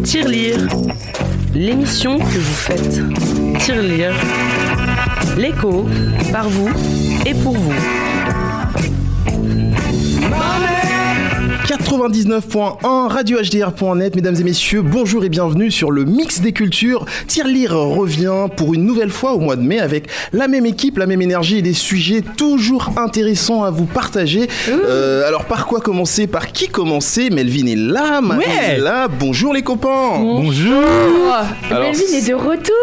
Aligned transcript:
Tirelire, 0.00 0.68
l'émission 1.54 2.18
que 2.18 2.24
vous 2.24 2.54
faites. 2.54 3.00
Tirelire, 3.58 4.14
l'écho, 5.36 5.86
par 6.32 6.48
vous 6.48 6.70
et 7.26 7.34
pour 7.34 7.54
vous. 7.54 7.72
99.1 11.78 13.08
radio 13.08 13.38
HDR.net, 13.40 14.14
mesdames 14.14 14.36
et 14.38 14.44
messieurs, 14.44 14.82
bonjour 14.82 15.24
et 15.24 15.30
bienvenue 15.30 15.70
sur 15.70 15.90
le 15.90 16.04
mix 16.04 16.40
des 16.40 16.52
cultures. 16.52 17.06
Tirelire 17.26 17.72
revient 17.74 18.46
pour 18.56 18.74
une 18.74 18.84
nouvelle 18.84 19.08
fois 19.10 19.32
au 19.32 19.38
mois 19.40 19.56
de 19.56 19.62
mai 19.62 19.78
avec 19.80 20.06
la 20.34 20.48
même 20.48 20.66
équipe, 20.66 20.98
la 20.98 21.06
même 21.06 21.22
énergie 21.22 21.56
et 21.58 21.62
des 21.62 21.72
sujets 21.72 22.20
toujours 22.36 22.92
intéressants 22.98 23.64
à 23.64 23.70
vous 23.70 23.86
partager. 23.86 24.48
Euh, 24.68 25.26
alors 25.26 25.46
par 25.46 25.66
quoi 25.66 25.80
commencer? 25.80 26.26
Par 26.26 26.52
qui 26.52 26.68
commencer? 26.68 27.30
Melvin 27.30 27.66
est 27.66 27.76
là, 27.76 28.20
Marie 28.20 28.40
Ouais. 28.44 28.74
est 28.74 28.78
là. 28.78 29.08
Bonjour 29.08 29.54
les 29.54 29.62
copains. 29.62 30.18
Bonjour 30.18 30.82
Alors, 31.70 31.82
Melvin 31.84 32.16
est 32.18 32.28
de 32.28 32.34
retour 32.34 32.74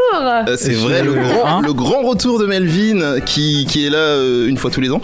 Euh, 0.47 0.55
c'est 0.57 0.73
vrai, 0.73 1.03
le 1.03 1.13
grand, 1.13 1.45
Hein 1.45 1.61
le 1.63 1.73
grand 1.73 2.01
retour 2.01 2.39
de 2.39 2.45
Melvin 2.47 3.19
qui, 3.25 3.65
qui 3.69 3.85
est 3.85 3.89
là 3.91 3.97
euh, 3.97 4.47
une 4.47 4.57
fois 4.57 4.71
tous 4.71 4.81
les 4.81 4.89
ans. 4.91 5.01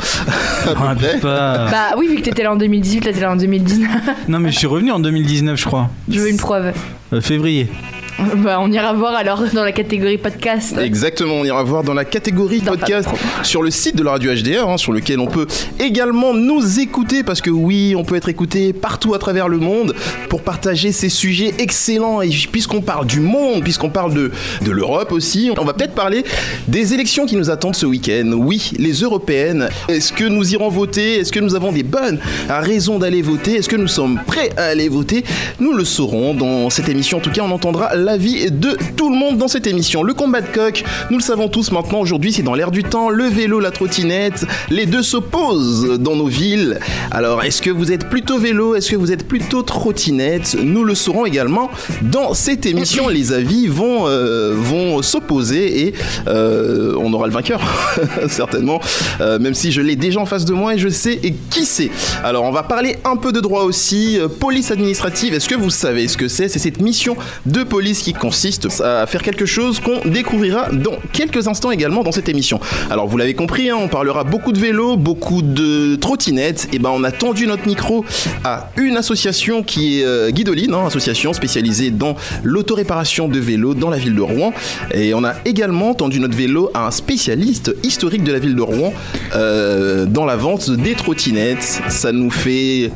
Ah, 0.67 0.95
pas- 1.21 1.67
Bah 1.69 1.95
oui, 1.97 2.07
vu 2.07 2.15
que 2.15 2.21
t'étais 2.21 2.41
là 2.43 2.51
en 2.51 2.55
2018, 2.55 3.05
là 3.05 3.13
t'es 3.13 3.19
là 3.21 3.31
en 3.31 3.35
2019. 3.35 3.74
Non 4.27 4.39
mais 4.39 4.51
je 4.51 4.57
suis 4.57 4.67
revenu 4.67 4.91
en 4.91 4.99
2019 4.99 5.59
je 5.59 5.65
crois. 5.65 5.89
Je 6.09 6.19
veux 6.19 6.29
une 6.29 6.37
preuve. 6.37 6.73
Euh, 7.13 7.21
février. 7.21 7.69
Bah 8.37 8.59
on 8.61 8.71
ira 8.71 8.93
voir 8.93 9.15
alors 9.15 9.43
dans 9.53 9.63
la 9.63 9.71
catégorie 9.71 10.17
podcast. 10.17 10.77
Exactement, 10.77 11.35
on 11.35 11.45
ira 11.45 11.63
voir 11.63 11.83
dans 11.83 11.93
la 11.93 12.05
catégorie 12.05 12.61
Dans 12.61 12.71
podcast 12.71 13.09
sur 13.43 13.61
le 13.61 13.71
site 13.71 13.95
de 13.95 14.03
la 14.03 14.11
radio 14.11 14.33
HDR, 14.33 14.69
hein, 14.69 14.77
sur 14.77 14.93
lequel 14.93 15.19
on 15.19 15.27
peut 15.27 15.47
également 15.79 16.33
nous 16.33 16.79
écouter, 16.79 17.23
parce 17.23 17.41
que 17.41 17.49
oui, 17.49 17.93
on 17.97 18.03
peut 18.03 18.15
être 18.15 18.29
écouté 18.29 18.73
partout 18.73 19.13
à 19.13 19.19
travers 19.19 19.49
le 19.49 19.57
monde 19.57 19.95
pour 20.29 20.41
partager 20.41 20.91
ces 20.91 21.09
sujets 21.09 21.53
excellents. 21.59 22.21
Et 22.21 22.29
puisqu'on 22.51 22.81
parle 22.81 23.05
du 23.05 23.19
monde, 23.19 23.63
puisqu'on 23.63 23.89
parle 23.89 24.13
de, 24.13 24.31
de 24.63 24.71
l'Europe 24.71 25.11
aussi, 25.11 25.51
on 25.57 25.65
va 25.65 25.73
peut-être 25.73 25.93
parler 25.93 26.23
des 26.67 26.93
élections 26.93 27.25
qui 27.25 27.35
nous 27.35 27.49
attendent 27.49 27.75
ce 27.75 27.85
week-end. 27.85 28.31
Oui, 28.35 28.71
les 28.77 28.93
européennes. 28.93 29.69
Est-ce 29.89 30.13
que 30.13 30.25
nous 30.25 30.53
irons 30.53 30.69
voter? 30.69 31.19
Est-ce 31.19 31.31
que 31.31 31.39
nous 31.39 31.55
avons 31.55 31.71
des 31.71 31.83
bonnes 31.83 32.19
raisons 32.49 32.99
d'aller 32.99 33.21
voter? 33.21 33.55
Est-ce 33.55 33.69
que 33.69 33.75
nous 33.75 33.87
sommes 33.87 34.19
prêts 34.25 34.51
à 34.57 34.65
aller 34.65 34.89
voter? 34.89 35.23
Nous 35.59 35.73
le 35.73 35.83
saurons 35.83 36.33
dans 36.33 36.69
cette 36.69 36.89
émission. 36.89 37.17
En 37.17 37.21
tout 37.21 37.31
cas, 37.31 37.41
on 37.43 37.51
entendra 37.51 37.95
l'avis 38.05 38.51
de 38.51 38.77
tout 38.95 39.09
le 39.09 39.17
monde 39.17 39.37
dans 39.37 39.47
cette 39.47 39.67
émission. 39.67 40.03
Le 40.03 40.13
combat 40.13 40.41
de 40.41 40.47
coq, 40.47 40.83
nous 41.09 41.17
le 41.17 41.23
savons 41.23 41.49
tous 41.49 41.71
maintenant. 41.71 41.99
Aujourd'hui, 41.99 42.31
c'est 42.31 42.43
dans 42.43 42.53
l'air 42.53 42.69
du 42.69 42.83
temps. 42.83 43.09
Le 43.09 43.25
vélo, 43.25 43.59
la 43.59 43.71
trottinette, 43.71 44.45
les 44.69 44.85
deux 44.85 45.01
s'opposent 45.01 45.99
dans 45.99 46.15
nos 46.15 46.27
villes. 46.27 46.79
Alors, 47.11 47.43
est-ce 47.43 47.61
que 47.61 47.71
vous 47.71 47.91
êtes 47.91 48.07
plutôt 48.07 48.37
vélo 48.37 48.75
Est-ce 48.75 48.91
que 48.91 48.95
vous 48.95 49.11
êtes 49.11 49.27
plutôt 49.27 49.63
trottinette? 49.63 50.55
Nous 50.61 50.83
le 50.83 50.93
saurons 50.93 51.25
également 51.25 51.71
dans 52.03 52.35
cette 52.35 52.67
émission. 52.67 53.09
Les 53.09 53.33
avis 53.33 53.67
vont, 53.67 54.05
euh, 54.07 55.01
s'opposer 55.01 55.87
et 55.87 55.93
euh, 56.27 56.95
on 56.99 57.11
aura 57.11 57.25
le 57.25 57.33
vainqueur, 57.33 57.61
certainement. 58.29 58.79
Euh, 59.19 59.39
même 59.39 59.55
si 59.55 59.71
je 59.71 59.81
l'ai 59.81 59.95
déjà 59.95 60.19
en 60.19 60.25
face 60.25 60.45
de 60.45 60.53
moi 60.53 60.75
et 60.75 60.77
je 60.77 60.89
sais 60.89 61.19
qui 61.49 61.65
c'est. 61.65 61.89
Alors, 62.23 62.43
on 62.43 62.51
va 62.51 62.63
parler 62.63 62.97
un 63.03 63.15
peu 63.15 63.31
de 63.31 63.39
droit 63.39 63.63
aussi. 63.63 64.19
Police 64.39 64.69
administrative, 64.69 65.33
est-ce 65.33 65.49
que 65.49 65.55
vous 65.55 65.71
savez 65.71 66.07
ce 66.07 66.17
que 66.17 66.27
c'est? 66.27 66.47
C'est 66.49 66.59
cette 66.59 66.81
mission 66.81 67.17
de 67.47 67.63
police 67.63 67.94
qui 68.03 68.13
consiste 68.13 68.67
à 68.81 69.05
faire 69.07 69.21
quelque 69.21 69.45
chose 69.45 69.79
qu'on 69.79 70.07
découvrira 70.07 70.69
dans 70.71 70.97
quelques 71.13 71.47
instants 71.47 71.71
également 71.71 72.03
dans 72.03 72.11
cette 72.11 72.29
émission. 72.29 72.59
Alors, 72.89 73.07
vous 73.07 73.17
l'avez 73.17 73.33
compris, 73.33 73.69
hein, 73.69 73.77
on 73.79 73.87
parlera 73.87 74.23
beaucoup 74.23 74.51
de 74.51 74.59
vélo, 74.59 74.97
beaucoup 74.97 75.41
de 75.41 75.95
trottinettes. 75.95 76.67
Et 76.73 76.79
ben, 76.79 76.91
on 76.93 77.03
a 77.03 77.11
tendu 77.11 77.47
notre 77.47 77.67
micro 77.67 78.05
à 78.43 78.69
une 78.77 78.97
association 78.97 79.63
qui 79.63 79.99
est 79.99 80.05
euh, 80.05 80.31
Guidoline, 80.31 80.73
hein, 80.73 80.87
association 80.87 81.33
spécialisée 81.33 81.91
dans 81.91 82.15
l'autoréparation 82.43 83.27
de 83.27 83.39
vélos 83.39 83.73
dans 83.73 83.89
la 83.89 83.97
ville 83.97 84.15
de 84.15 84.21
Rouen. 84.21 84.53
Et 84.93 85.13
on 85.13 85.23
a 85.23 85.33
également 85.45 85.93
tendu 85.93 86.19
notre 86.19 86.35
vélo 86.35 86.69
à 86.73 86.87
un 86.87 86.91
spécialiste 86.91 87.75
historique 87.83 88.23
de 88.23 88.31
la 88.31 88.39
ville 88.39 88.55
de 88.55 88.61
Rouen 88.61 88.93
euh, 89.35 90.05
dans 90.05 90.25
la 90.25 90.35
vente 90.35 90.69
des 90.71 90.93
trottinettes. 90.93 91.81
Ça 91.89 92.11
nous 92.11 92.31
fait 92.31 92.91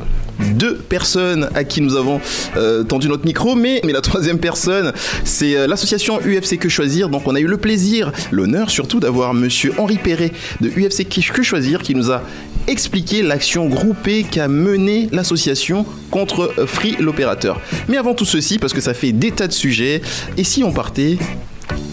deux 0.54 0.76
personnes 0.76 1.48
à 1.54 1.64
qui 1.64 1.80
nous 1.80 1.96
avons 1.96 2.20
euh, 2.56 2.82
tendu 2.82 3.08
notre 3.08 3.24
micro, 3.24 3.54
mais, 3.54 3.80
mais 3.84 3.92
la 3.92 4.00
troisième 4.00 4.38
personne, 4.38 4.92
c'est 5.24 5.56
euh, 5.56 5.66
l'association 5.66 6.18
UFC 6.20 6.58
Que 6.58 6.68
Choisir. 6.68 7.08
Donc 7.08 7.22
on 7.26 7.34
a 7.34 7.40
eu 7.40 7.46
le 7.46 7.56
plaisir, 7.56 8.12
l'honneur 8.30 8.70
surtout 8.70 9.00
d'avoir 9.00 9.34
monsieur 9.34 9.72
Henri 9.78 9.98
Perret 9.98 10.32
de 10.60 10.68
UFC 10.68 11.06
Que 11.08 11.42
Choisir 11.42 11.82
qui 11.82 11.94
nous 11.94 12.10
a 12.10 12.22
expliqué 12.66 13.22
l'action 13.22 13.66
groupée 13.66 14.24
qu'a 14.24 14.48
menée 14.48 15.08
l'association 15.12 15.86
contre 16.10 16.52
euh, 16.58 16.66
Free 16.66 16.96
l'opérateur. 16.98 17.60
Mais 17.88 17.96
avant 17.96 18.14
tout 18.14 18.24
ceci, 18.24 18.58
parce 18.58 18.72
que 18.72 18.80
ça 18.80 18.94
fait 18.94 19.12
des 19.12 19.30
tas 19.30 19.46
de 19.46 19.52
sujets, 19.52 20.02
et 20.36 20.44
si 20.44 20.62
on 20.62 20.72
partait 20.72 21.18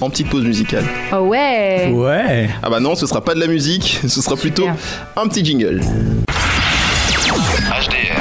en 0.01 0.09
petite 0.09 0.29
pause 0.29 0.43
musicale? 0.43 0.83
Oh 1.11 1.17
ouais 1.17 1.91
Ouais. 1.93 2.49
Ah 2.61 2.69
bah 2.69 2.79
non, 2.79 2.95
ce 2.95 3.07
sera 3.07 3.23
pas 3.23 3.33
de 3.33 3.39
la 3.39 3.47
musique, 3.47 3.99
ce 4.07 4.21
sera 4.21 4.35
plutôt 4.35 4.67
un 5.15 5.27
petit 5.27 5.43
jingle. 5.43 5.81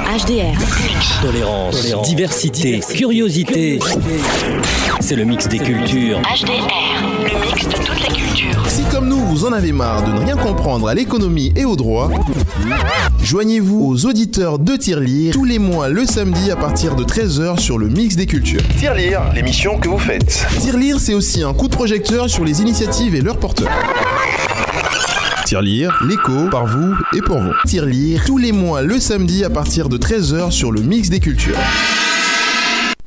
HDR. 0.06 0.56
Tolérance, 1.20 1.84
diversité, 2.04 2.80
curiosité. 2.94 3.80
C'est 5.00 5.16
le 5.16 5.24
mix 5.24 5.48
des 5.48 5.58
cultures. 5.58 6.20
HDR. 6.20 6.68
Le 7.24 7.44
mix 7.44 7.66
de 7.66 7.74
toutes 7.74 8.00
les 8.00 8.14
cultures. 8.14 8.68
Si 8.68 8.84
comme 8.84 9.08
nous, 9.08 9.18
vous 9.18 9.44
en 9.46 9.52
avez 9.52 9.72
marre 9.72 10.04
de 10.04 10.12
ne 10.12 10.20
rien 10.20 10.36
comprendre 10.36 10.86
à 10.86 10.94
l'économie 10.94 11.52
et 11.56 11.64
au 11.64 11.74
droit, 11.74 12.08
joignez-vous 13.20 13.84
aux 13.84 14.06
auditeurs 14.06 14.60
de 14.60 14.76
Tirelire 14.76 15.32
tous 15.32 15.44
les 15.44 15.58
mois 15.58 15.88
le 15.88 16.06
samedi 16.06 16.52
à 16.52 16.56
partir 16.56 16.94
de 16.94 17.02
13h 17.02 17.58
sur 17.58 17.76
le 17.76 17.88
mix 17.88 18.14
des 18.14 18.26
cultures. 18.26 18.62
Tirelire, 18.78 19.22
l'émission 19.34 19.76
que 19.78 19.88
vous 19.88 19.98
faites. 19.98 20.46
Tirelire, 20.60 21.00
c'est 21.00 21.14
aussi 21.14 21.42
un 21.42 21.52
coup 21.52 21.66
de 21.66 21.74
projecteur 21.74 22.30
sur 22.30 22.44
les 22.44 22.62
initiatives 22.62 23.16
et 23.16 23.20
leurs 23.20 23.38
porteurs. 23.38 23.70
Tirelire, 25.46 25.96
l'écho, 26.08 26.48
par 26.50 26.66
vous 26.66 26.96
et 27.14 27.20
pour 27.20 27.38
vous. 27.38 27.52
Tirelire, 27.66 28.24
tous 28.26 28.36
les 28.36 28.50
mois 28.50 28.82
le 28.82 28.98
samedi 28.98 29.44
à 29.44 29.48
partir 29.48 29.88
de 29.88 29.96
13h 29.96 30.50
sur 30.50 30.72
le 30.72 30.80
mix 30.80 31.08
des 31.08 31.20
cultures. 31.20 31.56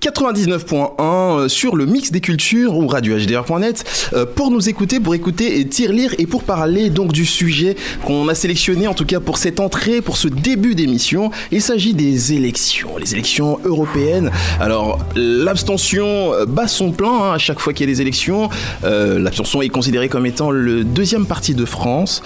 99.1 0.09 0.89
euh, 0.99 1.47
sur 1.47 1.75
le 1.75 1.85
mix 1.85 2.11
des 2.11 2.21
cultures 2.21 2.75
ou 2.75 2.87
radio-hdr.net 2.87 3.83
euh, 4.13 4.25
pour 4.25 4.51
nous 4.51 4.69
écouter, 4.69 4.99
pour 4.99 5.15
écouter 5.15 5.59
et 5.59 5.67
Tirelire 5.67 6.13
et 6.17 6.25
pour 6.25 6.43
parler 6.43 6.89
donc 6.89 7.11
du 7.11 7.25
sujet 7.25 7.75
qu'on 8.05 8.27
a 8.27 8.35
sélectionné 8.35 8.87
en 8.87 8.93
tout 8.93 9.05
cas 9.05 9.19
pour 9.19 9.37
cette 9.37 9.59
entrée, 9.59 10.01
pour 10.01 10.17
ce 10.17 10.27
début 10.27 10.75
d'émission. 10.75 11.31
Il 11.51 11.61
s'agit 11.61 11.93
des 11.93 12.33
élections, 12.33 12.97
les 12.97 13.13
élections 13.13 13.59
européennes. 13.63 14.31
Alors 14.59 14.99
l'abstention 15.15 16.33
euh, 16.33 16.45
bat 16.45 16.67
son 16.67 16.91
plein 16.91 17.09
hein, 17.09 17.33
à 17.33 17.37
chaque 17.37 17.59
fois 17.59 17.73
qu'il 17.73 17.87
y 17.87 17.89
a 17.89 17.93
des 17.93 18.01
élections. 18.01 18.49
L'abstention 18.83 19.61
est 19.61 19.69
considérée 19.69 20.09
comme 20.09 20.25
étant 20.25 20.51
le 20.51 20.83
deuxième 20.83 21.25
parti 21.25 21.53
de 21.53 21.65
France. 21.65 22.21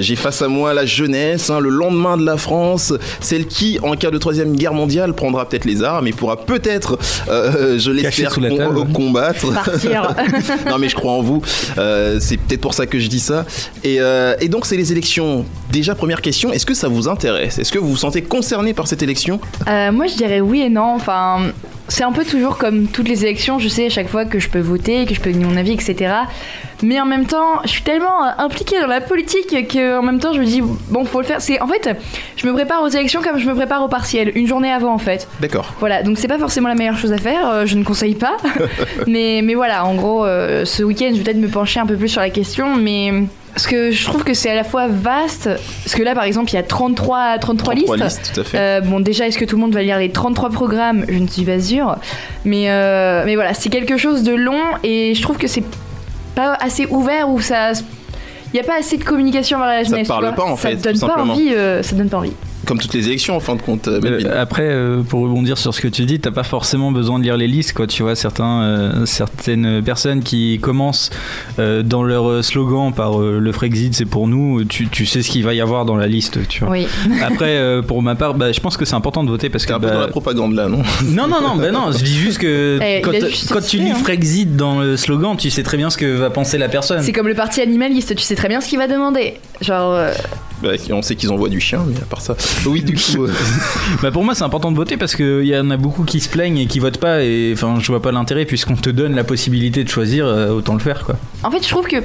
J'ai 0.00 0.16
face 0.16 0.42
à 0.42 0.48
moi 0.48 0.74
la 0.74 0.86
jeunesse, 0.86 1.50
hein, 1.50 1.60
le 1.60 1.68
lendemain 1.68 2.16
de 2.16 2.24
la 2.24 2.36
France, 2.36 2.92
celle 3.20 3.46
qui 3.46 3.78
en 3.82 3.96
cas 3.96 4.10
de 4.10 4.18
troisième 4.18 4.56
guerre 4.56 4.74
mondiale 4.74 5.14
prendra 5.14 5.48
peut-être 5.48 5.64
les 5.64 5.82
armes 5.82 6.06
et 6.06 6.12
pourra 6.12 6.36
peut-être, 6.36 6.98
euh, 7.28 7.78
je 7.78 7.90
l'espère, 7.90 8.32
sous 8.32 8.40
la 8.40 8.48
con- 8.50 8.56
table. 8.56 8.92
combattre. 8.92 9.52
Partir. 9.52 10.14
non 10.70 10.78
mais 10.78 10.88
je 10.88 10.94
crois 10.94 11.12
en 11.12 11.22
vous. 11.22 11.42
Euh, 11.78 12.18
c'est 12.20 12.36
peut-être 12.36 12.60
pour 12.60 12.74
ça 12.74 12.86
que 12.86 12.98
je 12.98 13.08
dis 13.08 13.20
ça. 13.20 13.44
Et, 13.84 13.96
euh, 14.00 14.34
et 14.40 14.48
donc 14.48 14.66
c'est 14.66 14.76
les 14.76 14.92
élections. 14.92 15.44
Déjà 15.70 15.94
première 15.94 16.22
question, 16.22 16.52
est-ce 16.52 16.66
que 16.66 16.74
ça 16.74 16.88
vous 16.88 17.08
intéresse? 17.08 17.58
Est-ce 17.58 17.72
que 17.72 17.78
vous 17.78 17.88
vous 17.88 17.96
sentez 17.96 18.22
concerné 18.22 18.72
par 18.74 18.86
cette 18.88 19.02
élection? 19.02 19.40
Euh, 19.68 19.92
moi 19.92 20.06
je 20.06 20.16
dirais 20.16 20.40
oui 20.40 20.60
et 20.62 20.70
non. 20.70 20.94
Enfin, 20.94 21.40
c'est 21.88 22.04
un 22.04 22.12
peu 22.12 22.24
toujours 22.24 22.58
comme 22.58 22.86
toutes 22.88 23.08
les 23.08 23.24
élections. 23.24 23.58
Je 23.58 23.68
sais 23.68 23.86
à 23.86 23.90
chaque 23.90 24.08
fois 24.08 24.24
que 24.24 24.38
je 24.38 24.48
peux 24.48 24.60
voter, 24.60 25.06
que 25.06 25.14
je 25.14 25.20
peux 25.20 25.32
donner 25.32 25.44
mon 25.44 25.56
avis, 25.56 25.72
etc. 25.72 26.14
Mais 26.82 27.00
en 27.00 27.06
même 27.06 27.26
temps, 27.26 27.62
je 27.64 27.68
suis 27.68 27.82
tellement 27.82 28.24
euh, 28.24 28.30
impliquée 28.38 28.80
dans 28.80 28.86
la 28.86 29.00
politique 29.00 29.68
que 29.68 29.98
en 29.98 30.02
même 30.02 30.18
temps 30.18 30.32
je 30.32 30.40
me 30.40 30.44
dis 30.44 30.60
bon 30.62 31.04
faut 31.04 31.20
le 31.20 31.26
faire. 31.26 31.40
C'est 31.40 31.60
en 31.60 31.66
fait, 31.66 31.96
je 32.36 32.46
me 32.46 32.52
prépare 32.52 32.82
aux 32.82 32.88
élections 32.88 33.22
comme 33.22 33.38
je 33.38 33.46
me 33.46 33.54
prépare 33.54 33.82
au 33.82 33.88
partiel, 33.88 34.32
une 34.34 34.46
journée 34.46 34.70
avant 34.70 34.92
en 34.92 34.98
fait. 34.98 35.28
D'accord. 35.40 35.72
Voilà, 35.80 36.02
donc 36.02 36.18
c'est 36.18 36.28
pas 36.28 36.38
forcément 36.38 36.68
la 36.68 36.74
meilleure 36.74 36.98
chose 36.98 37.12
à 37.12 37.18
faire, 37.18 37.48
euh, 37.48 37.66
je 37.66 37.76
ne 37.76 37.84
conseille 37.84 38.14
pas. 38.14 38.36
mais, 39.06 39.40
mais 39.42 39.54
voilà, 39.54 39.84
en 39.84 39.94
gros, 39.94 40.24
euh, 40.24 40.64
ce 40.64 40.82
week-end, 40.82 41.08
je 41.12 41.18
vais 41.18 41.24
peut-être 41.24 41.36
me 41.38 41.48
pencher 41.48 41.80
un 41.80 41.86
peu 41.86 41.96
plus 41.96 42.08
sur 42.08 42.20
la 42.20 42.30
question, 42.30 42.76
mais 42.76 43.12
parce 43.56 43.68
que 43.68 43.90
je 43.90 44.04
trouve 44.04 44.22
que 44.22 44.34
c'est 44.34 44.50
à 44.50 44.54
la 44.54 44.64
fois 44.64 44.86
vaste, 44.86 45.48
parce 45.82 45.94
que 45.94 46.02
là, 46.02 46.14
par 46.14 46.24
exemple, 46.24 46.50
il 46.52 46.56
y 46.56 46.58
a 46.58 46.62
33, 46.62 47.38
33, 47.38 47.74
33 47.74 47.74
listes. 47.74 48.04
listes, 48.04 48.32
tout 48.34 48.40
à 48.42 48.44
fait. 48.44 48.58
Euh, 48.58 48.80
bon, 48.82 49.00
déjà, 49.00 49.26
est-ce 49.26 49.38
que 49.38 49.46
tout 49.46 49.56
le 49.56 49.62
monde 49.62 49.72
va 49.72 49.82
lire 49.82 49.98
les 49.98 50.10
33 50.10 50.50
programmes? 50.50 51.06
Je 51.08 51.14
ne 51.18 51.26
suis 51.26 51.46
pas 51.46 51.58
sûre. 51.58 51.96
Mais, 52.44 52.70
euh, 52.70 53.22
mais 53.24 53.34
voilà, 53.34 53.54
c'est 53.54 53.70
quelque 53.70 53.96
chose 53.96 54.22
de 54.24 54.34
long 54.34 54.60
et 54.82 55.14
je 55.14 55.22
trouve 55.22 55.38
que 55.38 55.46
c'est 55.46 55.64
pas 56.34 56.52
assez 56.60 56.84
ouvert 56.90 57.30
ou 57.30 57.40
ça. 57.40 57.72
Il 57.72 58.52
n'y 58.52 58.60
a 58.60 58.64
pas 58.64 58.78
assez 58.78 58.98
de 58.98 59.04
communication 59.04 59.56
vers 59.58 59.68
la 59.68 59.84
jeunesse. 59.84 60.06
parle 60.06 60.24
tu 60.28 60.34
vois. 60.34 60.44
pas, 60.44 60.52
en 60.52 60.56
ça 60.56 60.68
fait, 60.68 60.76
donne 60.76 60.92
tout 60.92 61.00
pas 61.00 61.06
simplement. 61.06 61.32
envie. 61.32 61.54
euh, 61.54 61.82
ça 61.82 61.96
donne 61.96 62.10
pas 62.10 62.18
envie. 62.18 62.32
Comme 62.66 62.78
toutes 62.78 62.94
les 62.94 63.06
élections 63.08 63.36
en 63.36 63.40
fin 63.40 63.54
de 63.56 63.62
compte. 63.62 63.88
euh. 63.88 64.00
Euh, 64.04 64.40
après, 64.42 64.64
euh, 64.64 65.02
pour 65.02 65.22
rebondir 65.22 65.56
sur 65.58 65.72
ce 65.72 65.80
que 65.80 65.88
tu 65.88 66.04
dis, 66.04 66.20
t'as 66.20 66.30
pas 66.30 66.42
forcément 66.42 66.92
besoin 66.92 67.18
de 67.18 67.24
lire 67.24 67.36
les 67.36 67.46
listes, 67.46 67.72
quoi. 67.72 67.86
Tu 67.86 68.02
vois, 68.02 68.14
certains, 68.14 68.62
euh, 68.62 69.06
certaines 69.06 69.82
personnes 69.82 70.22
qui 70.22 70.58
commencent 70.60 71.10
euh, 71.58 71.82
dans 71.82 72.02
leur 72.02 72.44
slogan 72.44 72.92
par 72.92 73.20
euh, 73.20 73.38
le 73.40 73.52
Frexit, 73.52 73.94
c'est 73.94 74.04
pour 74.04 74.28
nous. 74.28 74.64
Tu, 74.64 74.88
tu 74.88 75.06
sais 75.06 75.22
ce 75.22 75.30
qu'il 75.30 75.44
va 75.44 75.54
y 75.54 75.60
avoir 75.60 75.84
dans 75.84 75.96
la 75.96 76.06
liste, 76.06 76.46
tu 76.48 76.64
vois. 76.64 76.72
Oui. 76.72 76.86
Après, 77.22 77.56
euh, 77.56 77.82
pour 77.82 78.02
ma 78.02 78.14
part, 78.14 78.34
bah, 78.34 78.52
je 78.52 78.60
pense 78.60 78.76
que 78.76 78.84
c'est 78.84 78.94
important 78.96 79.24
de 79.24 79.30
voter 79.30 79.48
parce 79.48 79.64
T'es 79.64 79.70
que. 79.72 79.76
un 79.76 79.80
peu 79.80 79.86
bah, 79.86 79.94
dans 79.94 80.00
la 80.00 80.08
propagande 80.08 80.54
là, 80.54 80.68
non? 80.68 80.82
Non, 81.04 81.28
non, 81.28 81.40
non, 81.40 81.56
bah 81.56 81.70
non, 81.70 81.92
je 81.92 82.02
dis 82.04 82.16
juste 82.16 82.38
que 82.38 82.78
Eh, 82.86 83.00
quand, 83.00 83.12
juste 83.12 83.68
tu 83.68 83.78
lis 83.78 83.90
hein. 83.90 83.94
Frexit 83.94 84.56
dans 84.56 84.80
le 84.80 84.96
slogan, 84.96 85.36
tu 85.36 85.50
sais 85.50 85.62
très 85.62 85.76
bien 85.76 85.90
ce 85.90 85.96
que 85.96 86.06
va 86.16 86.30
penser 86.30 86.58
la 86.58 86.68
personne. 86.68 87.02
C'est 87.02 87.12
comme 87.12 87.28
le 87.28 87.34
parti 87.34 87.60
animaliste, 87.60 88.14
tu 88.14 88.22
sais 88.22 88.34
très 88.34 88.48
bien 88.48 88.60
ce 88.60 88.68
qu'il 88.68 88.78
va 88.78 88.86
demander. 88.88 89.34
Genre, 89.60 89.92
euh, 89.94 90.12
Bah, 90.62 90.70
On 90.90 91.02
sait 91.02 91.16
qu'ils 91.16 91.30
envoient 91.32 91.48
du 91.50 91.60
chien, 91.60 91.84
mais 91.86 91.96
à 92.00 92.04
part 92.06 92.20
ça. 92.22 92.34
Oui, 92.66 92.82
du 92.82 92.94
coup. 92.94 93.24
euh, 93.24 93.32
Bah 94.02 94.10
pour 94.10 94.24
moi 94.24 94.34
c'est 94.34 94.44
important 94.44 94.70
de 94.72 94.76
voter 94.76 94.96
parce 94.96 95.14
qu'il 95.14 95.44
y 95.44 95.56
en 95.56 95.70
a 95.70 95.76
beaucoup 95.76 96.04
qui 96.04 96.20
se 96.20 96.28
plaignent 96.28 96.58
et 96.58 96.66
qui 96.66 96.78
votent 96.78 96.98
pas 96.98 97.22
et 97.22 97.50
enfin 97.52 97.76
je 97.80 97.86
vois 97.88 98.00
pas 98.02 98.12
l'intérêt 98.12 98.44
puisqu'on 98.46 98.76
te 98.76 98.90
donne 98.90 99.14
la 99.14 99.24
possibilité 99.24 99.84
de 99.84 99.88
choisir 99.88 100.26
euh, 100.26 100.50
autant 100.50 100.74
le 100.74 100.80
faire 100.80 101.04
quoi. 101.04 101.16
en 101.42 101.50
fait, 101.50 101.62
je 101.62 101.68
trouve 101.68 101.86
que 101.86 101.96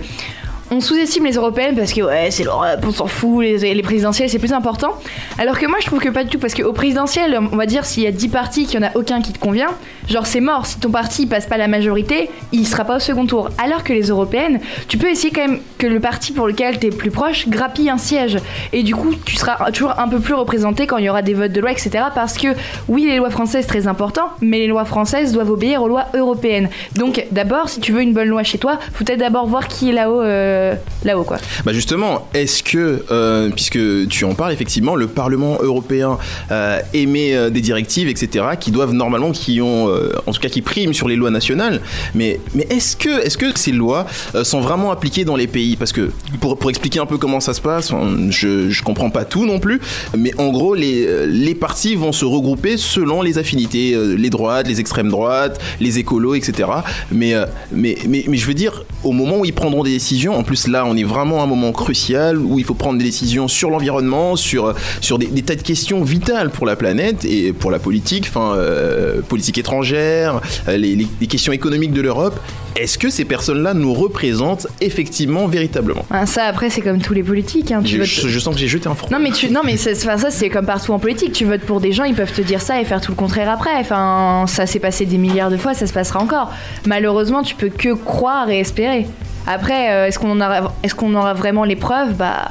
on 0.72 0.80
sous-estime 0.80 1.26
les 1.26 1.34
européennes 1.34 1.76
parce 1.76 1.92
que 1.92 2.02
ouais, 2.02 2.32
c'est 2.32 2.46
l'Europe, 2.46 2.80
on 2.84 2.92
s'en 2.92 3.08
fout, 3.08 3.44
les, 3.44 3.74
les 3.74 3.82
présidentielles 3.82 4.30
c'est 4.30 4.40
plus 4.40 4.54
important. 4.54 4.94
Alors 5.38 5.60
que 5.60 5.66
moi 5.66 5.78
je 5.82 5.86
trouve 5.86 6.00
que 6.00 6.08
pas 6.08 6.24
du 6.24 6.30
tout 6.30 6.40
parce 6.40 6.54
qu'au 6.54 6.72
présidentiel, 6.72 7.38
on 7.52 7.58
va 7.58 7.66
dire 7.66 7.84
s'il 7.86 8.04
y 8.04 8.08
a 8.08 8.12
10 8.12 8.30
partis 8.30 8.66
qu'il 8.66 8.80
y 8.80 8.84
en 8.84 8.88
a 8.88 8.92
aucun 8.96 9.22
qui 9.22 9.34
te 9.34 9.40
convient, 9.40 9.68
genre 10.08 10.26
c'est 10.26 10.40
mort, 10.40 10.66
si 10.66 10.80
ton 10.80 10.90
parti 10.90 11.26
passe 11.26 11.46
pas 11.46 11.58
la 11.58 11.68
majorité, 11.68 12.30
il 12.54 12.66
sera 12.66 12.86
pas 12.86 12.96
au 12.96 13.00
second 13.00 13.26
tour. 13.26 13.50
Alors 13.62 13.84
que 13.84 13.92
les 13.92 14.04
européennes, 14.04 14.62
tu 14.88 14.98
peux 14.98 15.10
essayer 15.10 15.32
quand 15.34 15.42
même 15.42 15.60
que 15.78 15.88
le 15.88 16.00
parti 16.00 16.32
pour 16.32 16.48
lequel 16.48 16.80
t'es 16.80 16.90
plus 16.90 17.12
proche 17.12 17.50
grappille 17.50 17.90
un 17.90 17.98
siège. 17.98 18.38
Et 18.72 18.84
du 18.84 18.96
coup, 18.96 19.14
tu 19.26 19.36
seras 19.36 19.72
toujours 19.72 20.00
un 20.00 20.08
peu 20.08 20.20
plus 20.20 20.36
représenté 20.36 20.88
quand 20.88 20.98
il 20.98 21.06
y 21.06 21.10
aura 21.10 21.22
des 21.22 21.34
votes 21.34 21.52
de 21.52 21.60
loi, 21.60 21.72
etc. 21.72 22.06
Parce 22.16 22.38
que 22.38 22.48
oui, 22.88 23.08
les 23.10 23.18
lois 23.18 23.30
françaises 23.30 23.68
très 23.68 23.88
important, 23.88 24.30
mais 24.40 24.60
les 24.60 24.68
lois 24.68 24.86
françaises 24.86 25.34
doivent 25.34 25.52
obéir 25.52 25.84
aux 25.84 25.90
lois 25.90 26.06
européennes. 26.14 26.70
Donc 26.96 27.26
d'abord, 27.32 27.68
si 27.68 27.82
tu 27.82 27.92
veux 27.92 28.02
une 28.02 28.14
bonne 28.14 28.30
loi 28.30 28.44
chez 28.44 28.58
toi, 28.58 28.80
faut 28.94 29.04
peut-être 29.04 29.20
d'abord 29.20 29.48
voir 29.48 29.68
qui 29.68 29.90
est 29.90 29.94
là-haut, 29.94 30.22
euh, 30.22 30.61
là-haut 31.04 31.24
quoi. 31.24 31.38
Bah 31.66 31.74
justement, 31.74 32.28
est-ce 32.34 32.64
que, 32.64 33.04
euh, 33.12 33.50
puisque 33.50 33.80
tu 34.10 34.26
en 34.26 34.34
parles 34.34 34.54
effectivement, 34.54 34.96
le 34.96 35.08
Parlement 35.08 35.58
européen 35.62 36.18
euh, 36.52 36.80
émet 36.94 37.36
euh, 37.36 37.50
des 37.50 37.62
directives, 37.62 38.08
etc., 38.08 38.46
qui 38.60 38.72
doivent 38.72 38.94
normalement, 38.94 39.32
qui 39.32 39.62
ont, 39.62 39.90
euh, 39.90 40.12
en 40.26 40.32
tout 40.32 40.40
cas, 40.40 40.50
qui 40.50 40.62
priment 40.62 40.94
sur 40.94 41.08
les 41.08 41.16
lois 41.16 41.32
nationales, 41.32 41.82
mais, 42.16 42.40
mais 42.54 42.68
est-ce 42.70 42.96
que, 42.96 43.26
est-ce 43.26 43.38
que 43.38 43.58
ces 43.58 43.72
lois 43.72 44.06
euh, 44.36 44.44
sont 44.44 44.62
vraiment 44.62 44.92
appliquées 44.92 45.26
dans 45.26 45.36
les 45.36 45.48
pays? 45.48 45.76
Parce 45.76 45.92
que 45.92 46.12
pour, 46.40 46.58
pour 46.58 46.70
expliquer 46.70 47.00
un 47.00 47.06
peu 47.06 47.18
comment 47.18 47.40
ça 47.40 47.54
se 47.54 47.62
passe, 47.62 47.92
je, 48.30 48.70
je 48.70 48.84
comprends 48.84 49.10
pas 49.10 49.26
tout 49.26 49.46
non 49.46 49.60
plus, 49.60 49.80
mais 50.18 50.34
en 50.40 50.50
gros, 50.50 50.74
les, 50.76 51.06
euh, 51.06 51.26
les 51.26 51.56
partis 51.56 51.96
vont 51.96 52.12
se 52.12 52.26
regrouper 52.26 52.78
selon 52.78 53.22
les 53.22 53.38
affinités, 53.38 53.94
euh, 53.94 54.16
les 54.16 54.30
droites, 54.30 54.68
les 54.68 54.80
extrêmes 54.80 55.10
droites, 55.10 55.60
les 55.80 56.00
écolos, 56.00 56.36
etc. 56.36 56.70
Mais, 57.12 57.34
euh, 57.34 57.46
mais, 57.72 57.98
mais, 58.08 58.26
mais 58.28 58.38
je 58.38 58.46
veux 58.46 58.54
dire, 58.54 58.84
au 59.04 59.12
moment 59.12 59.40
où 59.40 59.46
ils 59.46 59.54
prendront 59.54 59.84
des 59.84 59.92
décisions, 59.92 60.36
en 60.36 60.44
plus 60.52 60.68
là, 60.68 60.84
on 60.86 60.98
est 60.98 61.04
vraiment 61.06 61.40
à 61.40 61.44
un 61.44 61.48
moment 61.48 61.72
crucial 61.72 62.38
où 62.38 62.60
il 62.60 62.66
faut 62.66 62.74
prendre 62.74 62.98
des 62.98 63.06
décisions 63.06 63.48
sur 63.48 63.70
l'environnement, 63.70 64.36
sur, 64.36 64.76
sur 65.00 65.18
des, 65.18 65.28
des 65.28 65.44
tas 65.44 65.56
de 65.56 65.62
questions 65.62 66.04
vitales 66.04 66.50
pour 66.50 66.66
la 66.66 66.76
planète 66.76 67.24
et 67.24 67.54
pour 67.54 67.72
la 67.72 67.80
politique, 67.80 68.26
enfin, 68.28 68.54
euh, 68.56 69.22
politique 69.22 69.58
étrangère, 69.58 70.42
euh, 70.68 70.76
les, 70.76 70.96
les- 70.98 71.08
les 71.22 71.28
questions 71.28 71.54
économiques 71.54 71.94
de 71.94 72.02
l'Europe. 72.02 72.38
Est-ce 72.76 72.98
que 72.98 73.10
ces 73.10 73.24
personnes-là 73.24 73.74
nous 73.74 73.94
représentent 73.94 74.68
effectivement, 74.82 75.48
véritablement? 75.48 76.06
Hein, 76.12 76.26
ça 76.26 76.44
après 76.46 76.70
c'est 76.70 76.82
comme 76.82 77.00
tous 77.02 77.14
les 77.14 77.24
politiques. 77.24 77.72
Hein, 77.72 77.82
tu 77.84 77.94
je, 77.94 77.98
votes- 78.00 78.08
je- 78.08 78.28
je 78.28 78.40
sens 78.40 78.54
que 78.54 78.60
j'ai 78.60 78.68
jeté 78.68 78.88
un 78.90 78.96
front. 78.96 79.08
Non 79.12 79.20
mais 79.20 79.32
tu 79.32 79.50
non 79.52 79.62
mais 79.64 79.76
enfin, 79.76 80.18
ça 80.18 80.32
c'est 80.32 80.50
comme 80.50 80.66
partout 80.66 80.92
en 80.92 81.00
politique. 81.00 81.32
Tu 81.34 81.46
votes 81.46 81.62
pour 81.62 81.80
des 81.80 81.92
gens, 81.94 82.04
ils 82.06 82.16
peuvent 82.16 82.32
te 82.34 82.42
dire 82.42 82.62
ça 82.62 82.82
et 82.82 82.86
faire 82.86 83.00
tout 83.00 83.12
le 83.12 83.18
contraire 83.18 83.50
après. 83.50 83.72
Enfin 83.80 84.46
ça 84.48 84.66
s'est 84.66 84.80
passé 84.80 85.06
des 85.06 85.18
milliards 85.18 85.50
de 85.52 85.58
fois, 85.58 85.74
ça 85.74 85.88
se 85.88 85.94
passera 85.94 86.20
encore. 86.22 86.52
Malheureusement 86.86 87.42
tu 87.44 87.56
peux 87.56 87.70
que 87.70 87.94
croire 87.94 88.50
et 88.50 88.60
espérer. 88.60 89.06
Après 89.48 89.92
euh, 89.92 90.08
est-ce 90.08 90.20
qu'on 90.96 91.16
aura 91.16 91.34
vraiment 91.34 91.64
les 91.64 91.76
preuves 91.76 92.14
Bah 92.14 92.48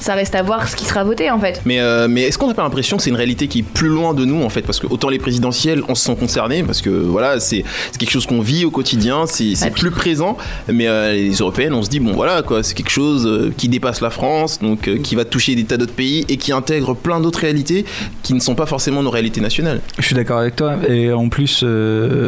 ça 0.00 0.14
reste 0.14 0.34
à 0.34 0.42
voir 0.42 0.68
ce 0.68 0.76
qui 0.76 0.84
sera 0.84 1.04
voté 1.04 1.30
en 1.30 1.38
fait. 1.38 1.60
Mais, 1.64 1.80
euh, 1.80 2.08
mais 2.08 2.22
est-ce 2.22 2.38
qu'on 2.38 2.48
n'a 2.48 2.54
pas 2.54 2.62
l'impression 2.62 2.96
que 2.96 3.02
c'est 3.02 3.10
une 3.10 3.16
réalité 3.16 3.48
qui 3.48 3.60
est 3.60 3.62
plus 3.62 3.88
loin 3.88 4.14
de 4.14 4.24
nous 4.24 4.42
en 4.42 4.48
fait? 4.48 4.62
Parce 4.62 4.80
que 4.80 4.86
autant 4.86 5.08
les 5.08 5.18
présidentielles, 5.18 5.82
on 5.88 5.94
se 5.94 6.04
sent 6.04 6.16
concerné 6.18 6.62
parce 6.62 6.80
que 6.82 6.90
voilà, 6.90 7.40
c'est 7.40 7.64
quelque 7.98 8.10
chose 8.10 8.26
qu'on 8.26 8.40
vit 8.40 8.64
au 8.64 8.70
quotidien, 8.70 9.26
c'est 9.26 9.52
Ah, 9.62 9.66
puis- 9.70 9.80
plus 9.82 9.90
présent. 9.90 10.36
Mais 10.72 10.88
euh, 10.88 11.12
les 11.12 11.34
européennes, 11.36 11.74
on 11.74 11.82
se 11.82 11.88
dit 11.90 12.00
bon 12.00 12.12
voilà 12.12 12.42
quoi, 12.42 12.62
c'est 12.62 12.74
quelque 12.74 12.90
chose 12.90 13.26
euh, 13.26 13.52
qui 13.56 13.68
dépasse 13.68 14.00
la 14.00 14.10
France, 14.10 14.58
donc 14.60 14.88
euh, 14.88 14.98
qui 14.98 15.14
va 15.14 15.24
toucher 15.24 15.54
des 15.54 15.64
tas 15.64 15.76
d'autres 15.76 15.92
pays 15.92 16.24
et 16.28 16.36
qui 16.36 16.52
intègre 16.52 16.94
plein 16.94 17.20
d'autres 17.20 17.40
réalités 17.40 17.84
qui 18.22 18.34
ne 18.34 18.40
sont 18.40 18.54
pas 18.54 18.66
forcément 18.66 19.02
nos 19.02 19.10
réalités 19.10 19.40
nationales. 19.40 19.80
Je 19.98 20.04
suis 20.04 20.14
d'accord 20.14 20.38
avec 20.38 20.56
toi 20.56 20.76
et 20.88 21.12
en 21.12 21.28
plus 21.28 21.64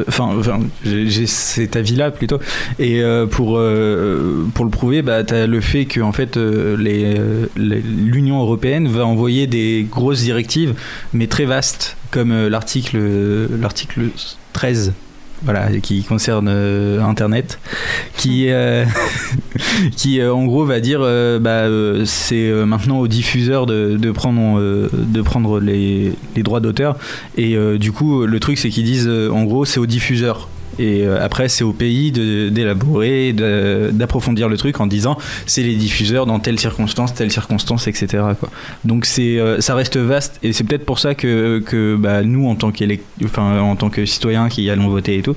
enfin 0.08 0.28
enfin, 0.38 0.60
j'ai 0.84 1.26
cet 1.26 1.76
avis 1.76 1.96
là 1.96 2.10
plutôt 2.10 2.38
et 2.78 3.02
euh, 3.02 3.26
pour 3.26 3.56
euh, 3.58 4.44
pour 4.54 4.64
le 4.64 4.70
prouver 4.70 5.02
bah 5.02 5.24
tu 5.24 5.34
as 5.34 5.46
le 5.46 5.60
fait 5.60 5.84
que 5.86 6.00
en 6.00 6.12
fait 6.12 6.36
euh, 6.36 6.76
les 6.76 7.04
euh, 7.18 7.46
les- 7.55 7.55
l'Union 7.56 8.40
européenne 8.40 8.88
va 8.88 9.06
envoyer 9.06 9.46
des 9.46 9.86
grosses 9.90 10.22
directives 10.22 10.74
mais 11.12 11.26
très 11.26 11.44
vastes 11.44 11.96
comme 12.10 12.32
euh, 12.32 12.48
l'article 12.48 12.98
l'article 13.60 14.10
13 14.52 14.92
voilà, 15.42 15.68
qui 15.80 16.02
concerne 16.02 16.48
euh, 16.48 17.02
Internet, 17.02 17.58
qui, 18.16 18.48
euh, 18.48 18.84
qui 19.96 20.20
euh, 20.20 20.32
en 20.32 20.44
gros 20.44 20.64
va 20.64 20.80
dire 20.80 21.00
euh, 21.02 21.38
bah, 21.38 21.50
euh, 21.50 22.04
c'est 22.06 22.48
euh, 22.48 22.64
maintenant 22.64 22.98
aux 22.98 23.08
diffuseurs 23.08 23.66
de, 23.66 23.96
de 23.96 24.10
prendre, 24.10 24.58
euh, 24.58 24.88
de 24.92 25.22
prendre 25.22 25.60
les, 25.60 26.12
les 26.34 26.42
droits 26.42 26.60
d'auteur. 26.60 26.96
Et 27.36 27.54
euh, 27.54 27.78
du 27.78 27.92
coup, 27.92 28.24
le 28.24 28.40
truc, 28.40 28.58
c'est 28.58 28.70
qu'ils 28.70 28.84
disent 28.84 29.08
euh, 29.08 29.30
en 29.30 29.44
gros, 29.44 29.64
c'est 29.64 29.78
aux 29.78 29.86
diffuseurs. 29.86 30.48
Et 30.78 31.06
euh, 31.06 31.24
après, 31.24 31.48
c'est 31.48 31.64
au 31.64 31.72
pays 31.72 32.12
d'élaborer, 32.12 33.32
d'approfondir 33.32 34.48
le 34.48 34.56
truc 34.56 34.80
en 34.80 34.86
disant 34.86 35.16
c'est 35.46 35.62
les 35.62 35.74
diffuseurs 35.74 36.26
dans 36.26 36.38
telle 36.38 36.58
circonstance, 36.58 37.14
telle 37.14 37.32
circonstance, 37.32 37.86
etc. 37.86 38.22
Donc 38.84 39.04
c'est, 39.06 39.38
euh, 39.38 39.60
ça 39.60 39.74
reste 39.74 39.96
vaste 39.96 40.38
et 40.42 40.52
c'est 40.52 40.64
peut-être 40.64 40.84
pour 40.84 40.98
ça 40.98 41.14
que, 41.14 41.62
que 41.64 41.96
bah, 41.96 42.22
nous, 42.22 42.48
en 42.48 42.54
tant, 42.54 42.72
enfin, 43.24 43.60
en 43.60 43.76
tant 43.76 43.90
que 43.90 44.04
citoyens 44.06 44.48
qui 44.48 44.68
allons 44.70 44.88
voter 44.88 45.18
et 45.18 45.22
tout, 45.22 45.36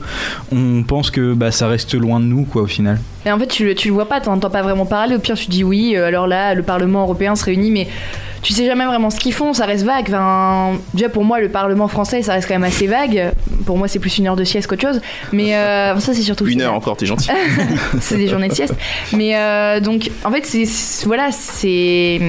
on 0.52 0.84
pense 0.84 1.12
que 1.12 1.34
bah, 1.34 1.52
ça 1.52 1.68
reste 1.68 1.94
loin 1.96 2.20
de 2.20 2.26
nous, 2.26 2.44
quoi, 2.44 2.64
au 2.64 2.68
final. 2.68 3.00
Et 3.26 3.32
en 3.32 3.40
fait 3.40 3.48
tu, 3.48 3.76
tu 3.76 3.90
le 3.90 3.94
vois 3.94 4.08
pas, 4.08 4.22
t'entends 4.22 4.50
pas 4.50 4.62
vraiment 4.62 4.86
parler. 4.86 5.16
Au 5.16 5.20
pire 5.20 5.36
tu 5.36 5.50
dis 5.50 5.64
oui. 5.64 5.94
euh, 5.96 6.06
alors 6.06 6.28
là 6.28 6.54
le 6.56 6.64
Parlement 6.64 7.02
européen 7.02 7.36
se 7.36 7.44
réunit, 7.46 7.72
mais 7.72 7.88
tu 8.42 8.54
sais 8.54 8.66
jamais 8.66 8.86
vraiment 8.86 9.10
ce 9.10 9.20
qu'ils 9.20 9.34
font. 9.34 9.54
Ça 9.54 9.66
reste 9.66 9.86
vague. 9.86 10.06
Enfin, 10.08 10.74
déjà 10.94 11.10
pour 11.10 11.24
moi 11.24 11.40
le 11.40 11.50
Parlement 11.50 11.88
français 11.88 12.22
ça 12.22 12.34
reste 12.34 12.48
quand 12.48 12.56
même 12.56 12.64
assez 12.64 12.88
vague. 12.88 13.32
Pour 13.66 13.78
moi 13.78 13.88
c'est 13.88 14.00
plus 14.00 14.18
une 14.18 14.28
heure 14.28 14.36
de 14.36 14.44
sieste 14.44 14.68
qu'autre 14.68 14.82
chose. 14.82 15.02
Mais 15.32 15.56
euh, 15.56 15.98
ça 16.00 16.14
c'est 16.14 16.22
surtout 16.22 16.46
Une 16.48 16.62
heure 16.62 16.74
encore, 16.74 16.98
t'es 16.98 17.06
gentil. 17.06 17.30
c'est 18.00 18.18
des 18.18 18.28
journées 18.28 18.50
de 18.50 18.54
sieste. 18.54 18.76
Mais 19.14 19.36
euh, 19.36 19.80
donc, 19.80 20.12
en 20.24 20.32
fait, 20.32 20.46
c'est 20.46 20.66
voilà, 21.06 21.32
c'est 21.32 22.20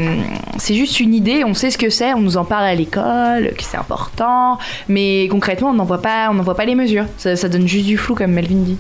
c'est 0.59 0.75
juste 0.75 1.01
une 1.01 1.15
idée. 1.15 1.45
On 1.45 1.55
sait 1.55 1.71
ce 1.71 1.79
que 1.79 1.91
c'est. 1.91 2.15
On 2.15 2.21
nous 2.21 2.37
en 2.37 2.45
parle 2.45 2.65
à 2.65 2.75
l'école, 2.75 3.53
que 3.57 3.63
c'est 3.63 3.77
important. 3.77 4.59
Mais 4.89 5.29
concrètement, 5.31 5.71
on 5.71 5.75
n'en 5.75 5.85
voit 5.85 6.03
pas, 6.03 6.29
on 6.31 6.35
n'en 6.35 6.43
voit 6.43 6.55
pas 6.55 6.65
les 6.65 6.75
mesures. 6.75 7.05
Ça, 7.19 7.37
ça 7.37 7.49
donne 7.49 7.69
juste 7.69 7.87
du 7.87 7.97
flou, 7.97 8.15
comme 8.15 8.33
Melvin 8.33 8.63
dit. 8.63 8.77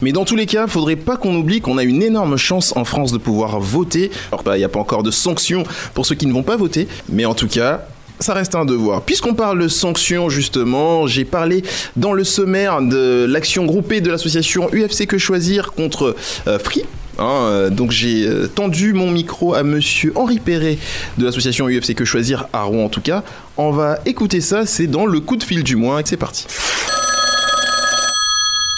Mais 0.00 0.12
dans 0.12 0.24
tous 0.24 0.36
les 0.36 0.46
cas, 0.46 0.66
faudrait 0.66 0.96
pas 0.96 1.16
qu'on 1.16 1.34
oublie 1.36 1.60
qu'on 1.60 1.78
a 1.78 1.84
une 1.84 2.02
énorme 2.02 2.36
chance 2.36 2.76
en 2.76 2.84
France 2.84 3.12
de 3.12 3.18
pouvoir 3.18 3.60
voter. 3.60 4.10
Alors, 4.32 4.42
bah, 4.42 4.56
il 4.56 4.60
n'y 4.60 4.64
a 4.64 4.68
pas 4.68 4.80
encore 4.80 5.02
de 5.02 5.10
sanctions 5.10 5.64
pour 5.94 6.06
ceux 6.06 6.14
qui 6.14 6.26
ne 6.26 6.32
vont 6.32 6.42
pas 6.42 6.56
voter, 6.56 6.73
mais 7.08 7.24
en 7.24 7.34
tout 7.34 7.48
cas. 7.48 7.86
Ça 8.20 8.32
reste 8.32 8.54
un 8.54 8.64
devoir. 8.64 9.02
Puisqu'on 9.02 9.34
parle 9.34 9.60
de 9.60 9.66
sanctions, 9.66 10.28
justement, 10.28 11.08
j'ai 11.08 11.24
parlé 11.24 11.64
dans 11.96 12.12
le 12.12 12.22
sommaire 12.22 12.80
de 12.80 13.26
l'action 13.28 13.66
groupée 13.66 14.00
de 14.00 14.10
l'association 14.10 14.68
UFC 14.72 15.06
Que 15.06 15.18
Choisir 15.18 15.72
contre 15.72 16.14
euh, 16.46 16.58
Free. 16.60 16.84
Hein, 17.18 17.24
euh, 17.24 17.70
donc 17.70 17.90
j'ai 17.90 18.26
euh, 18.26 18.48
tendu 18.48 18.92
mon 18.92 19.10
micro 19.10 19.54
à 19.54 19.62
monsieur 19.62 20.12
Henri 20.16 20.40
Perret 20.40 20.78
de 21.18 21.24
l'association 21.24 21.68
UFC 21.68 21.94
Que 21.94 22.04
Choisir 22.04 22.48
à 22.52 22.62
Rouen 22.62 22.84
en 22.84 22.88
tout 22.88 23.00
cas. 23.00 23.24
On 23.56 23.70
va 23.70 23.98
écouter 24.06 24.40
ça, 24.40 24.64
c'est 24.66 24.86
dans 24.86 25.06
le 25.06 25.20
coup 25.20 25.36
de 25.36 25.42
fil 25.42 25.62
du 25.62 25.76
mois 25.76 26.00
et 26.00 26.04
c'est 26.06 26.16
parti. 26.16 26.46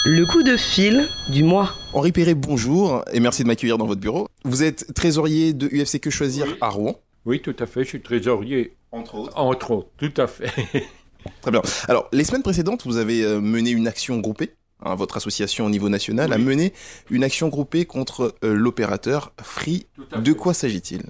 Le 0.05 0.25
coup 0.25 0.43
de 0.43 0.55
fil 0.55 1.07
du 1.29 1.43
mois. 1.43 1.73
Henri 1.93 2.11
Perret, 2.11 2.35
bonjour 2.35 3.03
et 3.11 3.19
merci 3.19 3.43
de 3.43 3.47
m'accueillir 3.47 3.77
dans 3.77 3.87
votre 3.87 4.01
bureau. 4.01 4.27
Vous 4.45 4.63
êtes 4.63 4.93
trésorier 4.93 5.53
de 5.53 5.67
UFC 5.67 5.99
Que 5.99 6.09
Choisir 6.09 6.45
à 6.61 6.69
Rouen. 6.69 6.95
Oui, 7.27 7.41
tout 7.41 7.55
à 7.59 7.65
fait, 7.65 7.83
je 7.83 7.89
suis 7.89 8.01
trésorier, 8.01 8.73
Entre 8.91 9.15
autres. 9.15 9.37
entre 9.37 9.71
autres, 9.71 9.89
tout 9.97 10.13
à 10.15 10.27
fait. 10.27 10.49
Très 11.41 11.51
bien. 11.51 11.61
Alors, 11.89 12.07
les 12.13 12.23
semaines 12.23 12.41
précédentes, 12.41 12.85
vous 12.85 12.95
avez 12.97 13.23
euh, 13.23 13.41
mené 13.41 13.71
une 13.71 13.85
action 13.87 14.17
groupée. 14.19 14.51
hein, 14.81 14.95
votre 14.95 15.17
association 15.17 15.65
au 15.65 15.69
niveau 15.69 15.89
national 15.89 16.31
a 16.31 16.37
mené 16.37 16.71
une 17.09 17.23
action 17.25 17.49
groupée 17.49 17.85
contre 17.85 18.33
euh, 18.45 18.53
l'opérateur 18.55 19.33
Free. 19.41 19.87
De 20.15 20.31
quoi 20.31 20.53
s'agit-il? 20.53 21.01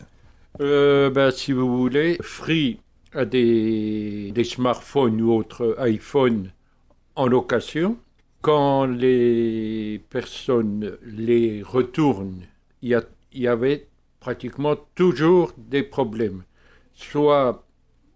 Euh, 0.59 1.11
ben, 1.11 1.29
si 1.29 1.51
vous 1.51 1.77
voulez, 1.77 2.17
Free 2.21 2.79
a 3.13 3.25
des, 3.25 4.31
des 4.33 4.43
smartphones 4.43 5.21
ou 5.21 5.31
autres 5.33 5.77
iPhones 5.87 6.49
en 7.15 7.27
location. 7.27 7.97
Quand 8.41 8.85
les 8.85 10.01
personnes 10.09 10.97
les 11.05 11.61
retournent, 11.61 12.41
il 12.81 12.89
y, 12.89 12.95
a- 12.95 13.03
il 13.33 13.41
y 13.41 13.47
avait 13.47 13.87
pratiquement 14.31 14.75
toujours 14.93 15.53
des 15.57 15.83
problèmes. 15.83 16.43
Soit 16.93 17.63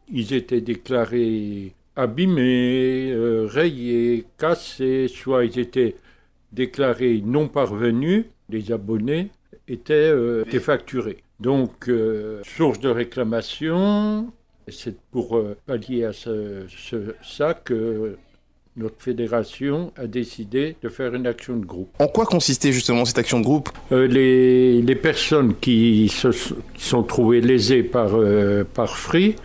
ils 0.09 0.33
étaient 0.33 0.59
déclarés 0.59 1.73
abîmés, 1.95 3.11
euh, 3.13 3.45
rayés, 3.49 4.25
cassés, 4.37 5.07
soit 5.07 5.45
ils 5.45 5.57
étaient 5.57 5.95
déclarés 6.51 7.21
non 7.35 7.47
parvenus, 7.47 8.25
les 8.49 8.73
abonnés 8.73 9.29
étaient, 9.69 9.93
euh, 9.93 10.43
facturés. 10.59 11.23
Donc, 11.39 11.87
euh, 11.87 12.41
source 12.43 12.79
de 12.81 12.89
réclamation, 12.89 14.33
c'est 14.67 14.99
pour 15.13 15.37
euh, 15.37 15.55
pallier 15.65 16.03
à 16.03 16.11
ce- 16.11 16.65
ce- 16.67 17.15
ça 17.23 17.53
que 17.53 18.17
notre 18.77 18.95
fédération 18.99 19.91
a 19.97 20.07
décidé 20.07 20.77
de 20.81 20.87
faire 20.87 21.13
une 21.13 21.27
action 21.27 21.57
de 21.57 21.65
groupe. 21.65 21.89
En 21.99 22.07
quoi 22.07 22.25
consistait 22.25 22.71
justement 22.71 23.03
cette 23.03 23.17
action 23.17 23.39
de 23.39 23.43
groupe? 23.43 23.69
Euh, 23.91 24.07
les, 24.07 24.81
les 24.81 24.95
personnes 24.95 25.55
qui 25.59 26.07
se 26.07 26.29
sont 26.77 27.03
trouvées 27.03 27.41
lésées 27.41 27.83
par, 27.83 28.11
euh, 28.13 28.63
par 28.63 28.97
Free 28.97 29.35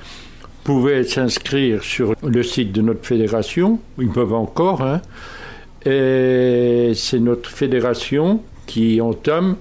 pouvaient 0.62 1.02
s'inscrire 1.02 1.82
sur 1.82 2.14
le 2.22 2.42
site 2.44 2.70
de 2.70 2.82
notre 2.82 3.04
fédération, 3.04 3.80
ils 3.98 4.10
peuvent 4.10 4.32
encore, 4.34 4.82
hein, 4.82 5.02
et 5.84 6.92
c'est 6.94 7.20
notre 7.20 7.50
fédération 7.50 8.42
qui 8.66 9.00
entame 9.00 9.56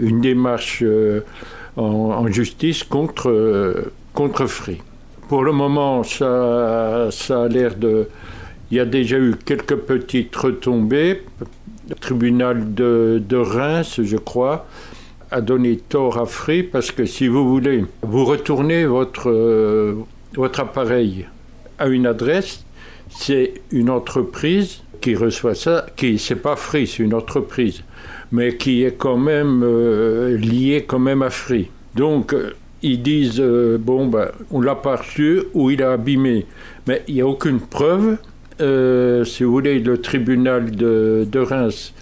une 0.00 0.20
démarche 0.20 0.80
euh, 0.82 1.22
en, 1.76 1.82
en 1.82 2.26
justice 2.28 2.84
contre, 2.84 3.84
contre 4.14 4.46
Free. 4.46 4.78
Pour 5.28 5.42
le 5.42 5.52
moment, 5.52 6.02
ça, 6.04 7.08
ça 7.10 7.44
a 7.44 7.48
l'air 7.48 7.74
de... 7.74 8.08
Il 8.72 8.76
y 8.76 8.80
a 8.80 8.86
déjà 8.86 9.18
eu 9.18 9.34
quelques 9.44 9.76
petites 9.76 10.34
retombées. 10.34 11.20
Le 11.90 11.94
tribunal 11.94 12.72
de, 12.72 13.36
Reims, 13.36 14.00
je 14.02 14.16
crois, 14.16 14.66
a 15.30 15.42
donné 15.42 15.76
tort 15.76 16.16
à 16.16 16.24
Free 16.24 16.62
parce 16.62 16.90
que 16.90 17.04
si 17.04 17.28
vous 17.28 17.46
voulez, 17.46 17.84
vous 18.00 18.24
retournez 18.24 18.86
votre, 18.86 19.28
euh, 19.28 19.96
votre 20.34 20.60
appareil 20.60 21.26
à 21.78 21.88
une 21.88 22.06
adresse, 22.06 22.64
c'est 23.10 23.60
une 23.72 23.90
entreprise 23.90 24.80
qui 25.02 25.16
reçoit 25.16 25.54
ça, 25.54 25.84
qui 25.94 26.18
c'est 26.18 26.36
pas 26.36 26.56
Free, 26.56 26.86
c'est 26.86 27.02
une 27.02 27.12
entreprise, 27.12 27.82
mais 28.30 28.56
qui 28.56 28.84
est 28.84 28.96
quand 28.96 29.18
même 29.18 29.60
euh, 29.62 30.34
liée 30.38 30.86
quand 30.88 30.98
même 30.98 31.20
à 31.20 31.28
Free. 31.28 31.68
Donc 31.94 32.32
euh, 32.32 32.54
ils 32.80 33.02
disent 33.02 33.42
bon 33.80 34.06
ben 34.06 34.30
on 34.50 34.62
l'a 34.62 34.76
pas 34.76 34.96
reçu 34.96 35.42
ou 35.52 35.70
il 35.70 35.82
a 35.82 35.92
abîmé, 35.92 36.46
mais 36.86 37.02
il 37.06 37.16
n'y 37.16 37.20
a 37.20 37.26
aucune 37.26 37.60
preuve. 37.60 38.16
Euh, 38.60 39.24
si 39.24 39.44
vous 39.44 39.52
voulez, 39.52 39.78
le 39.78 39.98
tribunal 39.98 40.70
de, 40.70 41.38
Reims 41.38 41.92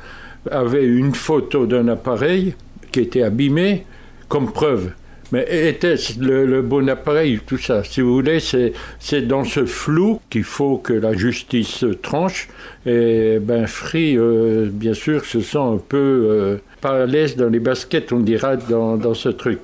avait 0.51 0.87
une 0.87 1.15
photo 1.15 1.67
d'un 1.67 1.89
appareil 1.89 2.55
qui 2.93 3.01
était 3.01 3.23
abîmé 3.23 3.85
comme 4.29 4.53
preuve. 4.53 4.93
Mais 5.33 5.47
était-ce 5.69 6.19
le, 6.19 6.61
bon 6.61 6.89
appareil, 6.89 7.41
tout 7.47 7.57
ça? 7.57 7.85
Si 7.85 8.01
vous 8.01 8.13
voulez, 8.13 8.41
c'est, 8.41 9.23
dans 9.23 9.45
ce 9.45 9.65
flou 9.65 10.21
qu'il 10.29 10.43
faut 10.43 10.79
que 10.79 10.93
la 10.93 11.13
justice 11.13 11.85
tranche. 12.03 12.49
Et 12.85 13.39
ben 13.41 13.67
Free, 13.67 14.17
euh, 14.17 14.69
bien 14.73 14.95
sûr, 14.95 15.25
se 15.25 15.41
sent 15.41 15.59
un 15.59 15.79
peu 15.79 15.97
euh, 15.99 16.57
pas 16.81 17.03
à 17.03 17.07
l'aise 17.07 17.37
dans 17.37 17.49
les 17.49 17.61
baskets, 17.61 18.13
on 18.13 18.21
dira, 18.21 18.57
dans, 18.57 18.97
dans 18.97 19.15
ce 19.15 19.29
truc. 19.29 19.61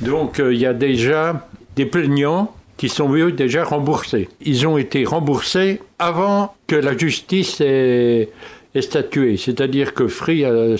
Donc 0.00 0.40
euh, 0.40 0.54
il 0.54 0.60
y 0.60 0.66
a 0.66 0.72
déjà 0.72 1.46
des 1.76 1.84
plaignants 1.84 2.54
qui 2.80 2.88
sont 2.88 3.12
eux 3.14 3.30
déjà 3.30 3.62
remboursés. 3.62 4.30
Ils 4.40 4.66
ont 4.66 4.78
été 4.78 5.04
remboursés 5.04 5.82
avant 5.98 6.54
que 6.66 6.76
la 6.76 6.96
justice 6.96 7.60
ait, 7.60 8.30
ait 8.74 8.80
statué. 8.80 9.36
C'est-à-dire 9.36 9.92
que 9.92 10.08
Free 10.08 10.46
a, 10.46 10.76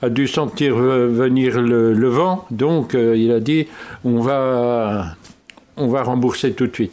a 0.00 0.08
dû 0.08 0.26
sentir 0.28 0.76
venir 0.76 1.60
le, 1.60 1.92
le 1.92 2.08
vent, 2.08 2.46
donc 2.50 2.94
euh, 2.94 3.14
il 3.18 3.30
a 3.32 3.38
dit 3.38 3.66
on 4.02 4.20
va, 4.20 5.14
on 5.76 5.88
va 5.88 6.02
rembourser 6.02 6.52
tout 6.54 6.68
de 6.68 6.74
suite. 6.74 6.92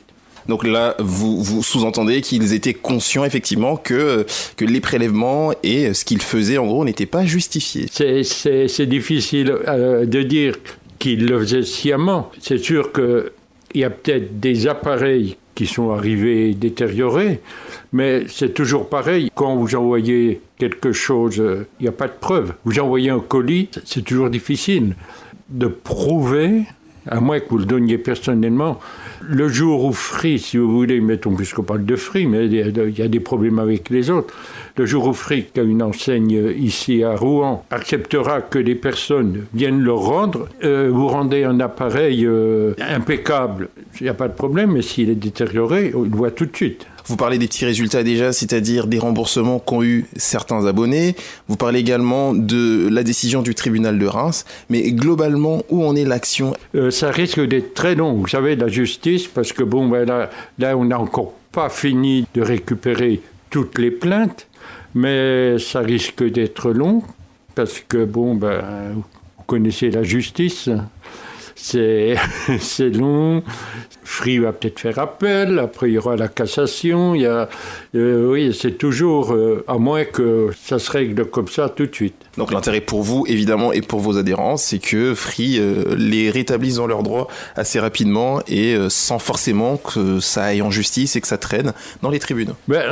Donc 0.49 0.67
là, 0.67 0.95
vous, 0.99 1.41
vous 1.41 1.63
sous-entendez 1.63 2.19
qu'ils 2.19 2.51
étaient 2.53 2.73
conscients 2.73 3.23
effectivement 3.23 3.77
que, 3.77 4.25
que 4.57 4.65
les 4.65 4.81
prélèvements 4.81 5.53
et 5.63 5.93
ce 5.93 6.03
qu'ils 6.03 6.21
faisaient 6.21 6.57
en 6.57 6.65
gros 6.67 6.83
n'étaient 6.83 7.05
pas 7.05 7.23
justifiés. 7.23 7.85
C'est- 7.89 8.85
difficile 8.87 9.55
euh, 9.69 10.05
de 10.05 10.21
dire 10.21 10.55
qu'il 10.97 11.27
le 11.27 11.39
faisait 11.39 11.63
sciemment. 11.63 12.29
C'est 12.41 12.57
sûr 12.57 12.91
qu'il 13.69 13.81
y 13.81 13.83
a 13.83 13.89
peut-être 13.89 14.39
des 14.39 14.67
appareils 14.67 15.37
qui 15.55 15.67
sont 15.67 15.91
arrivés 15.91 16.53
détériorés, 16.53 17.41
mais 17.91 18.23
c'est 18.27 18.53
toujours 18.53 18.87
pareil. 18.87 19.29
Quand 19.35 19.55
vous 19.57 19.75
envoyez 19.75 20.39
quelque 20.57 20.93
chose, 20.93 21.39
euh, 21.39 21.67
il 21.79 21.83
n'y 21.83 21.89
a 21.89 21.91
pas 21.91 22.07
de 22.07 22.13
preuve. 22.17 22.53
Vous 22.63 22.79
envoyez 22.79 23.09
un 23.09 23.19
colis, 23.19 23.69
c'est 23.83 24.03
toujours 24.05 24.29
difficile 24.29 24.95
de 25.49 25.67
prouver, 25.67 26.63
à 27.07 27.19
moins 27.19 27.41
que 27.41 27.49
vous 27.49 27.57
le 27.57 27.65
donniez 27.65 27.97
personnellement, 27.97 28.79
le 29.21 29.49
jour 29.49 29.83
où 29.83 29.91
Free, 29.91 30.39
si 30.39 30.57
vous 30.57 30.71
voulez, 30.71 31.01
mettons, 31.01 31.35
puisqu'on 31.35 31.63
parle 31.63 31.85
de 31.85 31.95
Free, 31.97 32.25
mais 32.25 32.45
il 32.45 32.53
il 32.53 32.97
y 32.97 33.01
a 33.01 33.07
des 33.07 33.19
problèmes 33.19 33.59
avec 33.59 33.89
les 33.89 34.09
autres, 34.09 34.33
le 34.79 34.85
jour 34.85 35.07
où 35.07 35.13
Free, 35.13 35.47
qui 35.53 35.59
a 35.59 35.63
une 35.63 35.83
enseigne 35.83 36.53
ici 36.57 37.03
à 37.03 37.13
Rouen, 37.13 37.65
acceptera 37.69 38.39
que 38.39 38.57
les 38.57 38.75
personnes 38.75 39.45
viennent 39.53 39.81
le 39.81 39.91
rendre, 39.91 40.47
euh, 40.63 40.89
vous 40.89 41.09
rendez 41.09 41.43
un 41.43 41.59
appareil 41.59 42.25
euh, 42.25 42.75
impeccable, 42.79 43.67
il 43.99 44.03
n'y 44.03 44.09
a 44.09 44.13
pas 44.13 44.29
de 44.29 44.33
problème, 44.33 44.71
mais 44.71 44.81
s'il 44.81 45.09
est 45.09 45.15
détérioré, 45.15 45.91
on 45.93 46.03
le 46.03 46.09
voit 46.15 46.31
tout 46.31 46.45
de 46.45 46.55
suite. 46.55 46.87
Vous 47.07 47.17
parlez 47.17 47.37
des 47.37 47.47
petits 47.47 47.65
résultats 47.65 48.03
déjà, 48.03 48.31
c'est-à-dire 48.31 48.87
des 48.87 48.99
remboursements 48.99 49.59
qu'ont 49.59 49.83
eu 49.83 50.05
certains 50.15 50.65
abonnés. 50.65 51.17
Vous 51.49 51.57
parlez 51.57 51.79
également 51.79 52.33
de 52.33 52.87
la 52.89 53.03
décision 53.03 53.41
du 53.41 53.55
tribunal 53.55 53.99
de 53.99 54.05
Reims. 54.05 54.45
Mais 54.69 54.93
globalement, 54.93 55.61
où 55.69 55.83
en 55.83 55.93
est 55.97 56.05
l'action? 56.05 56.53
Euh, 56.75 56.89
ça 56.89 57.11
risque 57.11 57.41
d'être 57.41 57.73
très 57.73 57.95
long, 57.95 58.13
vous 58.13 58.27
savez, 58.27 58.55
la 58.55 58.69
justice, 58.69 59.27
parce 59.27 59.51
que 59.51 59.63
bon, 59.63 59.89
ben 59.89 60.05
là, 60.05 60.29
là, 60.57 60.77
on 60.77 60.85
n'a 60.85 60.99
encore 60.99 61.33
pas 61.51 61.67
fini 61.67 62.25
de 62.33 62.41
récupérer 62.41 63.19
toutes 63.49 63.77
les 63.79 63.91
plaintes, 63.91 64.47
mais 64.95 65.57
ça 65.59 65.79
risque 65.79 66.23
d'être 66.23 66.71
long, 66.71 67.03
parce 67.55 67.79
que 67.79 68.05
bon, 68.05 68.35
ben, 68.35 68.61
vous 68.95 69.43
connaissez 69.45 69.91
la 69.91 70.03
justice, 70.03 70.69
c'est 72.59 72.89
long. 72.89 73.43
Free 74.03 74.39
va 74.39 74.53
peut-être 74.53 74.79
faire 74.79 74.97
appel, 74.97 75.59
après 75.59 75.89
il 75.89 75.93
y 75.93 75.97
aura 75.99 76.15
la 76.15 76.27
cassation, 76.27 77.13
il 77.13 77.21
y 77.21 77.25
a, 77.27 77.47
euh, 77.95 78.31
oui, 78.31 78.57
c'est 78.59 78.71
toujours, 78.77 79.33
euh, 79.33 79.63
à 79.67 79.77
moins 79.77 80.03
que 80.03 80.49
ça 80.59 80.79
se 80.79 80.89
règle 80.89 81.25
comme 81.25 81.47
ça 81.47 81.69
tout 81.69 81.85
de 81.85 81.93
suite. 81.93 82.15
Donc 82.35 82.51
l'intérêt 82.51 82.81
pour 82.81 83.03
vous, 83.03 83.25
évidemment, 83.27 83.71
et 83.71 83.81
pour 83.81 83.99
vos 83.99 84.17
adhérents, 84.17 84.57
c'est 84.57 84.79
que 84.79 85.13
Free 85.13 85.59
euh, 85.59 85.95
les 85.95 86.31
rétablisse 86.31 86.75
dans 86.77 86.87
leurs 86.87 87.03
droits 87.03 87.27
assez 87.55 87.79
rapidement 87.79 88.39
et 88.47 88.75
sans 88.89 89.19
forcément 89.19 89.77
que 89.77 90.19
ça 90.19 90.45
aille 90.45 90.63
en 90.63 90.71
justice 90.71 91.15
et 91.15 91.21
que 91.21 91.27
ça 91.27 91.37
traîne 91.37 91.73
dans 92.01 92.09
les 92.09 92.19
tribunaux. 92.19 92.55
Ben, 92.67 92.85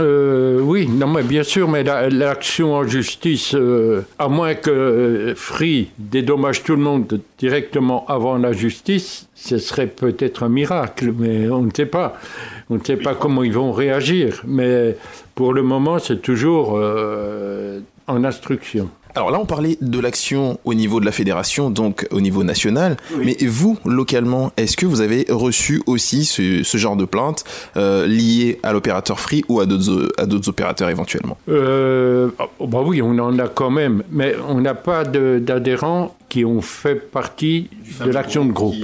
oui, 0.62 0.88
non, 0.88 1.08
mais 1.08 1.24
bien 1.24 1.44
sûr, 1.44 1.68
mais 1.68 1.84
la- 1.84 2.10
l'action 2.10 2.76
en 2.76 2.86
justice, 2.88 3.56
à 4.20 4.28
moins 4.28 4.54
que 4.54 5.34
Free 5.36 5.90
dédommage 5.98 6.64
tout 6.64 6.76
le 6.76 6.82
monde 6.82 7.20
directement 7.40 8.06
avant 8.08 8.38
la 8.38 8.52
justice, 8.58 9.30
ce 9.36 9.58
serait 9.58 9.88
peut-être 9.88 10.44
un 10.44 10.50
miracle, 10.50 11.14
mais 11.18 11.50
on 11.50 11.62
ne 11.62 11.72
sait 11.74 11.86
pas. 11.86 12.18
On 12.70 12.76
ne 12.76 12.84
sait 12.84 12.98
pas 12.98 13.16
comment 13.16 13.44
ils 13.44 13.54
vont 13.54 13.72
réagir, 13.72 14.42
mais 14.46 14.98
pour 15.36 15.54
le 15.54 15.64
moment, 15.64 16.00
c'est 16.00 16.22
toujours 16.22 16.74
euh, 16.76 17.80
en 18.08 18.24
instruction. 18.26 18.90
Alors 19.18 19.32
là, 19.32 19.40
on 19.40 19.48
parlait 19.48 19.80
de 19.82 20.00
l'action 20.00 20.60
au 20.64 20.76
niveau 20.76 21.00
de 21.00 21.06
la 21.06 21.12
fédération, 21.12 21.72
donc 21.72 22.06
au 22.12 22.22
niveau 22.22 22.44
national. 22.44 22.98
Mais 23.18 23.36
vous, 23.48 23.76
localement, 23.84 24.52
est-ce 24.58 24.78
que 24.78 24.86
vous 24.86 25.02
avez 25.02 25.26
reçu 25.30 25.82
aussi 25.88 26.24
ce, 26.24 26.62
ce 26.62 26.78
genre 26.78 26.96
de 26.96 27.06
plainte 27.06 27.44
euh, 27.78 28.06
liée 28.06 28.60
à 28.62 28.74
l'opérateur 28.74 29.20
Free 29.20 29.44
ou 29.50 29.60
à 29.60 29.66
d'autres 29.66 30.10
à 30.20 30.28
d'autres 30.28 30.50
opérateurs 30.50 30.90
éventuellement? 30.90 31.36
Euh, 31.50 32.30
oh, 32.60 32.68
bah 32.68 32.82
oui, 32.86 33.02
on 33.02 33.18
en 33.18 33.40
a 33.40 33.48
quand 33.48 33.72
même, 33.72 34.04
mais 34.12 34.36
on 34.48 34.62
n'a 34.62 34.76
pas 34.76 35.04
de- 35.04 35.40
d'adhérents 35.44 36.16
qui 36.30 36.46
ont 36.46 36.62
fait 36.62 36.96
partie 36.96 37.70
de 38.06 38.12
l'action 38.12 38.46
de 38.46 38.52
groupe. 38.52 38.76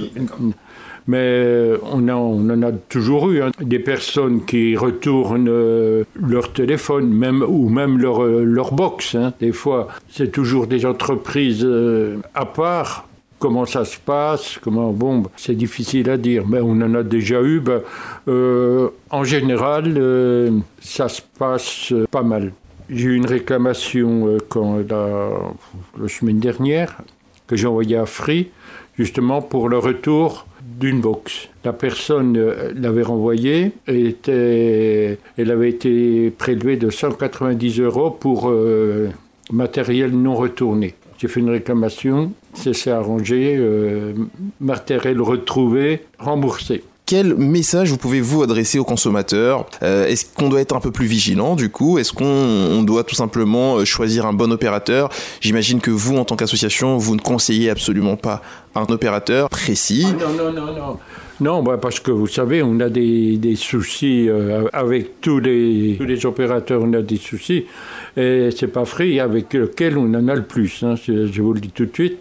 Mais 1.06 1.18
euh, 1.18 1.78
on, 1.82 2.08
en 2.08 2.62
a 2.62 2.72
toujours 2.72 3.30
eu 3.30 3.42
hein, 3.42 3.50
des 3.60 3.78
personnes 3.78 4.44
qui 4.44 4.76
retournent 4.76 5.48
euh, 5.50 6.04
leur 6.18 6.52
téléphone, 6.52 7.12
même 7.12 7.44
ou 7.46 7.68
même 7.68 7.98
leur, 7.98 8.22
euh, 8.24 8.42
leur 8.44 8.72
box. 8.72 9.14
hein. 9.14 9.32
Des 9.38 9.52
fois, 9.52 9.88
c'est 10.10 10.32
toujours 10.32 10.66
des 10.66 10.86
entreprises 10.86 11.66
à 12.34 12.46
part. 12.46 13.06
Comment 13.38 13.66
ça 13.66 13.84
se 13.84 13.98
passe? 13.98 14.58
Comment 14.62 14.92
bon, 14.92 15.18
bah, 15.18 15.30
c'est 15.36 15.54
difficile 15.54 16.08
à 16.08 16.16
dire, 16.16 16.44
mais 16.48 16.60
on 16.62 16.70
en 16.70 16.94
a 16.94 17.02
déjà 17.02 17.42
eu. 17.42 17.60
bah, 17.60 17.80
en 19.10 19.24
général, 19.24 20.00
ça 20.80 21.08
se 21.08 21.20
passe 21.38 21.92
pas 22.10 22.22
mal. 22.22 22.52
J'ai 22.88 23.08
eu 23.08 23.16
une 23.16 23.26
réclamation 23.26 24.38
quand 24.48 24.78
la, 24.88 25.28
la 26.00 26.08
semaine 26.08 26.38
dernière 26.38 26.96
que 27.46 27.56
j'ai 27.56 27.66
envoyée 27.66 27.96
à 27.96 28.06
Free, 28.06 28.48
justement 28.96 29.42
pour 29.42 29.68
le 29.68 29.76
retour 29.78 30.46
d'une 30.78 31.00
box. 31.00 31.48
La 31.64 31.72
personne 31.72 32.36
euh, 32.36 32.72
l'avait 32.74 33.02
renvoyée 33.02 33.72
et 33.88 34.16
elle 35.36 35.50
avait 35.50 35.70
été 35.70 36.30
prélevée 36.30 36.76
de 36.76 36.90
190 36.90 37.80
euros 37.80 38.10
pour 38.10 38.50
euh, 38.50 39.08
matériel 39.50 40.10
non 40.10 40.34
retourné. 40.34 40.94
J'ai 41.18 41.28
fait 41.28 41.40
une 41.40 41.50
réclamation, 41.50 42.32
ça 42.54 42.74
s'est 42.74 42.90
arrangé, 42.90 43.56
euh, 43.56 44.12
matériel 44.60 45.20
retrouvé, 45.20 46.02
remboursé. 46.18 46.82
Quel 47.06 47.34
message 47.34 47.90
vous 47.90 47.96
pouvez 47.98 48.20
vous 48.20 48.42
adresser 48.42 48.78
aux 48.78 48.84
consommateurs? 48.84 49.66
Euh, 49.82 50.06
Est-ce 50.06 50.24
qu'on 50.34 50.48
doit 50.48 50.60
être 50.60 50.74
un 50.74 50.80
peu 50.80 50.90
plus 50.90 51.06
vigilant 51.06 51.54
du 51.54 51.68
coup? 51.70 51.98
Est-ce 51.98 52.12
qu'on 52.12 52.24
on 52.24 52.82
doit 52.82 53.04
tout 53.04 53.14
simplement 53.14 53.76
euh, 53.76 53.84
choisir 53.84 54.26
un 54.26 54.32
bon 54.32 54.50
opérateur? 54.52 55.10
J'imagine 55.40 55.80
que 55.80 55.90
vous, 55.90 56.16
en 56.16 56.24
tant 56.24 56.36
qu'association, 56.36 56.96
vous 56.96 57.16
ne 57.16 57.20
conseillez 57.20 57.70
absolument 57.70 58.16
pas 58.16 58.42
un 58.74 58.84
opérateur 58.84 59.48
précis. 59.50 60.06
Ah, 60.08 60.12
non, 60.12 60.32
non, 60.32 60.52
non, 60.52 60.72
non. 60.72 60.98
Non, 61.40 61.62
bah, 61.64 61.78
parce 61.78 61.98
que 61.98 62.12
vous 62.12 62.28
savez, 62.28 62.62
on 62.62 62.78
a 62.78 62.88
des, 62.88 63.36
des 63.38 63.56
soucis 63.56 64.28
euh, 64.28 64.66
avec 64.72 65.20
tous 65.20 65.40
les, 65.40 65.96
tous 65.98 66.04
les 66.04 66.24
opérateurs, 66.26 66.80
on 66.82 66.92
a 66.92 67.02
des 67.02 67.16
soucis. 67.16 67.66
Et 68.16 68.50
c'est 68.56 68.68
pas 68.68 68.84
Free 68.84 69.18
avec 69.20 69.52
lequel 69.54 69.98
on 69.98 70.12
en 70.14 70.28
a 70.28 70.34
le 70.34 70.44
plus, 70.44 70.82
hein, 70.82 70.94
je 70.96 71.42
vous 71.42 71.52
le 71.52 71.60
dis 71.60 71.70
tout 71.70 71.86
de 71.86 71.92
suite. 71.92 72.18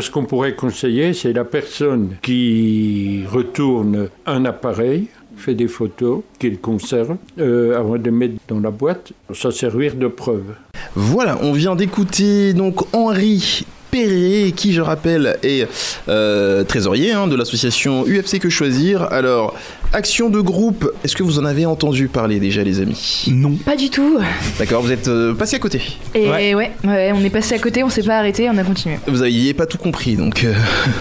Ce 0.00 0.10
qu'on 0.10 0.24
pourrait 0.24 0.54
conseiller, 0.54 1.12
c'est 1.12 1.32
la 1.32 1.44
personne 1.44 2.16
qui 2.22 3.24
retourne 3.30 4.08
un 4.26 4.44
appareil, 4.44 5.06
fait 5.36 5.54
des 5.54 5.68
photos, 5.68 6.22
qu'il 6.38 6.58
conserve, 6.58 7.16
euh, 7.38 7.78
avant 7.78 7.96
de 7.96 8.04
les 8.04 8.10
mettre 8.10 8.34
dans 8.48 8.60
la 8.60 8.70
boîte, 8.70 9.12
s'en 9.32 9.50
servir 9.50 9.94
de 9.94 10.08
preuve. 10.08 10.54
Voilà, 10.94 11.38
on 11.42 11.52
vient 11.52 11.76
d'écouter 11.76 12.52
donc 12.54 12.92
Henri 12.94 13.64
Perret, 13.90 14.52
qui 14.54 14.72
je 14.72 14.80
rappelle 14.80 15.38
est 15.42 15.66
euh, 16.08 16.64
trésorier 16.64 17.12
hein, 17.12 17.26
de 17.26 17.36
l'association 17.36 18.04
UFC 18.04 18.38
Que 18.38 18.50
Choisir. 18.50 19.02
Alors, 19.04 19.54
action 19.92 20.28
de 20.28 20.40
groupe, 20.40 20.90
est-ce 21.02 21.16
que 21.16 21.22
vous 21.22 21.38
en 21.38 21.44
avez 21.44 21.64
entendu 21.66 22.08
parler 22.08 22.40
déjà 22.40 22.62
les 22.62 22.80
amis 22.80 23.24
Non. 23.30 23.52
Pas 23.64 23.76
du 23.76 23.88
tout. 23.90 24.18
D'accord, 24.58 24.82
vous 24.82 24.92
êtes 24.92 25.08
euh, 25.08 25.34
passé 25.34 25.56
à 25.56 25.58
côté. 25.58 25.80
Et 26.14 26.28
Ouais. 26.28 26.54
ouais. 26.54 26.72
ouais, 26.84 27.12
on 27.14 27.24
est 27.24 27.30
passé 27.30 27.54
à 27.54 27.58
côté, 27.58 27.82
on 27.82 27.88
s'est 27.88 28.02
pas 28.02 28.18
arrêté, 28.18 28.48
on 28.52 28.58
a 28.58 28.64
continué. 28.64 28.96
Vous 29.06 29.18
n'aviez 29.18 29.54
pas 29.54 29.66
tout 29.66 29.78
compris, 29.78 30.16
donc... 30.16 30.44
euh, 30.44 30.52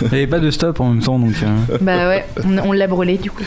Il 0.04 0.08
n'y 0.10 0.14
avait 0.16 0.28
pas 0.28 0.40
de 0.40 0.50
stop 0.52 0.80
en 0.80 0.90
même 0.94 1.04
temps, 1.04 1.20
donc. 1.20 1.34
euh, 1.44 1.78
bah 1.82 2.08
ouais, 2.08 2.26
on, 2.46 2.70
on 2.70 2.72
l'a 2.72 2.88
brûlé 2.88 3.18
du 3.18 3.30
coup. 3.30 3.44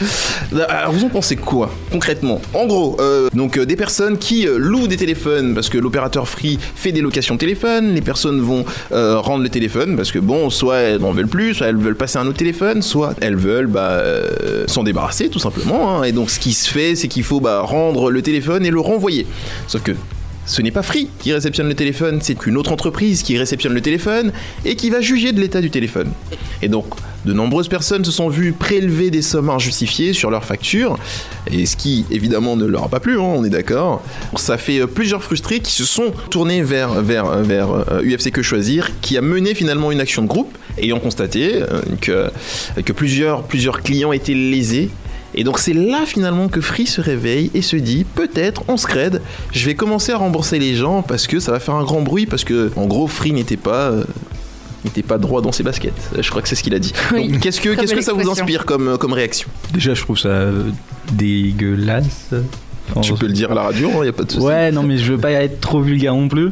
Alors 0.69 0.93
vous 0.93 1.05
en 1.05 1.09
pensez 1.09 1.37
quoi 1.37 1.71
concrètement? 1.91 2.41
En 2.55 2.67
gros, 2.67 2.97
euh, 3.01 3.29
donc 3.35 3.57
euh, 3.57 3.65
des 3.65 3.77
personnes 3.77 4.19
qui 4.19 4.47
euh, 4.47 4.59
louent 4.59 4.89
des 4.89 4.97
téléphones 4.97 5.55
parce 5.55 5.69
que 5.69 5.79
l'opérateur 5.79 6.29
Free 6.29 6.59
fait 6.75 6.93
des 6.93 7.01
locations 7.01 7.35
de 7.35 7.41
téléphone, 7.41 7.95
les 7.95 8.01
personnes 8.03 8.41
vont 8.41 8.65
euh, 8.93 9.19
rendre 9.19 9.43
le 9.43 9.49
téléphone 9.49 9.97
parce 9.97 10.13
que 10.13 10.19
bon, 10.19 10.51
soit 10.51 10.77
elles 10.79 11.01
n'en 11.01 11.13
veulent 11.13 11.29
plus, 11.29 11.55
soit 11.55 11.69
elles 11.69 11.77
veulent 11.77 11.97
passer 11.97 12.19
à 12.19 12.23
un 12.23 12.27
autre 12.27 12.37
téléphone, 12.39 12.83
soit 12.83 13.15
elles 13.21 13.37
veulent 13.37 13.67
bah, 13.69 13.91
euh, 13.93 14.65
s'en 14.67 14.83
débarrasser 14.83 15.30
tout 15.31 15.39
simplement. 15.39 15.99
hein. 15.99 16.03
Et 16.05 16.13
donc 16.13 16.31
ce 16.31 16.39
qui 16.39 16.53
se 16.53 16.69
fait, 16.71 16.95
c'est 16.97 17.09
qu'il 17.09 17.25
faut 17.25 17.41
bah, 17.41 17.61
rendre 17.63 18.11
le 18.11 18.23
téléphone 18.23 18.67
et 18.67 18.71
le 18.71 18.81
renvoyer. 18.81 19.27
Sauf 19.67 19.83
que 19.83 19.93
ce 20.47 20.63
n'est 20.63 20.73
pas 20.73 20.83
Free 20.83 21.09
qui 21.21 21.33
réceptionne 21.33 21.69
le 21.69 21.75
téléphone, 21.75 22.19
c'est 22.23 22.45
une 22.47 22.57
autre 22.57 22.73
entreprise 22.73 23.23
qui 23.23 23.39
réceptionne 23.39 23.73
le 23.73 23.83
téléphone 23.83 24.33
et 24.65 24.75
qui 24.75 24.91
va 24.91 25.01
juger 25.01 25.31
de 25.33 25.41
l'état 25.41 25.61
du 25.61 25.71
téléphone. 25.71 26.11
Et 26.61 26.69
donc, 26.69 26.87
de 27.25 27.33
nombreuses 27.33 27.69
personnes 27.69 28.05
se 28.05 28.11
sont 28.11 28.29
vues 28.29 28.53
prélever 28.53 29.11
des 29.11 29.23
sommes 29.23 29.51
injustifiées 29.51 30.13
sur 30.13 30.31
leurs 30.31 30.45
factures, 30.45 30.99
et 31.53 31.67
ce 31.67 31.77
qui 31.77 32.05
évidemment 32.11 32.57
ne 32.57 32.65
leur 32.65 32.85
a 32.85 32.89
pas 32.89 32.99
plu, 32.99 33.19
hein, 33.19 33.23
on 33.23 33.45
est 33.45 33.51
d'accord. 33.51 34.03
Ça 34.37 34.57
fait 34.57 34.81
euh, 34.81 34.87
plusieurs 34.87 35.23
frustrés 35.23 35.61
qui 35.61 35.73
se 35.73 35.85
sont 35.85 36.13
tournés 36.31 36.63
vers, 36.63 37.01
vers, 37.03 37.43
vers 37.43 37.69
euh, 37.93 38.03
UFC 38.03 38.33
Que 38.33 38.43
Choisir, 38.43 38.91
qui 39.03 39.19
a 39.19 39.21
mené 39.21 39.55
finalement 39.55 39.93
une 39.93 40.01
action 40.01 40.23
de 40.23 40.29
groupe, 40.29 40.57
ayant 40.79 40.99
constaté 40.99 41.57
euh, 41.57 41.83
que, 42.01 42.31
que 42.83 42.93
plusieurs, 42.93 43.43
plusieurs 43.45 43.83
clients 43.83 44.13
étaient 44.13 44.35
lésés. 44.35 44.89
Et 45.35 45.45
donc 45.45 45.59
c'est 45.59 45.73
là 45.73 46.05
finalement 46.07 46.49
que 46.49 46.61
Free 46.61 46.87
se 46.87 47.01
réveille 47.01 47.51
et 47.55 47.63
se 47.63 47.77
dit 47.77 48.05
peut-être 48.05 48.65
on 48.69 48.77
scred, 48.77 49.23
je 49.53 49.67
vais 49.67 49.75
commencer 49.75 50.13
à 50.13 50.17
rembourser 50.17 50.59
les 50.59 50.75
gens 50.75 51.03
parce 51.03 51.27
que 51.27 51.41
ça 51.41 51.53
va 51.53 51.61
faire 51.61 51.75
un 51.75 51.85
grand 51.85 52.03
bruit 52.03 52.27
parce 52.27 52.45
que 52.45 52.71
en 52.77 52.87
gros 52.87 53.07
Free 53.07 53.33
n'était 53.33 53.57
pas 53.57 53.91
euh, 53.91 54.05
n'était 54.85 55.03
pas 55.03 55.19
droit 55.19 55.43
dans 55.43 55.53
ses 55.53 55.63
baskets. 55.63 56.11
Je 56.19 56.29
crois 56.31 56.43
que 56.43 56.49
c'est 56.49 56.55
ce 56.55 56.63
qu'il 56.63 56.75
a 56.75 56.79
dit. 56.79 56.93
Oui. 57.13 57.39
Qu'est-ce 57.41 57.61
que 57.61 57.75
qu'est-ce 57.75 58.01
ça 58.01 58.13
vous 58.13 58.29
inspire 58.31 58.65
comme 58.65 58.89
euh, 58.89 58.97
comme 58.97 59.13
réaction? 59.13 59.49
Déjà, 59.73 59.95
je 59.95 60.03
trouve 60.03 60.19
ça 60.19 60.29
euh, 60.29 60.71
Tu 63.03 63.15
peux 63.15 63.27
le 63.27 63.33
dire 63.33 63.51
à 63.53 63.55
la 63.55 63.63
radio, 63.63 63.91
il 64.03 64.07
y 64.07 64.09
a 64.09 64.13
pas 64.13 64.25
de 64.25 64.33
souci. 64.33 64.45
Ouais, 64.45 64.71
non, 64.73 64.83
mais 64.83 64.99
je 64.99 65.13
veux 65.13 65.19
pas 65.19 65.31
être 65.31 65.61
trop 65.61 65.81
vulgaire 65.81 66.15
non 66.15 66.29
plus. 66.29 66.51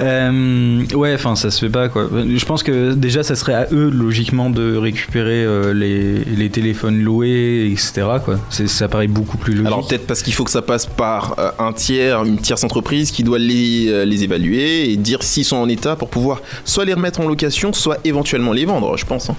Euh, 0.00 0.82
ouais, 0.94 1.14
enfin, 1.14 1.36
ça 1.36 1.50
se 1.50 1.64
fait 1.64 1.70
pas, 1.72 1.88
quoi. 1.88 2.08
Je 2.12 2.44
pense 2.44 2.62
que 2.62 2.92
déjà, 2.94 3.22
ça 3.22 3.34
serait 3.34 3.54
à 3.54 3.66
eux, 3.72 3.90
logiquement, 3.90 4.50
de 4.50 4.76
récupérer 4.76 5.44
euh, 5.44 5.72
les, 5.72 6.24
les 6.24 6.50
téléphones 6.50 7.00
loués, 7.02 7.70
etc., 7.72 8.06
quoi. 8.24 8.38
C'est- 8.50 8.66
Ça 8.68 8.88
paraît 8.88 9.06
beaucoup 9.06 9.38
plus 9.38 9.52
logique. 9.54 9.66
Alors 9.66 9.86
peut-être 9.86 10.06
parce 10.06 10.22
qu'il 10.22 10.32
faut 10.34 10.44
que 10.44 10.50
ça 10.50 10.62
passe 10.62 10.86
par 10.86 11.34
euh, 11.38 11.50
un 11.58 11.72
tiers, 11.72 12.24
une 12.24 12.38
tierce 12.38 12.62
entreprise 12.64 13.10
qui 13.10 13.22
doit 13.22 13.38
les, 13.38 13.86
euh, 13.88 14.04
les 14.04 14.22
évaluer 14.24 14.90
et 14.90 14.96
dire 14.96 15.22
s'ils 15.22 15.44
sont 15.44 15.56
en 15.56 15.68
état 15.68 15.96
pour 15.96 16.08
pouvoir 16.08 16.42
soit 16.64 16.84
les 16.84 16.92
remettre 16.94 17.20
en 17.20 17.28
location, 17.28 17.72
soit 17.72 17.98
éventuellement 18.04 18.52
les 18.52 18.64
vendre, 18.64 18.96
je 18.96 19.06
pense. 19.06 19.30
hein. 19.30 19.36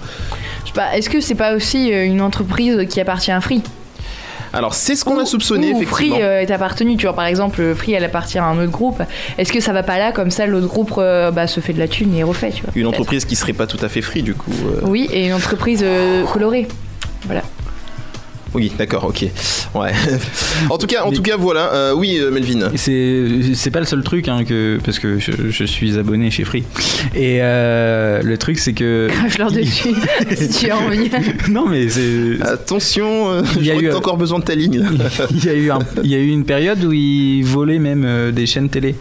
Je 0.64 0.68
sais 0.68 0.72
pas, 0.74 0.96
est-ce 0.96 1.08
que 1.10 1.20
c'est 1.20 1.34
pas 1.34 1.54
aussi 1.54 1.88
une 1.88 2.20
entreprise 2.20 2.86
qui 2.88 3.00
appartient 3.00 3.30
à 3.30 3.40
Free 3.40 3.62
Alors 4.52 4.74
c'est 4.74 4.96
ce 4.96 5.04
qu'on 5.04 5.18
a 5.18 5.22
Ou- 5.22 5.26
soupçonné 5.26 5.72
ou 5.72 5.82
effectivement. 5.82 6.16
Free 6.16 6.22
euh, 6.22 6.40
est 6.40 6.50
appartenu, 6.50 6.96
tu 6.96 7.06
vois, 7.06 7.14
par 7.14 7.26
exemple, 7.26 7.60
euh, 7.60 7.74
Free 7.74 7.92
elle 7.92 8.04
appartient 8.04 8.38
à 8.38 8.44
un 8.44 8.58
autre 8.58 8.70
groupe. 8.72 9.02
Est-ce 9.38 9.52
que 9.52 9.60
ça 9.60 9.72
va 9.72 9.82
pas 9.82 9.98
là, 9.98 10.12
comme 10.12 10.30
ça 10.30 10.46
l'autre 10.46 10.66
groupe 10.68 10.92
euh, 10.98 11.30
bah, 11.30 11.46
se 11.46 11.60
fait 11.60 11.72
de 11.72 11.78
la 11.78 11.88
thune 11.88 12.14
et 12.14 12.22
refait, 12.22 12.50
tu 12.50 12.62
vois 12.62 12.72
Une 12.74 12.86
entreprise 12.86 13.24
qui 13.24 13.36
serait 13.36 13.52
pas 13.52 13.66
tout 13.66 13.78
à 13.82 13.88
fait 13.88 14.02
free 14.02 14.22
du 14.22 14.34
coup. 14.34 14.52
euh. 14.66 14.80
Oui, 14.84 15.08
et 15.12 15.26
une 15.26 15.34
entreprise 15.34 15.84
colorée. 16.32 16.68
Voilà. 17.26 17.42
Oui, 18.54 18.72
d'accord, 18.78 19.04
ok. 19.04 19.26
Ouais. 19.74 19.92
en 20.70 20.78
tout 20.78 20.86
cas, 20.86 21.04
en 21.04 21.12
tout 21.12 21.22
cas, 21.22 21.36
voilà. 21.36 21.72
Euh, 21.74 21.92
oui, 21.94 22.18
euh, 22.18 22.30
Melvin. 22.30 22.70
C'est 22.76 23.26
c'est 23.54 23.70
pas 23.70 23.80
le 23.80 23.84
seul 23.86 24.02
truc 24.02 24.26
hein, 24.28 24.44
que 24.44 24.78
parce 24.84 24.98
que 24.98 25.18
je, 25.18 25.32
je 25.50 25.64
suis 25.64 25.98
abonné 25.98 26.30
chez 26.30 26.44
Free 26.44 26.64
et 27.14 27.38
euh, 27.42 28.22
le 28.22 28.38
truc 28.38 28.58
c'est 28.58 28.72
que 28.72 29.08
Crache-leur 29.12 29.52
dessus 29.52 29.90
si 30.36 30.48
tu 30.48 30.70
as 30.70 30.76
envie. 30.78 31.10
non 31.50 31.66
mais 31.68 31.88
c'est 31.88 32.40
Attention, 32.42 33.30
euh, 33.30 33.42
Il 33.56 33.62
y 33.62 33.66
je 33.66 33.70
a 33.70 33.74
crois 33.74 33.82
eu, 33.82 33.86
que 33.86 33.92
t'as 33.92 33.98
encore 33.98 34.16
besoin 34.16 34.38
de 34.38 34.44
ta 34.44 34.54
ligne. 34.54 34.84
il 35.30 35.44
y 35.44 35.48
a 35.48 35.54
eu 35.54 35.70
un- 35.70 35.78
il 36.02 36.10
y 36.10 36.14
a 36.14 36.18
eu 36.18 36.28
une 36.28 36.44
période 36.44 36.82
où 36.84 36.92
ils 36.92 37.42
volaient 37.44 37.78
même 37.78 38.04
euh, 38.06 38.32
des 38.32 38.46
chaînes 38.46 38.68
télé 38.70 38.94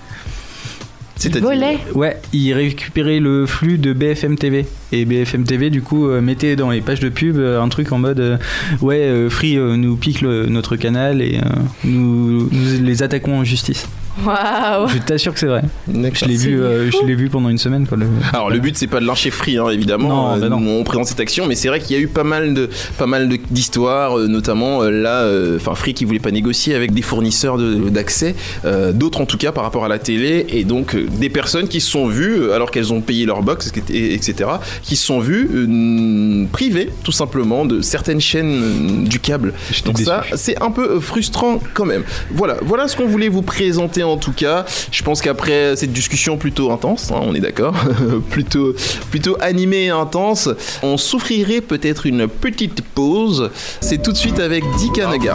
Volet. 1.42 1.78
ouais 1.96 2.18
ils 2.34 2.54
récupéraient 2.54 3.20
le 3.20 3.46
flux 3.46 3.78
de 3.78 3.94
BFM 3.94 4.38
TV 4.38 4.66
et 4.92 5.06
BFM 5.06 5.44
TV 5.46 5.70
du 5.70 5.82
coup 5.82 6.08
euh, 6.08 6.22
mettait 6.22 6.56
dans 6.56 6.70
les 6.70 6.82
pages 6.82 7.00
de 7.00 7.10
pub 7.10 7.38
euh, 7.38 7.62
un 7.62 7.70
truc 7.70 7.92
en 7.92 7.98
mode 7.98 8.20
euh, 8.20 8.38
ouais 8.82 9.28
Free 9.30 9.58
nous 9.58 9.96
pique 9.96 10.22
le- 10.22 10.46
notre 10.48 10.76
canal 10.76 11.22
et 11.22 11.40
nous, 11.84 12.50
nous 12.52 12.82
les 12.84 13.04
attaquons 13.04 13.40
en 13.40 13.44
justice 13.44 13.88
Waouh 14.26 14.88
je 14.88 14.98
t'assure 15.00 15.34
que 15.34 15.40
c'est 15.40 15.46
vrai 15.48 15.62
je 15.88 16.26
l'ai 16.26 16.36
vu 16.36 16.60
euh, 16.62 16.90
je 16.92 17.06
l'ai 17.06 17.16
vu 17.16 17.30
pendant 17.30 17.50
une 17.50 17.58
semaine 17.58 17.86
quoi 17.88 17.98
le- 17.98 18.08
Alors 18.34 18.50
le 18.50 18.60
but 18.60 18.76
c'est 18.78 18.88
pas 18.88 19.00
de 19.00 19.06
lyncher 19.06 19.30
Free 19.32 19.58
hein, 19.58 19.70
évidemment. 19.70 20.10
Non, 20.10 20.36
Euh, 20.36 20.40
bah 20.40 20.50
non. 20.50 20.58
on 20.58 20.84
présente 20.84 21.06
cette 21.08 21.20
action, 21.20 21.46
mais 21.46 21.56
c'est 21.56 21.68
vrai 21.68 21.80
qu'il 21.80 21.96
y 21.96 22.00
a 22.00 22.02
eu 22.02 22.08
pas 22.08 22.24
mal 22.24 22.54
de 22.54 22.70
pas 22.98 23.06
mal 23.06 23.30
de- 23.30 23.38
d'histoires, 23.50 24.18
euh, 24.18 24.28
notamment 24.28 24.82
euh, 24.84 24.90
là, 24.90 25.22
euh, 25.22 25.58
enfin 25.58 25.76
Free 25.76 25.94
qui 25.94 26.06
voulait 26.06 26.20
pas 26.20 26.32
négocier 26.32 26.74
avec 26.76 26.94
des 26.94 27.02
fournisseurs 27.02 27.58
de- 27.58 27.90
d'accès, 27.90 28.36
euh, 28.66 28.92
d'autres 28.92 29.22
en 29.22 29.26
tout 29.26 29.38
cas 29.38 29.52
par 29.52 29.64
rapport 29.64 29.86
à 29.86 29.88
la 29.88 30.00
télé, 30.00 30.46
et 30.50 30.64
donc 30.64 30.96
euh, 30.96 31.06
des 31.20 31.30
personnes 31.30 31.68
qui 31.68 31.80
se 31.82 31.90
sont 31.92 32.08
vues 32.08 32.52
alors 32.52 32.72
qu'elles 32.72 32.92
ont 32.94 33.02
payé 33.02 33.26
leur 33.26 33.44
box, 33.44 33.72
et- 33.90 34.14
etc., 34.14 34.50
qui 34.84 34.96
se 34.96 35.06
sont 35.06 35.20
vues 35.20 35.50
euh, 35.54 36.46
privées 36.52 36.90
tout 37.04 37.12
simplement 37.12 37.66
de 37.66 37.82
certaines 37.82 38.22
chaînes 38.22 38.62
euh, 39.04 39.08
du 39.08 39.20
câble. 39.20 39.54
Donc 39.86 40.00
ça, 40.00 40.24
c'est 40.36 40.62
un 40.62 40.72
peu 40.72 41.00
frustrant 41.00 41.60
quand 41.74 41.86
même. 41.86 42.04
Voilà, 42.32 42.58
voilà 42.62 42.88
ce 42.88 42.96
qu'on 42.96 43.08
voulait 43.08 43.30
vous 43.30 43.42
présenter 43.42 44.04
en 44.08 44.18
tout 44.18 44.34
cas. 44.34 44.66
Je 44.92 45.04
pense 45.04 45.22
qu'après 45.22 45.76
cette 45.76 45.94
discussion 45.94 46.38
plutôt 46.38 46.72
intense, 46.72 47.12
hein, 47.12 47.20
on 47.22 47.36
est 47.36 47.40
d'accord, 47.40 47.76
plutôt, 48.30 48.74
plutôt 49.10 49.38
animée 49.40 49.86
et 49.86 49.90
intense, 49.90 50.50
on 50.84 50.98
souffrirait 50.98 51.62
peut-être 51.62 52.06
une 52.06 52.28
petite 52.28 52.82
pause. 52.82 53.52
C'est 53.82 54.02
tout 54.02 54.12
de 54.12 54.18
suite 54.18 54.40
avec 54.40 54.64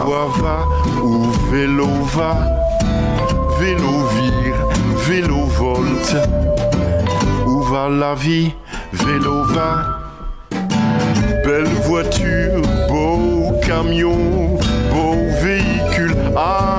voix 0.03 0.31
va 0.41 0.65
où 1.01 1.23
vélo 1.51 1.87
va, 2.13 2.37
vélo 3.59 4.07
vire, 4.15 4.67
vélo 5.07 5.45
volte. 5.45 6.15
Où 7.45 7.61
va 7.63 7.89
la 7.89 8.15
vie, 8.15 8.51
vélo 8.91 9.43
va. 9.43 9.99
Belle 11.45 11.67
voiture, 11.83 12.61
beau 12.89 13.51
camion, 13.61 14.57
beau 14.91 15.15
véhicule 15.41 16.15
à 16.35 16.72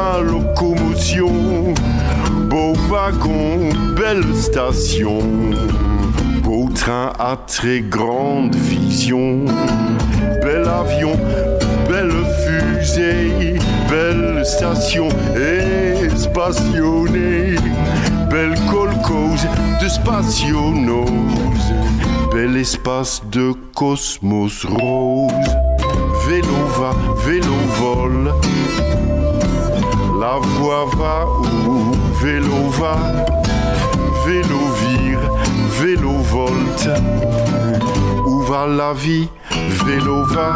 beau 2.49 2.75
wagon, 2.89 3.69
belle 3.97 4.35
station, 4.35 5.19
beau 6.43 6.69
train 6.75 7.13
à 7.19 7.37
très 7.47 7.81
grande 7.81 8.55
vision, 8.55 9.45
bel 10.43 10.67
avion, 10.67 11.19
belle 11.89 12.13
fusée, 12.43 13.59
belle 13.91 14.45
station 14.47 15.09
espationnée, 16.01 17.57
belle 18.31 18.55
colcose 18.71 19.47
de 19.83 19.89
spationose, 19.89 21.75
bel 22.33 22.57
espace 22.57 23.23
de 23.31 23.53
cosmos 23.75 24.65
rose. 24.65 25.33
Vélo 26.27 26.57
va, 26.79 26.93
vélo 27.27 27.55
vole, 27.79 28.33
la 30.35 30.41
voix 30.41 30.87
va 30.97 31.27
où 31.27 31.93
vélo 32.21 32.69
va, 32.81 32.97
vélo 34.27 34.63
vire, 34.83 35.25
vélo 35.81 36.15
volte. 36.35 36.89
Où 38.27 38.41
va 38.43 38.67
la 38.67 38.93
vie, 38.95 39.29
vélo 39.87 40.25
va. 40.25 40.51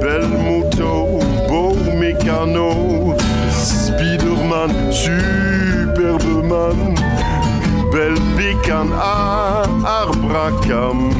belle 0.00 0.28
moto, 0.46 1.20
beau 1.48 1.76
mécano, 2.00 3.14
Spiderman, 3.50 4.72
superbeman, 4.90 6.78
belle 7.92 8.20
bécane 8.36 8.94
à 8.98 9.62
arbracam, 9.84 11.10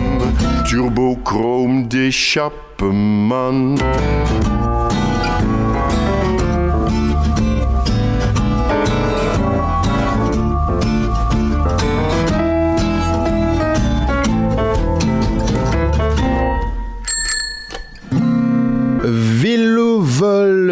turbochrome 0.66 1.86
d'échappement. 1.86 3.76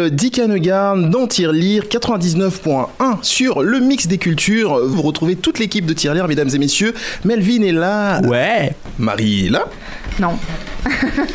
Vol 0.09 0.15
d'Icanegarn 0.15 1.09
dans 1.09 1.27
Tirelire 1.27 1.83
99.1 1.85 2.87
sur 3.21 3.61
le 3.61 3.79
mix 3.79 4.07
des 4.07 4.17
cultures. 4.17 4.79
Vous 4.85 5.01
retrouvez 5.01 5.35
toute 5.35 5.59
l'équipe 5.59 5.85
de 5.85 5.93
Tirelire, 5.93 6.27
mesdames 6.27 6.49
et 6.53 6.57
messieurs. 6.57 6.93
Melvin 7.25 7.61
est 7.63 7.71
là. 7.71 8.21
Ouais. 8.21 8.73
Marie 8.97 9.47
est 9.47 9.49
là. 9.49 9.65
Non. 10.19 10.37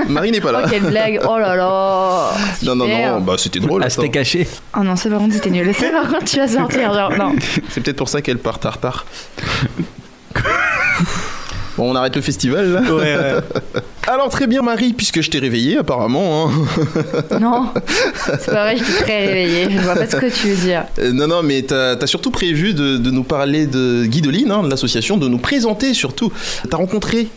Marie 0.08 0.30
n'est 0.30 0.40
pas 0.40 0.48
Oh, 0.50 0.60
là. 0.60 0.66
quelle 0.68 0.82
blague. 0.82 1.20
Oh 1.28 1.38
là 1.38 1.54
là. 1.56 2.30
non, 2.62 2.74
non, 2.76 2.86
non, 2.86 3.20
bah 3.20 3.34
c'était 3.38 3.60
drôle. 3.60 3.82
Ah, 3.84 3.90
c'était 3.90 4.08
caché. 4.10 4.46
Oh 4.76 4.82
non, 4.82 4.96
ça 4.96 5.08
par 5.10 5.18
contre 5.18 5.34
c'était 5.34 5.50
nul. 5.50 5.72
Ça 5.74 5.88
par 5.90 6.08
contre 6.08 6.24
tu 6.24 6.36
vas 6.38 6.48
sortir. 6.48 6.92
Genre, 6.92 7.12
non. 7.16 7.34
C'est 7.70 7.80
peut-être 7.82 7.96
pour 7.96 8.08
ça 8.08 8.20
qu'elle 8.22 8.38
part 8.38 8.58
tard 8.58 8.78
tard. 8.78 9.04
Bon, 11.76 11.90
on 11.90 11.94
arrête 11.96 12.14
le 12.14 12.22
festival 12.22 12.72
là. 12.72 12.80
Ouais, 12.82 13.16
ouais. 13.16 13.80
Alors 14.06 14.28
très 14.28 14.46
bien 14.46 14.62
Marie, 14.62 14.92
puisque 14.92 15.20
je 15.22 15.30
t'ai 15.30 15.38
réveillé 15.38 15.78
apparemment. 15.78 16.48
hein. 16.48 16.52
Non. 17.40 17.70
C'est 18.38 18.46
pas 18.52 18.64
vrai, 18.64 18.76
je 18.76 18.84
suis 18.84 19.02
très 19.02 19.26
réveillée. 19.26 19.68
Je 19.70 19.78
vois 19.80 19.94
pas 19.94 20.06
ce 20.06 20.16
que 20.16 20.26
tu 20.26 20.48
veux 20.48 20.66
dire. 20.66 20.84
Euh, 20.98 21.12
non, 21.12 21.26
non, 21.26 21.42
mais 21.42 21.62
t'as 21.62 21.96
as 21.96 22.06
surtout 22.06 22.30
prévu 22.30 22.74
de, 22.74 22.96
de 22.98 23.10
nous 23.10 23.24
parler 23.24 23.66
de 23.66 24.04
Guidoline, 24.04 24.50
hein, 24.50 24.62
de 24.62 24.70
l'association, 24.70 25.16
de 25.16 25.26
nous 25.28 25.38
présenter 25.38 25.94
surtout. 25.94 26.32
T'as 26.70 26.76
rencontré 26.76 27.28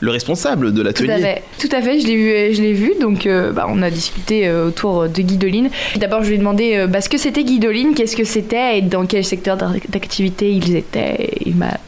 le 0.00 0.10
responsable 0.10 0.72
de 0.72 0.76
Tout 0.76 0.80
à 0.80 0.84
l'atelier. 1.06 1.22
fait, 1.22 1.42
tout 1.58 1.74
à 1.74 1.80
fait, 1.80 2.00
je 2.00 2.06
l'ai 2.06 2.16
vu, 2.16 2.54
je 2.54 2.60
l'ai 2.62 2.72
vu, 2.74 2.92
donc 3.00 3.26
euh, 3.26 3.52
bah, 3.52 3.66
on 3.68 3.80
a 3.82 3.88
discuté 3.90 4.46
euh, 4.46 4.66
autour 4.68 5.08
de 5.08 5.22
Guidoline. 5.22 5.70
D'abord, 5.96 6.22
je 6.22 6.28
lui 6.28 6.34
ai 6.34 6.38
demandé 6.38 6.74
euh, 6.76 6.86
bah, 6.86 7.00
ce 7.00 7.08
que 7.08 7.16
c'était 7.16 7.44
Guidoline, 7.44 7.94
qu'est-ce 7.94 8.14
que 8.16 8.24
c'était 8.24 8.78
et 8.78 8.82
dans 8.82 9.06
quel 9.06 9.24
secteur 9.24 9.56
d'ac- 9.56 9.88
d'activité 9.90 10.50
ils 10.52 10.76
étaient. 10.76 11.16
Et 11.18 11.48
il 11.48 11.56
m'a 11.56 11.78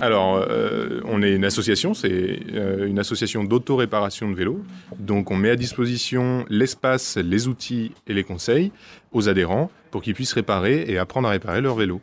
Alors, 0.00 0.36
euh, 0.36 1.00
on 1.06 1.22
est 1.22 1.34
une 1.34 1.46
association, 1.46 1.94
c'est 1.94 2.40
euh, 2.52 2.86
une 2.86 2.98
association 2.98 3.42
d'auto-réparation 3.42 4.30
de 4.30 4.34
vélos. 4.34 4.62
Donc, 4.98 5.30
on 5.30 5.36
met 5.36 5.48
à 5.48 5.56
disposition 5.56 6.44
l'espace, 6.50 7.16
les 7.16 7.48
outils 7.48 7.92
et 8.06 8.12
les 8.12 8.22
conseils 8.22 8.70
aux 9.12 9.30
adhérents 9.30 9.70
pour 9.90 10.02
qu'ils 10.02 10.12
puissent 10.12 10.34
réparer 10.34 10.84
et 10.88 10.98
apprendre 10.98 11.28
à 11.28 11.30
réparer 11.30 11.62
leur 11.62 11.74
vélo. 11.74 12.02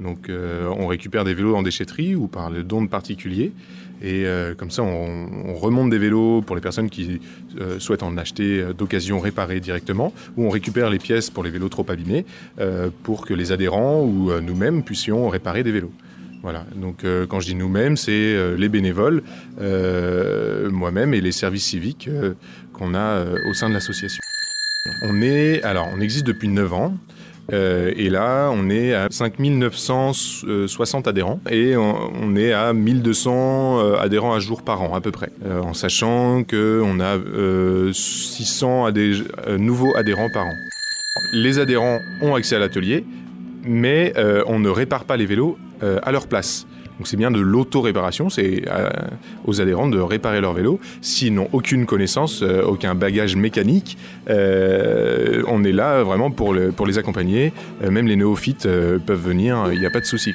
Donc, 0.00 0.30
euh, 0.30 0.72
on 0.78 0.86
récupère 0.86 1.24
des 1.24 1.34
vélos 1.34 1.56
en 1.56 1.62
déchetterie 1.62 2.14
ou 2.14 2.26
par 2.26 2.48
le 2.48 2.62
don 2.62 2.80
de 2.80 2.88
particuliers. 2.88 3.52
Et 4.00 4.26
comme 4.56 4.70
ça, 4.70 4.84
on, 4.84 5.28
on 5.46 5.54
remonte 5.54 5.90
des 5.90 5.98
vélos 5.98 6.40
pour 6.42 6.54
les 6.54 6.62
personnes 6.62 6.88
qui 6.88 7.20
souhaitent 7.80 8.04
en 8.04 8.16
acheter 8.16 8.64
d'occasion 8.72 9.18
réparés 9.18 9.58
directement, 9.58 10.12
ou 10.36 10.46
on 10.46 10.50
récupère 10.50 10.88
les 10.88 11.00
pièces 11.00 11.30
pour 11.30 11.42
les 11.42 11.50
vélos 11.50 11.68
trop 11.68 11.84
abîmés 11.88 12.24
pour 13.02 13.26
que 13.26 13.34
les 13.34 13.50
adhérents 13.50 14.04
ou 14.04 14.30
nous-mêmes 14.40 14.84
puissions 14.84 15.28
réparer 15.28 15.64
des 15.64 15.72
vélos. 15.72 15.90
Voilà, 16.42 16.64
donc 16.76 17.04
euh, 17.04 17.26
quand 17.26 17.40
je 17.40 17.46
dis 17.46 17.54
nous-mêmes, 17.56 17.96
c'est 17.96 18.12
euh, 18.12 18.56
les 18.56 18.68
bénévoles, 18.68 19.22
euh, 19.60 20.70
moi-même 20.70 21.12
et 21.12 21.20
les 21.20 21.32
services 21.32 21.64
civiques 21.66 22.08
qu'on 22.72 22.94
a 22.94 23.24
au 23.48 23.54
sein 23.54 23.68
de 23.68 23.74
l'association. 23.74 24.20
On 25.02 25.20
est, 25.20 25.62
alors, 25.64 25.88
on 25.92 26.00
existe 26.00 26.26
depuis 26.26 26.48
9 26.48 26.72
ans. 26.72 26.94
et 27.52 28.08
là, 28.10 28.50
on 28.52 28.70
est 28.70 28.94
à 28.94 29.08
5960 29.10 31.08
adhérents 31.08 31.40
et 31.50 31.76
on, 31.76 32.36
est 32.36 32.52
à 32.52 32.72
1200 32.72 33.80
euh, 33.80 33.96
adhérents 33.98 34.32
à 34.34 34.38
jour 34.38 34.62
par 34.62 34.82
an 34.82 34.94
à 34.94 35.00
peu 35.00 35.10
près. 35.10 35.30
En 35.44 35.74
sachant 35.74 36.44
qu'on 36.44 37.00
a 37.00 37.16
euh, 37.16 37.92
600 37.92 38.88
adhé- 38.88 39.24
euh, 39.46 39.58
nouveaux 39.58 39.94
adhérents 39.96 40.30
par 40.32 40.46
an. 40.46 40.54
Les 41.32 41.58
adhérents 41.58 41.98
ont 42.22 42.34
accès 42.34 42.54
à 42.56 42.58
l'atelier, 42.60 43.04
mais 43.64 44.14
on 44.46 44.60
ne 44.60 44.68
répare 44.68 45.04
pas 45.04 45.16
les 45.16 45.26
vélos 45.26 45.58
euh, 45.82 45.98
à 46.02 46.12
leur 46.12 46.26
place. 46.26 46.66
Donc 46.98 47.06
c'est 47.06 47.16
bien 47.16 47.30
de 47.30 47.38
l'auto-réparation, 47.38 48.28
c'est 48.28 48.62
euh, 48.68 48.88
aux 49.46 49.60
adhérents 49.60 49.86
de 49.88 50.00
réparer 50.00 50.40
leur 50.40 50.52
vélo. 50.52 50.80
S'ils 51.00 51.32
n'ont 51.32 51.48
aucune 51.52 51.86
connaissance, 51.86 52.42
euh, 52.42 52.62
aucun 52.62 52.96
bagage 52.96 53.36
mécanique, 53.36 53.96
on 54.28 55.64
est 55.64 55.72
là 55.72 56.02
vraiment 56.02 56.30
pour, 56.30 56.52
le- 56.52 56.72
pour 56.72 56.86
les 56.86 56.98
accompagner. 56.98 57.52
Même 57.88 58.06
les 58.08 58.16
néophytes 58.16 58.64
peuvent 59.06 59.22
venir, 59.24 59.68
il 59.72 59.78
n'y 59.78 59.86
a 59.86 59.90
pas 59.90 60.00
de 60.00 60.06
souci. 60.06 60.32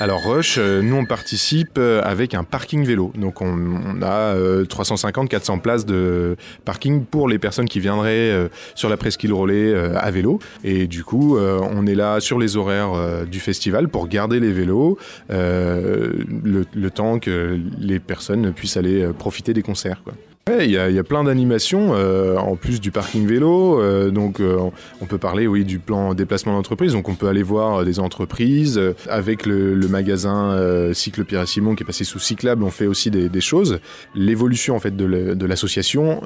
Alors 0.00 0.24
Rush, 0.24 0.56
euh, 0.58 0.82
nous 0.82 0.96
on 0.96 1.04
participe 1.04 1.78
euh, 1.78 2.00
avec 2.02 2.34
un 2.34 2.44
parking 2.44 2.84
vélo. 2.84 3.12
Donc 3.16 3.40
on, 3.40 4.02
a 4.02 4.34
350-400 4.34 5.60
places 5.60 5.86
de 5.86 6.36
parking 6.64 7.04
pour 7.04 7.28
les 7.28 7.38
personnes 7.38 7.68
qui 7.68 7.80
viendraient 7.80 8.30
euh, 8.30 8.48
sur 8.74 8.88
la 8.88 8.96
presqu'île 8.96 9.32
Relais 9.32 9.72
euh, 9.72 9.96
à 9.96 10.10
vélo. 10.10 10.38
Et 10.64 10.86
du 10.86 11.04
coup, 11.04 11.36
euh, 11.36 11.60
on 11.62 11.86
est 11.86 11.94
là 11.94 12.20
sur 12.20 12.38
les 12.38 12.56
horaires 12.56 12.92
euh, 12.94 13.24
du 13.24 13.40
festival 13.40 13.88
pour 13.88 14.08
garder 14.08 14.40
les 14.40 14.52
vélos 14.52 14.98
euh, 15.30 16.12
le, 16.42 16.90
temps 16.90 17.18
que 17.18 17.58
les 17.78 17.98
personnes 17.98 18.52
puissent 18.52 18.76
aller 18.76 19.02
euh, 19.02 19.12
profiter 19.12 19.52
des 19.52 19.62
concerts. 19.62 20.02
Ouais, 20.48 20.66
Il 20.66 20.70
y, 20.70 20.78
a- 20.78 20.88
il 20.88 20.94
y 20.94 20.98
a 21.00 21.02
plein 21.02 21.24
d'animations 21.24 21.88
euh, 21.96 22.36
en 22.36 22.54
plus 22.54 22.80
du 22.80 22.92
parking 22.92 23.26
vélo. 23.26 23.80
euh, 23.82 24.10
donc, 24.12 24.38
euh, 24.38 24.56
on 25.00 25.06
peut 25.06 25.18
parler, 25.18 25.48
oui, 25.48 25.64
du 25.64 25.80
plan 25.80 26.14
déplacement 26.14 26.52
d'entreprise. 26.52 26.92
Donc, 26.92 27.08
on 27.08 27.16
peut 27.16 27.26
aller 27.26 27.42
voir 27.42 27.80
euh, 27.80 27.84
des 27.84 27.98
entreprises 27.98 28.78
euh, 28.78 28.92
avec 29.08 29.44
le, 29.44 29.74
le 29.74 29.88
magasin 29.88 30.52
euh, 30.52 30.94
Cycle 30.94 31.24
Pierre 31.24 31.48
Simon 31.48 31.74
qui 31.74 31.82
est 31.82 31.86
passé 31.86 32.04
sous 32.04 32.20
Cyclable. 32.20 32.62
On 32.62 32.70
fait 32.70 32.86
aussi 32.86 33.10
des, 33.10 33.28
des 33.28 33.40
choses. 33.40 33.80
L'évolution 34.14 34.76
en 34.76 34.78
fait 34.78 34.94
de 34.94 35.46
l'association, 35.46 36.20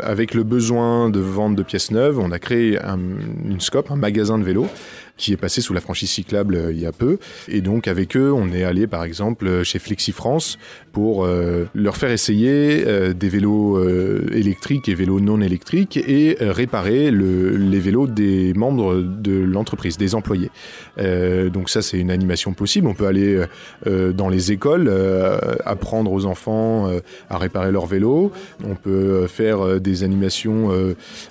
avec 0.00 0.32
le 0.34 0.44
besoin 0.44 1.10
de 1.10 1.18
vente 1.18 1.56
de 1.56 1.64
pièces 1.64 1.90
neuves, 1.90 2.20
on 2.20 2.30
a 2.30 2.38
créé 2.38 2.78
un- 2.84 2.98
une 3.48 3.60
scope, 3.60 3.90
un 3.90 3.96
magasin 3.96 4.38
de 4.38 4.44
vélo 4.44 4.68
qui 5.16 5.32
est 5.32 5.36
passé 5.36 5.60
sous 5.60 5.72
la 5.74 5.80
franchise 5.80 6.10
cyclable 6.10 6.56
euh, 6.56 6.72
il 6.72 6.80
y 6.80 6.86
a 6.86 6.92
peu. 6.92 7.18
Et 7.48 7.60
donc 7.60 7.86
avec 7.88 8.16
eux, 8.16 8.32
on 8.32 8.52
est 8.52 8.64
allé 8.64 8.86
par 8.86 9.04
exemple 9.04 9.46
euh, 9.46 9.64
chez 9.64 9.78
Flexi 9.78 10.12
France 10.12 10.58
pour 10.92 11.24
euh, 11.24 11.64
leur 11.74 11.96
faire 11.96 12.10
essayer 12.10 12.84
des 13.14 13.28
vélos 13.28 13.82
électriques 14.32 14.88
et 14.88 14.94
vélos 14.94 15.20
non 15.20 15.40
électriques 15.40 15.96
et 15.96 16.36
réparer 16.40 17.10
le- 17.10 17.56
les 17.56 17.80
vélos 17.80 18.06
des 18.06 18.52
membres 18.54 18.96
de 19.02 19.32
l'entreprise, 19.32 19.96
des 19.98 20.14
employés. 20.14 20.50
Donc 20.96 21.68
ça, 21.68 21.82
c'est 21.82 21.98
une 21.98 22.10
animation 22.12 22.52
possible. 22.52 22.86
On 22.86 22.94
peut 22.94 23.06
aller 23.06 23.44
dans 23.86 24.28
les 24.28 24.52
écoles, 24.52 24.88
apprendre 25.64 26.12
aux 26.12 26.26
enfants 26.26 26.88
à 27.28 27.38
réparer 27.38 27.72
leur 27.72 27.86
vélo. 27.86 28.30
On 28.64 28.76
peut 28.76 29.26
faire 29.26 29.80
des 29.80 30.04
animations 30.04 30.70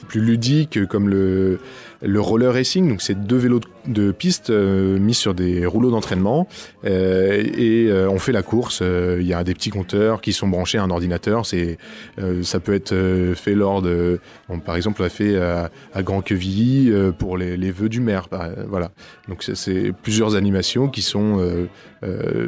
plus 0.09 0.21
ludiques 0.21 0.85
comme 0.87 1.07
le 1.07 1.59
le 2.03 2.19
roller 2.19 2.51
racing, 2.51 2.89
donc 2.89 3.01
c'est 3.01 3.15
deux 3.15 3.37
vélos 3.37 3.61
de, 3.87 4.11
piste 4.11 4.49
euh, 4.49 4.99
mis 4.99 5.13
sur 5.13 5.33
des 5.33 5.65
rouleaux 5.65 5.91
d'entraînement 5.91 6.47
euh, 6.85 7.43
et 7.57 7.87
euh, 7.89 8.09
on 8.09 8.19
fait 8.19 8.31
la 8.31 8.43
course. 8.43 8.79
Euh, 8.81 9.17
Il 9.21 9.27
y 9.27 9.33
a 9.33 9.43
des 9.43 9.53
petits 9.53 9.69
compteurs 9.69 10.21
qui 10.21 10.33
sont 10.33 10.47
branchés 10.47 10.77
à 10.77 10.83
un 10.83 10.89
ordinateur. 10.89 11.45
C'est, 11.45 11.77
euh, 12.19 12.43
ça 12.43 12.59
peut 12.59 12.73
être 12.73 12.91
euh, 12.91 13.35
fait 13.35 13.55
lors 13.55 13.81
de, 13.81 14.19
par 14.65 14.75
exemple, 14.75 15.01
on 15.01 15.03
l'a 15.03 15.09
fait 15.09 15.37
à, 15.37 15.71
à 15.93 16.03
Grand 16.03 16.21
Quevilly 16.21 16.91
pour 17.17 17.37
les, 17.37 17.57
les 17.57 17.71
vœux 17.71 17.89
du 17.89 18.01
maire. 18.01 18.27
voilà. 18.67 18.91
Donc 19.29 19.43
c'est, 19.43 19.93
plusieurs 20.01 20.35
animations 20.35 20.89
qui 20.89 21.01
sont 21.01 21.39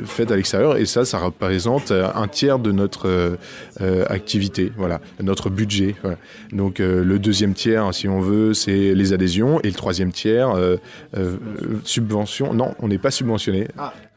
faites 0.05 0.31
à 0.31 0.35
l'extérieur 0.35 0.77
et 0.77 0.85
ça, 0.85 1.05
ça 1.05 1.17
représente 1.19 1.91
euh, 1.91 2.07
un 2.13 2.27
tiers 2.27 2.59
de 2.59 2.71
notre 2.71 3.07
euh, 3.07 3.35
euh, 3.81 4.05
activité. 4.09 4.71
Voilà, 4.77 4.99
notre 5.21 5.49
budget. 5.49 5.95
Voilà. 6.01 6.17
Donc 6.51 6.79
euh, 6.79 7.03
le 7.03 7.19
deuxième 7.19 7.53
tiers, 7.53 7.93
si 7.93 8.07
on 8.07 8.19
veut, 8.19 8.53
c'est 8.53 8.93
les 8.93 9.13
adhésions 9.13 9.59
et 9.61 9.67
le 9.67 9.73
troisième 9.73 10.11
tiers, 10.11 10.51
euh, 10.51 10.77
euh, 11.17 11.37
subvention. 11.83 12.53
Non, 12.53 12.75
on 12.79 12.87
n'est 12.87 12.97
pas 12.97 13.11
subventionné. 13.11 13.67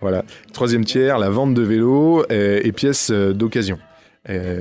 Voilà. 0.00 0.24
Troisième 0.52 0.84
tiers, 0.84 1.18
la 1.18 1.30
vente 1.30 1.54
de 1.54 1.62
vélos 1.62 2.24
et, 2.30 2.66
et 2.66 2.72
pièces 2.72 3.10
euh, 3.10 3.32
d'occasion. 3.32 3.78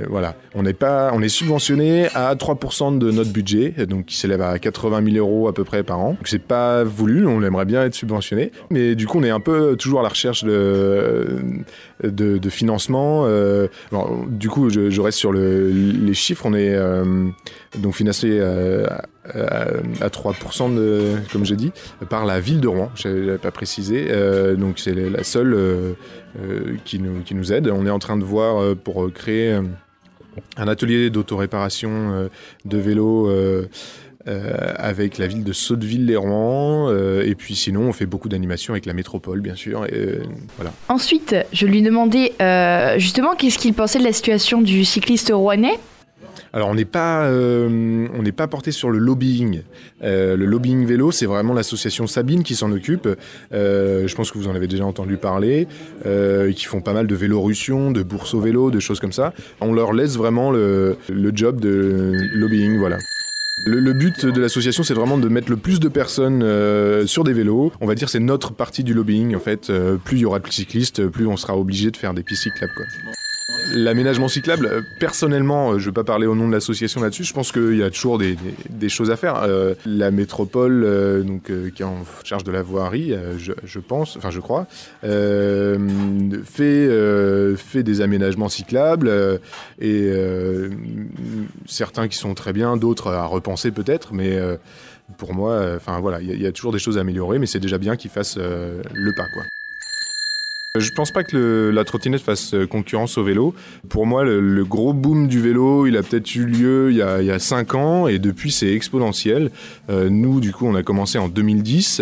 Voilà, 0.10 0.36
on 0.56 0.64
n'est 0.64 0.74
pas, 0.74 1.12
on 1.14 1.22
est 1.22 1.30
subventionné 1.30 2.08
à 2.14 2.36
3% 2.36 2.98
de 2.98 3.12
notre 3.12 3.32
budget, 3.32 3.74
donc 3.88 4.06
qui 4.06 4.18
s'élève 4.18 4.42
à 4.42 4.60
80 4.60 5.04
000 5.12 5.18
euros 5.18 5.48
à 5.48 5.54
peu 5.54 5.64
près 5.64 5.84
par 5.84 6.00
an. 6.00 6.12
Donc 6.12 6.28
c'est 6.28 6.40
pas 6.40 6.84
voulu, 6.84 7.28
on 7.28 7.42
aimerait 7.44 7.66
bien 7.66 7.84
être 7.84 7.94
subventionné, 7.94 8.52
mais 8.70 8.96
du 8.96 9.08
coup 9.08 9.20
on 9.20 9.24
est 9.24 9.30
un 9.30 9.40
peu 9.40 9.76
toujours 9.76 10.00
à 10.00 10.04
la 10.04 10.10
recherche 10.10 10.44
de 10.44 11.28
de, 12.04 12.50
financement. 12.50 13.24
euh, 13.26 13.68
du 14.28 14.50
coup, 14.50 14.70
je, 14.70 15.02
reste 15.02 15.18
sur 15.18 15.32
le, 15.32 15.70
les 15.70 16.14
chiffres. 16.14 16.46
On 16.46 16.54
est 16.54 16.76
euh, 16.76 17.28
donc 17.78 17.96
financé 17.96 18.38
euh, 18.40 18.86
à, 19.34 19.68
à 20.02 20.08
3%, 20.10 20.76
de, 20.76 21.16
comme 21.32 21.46
j'ai 21.46 21.56
dit, 21.56 21.72
par 22.10 22.26
la 22.26 22.40
ville 22.40 22.62
de 22.62 22.68
Rouen. 22.68 22.92
Je 22.96 23.08
n'avais 23.08 23.38
pas 23.38 23.52
précisé. 23.52 24.08
Donc 24.58 24.80
c'est 24.80 24.94
la 24.94 25.24
seule 25.24 25.96
qui, 26.86 27.00
nous, 27.00 27.22
qui 27.22 27.36
nous 27.36 27.52
aide. 27.52 27.68
On 27.68 27.86
est 27.86 27.90
en 27.90 28.00
train 28.00 28.18
de 28.18 28.24
voir 28.24 28.62
euh, 28.62 28.76
pour 28.76 29.06
euh, 29.06 29.12
créer 29.12 29.54
euh, 29.54 29.62
un 30.56 30.68
atelier 30.68 31.10
d'autoréparation 31.10 31.90
euh, 31.92 32.28
de 32.66 32.78
vélos 32.78 33.28
euh, 33.28 33.68
euh, 34.28 34.74
avec 34.76 35.18
la 35.18 35.28
ville 35.28 35.44
de 35.44 35.54
Sotteville-les-Rouen. 35.54 36.90
euh, 36.92 37.24
et 37.26 37.34
puis 37.34 37.56
sinon, 37.56 37.84
on 37.90 37.94
fait 37.94 38.06
beaucoup 38.06 38.30
d'animations 38.30 38.74
avec 38.74 38.86
la 38.86 38.94
métropole, 38.94 39.42
bien 39.42 39.56
sûr. 39.56 39.86
Euh, 39.92 40.24
voilà. 40.58 40.74
Ensuite, 40.90 41.36
je 41.54 41.66
lui 41.66 41.82
demandais 41.82 42.34
euh, 42.42 43.00
justement 43.00 43.36
qu'est-ce 43.36 43.58
qu'il 43.58 43.74
pensait 43.74 44.00
de 44.00 44.04
la 44.04 44.14
situation 44.14 44.62
du 44.62 44.86
cycliste 44.86 45.32
rouennais? 45.34 45.80
Alors 46.58 46.70
on 46.70 46.74
n'est 46.74 46.86
pas, 46.86 47.26
euh, 47.26 48.08
on 48.16 48.24
n'est 48.24 48.32
pas 48.32 48.48
porté 48.48 48.72
sur 48.72 48.90
le 48.90 48.98
lobbying. 48.98 49.62
Euh, 50.02 50.36
le 50.36 50.48
lobbying 50.48 50.88
vélo, 50.88 51.12
c'est 51.12 51.28
vraiment 51.28 51.54
l'association 51.54 52.08
Sabine 52.08 52.42
qui 52.42 52.56
s'en 52.56 52.72
occupe. 52.72 53.08
Euh, 53.54 54.08
je 54.08 54.16
pense 54.16 54.32
que 54.32 54.40
vous 54.40 54.48
en 54.48 54.56
avez 54.56 54.66
déjà 54.66 54.84
entendu 54.84 55.18
parler. 55.18 55.68
Qui 56.04 56.66
font 56.66 56.82
pas 56.82 56.94
mal 56.94 57.06
de 57.06 57.14
vélorussion, 57.14 57.92
de 57.92 58.02
bourses 58.02 58.34
au 58.34 58.40
vélo, 58.40 58.72
de 58.72 58.80
choses 58.80 59.00
comme 59.00 59.12
ça. 59.12 59.36
On 59.62 59.72
leur 59.72 59.94
laisse 59.94 60.18
vraiment 60.18 60.50
le, 60.50 60.98
le 61.10 61.32
job 61.32 61.60
de 61.60 62.12
lobbying, 62.34 62.80
voilà. 62.80 62.98
Le, 63.64 63.94
but 63.94 64.26
de 64.26 64.42
l'association, 64.42 64.82
c'est 64.82 64.96
vraiment 64.96 65.20
de 65.20 65.28
mettre 65.28 65.52
le 65.52 65.58
plus 65.58 65.80
de 65.80 65.90
personnes 65.90 66.42
sur 67.06 67.24
des 67.24 67.34
vélos. 67.34 67.72
On 67.82 67.86
va 67.86 67.94
dire 67.94 68.10
c'est 68.10 68.20
notre 68.20 68.54
partie 68.54 68.84
du 68.84 68.96
lobbying 68.96 69.36
en 69.36 69.40
fait. 69.40 69.70
Euh, 69.70 69.98
plus 69.98 70.18
il 70.18 70.22
y 70.22 70.26
aura 70.26 70.40
de 70.40 70.48
cyclistes, 70.48 71.06
plus 71.06 71.28
on 71.28 71.38
sera 71.38 71.56
obligé 71.56 71.92
de 71.92 71.98
faire 71.98 72.16
des 72.16 72.24
pistes 72.24 72.44
cyclables. 72.44 72.74
L'aménagement 73.74 74.28
cyclable, 74.30 74.66
euh, 74.66 74.82
personnellement, 75.00 75.72
euh, 75.72 75.80
je 75.80 75.86
ne 75.86 75.90
vais 75.90 75.94
pas 75.94 76.04
parler 76.04 76.26
au 76.26 76.36
nom 76.36 76.48
de 76.48 76.54
l'association 76.54 77.02
là-dessus, 77.02 77.26
je 77.26 77.34
pense 77.34 77.52
qu'il 77.52 77.76
y 77.76 77.84
a 77.84 77.90
toujours 77.90 78.18
des, 78.18 78.38
des- 78.70 78.90
choses 78.90 79.12
à 79.12 79.18
faire. 79.18 79.44
Euh, 79.44 79.74
la 79.86 80.10
métropole, 80.12 80.84
euh, 80.86 81.22
donc, 81.22 81.50
euh, 81.52 81.70
qui 81.70 81.82
est 81.82 81.86
en 81.86 82.04
charge 82.24 82.44
de 82.46 82.52
la 82.52 82.62
voirie, 82.62 83.14
euh, 83.14 83.38
je, 83.38 83.52
je 83.66 83.80
pense, 83.80 84.16
enfin 84.16 84.30
je 84.30 84.40
crois, 84.40 84.68
fait, 86.46 86.90
fait 87.58 87.84
des 87.84 88.02
aménagements 88.02 88.50
cyclables 88.50 89.12
et 89.82 90.12
certains 91.66 92.08
qui 92.08 92.18
sont 92.18 92.34
très 92.34 92.54
bien, 92.54 92.78
d'autres 92.78 93.12
à 93.12 93.26
repenser 93.26 93.72
peut-être, 93.72 94.14
mais 94.14 94.40
pour 95.18 95.34
moi, 95.34 95.74
enfin 95.76 96.00
voilà, 96.00 96.22
il 96.22 96.32
y, 96.34 96.44
y 96.44 96.48
a 96.48 96.52
toujours 96.52 96.72
des 96.72 96.80
choses 96.80 96.98
à 96.98 97.02
améliorer, 97.02 97.40
mais 97.40 97.46
c'est 97.46 97.60
déjà 97.60 97.78
bien 97.78 97.96
qu'ils 97.96 98.12
fassent 98.12 98.38
le 98.38 99.12
pas, 99.16 99.26
quoi. 99.34 99.44
Je 100.80 100.92
pense 100.92 101.12
pas 101.12 101.24
que 101.24 101.72
la 101.74 101.84
trottinette 101.84 102.22
fasse 102.22 102.54
euh, 102.54 102.66
concurrence 102.66 103.18
au 103.18 103.24
vélo. 103.24 103.54
Pour 103.90 104.06
moi, 104.06 104.24
le, 104.24 104.64
gros 104.64 104.94
boom 104.94 105.28
du 105.28 105.42
vélo, 105.42 105.88
il 105.88 105.98
a 105.98 106.04
peut-être 106.04 106.36
eu 106.36 106.46
lieu 106.46 106.92
il 106.92 106.98
y 106.98 107.02
a, 107.02 107.22
il 107.22 107.28
y 107.28 107.32
a 107.32 107.40
5 107.40 107.76
ans 107.76 108.08
et 108.08 108.20
depuis 108.20 108.52
c'est 108.52 108.72
exponentiel. 108.74 109.52
Euh, 109.90 110.10
nous, 110.10 110.40
du 110.40 110.52
coup, 110.52 110.66
on 110.66 110.76
a 110.76 110.84
commencé 110.84 111.18
en 111.18 111.28
2010. 111.28 112.02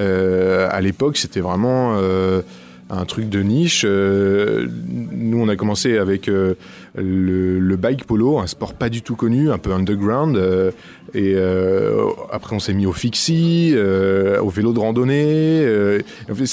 Euh, 0.00 0.68
à 0.70 0.80
l'époque, 0.80 1.16
c'était 1.16 1.40
vraiment 1.40 1.96
euh, 1.96 2.42
un 2.90 3.04
truc 3.04 3.28
de 3.28 3.40
niche. 3.40 3.84
Euh, 3.84 4.68
nous, 4.88 5.40
on 5.40 5.48
a 5.48 5.56
commencé 5.56 5.98
avec 5.98 6.28
euh, 6.28 6.54
le, 6.96 7.76
bike 7.76 8.04
polo, 8.04 8.38
un 8.38 8.46
sport 8.46 8.74
pas 8.74 8.88
du 8.88 9.02
tout 9.02 9.16
connu, 9.16 9.50
un 9.50 9.58
peu 9.58 9.72
underground. 9.72 10.36
euh, 10.36 10.70
et 11.14 11.34
euh, 11.36 12.06
après, 12.32 12.56
on 12.56 12.58
s'est 12.58 12.74
mis 12.74 12.86
au 12.86 12.92
fixie, 12.92 13.72
euh, 13.74 14.40
au 14.40 14.48
vélo 14.48 14.72
de 14.72 14.78
randonnée. 14.78 15.66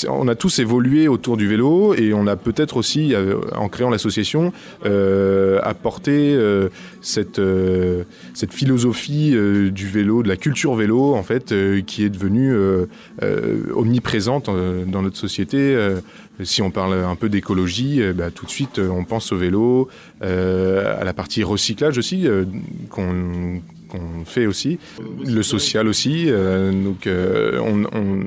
on 0.10 0.28
a 0.28 0.36
tous 0.36 0.60
évolué 0.60 1.08
autour 1.08 1.38
du 1.38 1.48
vélo 1.48 1.94
et 1.96 2.14
on 2.14 2.28
a 2.28 2.36
peut-être 2.36 2.78
aussi, 2.78 3.14
en 3.56 3.68
créant 3.68 3.90
l'association, 3.90 4.54
apporté 5.62 6.38
cette, 7.02 7.42
cette 8.34 8.54
philosophie 8.54 9.32
du 9.72 9.88
vélo, 9.88 10.24
de 10.24 10.28
la 10.28 10.38
culture 10.38 10.76
vélo, 10.76 11.16
en 11.16 11.24
fait, 11.24 11.54
qui 11.86 12.04
est 12.04 12.10
devenue 12.10 12.56
omniprésente 13.76 14.50
dans 14.88 15.02
notre 15.02 15.18
société. 15.18 15.76
Si 16.42 16.62
on 16.64 16.72
parle 16.72 16.94
un 16.96 17.16
peu 17.16 17.30
d'écologie, 17.30 18.02
euh, 18.02 18.12
bah, 18.14 18.32
tout 18.32 18.46
de 18.46 18.50
suite, 18.52 18.80
euh, 18.80 18.90
on 18.90 19.04
pense 19.04 19.32
au 19.32 19.38
vélo, 19.38 19.88
euh, 20.24 21.00
à 21.00 21.04
la 21.04 21.14
partie 21.14 21.44
recyclage 21.44 21.98
aussi, 21.98 22.28
qu'on 22.90 23.62
qu'on 23.90 24.26
fait 24.26 24.48
aussi, 24.48 24.80
le 25.24 25.44
social 25.44 25.88
aussi. 25.88 26.26
donc, 26.32 27.08
on, 27.08 27.84
on- 27.94 28.24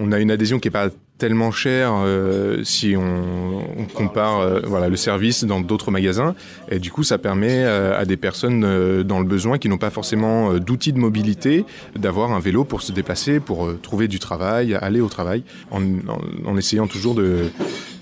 on 0.00 0.12
a 0.12 0.18
une 0.18 0.30
adhésion 0.32 0.58
qui 0.58 0.66
n'est 0.68 0.72
pas 0.72 0.90
tellement 1.18 1.50
chère 1.50 1.92
euh, 1.94 2.62
si 2.64 2.94
on, 2.96 3.58
on 3.76 3.84
compare 3.84 4.40
euh, 4.40 4.60
voilà, 4.64 4.88
le 4.88 4.96
service 4.96 5.44
dans 5.44 5.60
d'autres 5.60 5.90
magasins. 5.90 6.34
Et 6.70 6.78
du 6.78 6.90
coup, 6.90 7.02
ça 7.02 7.18
permet 7.18 7.64
euh, 7.64 7.98
à 7.98 8.04
des 8.04 8.16
personnes 8.16 8.64
euh, 8.64 9.02
dans 9.02 9.18
le 9.18 9.24
besoin 9.26 9.58
qui 9.58 9.68
n'ont 9.68 9.78
pas 9.78 9.90
forcément 9.90 10.52
euh, 10.52 10.60
d'outils 10.60 10.92
de 10.92 10.98
mobilité 10.98 11.64
d'avoir 11.96 12.32
un 12.32 12.40
vélo 12.40 12.64
pour 12.64 12.82
se 12.82 12.92
déplacer, 12.92 13.40
pour 13.40 13.68
trouver 13.82 14.08
du 14.08 14.18
travail, 14.18 14.74
aller 14.74 15.00
au 15.00 15.08
travail, 15.08 15.42
en, 15.70 15.82
en- 15.82 16.20
en 16.46 16.56
essayant 16.56 16.86
toujours 16.86 17.14
de, 17.14 17.50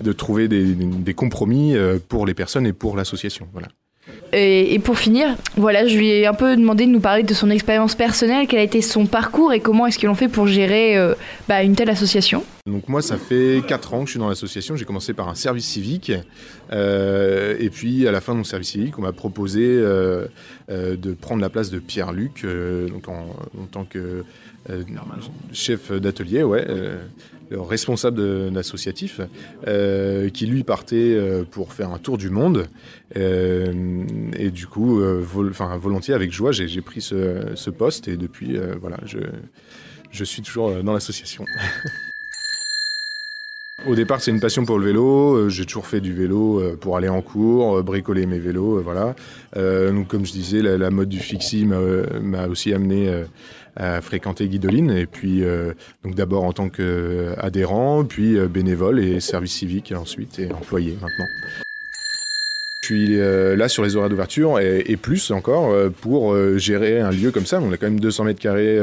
de 0.03 0.11
trouver 0.13 0.47
des, 0.47 0.63
des 0.75 1.13
compromis 1.13 1.75
pour 2.07 2.25
les 2.25 2.33
personnes 2.33 2.67
et 2.67 2.73
pour 2.73 2.95
l'association. 2.95 3.47
Voilà. 3.53 3.67
Et, 4.33 4.79
pour 4.79 4.97
finir, 4.97 5.35
voilà, 5.55 5.87
je 5.87 5.97
lui 5.97 6.09
ai 6.09 6.25
un 6.27 6.33
peu 6.33 6.55
demandé 6.55 6.85
de 6.85 6.91
nous 6.91 6.99
parler 6.99 7.23
de 7.23 7.33
son 7.33 7.49
expérience 7.49 7.95
personnelle, 7.95 8.45
quel 8.47 8.59
a 8.59 8.63
été 8.63 8.81
son 8.81 9.05
parcours 9.05 9.53
et 9.53 9.59
comment 9.59 9.87
est-ce 9.87 9.97
qu'ils 9.97 10.07
l'ont 10.07 10.15
fait 10.15 10.27
pour 10.27 10.47
gérer 10.47 10.97
euh, 10.97 11.15
bah, 11.47 11.63
une 11.63 11.75
telle 11.75 11.89
association. 11.89 12.43
Donc 12.65 12.89
moi, 12.89 13.01
ça 13.01 13.17
fait 13.17 13.61
4 13.65 13.93
ans 13.93 13.99
que 14.01 14.07
je 14.07 14.11
suis 14.11 14.19
dans 14.19 14.27
l'association. 14.27 14.75
J'ai 14.75 14.85
commencé 14.85 15.13
par 15.13 15.29
un 15.29 15.35
service 15.35 15.65
civique. 15.65 16.11
Euh, 16.71 17.55
et 17.59 17.69
puis, 17.69 18.07
à 18.07 18.11
la 18.11 18.21
fin 18.21 18.33
de 18.33 18.39
mon 18.39 18.43
service 18.43 18.69
civique, 18.69 18.97
on 18.99 19.01
m'a 19.01 19.13
proposé 19.13 19.63
euh, 19.65 20.27
euh, 20.69 20.95
de 20.95 21.13
prendre 21.13 21.41
la 21.41 21.49
place 21.49 21.69
de 21.69 21.79
Pierre-Luc, 21.79 22.45
donc 22.89 23.07
en, 23.07 23.27
tant 23.71 23.85
que 23.85 24.23
chef 25.53 25.91
d'atelier, 25.93 26.43
ouais, 26.43 26.67
le 27.49 27.61
responsable 27.61 28.51
d'associatif, 28.51 29.21
qui 30.33 30.45
lui 30.45 30.63
partait 30.63 31.17
pour 31.51 31.71
faire 31.73 31.91
un 31.91 31.99
tour 31.99 32.17
du 32.17 32.29
monde. 32.29 32.67
Et 33.15 34.51
du 34.51 34.67
coup, 34.67 34.99
vol- 34.99 35.53
volontiers, 35.79 36.13
avec 36.13 36.31
joie, 36.33 36.51
j'ai 36.51 36.81
pris 36.81 37.01
ce, 37.01 37.53
ce 37.55 37.69
poste. 37.69 38.09
Et 38.09 38.17
depuis, 38.17 38.57
voilà, 38.81 38.97
je, 39.05 39.19
je 40.11 40.23
suis 40.25 40.41
toujours 40.41 40.83
dans 40.83 40.93
l'association. 40.93 41.45
Au 43.87 43.95
départ, 43.95 44.19
c'est 44.19 44.31
une 44.31 44.41
passion 44.41 44.65
pour 44.65 44.79
le 44.79 44.85
vélo. 44.85 45.35
Euh, 45.35 45.49
J'ai 45.49 45.65
toujours 45.65 45.87
fait 45.87 46.01
du 46.01 46.11
vélo 46.11 46.59
euh, 46.59 46.75
pour 46.75 46.97
aller 46.97 47.07
en 47.07 47.21
cours, 47.21 47.77
euh, 47.77 47.83
bricoler 47.83 48.25
mes 48.25 48.37
vélos, 48.37 48.81
voilà. 48.81 49.15
Euh, 49.55 49.93
donc, 49.93 50.09
comme 50.09 50.25
je 50.25 50.33
disais, 50.33 50.61
la, 50.61 50.77
la 50.77 50.89
mode 50.89 51.07
du 51.07 51.19
fixie 51.19 51.65
m'a 51.65 52.47
aussi 52.47 52.73
amené 52.73 53.23
à 53.77 54.01
fréquenter 54.01 54.49
Guidoline. 54.49 54.91
Et 54.91 55.05
puis, 55.05 55.43
euh, 55.43 55.71
donc 56.03 56.15
d'abord 56.15 56.43
en 56.43 56.51
tant 56.51 56.67
qu'adhérent, 56.67 58.03
puis 58.03 58.37
bénévole 58.49 58.99
et 58.99 59.21
service 59.21 59.53
civique 59.53 59.93
ensuite 59.95 60.37
et 60.39 60.51
employé 60.51 60.97
maintenant. 61.01 61.66
Euh, 62.91 63.55
là 63.55 63.67
sur 63.67 63.83
les 63.83 63.95
horaires 63.95 64.09
d'ouverture 64.09 64.59
et, 64.59 64.83
et 64.85 64.97
plus 64.97 65.31
encore 65.31 65.71
euh, 65.71 65.89
pour 65.89 66.33
euh, 66.33 66.57
gérer 66.57 66.99
un 66.99 67.11
lieu 67.11 67.31
comme 67.31 67.45
ça. 67.45 67.59
On 67.61 67.71
a 67.71 67.77
quand 67.77 67.87
même 67.87 67.99
200 67.99 68.23
mètres 68.25 68.39
carrés 68.39 68.79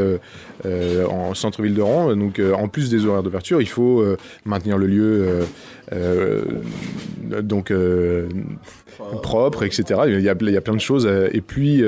en 1.09 1.35
centre-ville 1.35 1.75
de 1.75 1.83
Rouen. 1.83 2.17
Donc 2.17 2.40
en 2.40 2.69
plus 2.69 2.90
des 2.90 3.07
horaires 3.07 3.23
d'ouverture, 3.23 3.61
il 3.61 3.69
faut 3.69 4.05
maintenir 4.45 4.79
le 4.79 4.87
lieu 4.87 5.40
donc 7.43 7.73
propre, 9.23 9.62
etc. 9.64 10.01
Il 10.07 10.21
y, 10.21 10.29
a, 10.29 10.35
il 10.40 10.51
y 10.51 10.57
a 10.57 10.61
plein 10.61 10.75
de 10.75 10.81
choses. 10.81 11.09
Et 11.33 11.40
puis 11.40 11.83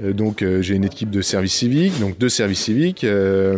donc 0.00 0.42
euh, 0.42 0.62
j'ai 0.62 0.74
une 0.76 0.84
équipe 0.84 1.10
de 1.10 1.20
service 1.22 1.54
civique, 1.54 1.98
donc 2.00 2.18
deux 2.18 2.28
services 2.28 2.60
civiques. 2.60 3.02
euh, 3.04 3.56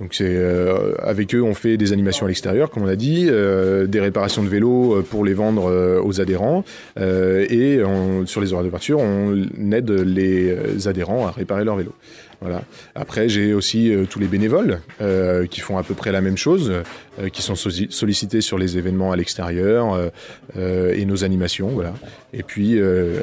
donc 0.00 0.14
c'est 0.14 0.24
euh, 0.26 0.94
avec 1.02 1.34
eux 1.34 1.42
on 1.42 1.54
fait 1.54 1.76
des 1.76 1.92
animations 1.92 2.24
à 2.26 2.28
l'extérieur, 2.28 2.70
comme 2.70 2.84
on 2.84 2.88
a 2.88 2.96
dit, 2.96 3.26
euh, 3.28 3.86
des 3.86 4.00
réparations 4.00 4.42
de 4.42 4.48
vélos 4.48 4.94
euh, 4.96 5.02
pour 5.02 5.24
les 5.24 5.34
vendre 5.34 5.66
euh, 5.70 6.00
aux 6.02 6.20
adhérents, 6.20 6.64
euh, 6.98 7.46
et 7.50 7.82
on- 7.84 8.24
sur 8.26 8.40
les 8.40 8.52
horaires 8.52 8.64
d'ouverture 8.64 9.00
on 9.00 9.44
aide 9.72 9.90
les 9.90 10.50
euh, 10.50 10.88
adhérents 10.88 11.26
à 11.26 11.30
réparer 11.30 11.64
leur 11.64 11.76
vélo. 11.76 11.92
Voilà. 12.40 12.62
Après, 12.96 13.28
j'ai 13.28 13.54
aussi 13.54 13.94
euh, 13.94 14.04
tous 14.04 14.18
les 14.18 14.26
bénévoles 14.26 14.80
euh, 15.00 15.46
qui 15.46 15.60
font 15.60 15.78
à 15.78 15.84
peu 15.84 15.94
près 15.94 16.10
la 16.10 16.20
même 16.20 16.36
chose, 16.36 16.72
euh, 17.20 17.28
qui 17.28 17.40
sont 17.40 17.54
sollicités 17.54 18.40
sur 18.40 18.58
les 18.58 18.78
événements 18.78 19.12
à 19.12 19.16
l'extérieur 19.16 19.92
euh, 19.94 20.08
euh, 20.56 20.92
et 20.92 21.04
nos 21.04 21.22
animations. 21.22 21.68
Voilà. 21.68 21.94
Et 22.32 22.42
puis, 22.42 22.80
euh, 22.80 23.20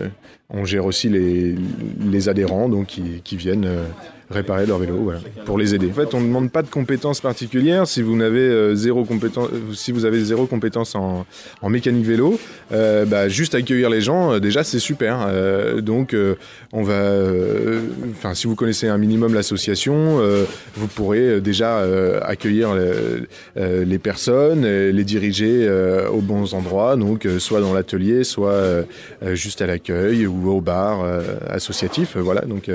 on 0.50 0.66
gère 0.66 0.86
aussi 0.86 1.10
les, 1.10 1.56
les 2.00 2.30
adhérents 2.30 2.70
donc, 2.70 2.88
qui, 2.88 3.22
qui 3.24 3.38
viennent 3.38 3.66
euh, 3.66 3.86
réparer 4.30 4.66
leur 4.66 4.78
vélo 4.78 4.96
voilà, 4.96 5.20
pour 5.46 5.58
les 5.58 5.74
aider. 5.74 5.90
En 5.90 5.94
fait, 5.94 6.14
on 6.14 6.22
ne 6.22 6.28
demande 6.28 6.52
pas 6.52 6.62
de 6.62 6.70
compétences 6.70 7.22
particulières. 7.22 7.88
Si 7.88 8.02
vous 8.02 8.16
n'avez 8.16 8.42
euh, 8.42 8.76
zéro 8.76 9.04
compétence, 9.04 9.50
si 9.74 9.92
vous 9.92 10.06
avez 10.06 10.24
zéro 10.24 10.46
compétence 10.46 10.96
en, 10.96 11.26
en 11.62 11.70
mécanique 11.70 12.06
vélo, 12.06 12.40
euh, 12.72 13.06
bah, 13.06 13.28
juste 13.28 13.56
accueillir 13.56 13.90
les 13.90 14.02
gens, 14.02 14.34
euh, 14.34 14.40
déjà 14.40 14.64
c'est 14.64 14.80
super. 14.80 15.26
Euh, 15.28 15.82
donc, 15.82 16.14
euh, 16.14 16.36
on 16.74 16.84
va, 16.84 16.94
euh, 16.94 17.80
enfin, 18.12 18.36
si 18.36 18.46
vous 18.48 18.56
connaissez 18.56 18.88
un 18.88 18.98
minimum 18.98 19.34
l'association, 19.34 20.20
euh, 20.20 20.46
vous 20.76 20.88
pourrez 20.88 21.20
euh, 21.20 21.40
déjà 21.40 21.80
euh, 21.80 22.20
accueillir 22.24 22.70
euh, 22.72 23.22
euh, 23.58 23.84
les 23.84 23.98
personnes, 23.98 24.64
euh, 24.64 24.92
les 24.92 25.04
diriger 25.04 25.66
euh, 25.68 26.08
aux 26.10 26.22
bons 26.22 26.54
endroits, 26.54 26.96
donc 26.96 27.26
euh, 27.26 27.40
soit 27.40 27.62
dans 27.62 27.74
l'atelier, 27.74 28.24
soit 28.24 28.52
euh, 28.52 28.84
euh, 29.24 29.34
juste 29.36 29.62
à 29.62 29.66
l'accueil 29.66 30.28
ou 30.28 30.52
au 30.52 30.62
bar 30.62 31.02
euh, 31.04 31.22
associatif. 31.50 32.16
euh, 32.16 32.22
voilà, 32.22 32.42
donc. 32.42 32.70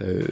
Euh, 0.00 0.22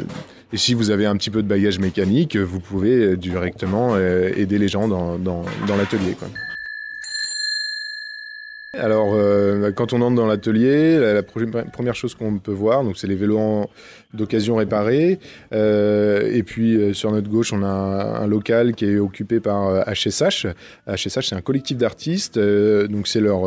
et 0.53 0.57
si 0.57 0.75
vous 0.75 0.90
avez 0.90 1.07
un 1.07 1.16
petit 1.16 1.31
peu 1.31 1.42
de 1.42 1.49
bagage 1.49 1.79
mécanique, 1.79 2.37
vous 2.37 2.61
pouvez 2.61 2.96
euh, 2.96 3.16
directement 3.16 3.94
euh, 3.94 4.31
aider 4.35 4.59
les 4.59 4.68
gens 4.68 4.88
dans, 4.88 5.18
dans, 5.18 5.44
l'atelier. 5.77 6.16
Alors, 8.73 9.16
quand 9.75 9.92
on 9.92 10.01
entre 10.01 10.14
dans 10.14 10.27
l'atelier, 10.27 10.96
la, 10.99 11.14
la 11.14 11.23
première 11.23 11.94
chose 11.94 12.14
qu'on 12.14 12.38
peut 12.38 12.53
voir, 12.53 12.85
c'est 12.96 13.09
les 13.09 13.16
vélos 13.16 13.38
en- 13.38 13.70
d'occasion 14.14 14.57
réparés. 14.57 15.18
Euh, 15.53 16.31
et 16.33 16.42
puis 16.42 16.77
euh, 16.77 16.92
sur 16.92 17.12
notre 17.12 17.29
gauche, 17.29 17.53
on 17.53 17.62
a 17.62 17.68
un, 17.68 18.27
local 18.27 18.75
qui 18.75 18.85
est 18.87 18.99
occupé 18.99 19.40
par 19.40 19.68
euh, 19.68 19.83
HSH. 19.87 20.46
HSH, 20.87 21.29
c'est 21.29 21.35
un 21.35 21.40
collectif 21.40 21.77
d'artistes, 21.77 22.38
donc 22.38 23.09
c'est 23.09 23.20
leur 23.20 23.42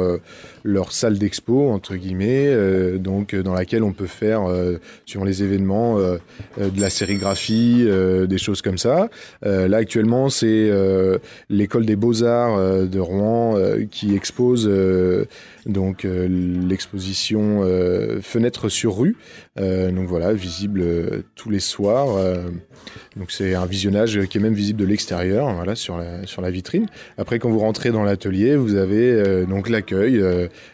leur 0.63 0.91
salle 0.91 1.17
d'expo 1.17 1.69
entre 1.69 1.95
guillemets, 1.95 2.55
donc 2.97 3.35
dans 3.35 3.53
laquelle 3.53 3.83
on 3.83 3.93
peut 3.93 4.07
faire, 4.07 4.43
suivant 5.05 5.25
les 5.25 5.43
événements, 5.43 5.97
de 5.97 6.81
la 6.81 6.89
sérigraphie, 6.89 7.87
des 8.27 8.37
choses 8.37 8.61
comme 8.61 8.77
ça. 8.77 9.09
Là 9.43 9.77
actuellement, 9.77 10.29
c'est 10.29 10.71
l'école 11.49 11.85
des 11.85 11.95
beaux 11.95 12.23
arts 12.23 12.57
euh, 12.57 12.85
de 12.85 12.99
Rouen 12.99 13.55
qui 13.91 14.15
expose 14.15 14.69
donc 15.65 16.03
l'exposition 16.03 17.61
Fenêtre 18.21 18.69
sur 18.69 18.97
rue. 18.97 19.15
Euh, 19.59 19.91
donc 19.91 20.07
voilà, 20.07 20.33
visible 20.33 20.81
euh, 20.81 21.21
tous 21.35 21.51
les 21.51 21.59
soirs. 21.59 22.17
euh, 22.17 22.49
donc 23.15 23.31
c'est 23.31 23.53
un 23.53 23.67
visionnage 23.67 24.25
qui 24.25 24.39
est 24.39 24.41
même 24.41 24.55
visible 24.55 24.79
de 24.79 24.85
l'extérieur, 24.85 25.53
voilà, 25.53 25.75
sur 25.75 25.97
la, 25.97 26.25
sur 26.25 26.41
la 26.41 26.49
vitrine. 26.49 26.87
Après, 27.17 27.37
quand 27.37 27.49
vous 27.49 27.59
rentrez 27.59 27.91
dans 27.91 28.03
l'atelier, 28.03 28.55
vous 28.55 28.75
avez 28.75 29.45
donc 29.45 29.69
l'accueil, 29.69 30.21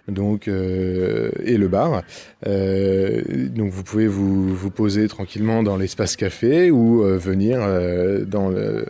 donc 0.07 0.47
et 0.47 1.57
le 1.57 1.67
bar. 1.67 2.03
Donc 2.45 3.71
vous 3.71 3.83
pouvez 3.83 4.07
vous, 4.07 4.55
vous 4.55 4.71
poser 4.71 5.07
tranquillement 5.07 5.61
dans 5.61 5.77
l'espace 5.77 6.15
café 6.15 6.71
ou 6.71 7.03
venir 7.03 7.59
dans 8.25 8.49
le 8.49 8.85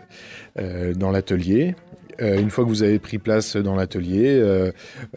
dans 0.95 1.12
l'atelier. 1.12 1.75
Une 2.19 2.49
fois 2.49 2.65
que 2.65 2.69
vous 2.69 2.84
avez 2.84 2.99
pris 2.99 3.17
place 3.17 3.56
dans 3.56 3.75
l'atelier, 3.75 4.41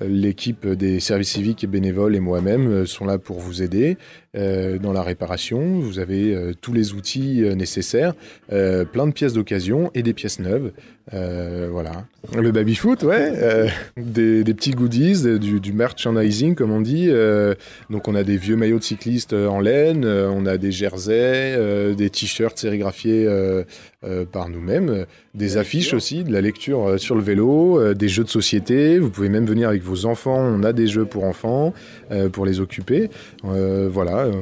l'équipe 0.00 0.66
des 0.66 1.00
services 1.00 1.32
civiques 1.32 1.64
et 1.64 1.66
bénévoles 1.66 2.16
et 2.16 2.20
moi-même 2.20 2.86
sont 2.86 3.04
là 3.04 3.18
pour 3.18 3.40
vous 3.40 3.62
aider 3.62 3.96
dans 4.34 4.92
la 4.92 5.02
réparation. 5.02 5.80
Vous 5.80 5.98
avez 5.98 6.34
euh, 6.34 6.52
tous 6.60 6.72
les 6.72 6.94
outils 6.94 7.44
euh, 7.44 7.54
nécessaires, 7.54 8.14
euh, 8.52 8.84
plein 8.84 9.06
de 9.06 9.12
pièces 9.12 9.34
d'occasion 9.34 9.90
et 9.94 10.02
des 10.02 10.14
pièces 10.14 10.38
neuves. 10.38 10.72
Euh, 11.12 11.68
voilà. 11.70 12.04
Le 12.36 12.52
baby-foot, 12.52 13.02
ouais. 13.02 13.32
euh, 13.36 13.68
des, 13.96 14.44
des 14.44 14.54
petits 14.54 14.70
goodies, 14.70 15.38
du, 15.40 15.58
du 15.60 15.72
merchandising, 15.72 16.54
comme 16.54 16.70
on 16.70 16.80
dit. 16.80 17.06
Euh, 17.08 17.54
donc, 17.90 18.06
on 18.06 18.14
a 18.14 18.22
des 18.22 18.36
vieux 18.36 18.54
maillots 18.56 18.78
de 18.78 18.84
cyclistes 18.84 19.32
euh, 19.32 19.48
en 19.48 19.60
laine, 19.60 20.04
euh, 20.04 20.30
on 20.32 20.46
a 20.46 20.58
des 20.58 20.70
jerseys, 20.70 21.54
euh, 21.56 21.94
des 21.94 22.08
t-shirts 22.08 22.56
sérigraphiés 22.56 23.26
euh, 23.26 23.64
euh, 24.04 24.24
par 24.24 24.48
nous-mêmes, 24.48 24.88
euh, 24.90 25.04
des 25.34 25.56
affiches 25.56 25.92
aussi, 25.92 26.22
de 26.22 26.32
la 26.32 26.40
lecture 26.40 26.86
euh, 26.90 26.98
sur 26.98 27.16
le 27.16 27.22
vélo, 27.22 27.80
euh, 27.80 27.94
des 27.94 28.08
jeux 28.08 28.24
de 28.24 28.28
société. 28.28 29.00
Vous 29.00 29.10
pouvez 29.10 29.28
même 29.28 29.46
venir 29.46 29.68
avec 29.68 29.82
vos 29.82 30.06
enfants. 30.06 30.38
On 30.38 30.62
a 30.62 30.72
des 30.72 30.86
jeux 30.86 31.04
pour 31.04 31.24
enfants, 31.24 31.74
euh, 32.12 32.28
pour 32.28 32.46
les 32.46 32.60
occuper. 32.60 33.10
Euh, 33.44 33.88
euh, 34.26 34.32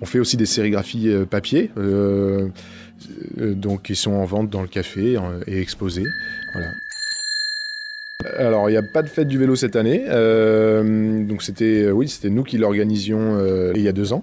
on 0.00 0.06
fait 0.06 0.18
aussi 0.18 0.36
des 0.36 0.46
sérigraphies 0.46 1.08
euh, 1.08 1.24
papier. 1.24 1.70
euh, 1.78 2.48
donc, 3.38 3.82
qui 3.84 3.96
sont 3.96 4.12
en 4.12 4.24
vente 4.26 4.50
dans 4.50 4.60
le 4.62 4.68
café 4.68 5.16
et 5.46 5.58
exposés. 5.60 6.04
Voilà. 6.52 6.68
Alors, 8.38 8.68
il 8.68 8.72
n'y 8.72 8.78
a 8.78 8.82
pas 8.82 9.02
de 9.02 9.08
fête 9.08 9.28
du 9.28 9.38
vélo 9.38 9.56
cette 9.56 9.74
année. 9.76 10.04
donc, 11.26 11.42
c'était, 11.42 11.90
oui, 11.90 12.06
c'était 12.08 12.28
nous 12.28 12.42
qui 12.42 12.58
l'organisions 12.58 13.38
il 13.74 13.80
y 13.80 13.88
a 13.88 13.92
deux 13.92 14.12
ans. 14.12 14.22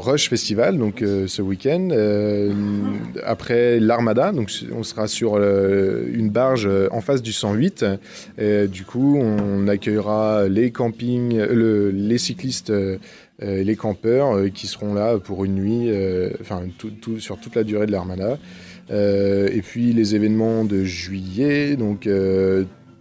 Rush 0.00 0.28
Festival, 0.28 0.76
donc 0.76 0.98
ce 1.26 1.40
week-end. 1.42 1.88
après 3.24 3.78
l'Armada, 3.78 4.32
donc 4.32 4.50
on 4.76 4.82
sera 4.82 5.06
sur 5.06 5.36
une 5.36 6.30
barge 6.30 6.68
en 6.90 7.00
face 7.00 7.22
du 7.22 7.32
108. 7.32 7.84
Et, 8.38 8.66
du 8.66 8.82
coup, 8.84 9.16
on 9.20 9.68
accueillera 9.68 10.48
les 10.48 10.72
campings, 10.72 11.38
le- 11.38 11.90
les 11.92 12.18
cyclistes. 12.18 12.72
Euh, 13.42 13.62
les 13.62 13.76
campeurs 13.76 14.34
euh, 14.34 14.48
qui 14.48 14.66
seront 14.66 14.94
là 14.94 15.18
pour 15.18 15.44
une 15.44 15.56
nuit, 15.56 15.90
euh, 15.90 16.30
enfin 16.40 16.62
sur 17.18 17.38
toute 17.38 17.54
la 17.54 17.64
durée 17.64 17.84
de 17.84 17.92
l'Armada. 17.92 18.38
Et 18.88 19.62
puis 19.62 19.92
les 19.92 20.14
événements 20.14 20.64
de 20.64 20.84
juillet, 20.84 21.76
donc 21.76 22.08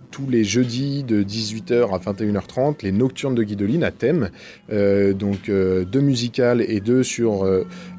tous 0.10 0.30
les 0.30 0.44
jeudis 0.44 1.04
de 1.04 1.22
18h 1.22 1.94
à 1.94 2.00
21h30, 2.00 2.78
les 2.82 2.92
nocturnes 2.92 3.36
de 3.36 3.44
Guidoline 3.44 3.84
à 3.84 3.92
thème, 3.92 4.32
donc 4.68 5.48
deux 5.48 6.02
musicales 6.02 6.62
et 6.68 6.80
deux 6.80 7.04
sur 7.04 7.46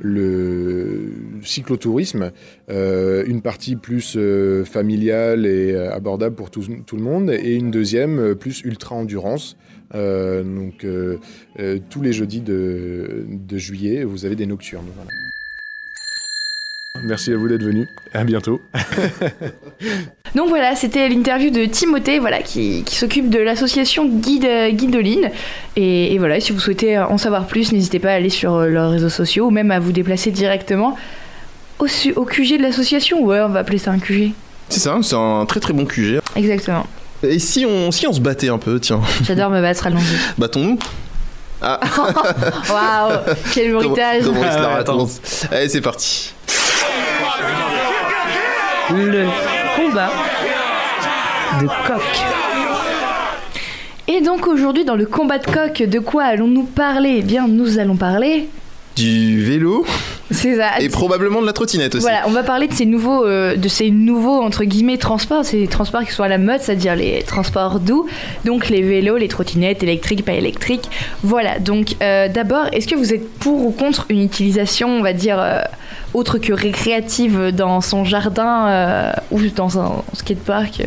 le 0.01 1.12
cyclotourisme, 1.44 2.33
une 2.68 3.40
partie 3.40 3.77
plus 3.77 4.18
familiale 4.64 5.46
et 5.46 5.77
abordable 5.77 6.35
pour 6.35 6.51
tout, 6.51 6.64
le 6.68 7.03
monde, 7.03 7.31
et 7.31 7.55
une 7.55 7.70
deuxième 7.70 8.35
plus 8.35 8.62
ultra-endurance. 8.62 9.57
Euh, 9.94 10.42
donc 10.42 10.85
euh, 10.85 11.18
euh, 11.61 11.79
tous 11.90 12.03
les 12.03 12.12
jeudis 12.12 12.40
de, 12.40 13.25
de 13.29 13.59
juillet, 13.59 14.05
vous 14.05 14.25
avez 14.25 14.35
des 14.37 14.46
nocturnes. 14.46 14.87
voilà. 14.94 15.11
Merci 17.05 17.33
à 17.33 17.37
vous 17.37 17.46
d'être 17.46 17.62
venus. 17.62 17.88
À 18.14 18.25
bientôt. 18.25 18.61
Donc 20.35 20.49
voilà, 20.49 20.75
c'était 20.75 21.09
l'interview 21.09 21.51
de 21.51 21.66
Timothée, 21.66 22.18
voilà, 22.18 22.40
qui, 22.40 22.85
qui 22.85 22.96
s'occupe 22.96 23.29
de 23.29 23.38
l'association 23.38 24.07
Guide, 24.09 24.49
Guidoline. 24.72 25.31
Et, 25.77 26.14
et 26.14 26.18
voilà, 26.18 26.40
si 26.40 26.53
vous 26.53 26.59
souhaitez 26.59 26.99
en 26.99 27.18
savoir 27.18 27.46
plus, 27.46 27.72
n'hésitez 27.72 27.99
pas 27.99 28.11
à 28.11 28.14
aller 28.14 28.31
sur 28.31 28.61
leurs 28.61 28.90
réseaux 28.90 29.11
sociaux 29.11 29.46
ou 29.46 29.51
même 29.51 29.70
à 29.70 29.79
vous 29.79 29.92
déplacer 29.92 30.31
directement 30.31 30.96
au, 31.79 31.87
au 32.16 32.25
QG 32.25 32.57
de 32.59 32.62
l'association. 32.62 33.22
Ouais, 33.25 33.40
on 33.40 33.49
va 33.51 33.61
appeler 33.61 33.79
ça 33.79 33.92
un 33.92 33.99
QG. 33.99 34.33
C'est 34.68 34.81
ça, 34.81 34.99
c'est 35.03 35.14
un 35.16 35.44
très 35.46 35.61
très 35.61 35.72
bon 35.72 35.85
QG. 35.85 36.20
Exactement. 36.35 36.87
Et 37.29 37.39
si 37.39 37.67
on, 37.67 37.91
si 37.91 38.07
on 38.07 38.12
se 38.12 38.21
battait 38.21 38.49
un 38.49 38.59
peu, 38.59 38.79
tiens, 38.81 39.01
J'adore 39.23 39.51
me 39.51 39.61
battre, 39.61 39.87
allons-y. 39.87 40.17
battons-nous 40.39 40.79
Ah, 41.61 41.81
Waouh, 42.71 43.19
quel 43.53 43.73
bruitage. 43.75 44.23
raconte 44.27 45.11
Allez, 45.51 45.69
c'est 45.69 45.81
parti. 45.81 46.33
Le 48.91 49.27
combat 49.77 50.11
de 51.61 51.67
coq. 51.67 52.03
Et 54.09 54.21
donc 54.21 54.47
aujourd'hui, 54.47 54.85
dans 54.85 54.95
le 54.95 55.07
combat 55.07 55.39
de 55.39 55.47
coq, 55.47 55.83
de 55.83 55.99
quoi 55.99 56.25
allons-nous 56.25 56.62
parler? 56.65 57.17
Eh 57.19 57.23
bien, 57.23 57.49
nous 57.49 57.79
allons 57.79 57.97
parler. 57.97 58.49
Du 58.96 59.44
vélo 59.44 59.85
C'est 60.30 60.56
ça. 60.56 60.80
et 60.80 60.88
probablement 60.88 61.42
de 61.42 61.46
la 61.46 61.52
trottinette 61.52 61.94
aussi. 61.94 62.02
Voilà, 62.02 62.22
on 62.26 62.30
va 62.30 62.42
parler 62.42 62.66
de 62.66 62.72
ces 62.72 62.87
nouveaux, 62.87 63.26
euh, 63.26 63.54
de 63.54 63.68
ces 63.68 63.90
nouveaux 63.90 64.40
entre 64.40 64.64
guillemets 64.64 64.96
transports, 64.96 65.44
ces 65.44 65.66
transports 65.66 66.02
qui 66.02 66.12
sont 66.12 66.22
à 66.22 66.28
la 66.28 66.38
mode, 66.38 66.61
c'est-à-dire 66.61 66.96
les 66.96 67.22
transports 67.22 67.78
doux, 67.78 68.06
donc 68.46 68.70
les 68.70 68.80
vélos, 68.80 69.18
les 69.18 69.28
trottinettes 69.28 69.82
électriques, 69.82 70.24
pas 70.24 70.32
électriques. 70.32 70.88
Voilà. 71.22 71.59
Donc 71.59 71.96
euh, 72.02 72.28
d'abord, 72.28 72.66
est-ce 72.72 72.88
que 72.88 72.94
vous 72.94 73.12
êtes 73.12 73.30
pour 73.38 73.66
ou 73.66 73.70
contre 73.70 74.06
une 74.09 74.22
utilisation, 74.22 74.88
on 74.88 75.02
va 75.02 75.12
dire 75.12 75.38
euh, 75.38 75.61
autre 76.14 76.38
que 76.38 76.54
récréative 76.54 77.50
dans 77.52 77.82
son 77.82 78.04
jardin 78.04 79.12
ou 79.30 79.40
dans 79.54 79.78
un 79.78 80.02
skatepark, 80.14 80.82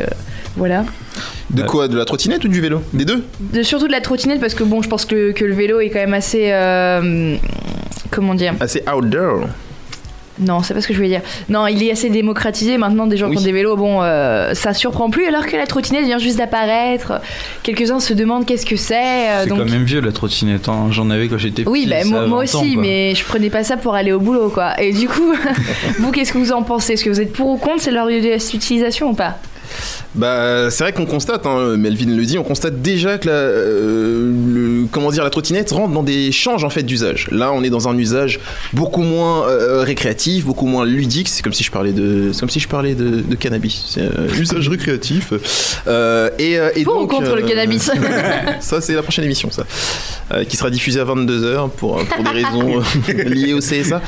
voilà. 0.57 0.83
De 1.49 1.63
quoi 1.63 1.87
De 1.87 1.97
la 1.97 2.05
trottinette 2.05 2.43
ou 2.45 2.47
du 2.47 2.61
vélo? 2.61 2.81
Des 2.93 3.05
deux? 3.05 3.23
De, 3.39 3.63
surtout 3.63 3.87
de 3.87 3.91
la 3.91 4.01
trottinette 4.01 4.39
parce 4.39 4.53
que 4.53 4.63
bon, 4.63 4.81
je 4.81 4.89
pense 4.89 5.05
que, 5.05 5.31
que 5.31 5.45
le 5.45 5.53
vélo 5.53 5.79
est 5.79 5.89
quand 5.89 5.99
même 5.99 6.13
assez, 6.13 6.51
euh, 6.51 7.35
comment 8.11 8.35
dire? 8.35 8.53
C'est 8.67 8.87
outdoor. 8.89 9.41
Non, 10.41 10.63
c'est 10.63 10.73
pas 10.73 10.79
ce 10.79 10.87
que 10.87 10.93
je 10.93 10.99
voulais 10.99 11.09
dire. 11.09 11.21
Non, 11.49 11.67
il 11.67 11.83
est 11.83 11.91
assez 11.91 12.09
démocratisé 12.09 12.77
maintenant. 12.77 13.07
Des 13.07 13.17
gens 13.17 13.27
Oui. 13.27 13.35
qui 13.35 13.41
ont 13.41 13.45
des 13.45 13.51
vélos, 13.51 13.75
bon, 13.75 14.01
euh, 14.01 14.53
ça 14.53 14.73
surprend 14.73 15.09
plus. 15.09 15.25
Alors 15.25 15.45
que 15.45 15.57
la 15.57 15.67
trottinette 15.67 16.05
vient 16.05 16.17
juste 16.17 16.37
d'apparaître. 16.37 17.19
Quelques-uns 17.61 17.99
se 17.99 18.13
demandent 18.13 18.45
qu'est-ce 18.45 18.65
que 18.65 18.77
c'est. 18.77 18.95
euh, 18.95 19.43
C'est 19.43 19.49
donc... 19.49 19.59
quand 19.59 19.69
même 19.69 19.83
vieux 19.83 19.99
la 19.99 20.13
trottinette, 20.13 20.69
hein. 20.69 20.87
j'en 20.91 21.09
avais 21.09 21.27
quand 21.27 21.37
j'étais 21.37 21.63
petit. 21.63 21.69
Oui, 21.69 21.87
bah, 21.89 22.03
ça 22.03 22.07
moi, 22.07 22.21
a 22.21 22.27
moi 22.27 22.45
20 22.45 22.55
ans, 22.55 22.61
aussi, 22.61 22.77
mais 22.77 23.13
je 23.15 23.25
prenais 23.25 23.49
pas 23.49 23.65
ça 23.65 23.75
pour 23.75 23.95
aller 23.95 24.13
au 24.13 24.21
boulot, 24.21 24.47
quoi. 24.47 24.79
Et 24.81 24.93
du 24.93 25.09
coup, 25.09 25.33
vous, 25.99 26.11
qu'est-ce 26.11 26.31
que 26.31 26.37
vous 26.37 26.53
en 26.53 26.63
pensez? 26.63 26.93
Est-ce 26.93 27.03
que 27.03 27.09
vous 27.09 27.19
êtes 27.19 27.33
pour 27.33 27.47
ou 27.49 27.57
contre? 27.57 27.81
C'est 27.81 27.91
leur 27.91 28.07
utilisation 28.07 29.09
ou 29.09 29.13
pas? 29.15 29.39
Bah, 30.15 30.69
c'est 30.71 30.83
vrai 30.83 30.93
qu'on 30.93 31.05
constate, 31.05 31.45
hein, 31.45 31.77
Melvin 31.77 32.15
le 32.15 32.25
dit, 32.25 32.37
on 32.37 32.43
constate 32.43 32.81
déjà 32.81 33.17
que 33.17 33.27
la, 33.27 33.33
euh, 33.33 34.31
le- 34.47 34.85
comment 34.91 35.11
dire, 35.11 35.23
la 35.23 35.29
trottinette 35.29 35.71
rentre 35.71 35.93
dans 35.93 36.03
des 36.03 36.31
changes 36.31 36.63
en 36.63 36.69
fait 36.69 36.83
d'usage. 36.83 37.27
Là, 37.31 37.51
on 37.53 37.63
est 37.63 37.69
dans 37.69 37.87
un 37.87 37.97
usage 37.97 38.39
beaucoup 38.73 39.03
moins 39.03 39.47
euh, 39.47 39.81
récréatif, 39.83 40.45
beaucoup 40.45 40.65
moins 40.65 40.85
ludique. 40.85 41.29
C'est 41.29 41.43
comme 41.43 41.53
si 41.53 41.63
je 41.63 41.71
parlais 41.71 41.91
de, 41.93 42.31
c'est 42.33 42.39
comme 42.39 42.49
si 42.49 42.59
je 42.59 42.67
parlais 42.67 42.95
de, 42.95 43.21
de 43.21 43.35
cannabis. 43.35 43.83
C'est 43.89 44.01
euh, 44.01 44.27
usage 44.39 44.67
récréatif. 44.69 45.33
Euh, 45.87 46.29
et, 46.39 46.57
euh, 46.59 46.69
et 46.75 46.83
Pour 46.83 46.95
ou 46.95 46.99
donc, 47.01 47.11
contre 47.11 47.35
le 47.35 47.43
euh, 47.43 47.47
cannabis 47.47 47.89
Ça, 48.59 48.81
c'est 48.81 48.93
la 48.93 49.03
prochaine 49.03 49.25
émission, 49.25 49.49
ça, 49.51 49.63
Euh, 50.31 50.43
qui 50.43 50.57
sera 50.57 50.69
diffusée 50.69 50.99
à 50.99 51.05
22h 51.05 51.69
pour, 51.71 51.97
pour 52.05 52.23
des 52.23 52.29
raisons 52.43 52.81
euh, 53.09 53.23
liées 53.23 53.53
au 53.53 53.59
CSA. 53.59 54.01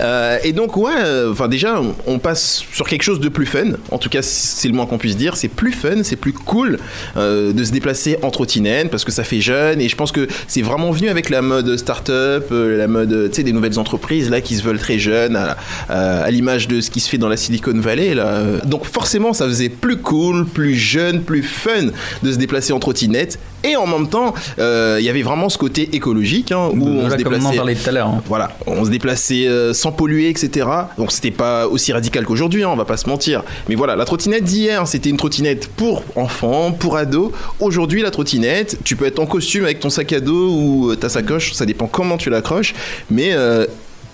Euh, 0.00 0.38
et 0.44 0.52
donc, 0.52 0.76
ouais, 0.76 0.92
euh, 1.04 1.32
enfin, 1.32 1.48
déjà, 1.48 1.80
on, 1.80 1.94
on 2.06 2.18
passe 2.18 2.62
sur 2.72 2.86
quelque 2.88 3.02
chose 3.02 3.20
de 3.20 3.28
plus 3.28 3.46
fun. 3.46 3.72
En 3.90 3.98
tout 3.98 4.08
cas, 4.08 4.22
c'est 4.22 4.68
le 4.68 4.74
moins 4.74 4.86
qu'on 4.86 4.98
dire. 5.12 5.36
C'est 5.36 5.48
plus 5.48 5.72
fun, 5.72 6.02
c'est 6.02 6.16
plus 6.16 6.32
cool 6.32 6.78
euh, 7.16 7.52
de 7.52 7.62
se 7.64 7.72
déplacer 7.72 8.16
en 8.22 8.30
trottinette 8.30 8.90
parce 8.90 9.04
que 9.04 9.12
ça 9.12 9.24
fait 9.24 9.40
jeune. 9.40 9.80
Et 9.80 9.88
je 9.88 9.96
pense 9.96 10.12
que 10.12 10.26
c'est 10.48 10.62
vraiment 10.62 10.90
venu 10.90 11.08
avec 11.08 11.28
la 11.30 11.42
mode 11.42 11.76
start-up, 11.76 12.46
euh, 12.52 12.76
la 12.78 12.88
mode, 12.88 13.30
des 13.30 13.52
nouvelles 13.52 13.78
entreprises 13.78 14.30
là 14.30 14.40
qui 14.40 14.56
se 14.56 14.62
veulent 14.62 14.78
très 14.78 14.98
jeunes, 14.98 15.36
à, 15.36 15.56
à- 15.88 16.22
à 16.22 16.30
l'image 16.30 16.68
de 16.68 16.80
ce 16.80 16.90
qui 16.90 17.00
se 17.00 17.08
fait 17.10 17.18
dans 17.18 17.28
la 17.28 17.36
Silicon 17.36 17.78
Valley. 17.78 18.14
Là. 18.14 18.42
Donc, 18.64 18.86
forcément, 18.86 19.32
ça 19.32 19.46
faisait 19.46 19.68
plus 19.68 19.98
cool, 19.98 20.46
plus 20.46 20.74
jeune, 20.74 21.22
plus 21.22 21.42
fun 21.42 21.88
de 22.22 22.32
se 22.32 22.36
déplacer 22.38 22.72
en 22.72 22.78
trottinette 22.78 23.38
Et 23.64 23.76
en 23.76 23.86
même 23.86 24.08
temps, 24.08 24.34
euh, 24.58 24.98
il 25.00 25.04
y 25.04 25.08
avait 25.08 25.22
vraiment 25.22 25.48
ce 25.48 25.58
côté 25.58 25.88
écologique 25.96 26.52
hein, 26.52 26.68
où 26.72 26.86
on 26.86 27.10
se 27.10 27.16
comme 27.22 27.32
on 27.34 27.36
en 27.36 27.38
déplaçait. 27.40 27.56
parlait 27.56 27.74
tout 27.74 27.88
à 27.88 27.92
l'heure. 27.92 28.08
hein. 28.08 28.22
Voilà, 28.26 28.50
on 28.66 28.84
se 28.84 28.90
déplaçait 28.90 29.46
euh, 29.48 29.72
sans 29.72 29.90
polluer, 29.90 30.28
etc. 30.28 30.66
Donc 30.98 31.10
c'était 31.12 31.30
pas 31.30 31.66
aussi 31.66 31.92
radical 31.92 32.24
qu'aujourd'hui, 32.24 32.62
hein, 32.62 32.68
on 32.72 32.76
va 32.76 32.84
pas 32.84 32.96
se 32.96 33.08
mentir. 33.08 33.42
Mais 33.68 33.74
voilà, 33.74 33.96
la 33.96 34.04
trottinette 34.04 34.44
d'hier, 34.44 34.86
c'était 34.86 35.10
une 35.10 35.16
trottinette 35.16 35.68
pour 35.68 36.02
enfants, 36.14 36.72
pour 36.72 36.96
ados. 36.96 37.32
Aujourd'hui, 37.58 38.02
la 38.02 38.10
trottinette, 38.10 38.78
tu 38.84 38.96
peux 38.96 39.06
être 39.06 39.18
en 39.18 39.26
costume 39.26 39.64
avec 39.64 39.80
ton 39.80 39.90
sac 39.90 40.12
à 40.12 40.20
dos 40.20 40.48
ou 40.50 40.90
euh, 40.90 40.96
ta 40.96 41.08
sacoche, 41.08 41.52
ça 41.54 41.64
dépend 41.66 41.86
comment 41.86 42.16
tu 42.18 42.28
l'accroches, 42.30 42.74
mais 43.10 43.30
euh, 43.32 43.66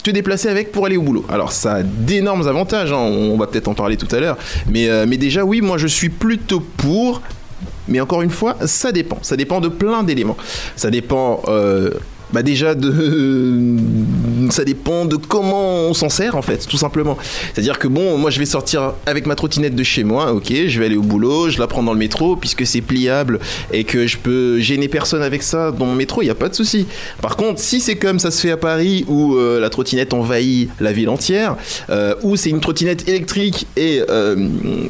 te 0.02 0.10
déplacer 0.10 0.48
avec 0.48 0.72
pour 0.72 0.86
aller 0.86 0.96
au 0.96 1.02
boulot. 1.02 1.26
Alors 1.28 1.52
ça 1.52 1.74
a 1.74 1.82
d'énormes 1.82 2.46
avantages, 2.48 2.92
hein, 2.92 2.96
on 2.96 3.36
va 3.36 3.46
peut-être 3.46 3.68
en 3.68 3.74
parler 3.74 3.96
tout 3.96 4.08
à 4.14 4.20
l'heure. 4.20 4.38
Mais, 4.70 4.88
euh, 4.88 5.04
mais 5.08 5.16
déjà, 5.18 5.44
oui, 5.44 5.60
moi 5.60 5.76
je 5.76 5.86
suis 5.88 6.08
plutôt 6.08 6.60
pour. 6.60 7.20
Mais 7.90 8.00
encore 8.00 8.22
une 8.22 8.30
fois, 8.30 8.56
ça 8.66 8.92
dépend. 8.92 9.18
Ça 9.22 9.36
dépend 9.36 9.60
de 9.60 9.68
plein 9.68 10.02
d'éléments. 10.02 10.36
Ça 10.76 10.90
dépend. 10.90 11.42
euh, 11.48 11.90
bah 12.32 12.42
déjà 12.42 12.74
de 12.74 12.90
ça 14.50 14.64
dépend 14.64 15.04
de 15.04 15.16
comment 15.16 15.80
on 15.88 15.94
s'en 15.94 16.08
sert 16.08 16.36
en 16.36 16.42
fait 16.42 16.66
tout 16.66 16.76
simplement. 16.76 17.16
C'est 17.54 17.60
à 17.60 17.62
dire 17.62 17.78
que 17.78 17.88
bon 17.88 18.18
moi 18.18 18.30
je 18.30 18.38
vais 18.38 18.46
sortir 18.46 18.94
avec 19.06 19.26
ma 19.26 19.34
trottinette 19.34 19.74
de 19.74 19.82
chez 19.82 20.04
moi 20.04 20.32
ok 20.32 20.52
je 20.66 20.78
vais 20.78 20.86
aller 20.86 20.96
au 20.96 21.02
boulot 21.02 21.50
je 21.50 21.58
la 21.58 21.66
prends 21.66 21.82
dans 21.82 21.92
le 21.92 21.98
métro 21.98 22.36
puisque 22.36 22.66
c'est 22.66 22.80
pliable 22.80 23.40
et 23.72 23.84
que 23.84 24.06
je 24.06 24.18
peux 24.18 24.60
gêner 24.60 24.88
personne 24.88 25.22
avec 25.22 25.42
ça 25.42 25.70
dans 25.70 25.86
mon 25.86 25.94
métro 25.94 26.22
il 26.22 26.26
y 26.26 26.30
a 26.30 26.34
pas 26.34 26.48
de 26.48 26.54
souci. 26.54 26.86
Par 27.22 27.36
contre 27.36 27.60
si 27.60 27.80
c'est 27.80 27.96
comme 27.96 28.18
ça 28.18 28.30
se 28.30 28.40
fait 28.40 28.50
à 28.50 28.56
Paris 28.56 29.04
où 29.08 29.36
euh, 29.36 29.60
la 29.60 29.70
trottinette 29.70 30.12
envahit 30.12 30.70
la 30.80 30.92
ville 30.92 31.08
entière 31.08 31.56
euh, 31.90 32.14
où 32.22 32.36
c'est 32.36 32.50
une 32.50 32.60
trottinette 32.60 33.08
électrique 33.08 33.66
et 33.76 34.02
euh, 34.08 34.36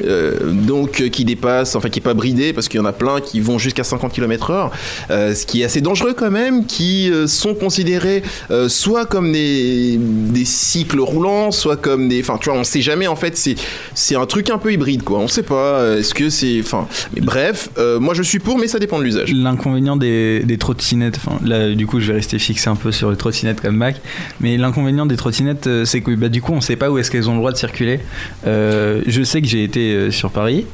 euh, 0.05 0.51
donc 0.51 1.09
qui 1.09 1.25
dépasse 1.25 1.75
enfin 1.75 1.89
qui 1.89 1.99
est 1.99 2.03
pas 2.03 2.13
bridée 2.13 2.53
parce 2.53 2.67
qu'il 2.67 2.79
y 2.79 2.83
en 2.83 2.85
a 2.85 2.93
plein 2.93 3.21
qui 3.21 3.39
vont 3.39 3.57
jusqu'à 3.57 3.83
50 3.83 4.13
km/h 4.13 4.69
ce 5.09 5.45
qui 5.45 5.61
est 5.61 5.65
assez 5.65 5.81
dangereux 5.81 6.13
quand 6.17 6.31
même, 6.31 6.65
qui 6.65 7.11
sont 7.39 7.53
considérés 7.53 8.23
euh, 8.49 8.69
soit 8.69 9.05
comme 9.05 9.31
des, 9.31 9.97
des 9.99 10.45
cycles 10.45 10.99
roulants, 10.99 11.51
soit 11.51 11.77
comme 11.77 12.09
des... 12.09 12.21
Enfin, 12.21 12.37
tu 12.39 12.49
vois, 12.49 12.59
on 12.59 12.63
sait 12.63 12.81
jamais, 12.81 13.07
en 13.07 13.15
fait, 13.15 13.37
c'est, 13.37 14.15
un 14.15 14.25
truc 14.25 14.49
un 14.49 14.57
peu 14.57 14.73
hybride, 14.73 15.03
quoi. 15.03 15.19
On 15.19 15.27
sait 15.27 15.43
pas, 15.43 15.79
euh, 15.79 15.99
est-ce 15.99 16.13
que 16.13 16.29
c'est... 16.29 16.59
Enfin, 16.59 16.87
bref, 17.21 17.69
euh, 17.77 17.99
moi 17.99 18.13
je 18.13 18.23
suis 18.23 18.39
pour, 18.39 18.57
mais 18.57 18.67
ça 18.67 18.79
dépend 18.79 18.99
de 18.99 19.03
l'usage. 19.03 19.33
L'inconvénient 19.33 19.95
des, 19.95 20.41
des 20.41 20.57
trottinettes, 20.57 21.19
là 21.43 21.73
du 21.73 21.87
coup 21.87 21.99
je 21.99 22.07
vais 22.07 22.13
rester 22.13 22.39
fixé 22.39 22.69
un 22.69 22.75
peu 22.75 22.91
sur 22.91 23.09
les 23.09 23.17
trottinettes 23.17 23.61
comme 23.61 23.75
Mac, 23.75 24.01
mais 24.39 24.57
l'inconvénient 24.57 25.05
des 25.05 25.15
trottinettes 25.15 25.69
c'est 25.85 26.01
que 26.01 26.11
bah, 26.11 26.29
du 26.29 26.41
coup 26.41 26.53
on 26.53 26.61
sait 26.61 26.75
pas 26.75 26.91
où 26.91 26.97
est-ce 26.97 27.09
qu'elles 27.09 27.29
ont 27.29 27.33
le 27.33 27.39
droit 27.39 27.51
de 27.51 27.57
circuler. 27.57 27.99
Je 28.45 29.21
sais 29.23 29.41
que 29.41 29.47
j'ai 29.47 29.63
été 29.63 30.11
sur 30.11 30.31
Paris 30.31 30.65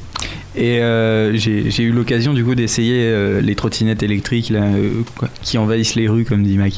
et 0.58 0.80
euh, 0.80 1.36
j'ai 1.36 1.82
eu 1.84 1.92
l'occasion 1.92 2.34
du 2.34 2.44
coup 2.44 2.56
d'essayer 2.56 3.04
euh, 3.04 3.40
les 3.40 3.54
trottinettes 3.54 4.02
électriques 4.02 4.50
là, 4.50 4.62
euh, 4.62 5.04
quoi, 5.16 5.28
qui 5.40 5.56
envahissent 5.56 5.94
les 5.94 6.08
rues 6.08 6.24
comme 6.24 6.42
dit 6.42 6.58
Mac. 6.58 6.72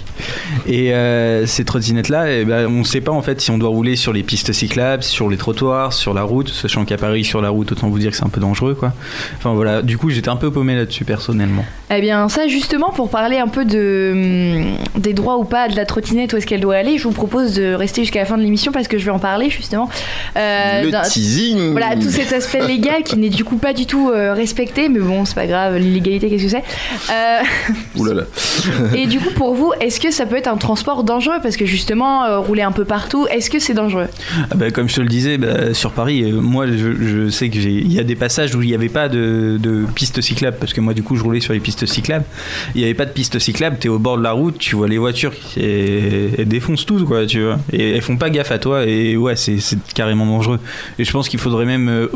Et 0.66 0.92
euh, 0.92 1.46
ces 1.46 1.64
trottinettes 1.64 2.10
là, 2.10 2.26
on 2.68 2.84
sait 2.84 3.00
pas 3.00 3.12
en 3.12 3.22
fait 3.22 3.40
si 3.40 3.50
on 3.50 3.56
doit 3.56 3.70
rouler 3.70 3.96
sur 3.96 4.12
les 4.12 4.22
pistes 4.22 4.52
cyclables, 4.52 5.02
sur 5.02 5.30
les 5.30 5.38
trottoirs, 5.38 5.94
sur 5.94 6.12
la 6.12 6.24
route, 6.24 6.50
sachant 6.50 6.84
qu'à 6.84 6.98
Paris 6.98 7.24
sur 7.24 7.40
la 7.40 7.48
route 7.48 7.72
autant 7.72 7.88
vous 7.88 7.98
dire 7.98 8.10
que 8.10 8.18
c'est 8.18 8.26
un 8.26 8.28
peu 8.28 8.40
dangereux 8.40 8.74
quoi. 8.74 8.92
Enfin 9.38 9.54
voilà, 9.54 9.80
du 9.80 9.96
coup 9.96 10.10
j'étais 10.10 10.28
un 10.28 10.36
peu 10.36 10.50
paumé 10.50 10.76
là-dessus 10.76 11.06
personnellement. 11.06 11.64
Eh 11.92 12.00
bien, 12.00 12.28
ça, 12.28 12.46
justement, 12.46 12.90
pour 12.90 13.10
parler 13.10 13.38
un 13.38 13.48
peu 13.48 13.64
de, 13.64 14.12
hum, 14.94 15.02
des 15.02 15.12
droits 15.12 15.38
ou 15.38 15.44
pas 15.44 15.66
de 15.68 15.74
la 15.74 15.84
trottinette, 15.84 16.32
où 16.32 16.36
est-ce 16.36 16.46
qu'elle 16.46 16.60
doit 16.60 16.76
aller, 16.76 16.98
je 16.98 17.02
vous 17.02 17.10
propose 17.10 17.54
de 17.54 17.74
rester 17.74 18.02
jusqu'à 18.02 18.20
la 18.20 18.26
fin 18.26 18.38
de 18.38 18.42
l'émission 18.42 18.70
parce 18.70 18.86
que 18.86 18.96
je 18.96 19.04
vais 19.04 19.10
en 19.10 19.18
parler, 19.18 19.50
justement. 19.50 19.88
Euh, 20.36 20.84
Le 20.84 21.08
teasing 21.08 21.72
Voilà, 21.72 21.96
tout 21.96 22.10
cet 22.10 22.32
aspect 22.32 22.64
légal 22.64 23.02
qui 23.02 23.16
n'est 23.16 23.28
du 23.28 23.42
coup 23.42 23.56
pas 23.56 23.69
du 23.72 23.86
tout 23.86 24.10
euh, 24.10 24.34
respecté, 24.34 24.88
mais 24.88 25.00
bon, 25.00 25.24
c'est 25.24 25.34
pas 25.34 25.46
grave, 25.46 25.76
l'illégalité, 25.76 26.28
qu'est-ce 26.28 26.44
que 26.44 26.48
c'est 26.48 26.64
Euh, 27.12 27.42
Ouh 27.96 28.04
là 28.04 28.14
là. 28.14 28.22
Et 28.96 29.06
du 29.06 29.18
coup, 29.18 29.30
pour 29.34 29.54
vous, 29.54 29.72
est-ce 29.80 30.00
que 30.00 30.10
ça 30.10 30.26
peut 30.26 30.36
être 30.36 30.48
un 30.48 30.56
transport 30.56 31.04
dangereux? 31.04 31.38
Parce 31.42 31.56
que 31.56 31.66
justement, 31.66 32.24
euh, 32.24 32.38
rouler 32.38 32.62
un 32.62 32.72
peu 32.72 32.84
partout, 32.84 33.26
est-ce 33.28 33.50
que 33.50 33.58
c'est 33.58 33.74
dangereux? 33.74 34.08
Ah 34.50 34.54
bah, 34.54 34.70
comme 34.70 34.88
je 34.88 34.96
te 34.96 35.00
le 35.00 35.08
disais, 35.08 35.38
bah, 35.38 35.74
sur 35.74 35.92
Paris, 35.92 36.22
euh, 36.24 36.40
moi 36.40 36.66
je, 36.66 36.94
je 37.00 37.28
sais 37.30 37.48
que 37.48 37.60
j'ai, 37.60 37.70
il 37.70 37.92
y 37.92 37.98
a 37.98 38.04
des 38.04 38.16
passages 38.16 38.54
où 38.54 38.62
il 38.62 38.68
n'y 38.68 38.74
avait 38.74 38.88
pas 38.88 39.08
de, 39.08 39.58
de 39.60 39.84
piste 39.94 40.20
cyclable 40.20 40.56
parce 40.58 40.72
que 40.72 40.80
moi 40.80 40.94
du 40.94 41.02
coup 41.02 41.16
je 41.16 41.22
roulais 41.22 41.40
sur 41.40 41.52
les 41.52 41.60
pistes 41.60 41.86
cyclables. 41.86 42.24
Il 42.74 42.78
n'y 42.78 42.84
avait 42.84 42.94
pas 42.94 43.06
de 43.06 43.12
piste 43.12 43.38
cyclable, 43.38 43.76
tu 43.80 43.86
es 43.86 43.90
au 43.90 43.98
bord 43.98 44.18
de 44.18 44.22
la 44.22 44.32
route, 44.32 44.58
tu 44.58 44.76
vois 44.76 44.88
les 44.88 44.98
voitures 44.98 45.34
qui 45.34 45.60
et, 45.60 46.30
elles 46.38 46.48
défoncent 46.48 46.86
tout 46.86 47.04
quoi, 47.04 47.26
tu 47.26 47.42
vois. 47.42 47.58
Et 47.72 47.92
elles 47.92 48.02
font 48.02 48.16
pas 48.16 48.30
gaffe 48.30 48.52
à 48.52 48.58
toi 48.58 48.84
et 48.86 49.16
ouais, 49.16 49.36
c'est, 49.36 49.58
c'est 49.60 49.78
carrément 49.92 50.26
dangereux. 50.26 50.60
Et 50.98 51.04
je 51.04 51.12
pense 51.12 51.28
qu'il 51.28 51.38
faudrait 51.38 51.66
même 51.66 51.88
euh, 51.88 52.08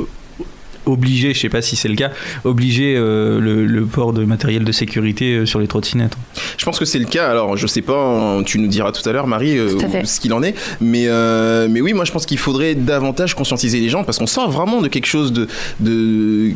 obliger, 0.87 1.35
je 1.35 1.41
sais 1.41 1.49
pas 1.49 1.62
si 1.62 1.76
c'est 1.76 1.89
le 1.89 1.97
cas, 1.97 2.11
obliger 2.45 2.95
euh, 2.97 3.41
le, 3.41 3.66
le 3.66 3.87
port 3.87 4.12
de 4.12 4.24
matériel 4.24 4.64
de 4.64 4.72
sécurité 4.72 5.35
euh, 5.35 5.47
sur 5.47 5.61
les 5.61 5.66
trottinettes. 5.66 6.16
Je 6.59 6.64
pense 6.64 6.78
que 6.78 6.85
c'est 6.85 6.99
le 6.99 7.07
cas. 7.07 7.30
Alors, 7.30 7.57
je 7.57 7.66
sais 7.66 7.82
pas, 7.82 7.97
hein, 7.99 8.43
tu 8.43 8.59
nous 8.59 8.68
diras 8.68 8.93
tout 8.93 9.07
à 9.09 9.12
l'heure, 9.12 9.26
Marie, 9.26 9.59
euh, 9.59 9.78
ce 10.05 10.20
qu'il 10.20 10.32
en 10.32 10.43
est. 10.43 10.55
Mais, 10.80 11.07
euh, 11.09 11.68
mais 11.70 11.80
oui, 11.80 11.93
moi, 11.93 12.05
je 12.05 12.12
pense 12.12 12.26
qu'il 12.26 12.39
faudrait 12.39 12.74
davantage 12.74 13.35
conscientiser 13.35 13.80
les 13.80 13.89
gens 13.89 14.05
parce 14.05 14.18
qu'on 14.18 14.26
sort 14.26 14.51
vraiment 14.51 14.80
de 14.80 14.89
quelque 14.89 15.07
chose 15.07 15.32
de. 15.32 15.49
de 15.80 16.53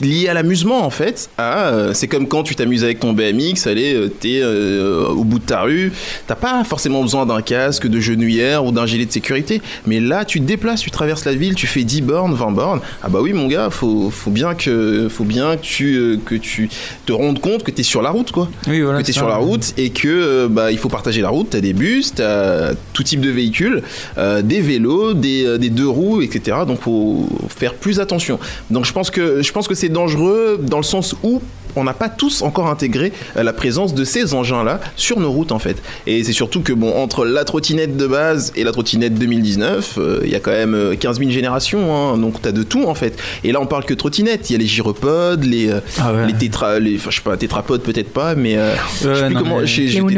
lié 0.00 0.28
à 0.28 0.34
l'amusement 0.34 0.84
en 0.84 0.90
fait 0.90 1.30
euh, 1.40 1.94
c'est 1.94 2.08
comme 2.08 2.28
quand 2.28 2.42
tu 2.42 2.54
t'amuses 2.54 2.84
avec 2.84 3.00
ton 3.00 3.12
BMX 3.12 3.66
allez 3.66 3.94
euh, 3.94 4.08
t'es 4.08 4.40
euh, 4.42 5.08
au 5.08 5.24
bout 5.24 5.38
de 5.38 5.44
ta 5.44 5.62
rue 5.62 5.92
t'as 6.26 6.34
pas 6.34 6.64
forcément 6.64 7.02
besoin 7.02 7.24
d'un 7.24 7.40
casque 7.40 7.86
de 7.86 7.98
genouillère 8.00 8.64
ou 8.64 8.72
d'un 8.72 8.86
gilet 8.86 9.06
de 9.06 9.12
sécurité 9.12 9.62
mais 9.86 10.00
là 10.00 10.24
tu 10.24 10.40
te 10.40 10.44
déplaces 10.44 10.80
tu 10.80 10.90
traverses 10.90 11.24
la 11.24 11.34
ville 11.34 11.54
tu 11.54 11.66
fais 11.66 11.82
10 11.84 12.02
bornes 12.02 12.34
20 12.34 12.50
bornes 12.52 12.80
ah 13.02 13.08
bah 13.08 13.20
oui 13.22 13.32
mon 13.32 13.46
gars 13.46 13.70
faut, 13.70 14.10
faut 14.10 14.30
bien 14.30 14.54
que 14.54 15.08
faut 15.08 15.24
bien 15.24 15.56
que 15.56 15.62
tu, 15.62 15.96
euh, 15.96 16.16
que 16.24 16.34
tu 16.34 16.68
te 17.06 17.12
rendes 17.12 17.40
compte 17.40 17.62
que 17.62 17.70
t'es 17.70 17.82
sur 17.82 18.02
la 18.02 18.10
route 18.10 18.32
quoi 18.32 18.48
Oui, 18.68 18.82
voilà. 18.82 18.98
que 19.00 19.04
tu 19.04 19.10
es 19.10 19.14
c'est 19.14 19.18
sur 19.18 19.28
la 19.28 19.36
route 19.36 19.72
et 19.78 19.90
que 19.90 20.46
bah, 20.48 20.70
il 20.72 20.78
faut 20.78 20.88
partager 20.88 21.20
la 21.20 21.28
route. 21.28 21.50
Tu 21.50 21.56
as 21.56 21.60
des 21.60 21.72
bus, 21.72 22.14
tu 22.14 22.22
as 22.22 22.74
tout 22.92 23.02
type 23.02 23.20
de 23.20 23.30
véhicules, 23.30 23.82
des 24.16 24.60
vélos, 24.60 25.14
des, 25.14 25.58
des 25.58 25.70
deux 25.70 25.88
roues, 25.88 26.22
etc. 26.22 26.58
Donc 26.66 26.80
faut 26.80 27.28
faire 27.48 27.74
plus 27.74 28.00
attention. 28.00 28.38
Donc 28.70 28.84
je 28.84 28.92
pense 28.92 29.10
que 29.10 29.42
je 29.42 29.52
pense 29.52 29.68
que 29.68 29.74
c'est 29.74 29.85
dangereux 29.88 30.58
dans 30.60 30.78
le 30.78 30.82
sens 30.82 31.14
où 31.22 31.40
on 31.76 31.84
n'a 31.84 31.94
pas 31.94 32.08
tous 32.08 32.42
encore 32.42 32.68
intégré 32.68 33.12
euh, 33.36 33.42
la 33.42 33.52
présence 33.52 33.94
de 33.94 34.04
ces 34.04 34.34
engins-là 34.34 34.80
sur 34.96 35.20
nos 35.20 35.30
routes 35.30 35.52
en 35.52 35.58
fait. 35.58 35.76
Et 36.06 36.24
c'est 36.24 36.32
surtout 36.32 36.60
que 36.62 36.72
bon 36.72 36.92
entre 36.96 37.24
la 37.24 37.44
trottinette 37.44 37.96
de 37.96 38.06
base 38.06 38.52
et 38.56 38.64
la 38.64 38.72
trottinette 38.72 39.14
2019, 39.14 39.94
euh, 39.98 40.20
il 40.24 40.30
y 40.30 40.34
a 40.34 40.40
quand 40.40 40.50
même 40.50 40.74
euh, 40.74 40.94
15 40.96 41.18
000 41.18 41.30
générations, 41.30 41.94
hein, 41.94 42.18
donc 42.18 42.40
tu 42.42 42.48
as 42.48 42.52
de 42.52 42.62
tout 42.62 42.84
en 42.86 42.94
fait. 42.94 43.16
Et 43.44 43.52
là 43.52 43.60
on 43.60 43.66
parle 43.66 43.84
que 43.84 43.94
trottinette, 43.94 44.48
il 44.50 44.54
y 44.54 44.56
a 44.56 44.58
les 44.58 44.66
gyropodes, 44.66 45.44
les, 45.44 45.70
euh, 45.70 45.80
Ah 46.00 46.12
ouais. 46.12 46.26
les 46.26 46.32
tétra, 46.34 46.78
les, 46.78 46.98
je 46.98 47.10
sais 47.10 47.20
pas, 47.22 47.36
tétrapodes 47.36 47.82
peut-être 47.82 48.12
pas, 48.12 48.34
mais 48.34 48.56
euh, 48.56 48.74
je 49.02 49.14
sais 49.14 49.26
plus 49.26 49.34
non, 49.34 49.40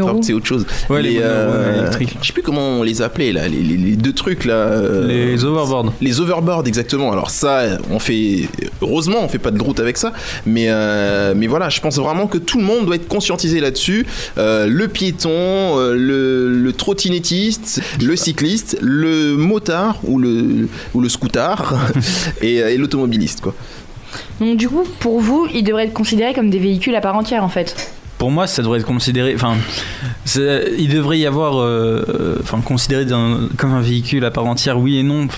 comment, 0.07 0.23
c'est 0.23 0.33
autre 0.33 0.47
chose. 0.47 0.67
Ouais, 0.89 1.03
les 1.03 1.15
je 1.19 2.27
sais 2.27 2.33
plus 2.33 2.43
comment 2.43 2.79
on 2.79 2.83
les 2.83 3.03
appelait 3.03 3.33
là, 3.33 3.49
les, 3.49 3.59
les- 3.59 3.77
les 3.77 3.97
deux 3.97 4.13
trucs 4.13 4.45
là. 4.45 4.55
euh, 4.55 5.07
Les 5.07 5.45
overboards. 5.45 5.93
les 6.01 6.21
overboards, 6.21 6.67
exactement. 6.67 7.13
Alors 7.13 7.31
ça, 7.31 7.63
on 7.91 7.99
fait 7.99 8.49
heureusement, 8.83 9.19
on 9.23 9.29
fait 9.29 9.39
pas 9.39 9.51
de 9.51 9.61
route 9.63 9.81
avec 9.81 9.97
ça, 9.97 10.13
mais 10.47 10.67
euh, 10.69 11.35
mais 11.37 11.47
voilà, 11.49 11.68
je 11.68 11.80
pense 11.80 11.96
vraiment 11.99 12.26
que 12.28 12.38
tout 12.38 12.59
le 12.59 12.64
monde 12.64 12.86
doit 12.86 12.94
être 12.96 13.09
conscientisé 13.09 13.61
là-dessus. 13.61 14.07
Euh, 14.38 14.66
le 14.66 14.86
piéton, 14.88 15.30
euh, 15.32 15.94
le, 15.94 16.53
le 16.53 16.72
trottinettiste, 16.72 17.82
le 18.01 18.14
cycliste, 18.16 18.78
le 18.80 19.36
motard 19.36 19.99
ou 20.05 20.18
le 20.18 20.68
ou 20.94 21.01
le 21.01 21.09
scooter 21.09 21.74
et, 22.42 22.57
et 22.57 22.76
l'automobiliste 22.76 23.40
quoi. 23.40 23.55
Donc, 24.40 24.57
du 24.57 24.68
coup, 24.68 24.84
pour 25.01 25.20
vous, 25.20 25.46
ils 25.53 25.62
devraient 25.64 25.84
être 25.84 25.92
considérés 25.92 26.32
comme 26.34 26.49
des 26.51 26.59
véhicules 26.59 26.94
à 26.94 27.01
part 27.01 27.16
entière 27.16 27.42
en 27.44 27.49
fait? 27.49 27.92
Pour 28.18 28.30
moi, 28.32 28.46
ça 28.46 28.62
devrait 28.62 28.80
être 28.80 28.86
considéré. 28.86 29.34
Enfin, 29.34 29.55
il 30.36 30.88
devrait 30.88 31.18
y 31.18 31.26
avoir. 31.26 31.59
euh, 31.59 32.05
euh, 32.09 32.36
Enfin, 32.42 32.61
considéré 32.61 33.07
comme 33.57 33.72
un 33.72 33.80
véhicule 33.80 34.24
à 34.24 34.30
part 34.30 34.46
entière, 34.46 34.78
oui 34.78 34.99
et 34.99 35.03
non. 35.03 35.28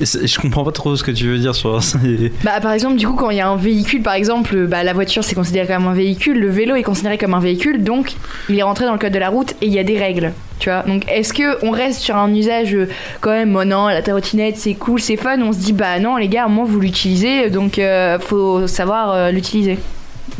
Je 0.00 0.40
comprends 0.40 0.64
pas 0.64 0.72
trop 0.72 0.94
ce 0.96 1.02
que 1.02 1.10
tu 1.10 1.26
veux 1.26 1.38
dire 1.38 1.54
sur 1.54 1.82
ça. 1.82 1.98
Bah, 2.44 2.60
par 2.60 2.72
exemple, 2.72 2.96
du 2.96 3.06
coup, 3.06 3.14
quand 3.14 3.30
il 3.30 3.38
y 3.38 3.40
a 3.40 3.48
un 3.48 3.56
véhicule, 3.56 4.02
par 4.02 4.14
exemple, 4.14 4.66
bah, 4.66 4.82
la 4.84 4.92
voiture 4.92 5.24
c'est 5.24 5.34
considéré 5.34 5.66
comme 5.66 5.86
un 5.86 5.94
véhicule, 5.94 6.38
le 6.38 6.48
vélo 6.48 6.74
est 6.74 6.82
considéré 6.82 7.18
comme 7.18 7.34
un 7.34 7.40
véhicule, 7.40 7.82
donc 7.82 8.14
il 8.48 8.58
est 8.58 8.62
rentré 8.62 8.84
dans 8.84 8.92
le 8.92 8.98
code 8.98 9.12
de 9.12 9.18
la 9.18 9.28
route 9.28 9.52
et 9.62 9.66
il 9.66 9.72
y 9.72 9.78
a 9.78 9.84
des 9.84 9.98
règles, 9.98 10.32
tu 10.58 10.68
vois. 10.68 10.82
Donc, 10.82 11.02
est-ce 11.08 11.32
que 11.32 11.64
on 11.64 11.70
reste 11.70 12.00
sur 12.00 12.16
un 12.16 12.32
usage 12.34 12.74
euh, 12.74 12.88
quand 13.20 13.30
même, 13.30 13.56
oh 13.56 13.64
non, 13.64 13.88
la 13.88 14.02
trottinette 14.02 14.56
c'est 14.56 14.74
cool, 14.74 15.00
c'est 15.00 15.16
fun, 15.16 15.40
on 15.40 15.52
se 15.52 15.58
dit 15.58 15.72
bah 15.72 15.98
non, 15.98 16.16
les 16.16 16.28
gars, 16.28 16.46
moment 16.46 16.64
vous 16.64 16.80
l'utilisez, 16.80 17.50
donc 17.50 17.78
euh, 17.78 18.18
faut 18.18 18.66
savoir 18.66 19.12
euh, 19.12 19.30
l'utiliser. 19.30 19.78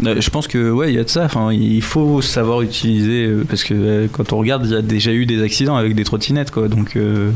Euh, 0.05 0.21
Je 0.21 0.31
pense 0.31 0.47
que 0.49 0.71
ouais, 0.71 0.93
il 0.93 0.97
y 0.97 0.99
a 0.99 1.05
de 1.05 1.09
ça. 1.09 1.25
Enfin, 1.25 1.53
il 1.53 1.83
faut 1.83 2.21
savoir 2.23 2.63
utiliser 2.63 3.27
euh, 3.27 3.45
parce 3.49 3.65
que 3.65 3.75
euh, 3.75 4.07
quand 4.11 4.33
on 4.33 4.39
regarde, 4.39 4.67
il 4.67 4.73
y 4.73 4.77
a 4.77 4.83
déjà 4.83 5.13
eu 5.13 5.27
des 5.27 5.43
accidents 5.43 5.77
avec 5.77 5.95
des 5.95 6.05
trottinettes, 6.05 6.51
quoi. 6.51 6.69
Donc, 6.69 6.97
euh, 6.97 7.31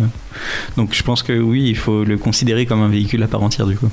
donc 0.76 0.90
je 0.92 1.02
pense 1.02 1.22
que 1.22 1.32
oui, 1.38 1.64
il 1.68 1.76
faut 1.76 2.04
le 2.04 2.16
considérer 2.18 2.66
comme 2.66 2.82
un 2.82 2.88
véhicule 2.88 3.22
à 3.22 3.28
part 3.28 3.42
entière, 3.42 3.66
du 3.66 3.76
coup. 3.76 3.88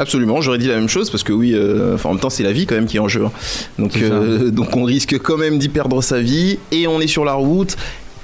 Absolument, 0.00 0.40
j'aurais 0.40 0.58
dit 0.58 0.68
la 0.68 0.76
même 0.76 0.88
chose 0.88 1.10
parce 1.10 1.24
que 1.24 1.32
oui, 1.32 1.54
euh, 1.54 1.96
enfin, 1.96 2.10
en 2.10 2.12
même 2.12 2.20
temps 2.20 2.30
c'est 2.30 2.44
la 2.44 2.52
vie 2.52 2.66
quand 2.66 2.76
même 2.76 2.86
qui 2.86 2.98
est 2.98 3.00
en 3.00 3.08
jeu. 3.08 3.24
hein. 3.24 3.32
Donc, 3.80 3.96
euh, 3.96 4.48
donc 4.52 4.76
on 4.76 4.84
risque 4.84 5.18
quand 5.18 5.36
même 5.36 5.58
d'y 5.58 5.68
perdre 5.68 6.00
sa 6.04 6.20
vie 6.20 6.60
et 6.70 6.86
on 6.86 7.00
est 7.00 7.08
sur 7.08 7.24
la 7.24 7.32
route. 7.32 7.76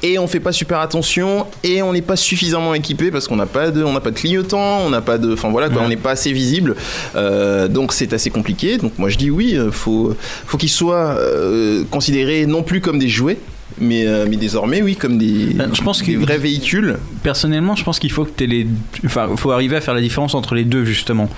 Et 0.05 0.19
on 0.21 0.29
fait 0.29 0.39
pas 0.39 0.53
super 0.53 0.79
attention 0.79 1.47
et 1.65 1.83
on 1.83 1.93
n'est 1.93 2.03
pas 2.03 2.15
suffisamment 2.15 2.75
équipé 2.75 3.11
parce 3.11 3.27
qu'on 3.27 3.35
n'a 3.37 3.47
pas 3.47 3.71
de, 3.73 3.83
on 3.83 3.93
n'a 3.93 4.01
pas 4.01 4.11
de 4.13 4.17
clignotant, 4.17 4.81
on 4.87 4.91
n'a 4.91 5.01
pas 5.01 5.19
de, 5.19 5.33
enfin 5.33 5.49
voilà, 5.51 5.69
quoi, 5.69 5.79
Ouais. 5.81 5.87
on 5.87 5.89
n'est 5.89 5.97
pas 5.97 6.13
assez 6.13 6.31
visible. 6.33 6.77
Euh, 7.17 7.67
donc 7.69 7.93
c'est 7.93 8.13
assez 8.13 8.31
compliqué. 8.31 8.77
Donc 8.79 8.93
moi 8.99 9.09
je 9.09 9.17
dis 9.17 9.31
oui, 9.31 9.57
euh, 9.57 9.71
faut, 9.73 10.15
faut 10.47 10.59
qu'ils 10.59 10.69
soient 10.71 11.17
euh, 11.19 11.83
considérés 11.91 12.47
non 12.47 12.63
plus 12.63 12.81
comme 12.81 12.99
des 13.01 13.09
jouets. 13.09 13.39
Mais, 13.81 14.07
euh, 14.07 14.27
mais 14.31 14.37
désormais, 14.37 14.83
oui, 14.83 14.95
comme 14.95 15.19
des, 15.19 15.57
je 15.73 15.83
pense 15.83 16.01
des 16.03 16.13
que- 16.15 16.19
vrais 16.21 16.39
véhicules. 16.39 16.97
Personnellement, 17.25 17.75
je 17.75 17.83
pense 17.83 17.99
qu'il 17.99 18.13
faut 18.13 18.25
que 18.25 18.45
les. 18.45 18.69
Enfin, 19.05 19.29
faut 19.37 19.51
arriver 19.51 19.75
à 19.75 19.81
faire 19.81 19.95
la 19.95 20.01
différence 20.01 20.37
entre 20.37 20.55
les 20.55 20.63
deux, 20.63 20.85
justement. 20.85 21.29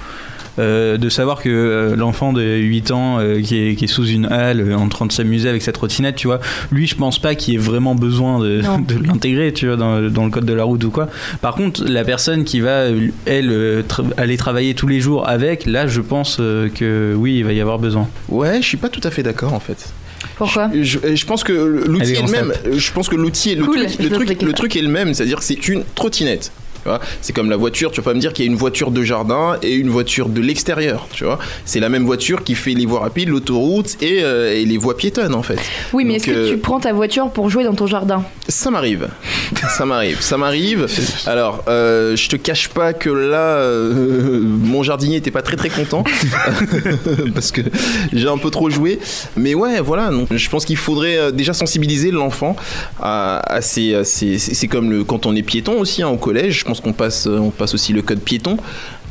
Euh, 0.59 0.97
de 0.97 1.09
savoir 1.11 1.43
que 1.43 1.49
euh, 1.51 1.97
l'enfant 1.97 2.33
de 2.33 2.43
8 2.43 2.91
ans 2.91 3.19
euh, 3.21 3.41
qui, 3.43 3.59
est, 3.59 3.75
qui 3.75 3.85
est 3.85 3.89
sous 3.89 4.07
une 4.07 4.25
halle 4.27 4.61
euh, 4.61 4.75
en 4.77 4.89
train 4.89 5.05
de 5.05 5.13
s'amuser 5.13 5.49
avec 5.51 5.61
sa 5.61 5.71
trottinette, 5.73 6.17
tu 6.17 6.29
vois, 6.29 6.41
lui 6.73 6.87
je 6.87 6.95
pense 6.95 7.19
pas 7.19 7.35
qu'il 7.35 7.55
ait 7.55 7.59
vraiment 7.59 7.95
besoin 7.95 8.39
de, 8.41 8.63
l'intégrer, 9.07 9.53
tu 9.53 9.67
vois, 9.67 9.77
dans, 9.77 10.01
dans 10.11 10.25
le 10.25 10.31
code 10.31 10.47
de 10.47 10.53
la 10.55 10.65
route 10.65 10.83
ou 10.85 10.91
quoi. 10.91 11.09
Par 11.43 11.55
contre, 11.55 11.85
la 11.85 12.05
personne 12.05 12.45
qui 12.45 12.61
va, 12.61 12.85
elle, 13.27 13.85
tra- 13.87 14.13
aller 14.17 14.37
travailler 14.39 14.75
tous 14.75 14.87
les 14.87 15.01
jours 15.01 15.29
avec, 15.29 15.67
là 15.67 15.87
je 15.87 16.01
pense 16.01 16.39
euh, 16.41 16.69
que 16.69 17.13
oui, 17.15 17.37
il 17.39 17.45
va 17.45 17.53
y 17.53 17.61
avoir 17.61 17.79
besoin. 17.79 18.09
Ouais, 18.29 18.63
je 18.63 18.67
suis 18.67 18.79
pas 18.79 18.89
tout 18.89 19.01
à 19.05 19.11
fait 19.11 19.23
d'accord 19.23 19.53
en 19.53 19.61
fait. 19.61 19.93
Pourquoi? 20.37 20.71
Je, 20.75 20.99
je 21.15 21.27
pense 21.27 21.45
que 21.45 21.53
l'outil 21.53 22.13
est 22.15 22.23
le 22.23 22.31
même. 22.31 22.53
Je 22.77 22.93
pense 22.93 23.09
que 23.09 23.17
l'outil, 23.17 23.55
le, 23.55 23.65
Cool, 23.65 23.87
truc, 23.87 23.99
le, 24.01 24.09
truc, 24.11 24.43
le 24.43 24.53
truc 24.53 24.77
est 24.77 24.83
le 24.83 24.89
même, 24.89 25.15
c'est-à-dire 25.15 25.39
que 25.39 25.45
c'est 25.45 25.69
une 25.69 25.83
trottinette. 25.95 26.51
C'est 27.23 27.33
comme 27.33 27.51
la 27.51 27.57
voiture, 27.57 27.91
tu 27.91 28.01
vas 28.01 28.11
pas 28.11 28.15
me 28.15 28.21
dire 28.21 28.33
qu'il 28.33 28.45
y 28.45 28.49
a 28.49 28.51
une 28.51 28.57
voiture 28.57 28.91
de 28.91 29.03
jardin 29.03 29.57
et 29.63 29.75
une 29.75 29.91
voiture 29.91 30.29
de 30.29 30.41
l'extérieur, 30.41 31.09
tu 31.13 31.25
vois. 31.25 31.39
C'est 31.65 31.81
la 31.81 31.89
même 31.89 32.05
voiture 32.05 32.45
qui 32.45 32.55
fait 32.55 32.75
les 32.75 32.87
voies 32.87 33.01
rapides, 33.01 33.29
l'autoroute 33.29 33.97
et, 34.01 34.23
euh, 34.23 34.55
et 34.55 34.65
les 34.65 34.79
voies 34.79 34.97
piétonnes 34.97 35.35
en 35.35 35.43
fait. 35.43 35.59
Oui, 35.93 36.05
mais 36.05 36.15
est-ce 36.15 36.27
que 36.27 36.31
euh, 36.31 36.51
tu 36.51 36.59
prends 36.59 36.81
ta 36.81 36.93
voiture 36.93 37.31
pour 37.31 37.51
jouer 37.51 37.65
dans 37.65 37.75
ton 37.75 37.87
jardin? 37.87 38.23
Ça 38.49 38.71
m'arrive. 38.71 39.09
ça 39.69 39.85
m'arrive. 39.85 40.21
Ça 40.21 40.37
m'arrive. 40.37 40.87
Alors, 41.27 41.65
euh, 41.69 42.17
je 42.17 42.29
te 42.29 42.37
cache 42.37 42.69
pas 42.69 42.93
que 42.93 43.11
là, 43.11 43.57
euh, 43.59 44.41
mon 44.43 44.83
jardinier 44.83 45.17
était 45.17 45.31
pas 45.31 45.43
très 45.43 45.57
très 45.57 45.69
content 45.69 46.05
parce 47.35 47.51
que 47.53 47.61
j'ai 48.13 48.29
un 48.29 48.39
peu 48.39 48.51
trop 48.51 48.71
joué. 48.71 48.99
Mais 49.37 49.55
ouais, 49.55 49.81
voilà. 49.81 50.11
Donc, 50.11 50.29
je 50.35 50.49
pense 50.49 50.65
qu'il 50.65 50.77
faudrait 50.77 51.17
euh, 51.19 51.31
déjà 51.31 51.53
sensibiliser 51.53 52.11
l'enfant 52.11 52.57
à, 53.01 53.39
à 53.53 53.61
ces. 53.61 54.03
c'est 54.05 54.39
c'est 54.39 54.69
comme 54.69 54.91
le, 54.91 55.05
quand 55.05 55.27
on 55.27 55.35
est 55.35 55.43
piéton 55.43 55.79
aussi 55.81 56.03
hein, 56.03 56.09
au 56.09 56.17
collège. 56.17 56.61
Je 56.61 56.65
pense 56.65 56.76
qu'on 56.81 56.93
passe, 56.93 57.27
on 57.27 57.51
passe 57.51 57.75
aussi 57.75 57.93
le 57.93 58.03
code 58.03 58.21
piéton. 58.21 58.57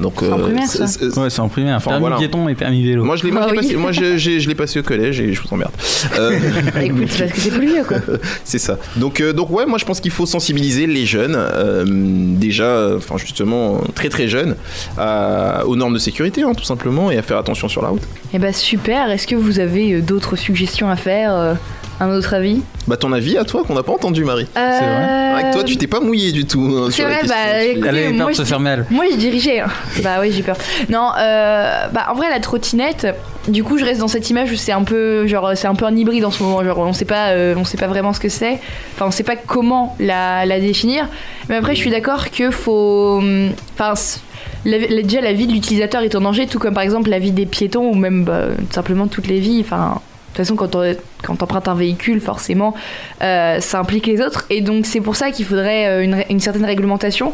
Donc, 0.02 0.16
C'est 0.20 0.30
en 0.32 0.40
euh, 0.40 0.44
primaire, 0.44 0.68
ça. 0.68 0.88
c'est- 0.88 1.10
c'est- 1.10 1.18
Ouais, 1.20 1.30
c'est 1.30 1.40
en 1.40 1.48
primaire. 1.48 1.78
Enfin, 1.78 1.92
permis 1.92 2.02
voilà. 2.02 2.18
piéton 2.18 2.50
et 2.50 2.56
permis 2.56 2.84
vélo. 2.86 3.06
moi, 3.06 3.16
je 3.16 3.24
l'ai, 3.24 3.32
moi, 3.32 3.44
Ah 3.46 3.48
je 3.48 3.54
l'ai 3.54 3.60
oui. 3.60 3.66
passé, 3.68 3.78
moi, 3.78 3.92
je, 3.94 4.18
j'ai- 4.18 4.40
je 4.42 4.50
l'ai 4.50 4.56
passé 4.56 4.80
au 4.80 4.84
collège 4.84 5.22
et 5.22 5.32
je 5.32 5.42
vous 5.42 5.48
emmerde. 5.54 5.72
Euh, 6.20 6.32
Écoute, 6.82 7.06
c'est 7.10 7.20
parce 7.20 7.32
que 7.32 7.40
c'est 7.40 7.52
plus 7.52 7.68
vieux, 7.68 7.84
quoi. 7.86 7.98
c'est 8.44 8.58
ça. 8.60 8.78
Donc, 8.98 9.22
euh, 9.22 9.32
donc 9.32 9.50
ouais, 9.52 9.66
moi 9.66 9.78
je 9.78 9.86
pense 9.86 10.02
qu'il 10.02 10.12
faut 10.12 10.26
sensibiliser 10.26 10.86
les 10.86 11.06
jeunes, 11.06 11.36
euh, 11.38 11.86
déjà, 11.88 12.66
euh, 12.66 12.98
enfin 12.98 13.16
justement 13.18 13.80
très 13.96 14.10
très 14.10 14.28
jeunes, 14.28 14.56
à- 14.98 15.66
aux 15.66 15.78
normes 15.78 15.94
de 15.94 16.00
sécurité, 16.00 16.44
hein, 16.44 16.52
tout 16.56 16.66
simplement, 16.66 17.10
et 17.10 17.18
à 17.18 17.22
faire 17.22 17.38
attention 17.38 17.70
sur 17.70 17.82
la 17.82 17.88
route. 17.90 18.02
Eh 18.34 18.40
bah 18.40 18.52
super, 18.52 19.10
est-ce 19.10 19.28
que 19.28 19.36
vous 19.36 19.60
avez 19.60 19.94
euh, 19.94 20.02
d'autres 20.02 20.36
suggestions 20.36 20.90
à 20.90 20.98
faire 20.98 21.34
euh, 21.34 21.54
Un 22.00 22.10
autre 22.10 22.34
avis 22.34 22.62
Bah 22.88 22.98
ton 22.98 23.14
avis 23.14 23.38
à 23.38 23.46
toi 23.46 23.64
qu'on 23.66 23.74
n'a 23.76 23.84
pas 23.84 23.94
entendu, 23.94 24.26
Marie. 24.26 24.48
Euh, 24.58 25.34
Avec 25.38 25.52
toi, 25.54 25.64
tu 25.64 25.78
t'es 25.78 25.88
pas 25.88 26.02
mouillé 26.02 26.32
du 26.34 26.46
tout. 26.46 26.60
hein, 26.78 26.88
C'est 26.92 27.04
vrai, 27.04 27.22
bah 27.28 27.64
écoutez, 27.64 27.90
peur 28.10 28.14
moi, 28.14 28.32
de 28.32 28.36
se 28.36 28.42
je- 28.44 28.48
faire 28.48 28.60
mal. 28.60 28.86
Moi 28.90 29.06
j'ai 29.10 29.18
dirigé. 29.18 29.62
hein. 29.62 29.68
bah 30.04 30.18
oui, 30.20 30.32
j'ai 30.34 30.44
peur. 30.44 30.58
Non, 30.90 31.10
euh, 31.18 31.88
bah 31.94 32.08
en 32.12 32.16
vrai 32.16 32.30
la 32.30 32.40
trottinette, 32.42 33.08
du 33.48 33.64
coup 33.64 33.78
je 33.78 33.86
reste 33.86 34.02
dans 34.02 34.10
cette 34.10 34.30
image 34.30 34.52
où 34.52 34.56
c'est 34.56 34.74
un 34.74 34.84
peu 34.84 35.26
genre 35.28 35.52
c'est 35.56 35.68
un 35.68 35.76
peu 35.76 35.86
un 35.86 35.96
hybride 35.96 36.26
en 36.26 36.32
ce 36.32 36.44
moment, 36.44 36.64
genre 36.66 36.80
on 36.80 36.92
sait 36.94 37.06
pas 37.06 37.30
euh, 37.30 37.56
on 37.58 37.64
sait 37.64 37.78
pas 37.78 37.88
vraiment 37.88 38.12
ce 38.12 38.20
que 38.20 38.30
c'est. 38.30 38.60
Enfin, 38.96 39.06
on 39.08 39.12
sait 39.12 39.24
pas 39.24 39.36
comment 39.38 39.96
la, 40.00 40.46
la 40.46 40.60
définir. 40.60 41.08
Mais 41.48 41.56
après 41.56 41.76
je 41.76 41.80
suis 41.80 41.92
d'accord 41.92 42.30
que 42.30 42.52
faut 42.52 43.20
hum, 43.20 43.52
enfin 43.74 43.96
c- 43.96 44.20
la- 44.66 44.80
la- 44.80 45.02
déjà 45.02 45.22
la 45.22 45.32
vie 45.34 45.48
de 45.48 45.54
l'utilisateur 45.54 46.02
est 46.02 46.14
en 46.16 46.22
danger 46.22 46.46
tout 46.48 46.60
comme 46.60 46.74
par 46.74 46.84
exemple 46.84 47.10
la 47.10 47.20
vie 47.20 47.32
des 47.32 47.46
piétons 47.46 47.90
ou 47.90 47.96
même 47.96 48.26
bah, 48.26 48.48
tout 48.58 48.74
simplement 48.74 49.08
toutes 49.08 49.28
les 49.28 49.40
vies 49.40 49.62
enfin 49.64 50.02
toute 50.36 50.46
façon, 50.46 50.56
quand 50.56 50.76
on 50.76 50.96
quand 51.24 51.42
empruntes 51.42 51.68
un 51.68 51.76
véhicule, 51.76 52.20
forcément, 52.20 52.74
euh, 53.22 53.60
ça 53.62 53.80
implique 53.80 54.06
les 54.06 54.22
autres. 54.22 54.46
Et 54.50 54.62
donc, 54.62 54.86
c'est 54.86 55.00
pour 55.02 55.16
ça 55.16 55.32
qu'il 55.32 55.46
faudrait 55.46 55.88
euh, 55.88 56.24
une, 56.30 56.40
certaine 56.40 56.66
réglementation, 56.66 57.34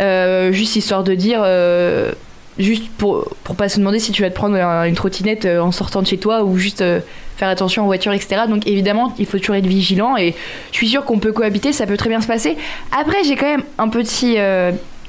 euh, 0.00 0.52
juste 0.52 0.76
histoire 0.76 1.02
de 1.02 1.14
dire, 1.14 1.40
euh, 1.42 2.12
juste 2.58 2.88
pour, 2.98 3.28
pour 3.42 3.56
pas 3.56 3.68
se 3.68 3.78
demander 3.78 3.98
si 3.98 4.12
tu 4.12 4.22
vas 4.22 4.30
te 4.30 4.34
prendre 4.34 4.56
un- 4.56 4.84
une 4.84 4.94
trottinette 4.94 5.44
en 5.44 5.72
sortant 5.72 6.02
de 6.02 6.06
chez 6.06 6.18
toi 6.18 6.44
ou 6.44 6.56
juste 6.56 6.84
faire 7.36 7.48
attention 7.48 7.82
aux 7.82 7.86
voitures, 7.86 8.12
etc. 8.12 8.42
Donc, 8.48 8.66
évidemment, 8.66 9.12
il 9.18 9.26
faut 9.26 9.38
toujours 9.38 9.56
être 9.56 9.66
vigilant. 9.66 10.16
Et 10.16 10.34
je 10.70 10.76
suis 10.76 10.88
sûre 10.88 11.04
qu'on 11.04 11.18
peut 11.18 11.32
cohabiter, 11.32 11.72
ça 11.72 11.86
peut 11.86 11.96
très 11.96 12.08
bien 12.08 12.20
se 12.20 12.26
passer. 12.28 12.56
Après, 12.98 13.24
j'ai 13.24 13.34
quand 13.36 13.50
même 13.50 13.64
un 13.78 13.88
petit. 13.88 14.36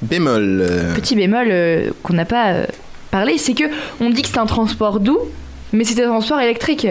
Bémol. 0.01 0.65
petit 0.95 1.15
bémol 1.15 1.53
qu'on 2.03 2.13
n'a 2.13 2.25
pas 2.25 2.53
parlé, 3.11 3.37
c'est 3.37 3.53
que 3.53 3.63
on 4.01 4.09
dit 4.09 4.21
que 4.23 4.27
c'est 4.27 4.37
un 4.39 4.45
transport 4.45 4.99
doux, 4.99 5.19
mais 5.71 5.83
c'est 5.83 6.03
un 6.03 6.07
transport 6.07 6.39
électrique. 6.39 6.87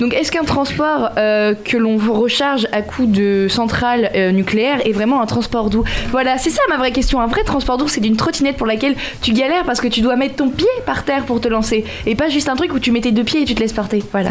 Donc 0.00 0.14
est-ce 0.14 0.30
qu'un 0.32 0.44
transport 0.44 1.10
euh, 1.16 1.54
que 1.54 1.76
l'on 1.76 1.96
recharge 1.96 2.66
à 2.72 2.82
coup 2.82 3.06
de 3.06 3.46
centrale 3.48 4.10
euh, 4.14 4.32
nucléaire 4.32 4.86
est 4.86 4.92
vraiment 4.92 5.20
un 5.20 5.26
transport 5.26 5.70
doux? 5.70 5.84
Voilà, 6.10 6.38
c'est 6.38 6.50
ça 6.50 6.62
ma 6.68 6.76
vraie 6.76 6.92
question. 6.92 7.20
Un 7.20 7.26
vrai 7.26 7.44
transport 7.44 7.78
doux, 7.78 7.88
c'est 7.88 8.00
d'une 8.00 8.16
trottinette 8.16 8.56
pour 8.56 8.66
laquelle 8.66 8.94
tu 9.22 9.32
galères 9.32 9.64
parce 9.64 9.80
que 9.80 9.88
tu 9.88 10.00
dois 10.00 10.16
mettre 10.16 10.36
ton 10.36 10.50
pied 10.50 10.66
par 10.86 11.04
terre 11.04 11.24
pour 11.24 11.40
te 11.40 11.48
lancer. 11.48 11.84
Et 12.06 12.14
pas 12.14 12.28
juste 12.28 12.48
un 12.48 12.56
truc 12.56 12.72
où 12.72 12.78
tu 12.78 12.92
mets 12.92 13.00
tes 13.00 13.12
deux 13.12 13.24
pieds 13.24 13.42
et 13.42 13.44
tu 13.44 13.54
te 13.54 13.60
laisses 13.60 13.72
porter. 13.72 14.02
Voilà. 14.12 14.30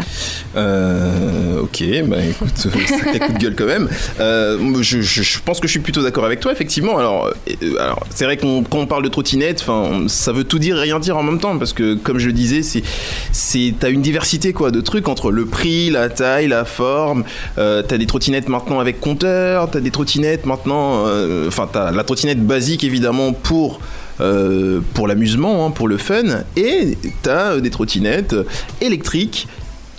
Euh, 0.56 1.60
ok, 1.60 1.82
bah 2.06 2.16
écoute, 2.24 2.56
sacré 2.56 3.18
coup 3.18 3.32
de 3.32 3.38
gueule 3.38 3.54
quand 3.56 3.66
même. 3.66 3.88
Euh, 4.20 4.82
je, 4.82 5.38
pense 5.44 5.60
que 5.60 5.66
je 5.66 5.72
suis 5.72 5.80
plutôt 5.80 6.02
d'accord 6.02 6.24
avec 6.24 6.40
toi, 6.40 6.52
effectivement. 6.52 6.98
Alors, 6.98 7.30
euh, 7.62 7.92
c'est 8.10 8.24
vrai 8.24 8.36
qu'on 8.36 8.86
parle 8.86 9.02
de 9.02 9.08
trottinette, 9.08 9.64
ça 10.06 10.32
veut 10.32 10.44
tout 10.44 10.58
dire 10.58 10.78
et 10.78 10.82
rien 10.82 10.98
dire 10.98 11.16
en 11.16 11.22
même 11.22 11.38
temps, 11.38 11.58
parce 11.58 11.72
que 11.72 11.94
comme 11.94 12.18
je 12.18 12.26
le 12.26 12.32
disais, 12.32 12.62
c'est, 12.62 12.82
c'est, 13.32 13.74
t'as 13.78 13.90
une 13.90 14.02
diversité 14.02 14.52
quoi 14.52 14.70
de 14.70 14.80
trucs 14.80 15.08
entre 15.08 15.30
prix, 15.46 15.90
la 15.90 16.08
taille, 16.08 16.48
la 16.48 16.64
forme. 16.64 17.24
Euh, 17.58 17.82
t'as 17.82 17.98
des 17.98 18.06
trottinettes 18.06 18.48
maintenant 18.48 18.80
avec 18.80 19.00
compteur, 19.00 19.70
t'as 19.70 19.80
des 19.80 19.90
trottinettes 19.90 20.46
maintenant, 20.46 21.06
euh, 21.06 21.48
enfin, 21.48 21.68
t'as 21.70 21.90
la 21.90 22.04
trottinette 22.04 22.44
basique 22.44 22.84
évidemment 22.84 23.32
pour 23.32 23.80
euh, 24.20 24.80
l'amusement, 25.06 25.66
hein, 25.66 25.70
pour 25.70 25.88
le 25.88 25.96
fun, 25.96 26.44
et 26.56 26.98
t'as 27.22 27.60
des 27.60 27.70
trottinettes 27.70 28.34
électriques 28.80 29.48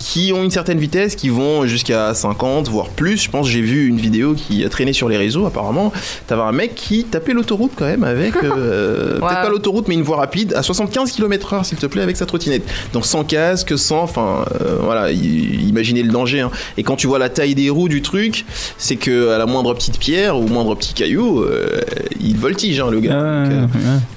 qui 0.02 0.32
ont 0.34 0.42
une 0.42 0.50
certaine 0.50 0.78
vitesse, 0.78 1.14
qui 1.14 1.28
vont 1.28 1.66
jusqu'à 1.66 2.14
50, 2.14 2.68
voire 2.70 2.88
plus. 2.88 3.22
Je 3.22 3.30
pense 3.30 3.46
j'ai 3.46 3.60
vu 3.60 3.86
une 3.86 3.98
vidéo 3.98 4.32
qui 4.34 4.64
a 4.64 4.70
traîné 4.70 4.94
sur 4.94 5.10
les 5.10 5.18
réseaux 5.18 5.44
apparemment. 5.44 5.92
T'avais 6.26 6.40
un 6.40 6.52
mec 6.52 6.74
qui 6.74 7.04
tapait 7.04 7.34
l'autoroute 7.34 7.72
quand 7.76 7.84
même 7.84 8.02
avec, 8.02 8.34
euh, 8.42 9.18
Wow. 9.20 9.20
peut-être 9.28 9.42
pas 9.42 9.48
l'autoroute, 9.50 9.88
mais 9.88 9.94
une 9.94 10.02
voie 10.02 10.16
rapide 10.16 10.54
à 10.54 10.62
75 10.62 11.12
km/h 11.12 11.64
s'il 11.64 11.76
te 11.76 11.84
plaît 11.84 12.00
avec 12.02 12.16
sa 12.16 12.24
trottinette. 12.24 12.62
Donc 12.94 13.04
sans 13.04 13.24
casque, 13.24 13.78
sans, 13.78 14.02
enfin 14.02 14.46
euh, 14.62 14.78
voilà, 14.82 15.12
imaginez 15.12 16.02
le 16.02 16.10
danger. 16.10 16.40
hein. 16.40 16.50
Et 16.78 16.82
quand 16.82 16.96
tu 16.96 17.06
vois 17.06 17.18
la 17.18 17.28
taille 17.28 17.54
des 17.54 17.68
roues 17.68 17.90
du 17.90 18.00
truc, 18.00 18.46
c'est 18.78 18.96
que 18.96 19.28
à 19.28 19.36
la 19.38 19.44
moindre 19.44 19.74
petite 19.74 19.98
pierre 19.98 20.38
ou 20.38 20.46
moindre 20.48 20.74
petit 20.76 20.94
caillou, 20.94 21.40
euh, 21.42 21.78
il 22.20 22.38
voltige 22.38 22.80
hein, 22.80 22.90
le 22.90 23.00
gars. 23.00 23.18
Ah, 23.20 23.44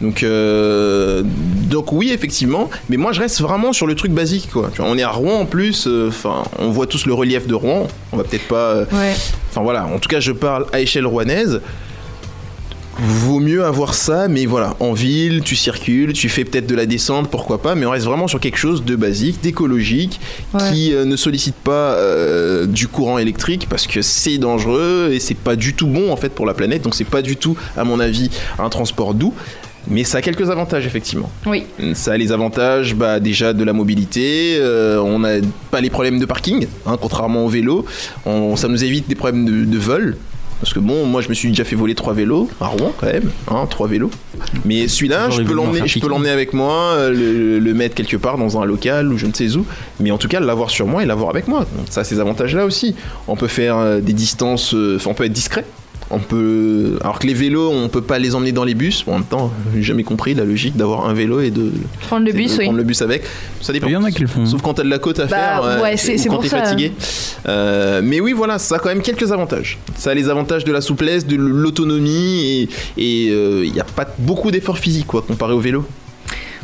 Donc, 0.01 0.23
donc, 0.23 0.25
donc 1.69 1.91
oui, 1.91 2.11
effectivement. 2.13 2.69
Mais 2.87 2.95
moi, 2.97 3.11
je 3.11 3.19
reste 3.19 3.41
vraiment 3.41 3.73
sur 3.73 3.85
le 3.85 3.95
truc 3.95 4.13
basique, 4.13 4.49
quoi. 4.51 4.71
On 4.79 4.97
est 4.97 5.03
à 5.03 5.09
Rouen 5.09 5.39
en 5.41 5.45
plus. 5.45 5.72
Euh, 5.87 6.07
Enfin, 6.09 6.43
on 6.59 6.69
voit 6.69 6.87
tous 6.87 7.05
le 7.05 7.13
relief 7.13 7.47
de 7.47 7.53
Rouen. 7.55 7.87
On 8.11 8.17
va 8.17 8.23
peut-être 8.23 8.47
pas. 8.47 8.69
euh, 8.71 8.85
Ouais. 8.91 9.13
Enfin 9.49 9.61
voilà. 9.61 9.85
En 9.85 9.99
tout 9.99 10.09
cas, 10.09 10.19
je 10.19 10.31
parle 10.31 10.65
à 10.73 10.79
échelle 10.79 11.05
rouennaise. 11.05 11.61
Vaut 12.99 13.39
mieux 13.39 13.65
avoir 13.65 13.95
ça, 13.95 14.27
mais 14.27 14.45
voilà, 14.45 14.75
en 14.79 14.93
ville, 14.93 15.41
tu 15.43 15.55
circules, 15.55 16.13
tu 16.13 16.29
fais 16.29 16.45
peut-être 16.45 16.67
de 16.67 16.75
la 16.75 16.85
descente, 16.85 17.27
pourquoi 17.27 17.59
pas, 17.59 17.73
mais 17.73 17.87
on 17.87 17.89
reste 17.89 18.05
vraiment 18.05 18.27
sur 18.27 18.39
quelque 18.39 18.57
chose 18.59 18.85
de 18.85 18.95
basique, 18.95 19.41
d'écologique, 19.41 20.19
Ouais. 20.53 20.59
qui 20.71 20.93
euh, 20.93 21.03
ne 21.03 21.15
sollicite 21.15 21.55
pas 21.55 21.95
euh, 21.95 22.67
du 22.67 22.87
courant 22.87 23.17
électrique 23.17 23.65
parce 23.67 23.87
que 23.87 24.03
c'est 24.03 24.37
dangereux 24.37 25.09
et 25.11 25.19
c'est 25.19 25.33
pas 25.33 25.55
du 25.55 25.73
tout 25.73 25.87
bon 25.87 26.11
en 26.11 26.17
fait 26.17 26.29
pour 26.29 26.45
la 26.45 26.53
planète, 26.53 26.83
donc 26.83 26.93
c'est 26.93 27.03
pas 27.03 27.23
du 27.23 27.35
tout, 27.35 27.57
à 27.75 27.83
mon 27.83 27.99
avis, 27.99 28.29
un 28.59 28.69
transport 28.69 29.15
doux. 29.15 29.33
Mais 29.89 30.03
ça 30.03 30.19
a 30.19 30.21
quelques 30.21 30.49
avantages 30.49 30.85
effectivement. 30.85 31.29
Oui. 31.45 31.65
Ça 31.93 32.13
a 32.13 32.17
les 32.17 32.31
avantages 32.31 32.95
bah, 32.95 33.19
déjà 33.19 33.53
de 33.53 33.63
la 33.63 33.73
mobilité, 33.73 34.55
euh, 34.59 34.99
on 34.99 35.19
n'a 35.19 35.35
pas 35.71 35.81
les 35.81 35.89
problèmes 35.89 36.19
de 36.19 36.25
parking, 36.25 36.67
hein, 36.85 36.97
contrairement 37.01 37.45
au 37.45 37.49
vélo, 37.49 37.85
On- 38.25 38.55
ça 38.55 38.67
nous 38.67 38.83
évite 38.83 39.07
des 39.09 39.15
problèmes 39.15 39.45
de, 39.45 39.65
de 39.65 39.77
vol. 39.77 40.17
Parce 40.61 40.73
que 40.73 40.79
bon, 40.79 41.05
moi 41.05 41.19
je 41.19 41.27
me 41.27 41.33
suis 41.33 41.49
déjà 41.49 41.65
fait 41.65 41.75
voler 41.75 41.93
trois 41.93 42.13
vélos 42.13 42.49
à 42.61 42.67
Rouen 42.67 42.93
quand 42.97 43.07
même, 43.07 43.29
hein, 43.49 43.67
trois 43.69 43.89
vélos. 43.89 44.09
Mais 44.63 44.87
celui-là, 44.87 45.29
je 45.29 45.41
peux 45.41 45.53
l'emmener, 45.53 45.81
je 45.85 45.99
peux 45.99 46.07
l'emmener 46.07 46.29
avec 46.29 46.53
moi, 46.53 46.93
euh, 46.93 47.09
le, 47.11 47.59
le 47.59 47.73
mettre 47.73 47.95
quelque 47.95 48.15
part 48.15 48.37
dans 48.37 48.57
un 48.61 48.63
local 48.63 49.11
ou 49.11 49.17
je 49.17 49.25
ne 49.25 49.33
sais 49.33 49.57
où. 49.57 49.65
Mais 49.99 50.11
en 50.11 50.17
tout 50.17 50.29
cas, 50.29 50.39
l'avoir 50.39 50.69
sur 50.69 50.87
moi 50.87 51.03
et 51.03 51.05
l'avoir 51.05 51.29
avec 51.31 51.49
moi. 51.49 51.59
Donc 51.75 51.87
ça, 51.89 52.01
a 52.01 52.03
ces 52.05 52.21
avantages-là 52.21 52.63
aussi. 52.65 52.95
On 53.27 53.35
peut 53.35 53.49
faire 53.49 53.75
euh, 53.77 53.99
des 53.99 54.13
distances, 54.13 54.73
enfin, 54.95 55.09
on 55.09 55.13
peut 55.13 55.25
être 55.25 55.33
discret. 55.33 55.65
On 56.11 56.19
peut, 56.19 56.97
alors 57.01 57.17
que 57.17 57.25
les 57.25 57.33
vélos, 57.33 57.71
on 57.71 57.89
peut 57.89 58.01
pas 58.01 58.19
les 58.19 58.35
emmener 58.35 58.51
dans 58.51 58.63
les 58.65 58.75
bus. 58.75 59.03
Bon, 59.05 59.13
en 59.13 59.15
même 59.19 59.23
temps, 59.25 59.51
j'ai 59.73 59.81
jamais 59.81 60.03
compris 60.03 60.33
la 60.35 60.43
logique 60.43 60.75
d'avoir 60.75 61.07
un 61.09 61.13
vélo 61.13 61.39
et 61.39 61.49
de 61.49 61.71
Prendre 62.01 62.25
le 62.25 62.31
de 62.31 62.37
bus, 62.37 62.55
oui. 62.59 62.65
prendre 62.65 62.77
le 62.77 62.83
bus 62.83 63.01
avec. 63.01 63.23
Ça 63.61 63.73
dépend. 63.73 63.87
Il 63.87 63.93
y 63.93 63.95
en 63.95 64.03
a 64.03 64.11
qui 64.11 64.21
le 64.21 64.27
font. 64.27 64.45
Sauf 64.45 64.61
quand 64.61 64.75
t'as 64.75 64.83
de 64.83 64.89
la 64.89 64.99
côte 64.99 65.19
à 65.19 65.25
Bah, 65.25 65.35
faire, 65.35 65.63
euh, 65.63 65.81
ouais, 65.81 65.97
c'est- 65.97 66.15
ou 66.15 66.17
c'est 66.19 66.27
quand 66.29 66.35
pour 66.35 66.43
t'es 66.43 66.49
ça. 66.49 66.63
fatigué. 66.63 66.91
Euh, 67.47 68.01
mais 68.03 68.19
oui, 68.19 68.33
voilà, 68.33 68.59
ça 68.59 68.75
a 68.75 68.79
quand 68.79 68.89
même 68.89 69.01
quelques 69.01 69.31
avantages. 69.31 69.79
Ça 69.97 70.11
a 70.11 70.13
les 70.13 70.29
avantages 70.29 70.65
de 70.65 70.71
la 70.71 70.81
souplesse, 70.81 71.25
de 71.25 71.35
l'autonomie 71.35 72.69
et 72.97 73.27
il 73.65 73.71
n'y 73.71 73.79
a 73.79 73.83
pas 73.85 74.05
beaucoup 74.19 74.51
d'efforts 74.51 74.77
physiques 74.77 75.07
quoi 75.07 75.21
comparé 75.23 75.53
au 75.53 75.59
vélo. 75.59 75.85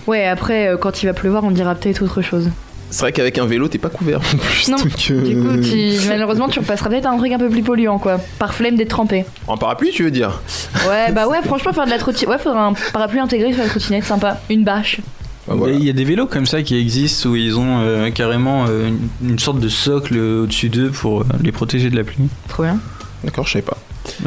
Ouais, 0.08 0.26
après, 0.28 0.68
euh, 0.70 0.78
quand 0.78 1.02
il 1.04 1.06
va 1.08 1.14
pleuvoir, 1.14 1.44
on 1.44 1.52
dira 1.52 1.76
peut-être 1.76 2.04
autre 2.04 2.22
chose. 2.22 2.50
C'est 2.92 3.02
vrai 3.02 3.12
qu'avec 3.12 3.38
un 3.38 3.46
vélo, 3.46 3.68
t'es 3.68 3.78
pas 3.78 3.90
couvert 3.90 4.20
en 4.20 4.38
plus. 4.38 4.68
Non, 4.70 4.78
donc, 4.78 4.88
euh, 5.12 5.22
Du 5.22 5.36
coup, 5.40 5.62
tu- 5.62 6.08
malheureusement, 6.08 6.48
tu 6.50 6.60
repasseras 6.60 6.90
peut-être 6.90 7.06
à 7.06 7.12
un 7.12 7.18
truc 7.18 7.32
un 7.32 7.38
peu 7.38 7.50
plus 7.50 7.62
polluant, 7.62 8.00
quoi. 8.00 8.20
Par 8.40 8.54
flemme 8.54 8.76
d'être 8.78 8.90
trempé. 8.90 9.26
En 9.48 9.58
parapluie, 9.58 9.92
tu 9.92 10.04
veux 10.04 10.12
dire? 10.12 10.42
Ouais, 10.90 11.12
bah 11.12 11.28
ouais, 11.28 11.38
franchement, 11.44 11.72
faire 11.74 11.86
de 11.86 11.92
la 11.92 11.98
trottinette. 12.00 12.30
Ouais, 12.30 12.38
faudrait 12.42 12.60
un 12.60 12.74
parapluie 12.94 13.20
intégré 13.20 13.54
sur 13.54 13.62
la 13.64 13.70
trottinette, 13.70 14.04
sympa. 14.06 14.40
Une 14.50 14.64
bâche. 14.64 15.02
Bah, 15.48 15.54
voilà. 15.58 15.74
Il 15.76 15.84
y 15.84 15.90
a 15.90 15.94
des 15.94 16.04
vélos 16.04 16.28
comme 16.28 16.46
ça 16.46 16.62
qui 16.64 16.76
existent 16.78 17.30
où 17.30 17.36
ils 17.36 17.58
ont 17.58 17.80
euh, 17.82 18.10
carrément 18.12 18.66
euh, 18.68 18.88
une, 18.90 19.30
une 19.32 19.40
sorte 19.40 19.60
de 19.60 19.70
socle 19.70 20.18
au-dessus 20.18 20.70
d'eux 20.70 20.90
pour 20.90 21.22
euh, 21.22 21.26
les 21.44 21.52
protéger 21.52 21.90
de 21.90 21.96
la 21.96 22.04
pluie. 22.04 22.28
Trop 22.48 22.64
bien. 22.64 22.78
D'accord, 23.24 23.46
je 23.48 23.54
savais 23.54 23.64
pas. 23.66 23.78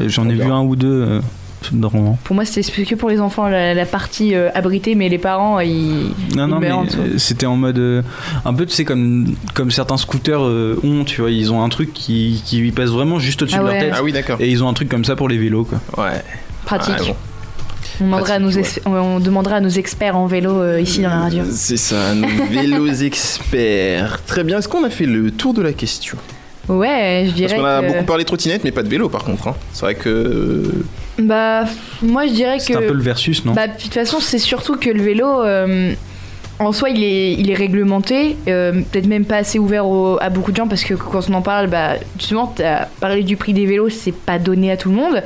J'en 0.06 0.28
ai 0.28 0.34
vu 0.34 0.42
un 0.50 0.60
ou 0.62 0.76
deux 0.76 1.20
Pour 2.24 2.34
moi, 2.34 2.44
c'était 2.44 2.84
que 2.84 2.94
pour 2.94 3.10
les 3.10 3.20
enfants, 3.20 3.48
la, 3.48 3.74
la 3.74 3.86
partie 3.86 4.34
euh, 4.34 4.50
abritée, 4.54 4.94
mais 4.94 5.08
les 5.08 5.18
parents, 5.18 5.60
ils. 5.60 6.10
Non, 6.36 6.46
ils 6.46 6.46
non, 6.46 6.60
mais 6.60 6.70
c'était 7.18 7.46
en 7.46 7.56
mode. 7.56 7.78
euh, 7.78 8.02
un 8.44 8.54
peu, 8.54 8.66
tu 8.66 8.74
sais, 8.74 8.84
comme, 8.84 9.34
comme 9.54 9.70
certains 9.70 9.96
scooters 9.96 10.42
euh, 10.42 10.80
ont, 10.82 11.04
tu 11.04 11.20
vois, 11.20 11.30
ils 11.30 11.52
ont 11.52 11.62
un 11.62 11.68
truc 11.68 11.92
qui, 11.92 12.42
qui 12.44 12.70
passe 12.72 12.90
vraiment 12.90 13.18
juste 13.18 13.42
au-dessus 13.42 13.56
Ah 13.58 13.62
de 13.62 13.68
leur 13.68 13.78
tête. 13.78 13.92
Ah 13.96 14.02
oui, 14.02 14.12
d'accord. 14.12 14.38
Et 14.40 14.48
ils 14.50 14.62
ont 14.64 14.68
un 14.68 14.74
truc 14.74 14.88
comme 14.88 15.04
ça 15.04 15.16
pour 15.16 15.28
les 15.28 15.38
vélos, 15.38 15.64
quoi. 15.64 16.04
Ouais. 16.04 16.22
Pratique. 16.64 16.94
Ah, 16.98 17.02
bon. 17.02 17.16
on, 18.00 18.04
demandera 18.06 18.34
à 18.34 18.38
nos 18.38 18.50
on 18.86 19.20
demandera 19.20 19.56
à 19.56 19.60
nos 19.60 19.68
experts 19.68 20.16
en 20.16 20.26
vélo 20.26 20.60
euh, 20.60 20.80
ici 20.80 21.02
dans 21.02 21.10
la 21.10 21.20
radio. 21.20 21.44
C'est 21.50 21.76
ça, 21.76 22.14
nos 22.14 22.28
vélos 22.50 22.92
experts. 23.02 24.22
Très 24.26 24.44
bien, 24.44 24.58
est-ce 24.58 24.68
qu'on 24.68 24.84
a 24.84 24.90
fait 24.90 25.06
le 25.06 25.30
tour 25.30 25.54
de 25.54 25.62
la 25.62 25.72
question? 25.72 26.16
Ouais, 26.68 27.22
je 27.24 27.30
Parce 27.30 27.34
dirais 27.34 27.56
qu'on 27.56 27.64
a 27.64 27.80
que. 27.82 27.86
beaucoup 27.88 28.04
parlé 28.04 28.22
de 28.24 28.26
trottinette, 28.28 28.62
mais 28.64 28.70
pas 28.72 28.82
de 28.82 28.88
vélo 28.88 29.08
par 29.08 29.24
contre. 29.24 29.48
hein. 29.48 29.54
C'est 29.72 29.82
vrai 29.84 29.94
que. 29.94 30.62
Bah, 31.18 31.64
moi, 32.02 32.26
je 32.26 32.32
dirais 32.32 32.58
C'est 32.58 32.72
que. 32.72 32.78
un 32.78 32.82
peu 32.88 32.94
le 32.94 33.02
versus, 33.02 33.44
non 33.44 33.52
Bah, 33.52 33.66
de 33.68 33.80
toute 33.80 33.92
façon, 33.94 34.18
c'est 34.20 34.38
surtout 34.38 34.76
que 34.76 34.88
le 34.88 35.02
vélo, 35.02 35.26
euh, 35.42 35.92
en 36.58 36.72
soi, 36.72 36.90
il 36.90 37.02
est, 37.02 37.32
il 37.34 37.50
est 37.50 37.54
réglementé, 37.54 38.36
euh, 38.48 38.72
peut-être 38.90 39.06
même 39.06 39.24
pas 39.24 39.36
assez 39.38 39.58
ouvert 39.58 39.86
au- 39.86 40.18
à 40.20 40.30
beaucoup 40.30 40.52
de 40.52 40.56
gens, 40.56 40.68
parce 40.68 40.84
que 40.84 40.94
quand 40.94 41.28
on 41.28 41.34
en 41.34 41.42
parle, 41.42 41.66
bah, 41.66 41.94
justement, 42.18 42.46
t'as 42.54 42.86
parlé 43.00 43.24
du 43.24 43.36
prix 43.36 43.52
des 43.52 43.66
vélos, 43.66 43.90
c'est 43.90 44.14
pas 44.14 44.38
donné 44.38 44.70
à 44.70 44.76
tout 44.76 44.88
le 44.90 44.94
monde. 44.96 45.22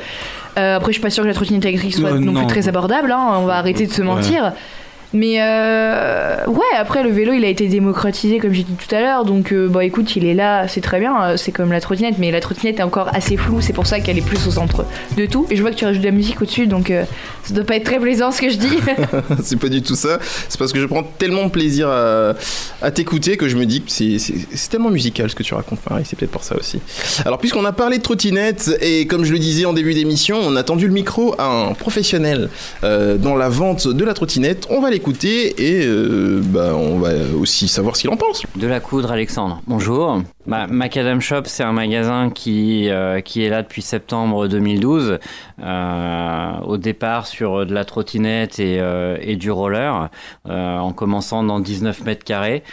Euh, 0.59 0.77
après, 0.77 0.89
je 0.89 0.93
suis 0.95 1.03
pas 1.03 1.11
sûre 1.11 1.23
que 1.23 1.29
la 1.29 1.35
trottinette 1.35 1.67
électrique 1.67 1.95
soit 1.95 2.11
Euh, 2.13 2.19
non, 2.19 2.33
non. 2.33 2.41
plus 2.41 2.47
très 2.49 2.69
abordable, 2.69 3.13
hein, 3.13 3.35
on 3.41 3.45
va 3.45 3.57
arrêter 3.57 3.87
de 3.87 3.93
se 3.93 4.01
Ouais. 4.01 4.09
Mais 5.13 5.41
euh, 5.41 6.45
ouais, 6.47 6.77
après 6.77 7.03
le 7.03 7.11
vélo 7.11 7.33
il 7.33 7.45
a 7.45 7.49
été 7.49 7.69
démocratisé 7.69 8.39
comme 8.39 8.53
j'ai 8.53 8.65
dit 8.65 8.75
tout 8.75 8.95
à 8.95 9.01
l'heure, 9.01 9.25
donc 9.25 9.53
euh, 9.53 9.69
bah 9.69 9.85
écoute, 9.85 10.17
il 10.17 10.27
est 10.27 10.35
là, 10.35 10.69
c'est 10.69 10.81
très 10.81 11.01
bien, 11.01 11.23
euh, 11.23 11.37
c'est 11.37 11.53
comme 11.53 11.73
la 11.73 11.81
trottinette, 11.81 12.17
mais 12.19 12.31
la 12.31 12.41
trottinette 12.41 12.81
est 12.81 12.83
encore 12.83 13.09
assez 13.15 13.37
floue, 13.37 13.61
c'est 13.61 13.73
pour 13.73 13.87
ça 13.87 14.01
qu'elle 14.01 14.19
est 14.19 14.27
plus 14.27 14.47
au 14.47 14.51
centre 14.51 14.85
de 15.17 15.27
tout. 15.27 15.47
Et 15.51 15.57
je 15.57 15.63
vois 15.63 15.71
que 15.71 15.77
tu 15.77 15.85
rajoutes 15.85 16.03
de 16.03 16.07
la 16.07 16.13
musique 16.13 16.43
au-dessus, 16.43 16.67
donc 16.67 16.91
euh, 16.91 17.05
ça 17.45 17.55
doit 17.55 17.65
pas 17.65 17.77
être 17.77 17.85
très 17.85 17.99
plaisant 17.99 18.31
ce 18.31 18.41
que 18.41 18.51
je 18.51 18.57
dis. 18.57 18.77
c'est 19.43 19.59
pas 19.59 19.69
du 19.69 19.83
tout 19.83 19.95
ça. 19.95 20.19
C'est 20.49 20.59
parce 20.59 20.73
que 20.73 20.81
je 20.81 20.87
prends 20.87 21.03
tellement 21.03 21.45
de 21.45 21.51
plaisir 21.51 21.89
à, 21.89 22.91
t'écouter 22.91 23.37
que 23.37 23.49
je 23.49 23.57
me 23.57 23.67
dis 23.67 23.83
que 23.83 23.91
c'est- 23.91 24.69
tellement 24.71 24.91
musical 24.91 25.31
ce 25.31 25.35
que 25.35 25.43
tu 25.43 25.55
racontes, 25.55 25.79
Marie. 25.89 26.05
C'est 26.05 26.19
peut-être 26.19 26.31
pour 26.31 26.45
ça 26.45 26.57
aussi. 26.57 26.81
Alors, 27.25 27.39
puisqu'on 27.39 27.65
a 27.65 27.73
parlé 27.73 27.99
de 27.99 28.03
trottinette, 28.03 28.77
et 28.81 29.07
comme 29.07 29.25
je 29.25 29.33
le 29.33 29.39
disais 29.39 29.65
en 29.65 29.73
début 29.73 29.95
d'émission, 29.95 30.39
on 30.43 30.57
a 30.57 30.63
tendu 30.63 30.87
le 30.87 30.93
micro 30.93 31.35
à 31.39 31.47
un 31.47 31.73
professionnel 31.75 32.49
dans 32.83 33.37
la 33.37 33.49
vente 33.49 33.87
de 33.89 34.05
la 34.05 34.15
trottinette. 34.15 34.67
On 34.71 34.81
va 34.81 34.91
l'écouter 34.91 35.06
et 35.09 35.87
euh, 35.87 36.41
bah, 36.43 36.75
on 36.75 36.99
va 36.99 37.11
aussi 37.39 37.69
savoir 37.69 37.95
ce 37.95 38.01
qu'il 38.01 38.11
en 38.11 38.17
pense. 38.17 38.43
De 38.57 38.67
la 38.67 38.81
coudre, 38.81 39.13
Alexandre. 39.13 39.61
Bonjour. 39.69 40.21
Bah, 40.47 40.67
Macadam 40.67 41.21
Shop, 41.21 41.43
c'est 41.45 41.63
un 41.63 41.73
magasin 41.73 42.31
qui, 42.31 42.89
euh, 42.89 43.19
est 43.19 43.49
là 43.49 43.63
depuis 43.63 43.83
septembre 43.83 44.49
2012. 44.49 45.19
Euh, 45.63 46.59
au 46.65 46.77
départ 46.77 47.29
sur 47.29 47.65
de 47.67 47.73
la 47.73 47.85
trottinette 47.85 48.59
et, 48.59 49.37
du 49.37 49.51
roller, 49.51 50.11
en 50.49 50.93
commençant 50.93 51.45
dans 51.45 51.61
19 51.61 52.05
mètres 52.05 52.25
carrés. 52.25 52.65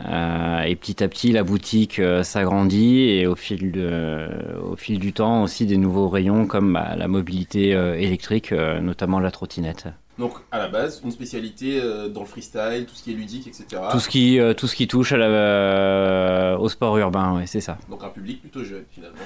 Et 0.00 0.76
petit 0.76 1.02
à 1.02 1.08
petit, 1.08 1.32
la 1.32 1.42
boutique 1.42 2.00
s'agrandit 2.22 3.10
et 3.10 3.26
au 3.26 3.34
fil, 3.34 3.72
du 3.72 5.12
temps 5.12 5.42
aussi 5.42 5.66
des 5.66 5.76
nouveaux 5.76 6.08
rayons 6.08 6.46
comme 6.46 6.72
bah, 6.72 6.94
la 6.96 7.08
mobilité 7.08 7.70
électrique, 7.70 8.52
notamment 8.52 9.18
la 9.18 9.32
trottinette. 9.32 9.88
Donc, 10.20 10.34
à 10.52 10.58
la 10.58 10.68
base, 10.68 11.00
une 11.02 11.10
spécialité 11.10 11.80
euh, 11.80 12.08
dans 12.08 12.20
le 12.20 12.26
freestyle, 12.26 12.84
tout 12.86 12.94
ce 12.94 13.02
qui 13.02 13.10
est 13.12 13.14
ludique, 13.14 13.46
etc. 13.48 13.64
Tout 13.90 13.98
ce 14.00 14.08
qui, 14.08 14.38
euh, 14.38 14.52
tout 14.52 14.66
ce 14.66 14.76
qui 14.76 14.86
touche 14.86 15.12
à 15.12 15.16
la, 15.16 15.24
euh, 15.26 16.58
au 16.58 16.68
sport 16.68 16.96
urbain, 16.98 17.36
ouais, 17.36 17.46
c'est 17.46 17.62
ça. 17.62 17.78
Donc, 17.88 18.04
un 18.04 18.10
public 18.10 18.40
plutôt 18.42 18.62
jeune 18.62 18.84
finalement. 18.92 19.16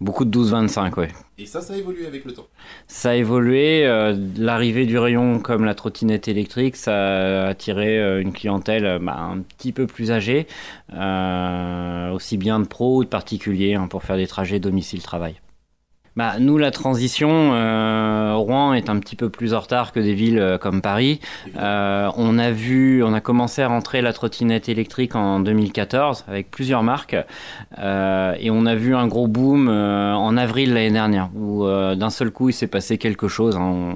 Beaucoup 0.00 0.24
de 0.24 0.30
12-25, 0.30 0.98
ouais. 1.00 1.08
Et 1.38 1.46
ça, 1.46 1.60
ça 1.62 1.72
a 1.72 1.76
évolué 1.76 2.06
avec 2.06 2.24
le 2.26 2.32
temps. 2.32 2.46
Ça 2.86 3.10
a 3.10 3.14
évolué. 3.14 3.84
euh, 3.86 4.14
L'arrivée 4.36 4.86
du 4.86 4.98
rayon 4.98 5.40
comme 5.40 5.64
la 5.64 5.74
trottinette 5.74 6.28
électrique, 6.28 6.76
ça 6.76 6.94
a 6.94 7.48
attiré 7.48 8.20
une 8.20 8.32
clientèle 8.32 8.98
bah, 9.02 9.16
un 9.18 9.40
petit 9.40 9.72
peu 9.72 9.86
plus 9.88 10.12
âgée, 10.12 10.46
aussi 12.12 12.36
bien 12.36 12.60
de 12.60 12.66
pros 12.66 12.98
ou 12.98 13.04
de 13.04 13.08
particuliers, 13.08 13.74
hein, 13.74 13.88
pour 13.88 14.02
faire 14.04 14.16
des 14.16 14.26
trajets 14.26 14.60
domicile-travail. 14.60 15.40
Bah, 16.16 16.36
nous, 16.40 16.56
la 16.56 16.70
transition, 16.70 17.52
euh, 17.52 18.32
Rouen 18.36 18.72
est 18.72 18.88
un 18.88 18.98
petit 19.00 19.16
peu 19.16 19.28
plus 19.28 19.52
en 19.52 19.60
retard 19.60 19.92
que 19.92 20.00
des 20.00 20.14
villes 20.14 20.38
euh, 20.38 20.56
comme 20.56 20.80
Paris. 20.80 21.20
Euh, 21.58 22.10
on 22.16 22.38
a 22.38 22.50
vu, 22.50 23.04
on 23.04 23.12
a 23.12 23.20
commencé 23.20 23.60
à 23.60 23.68
rentrer 23.68 24.00
la 24.00 24.14
trottinette 24.14 24.70
électrique 24.70 25.14
en 25.14 25.40
2014 25.40 26.24
avec 26.26 26.50
plusieurs 26.50 26.82
marques, 26.82 27.16
euh, 27.78 28.34
et 28.40 28.50
on 28.50 28.64
a 28.64 28.74
vu 28.74 28.96
un 28.96 29.06
gros 29.06 29.26
boom 29.26 29.68
euh, 29.68 30.14
en 30.14 30.38
avril 30.38 30.72
l'année 30.72 30.90
dernière, 30.90 31.28
où 31.34 31.66
euh, 31.66 31.94
d'un 31.96 32.08
seul 32.10 32.30
coup 32.30 32.48
il 32.48 32.54
s'est 32.54 32.66
passé 32.66 32.96
quelque 32.96 33.28
chose. 33.28 33.54
hein. 33.56 33.94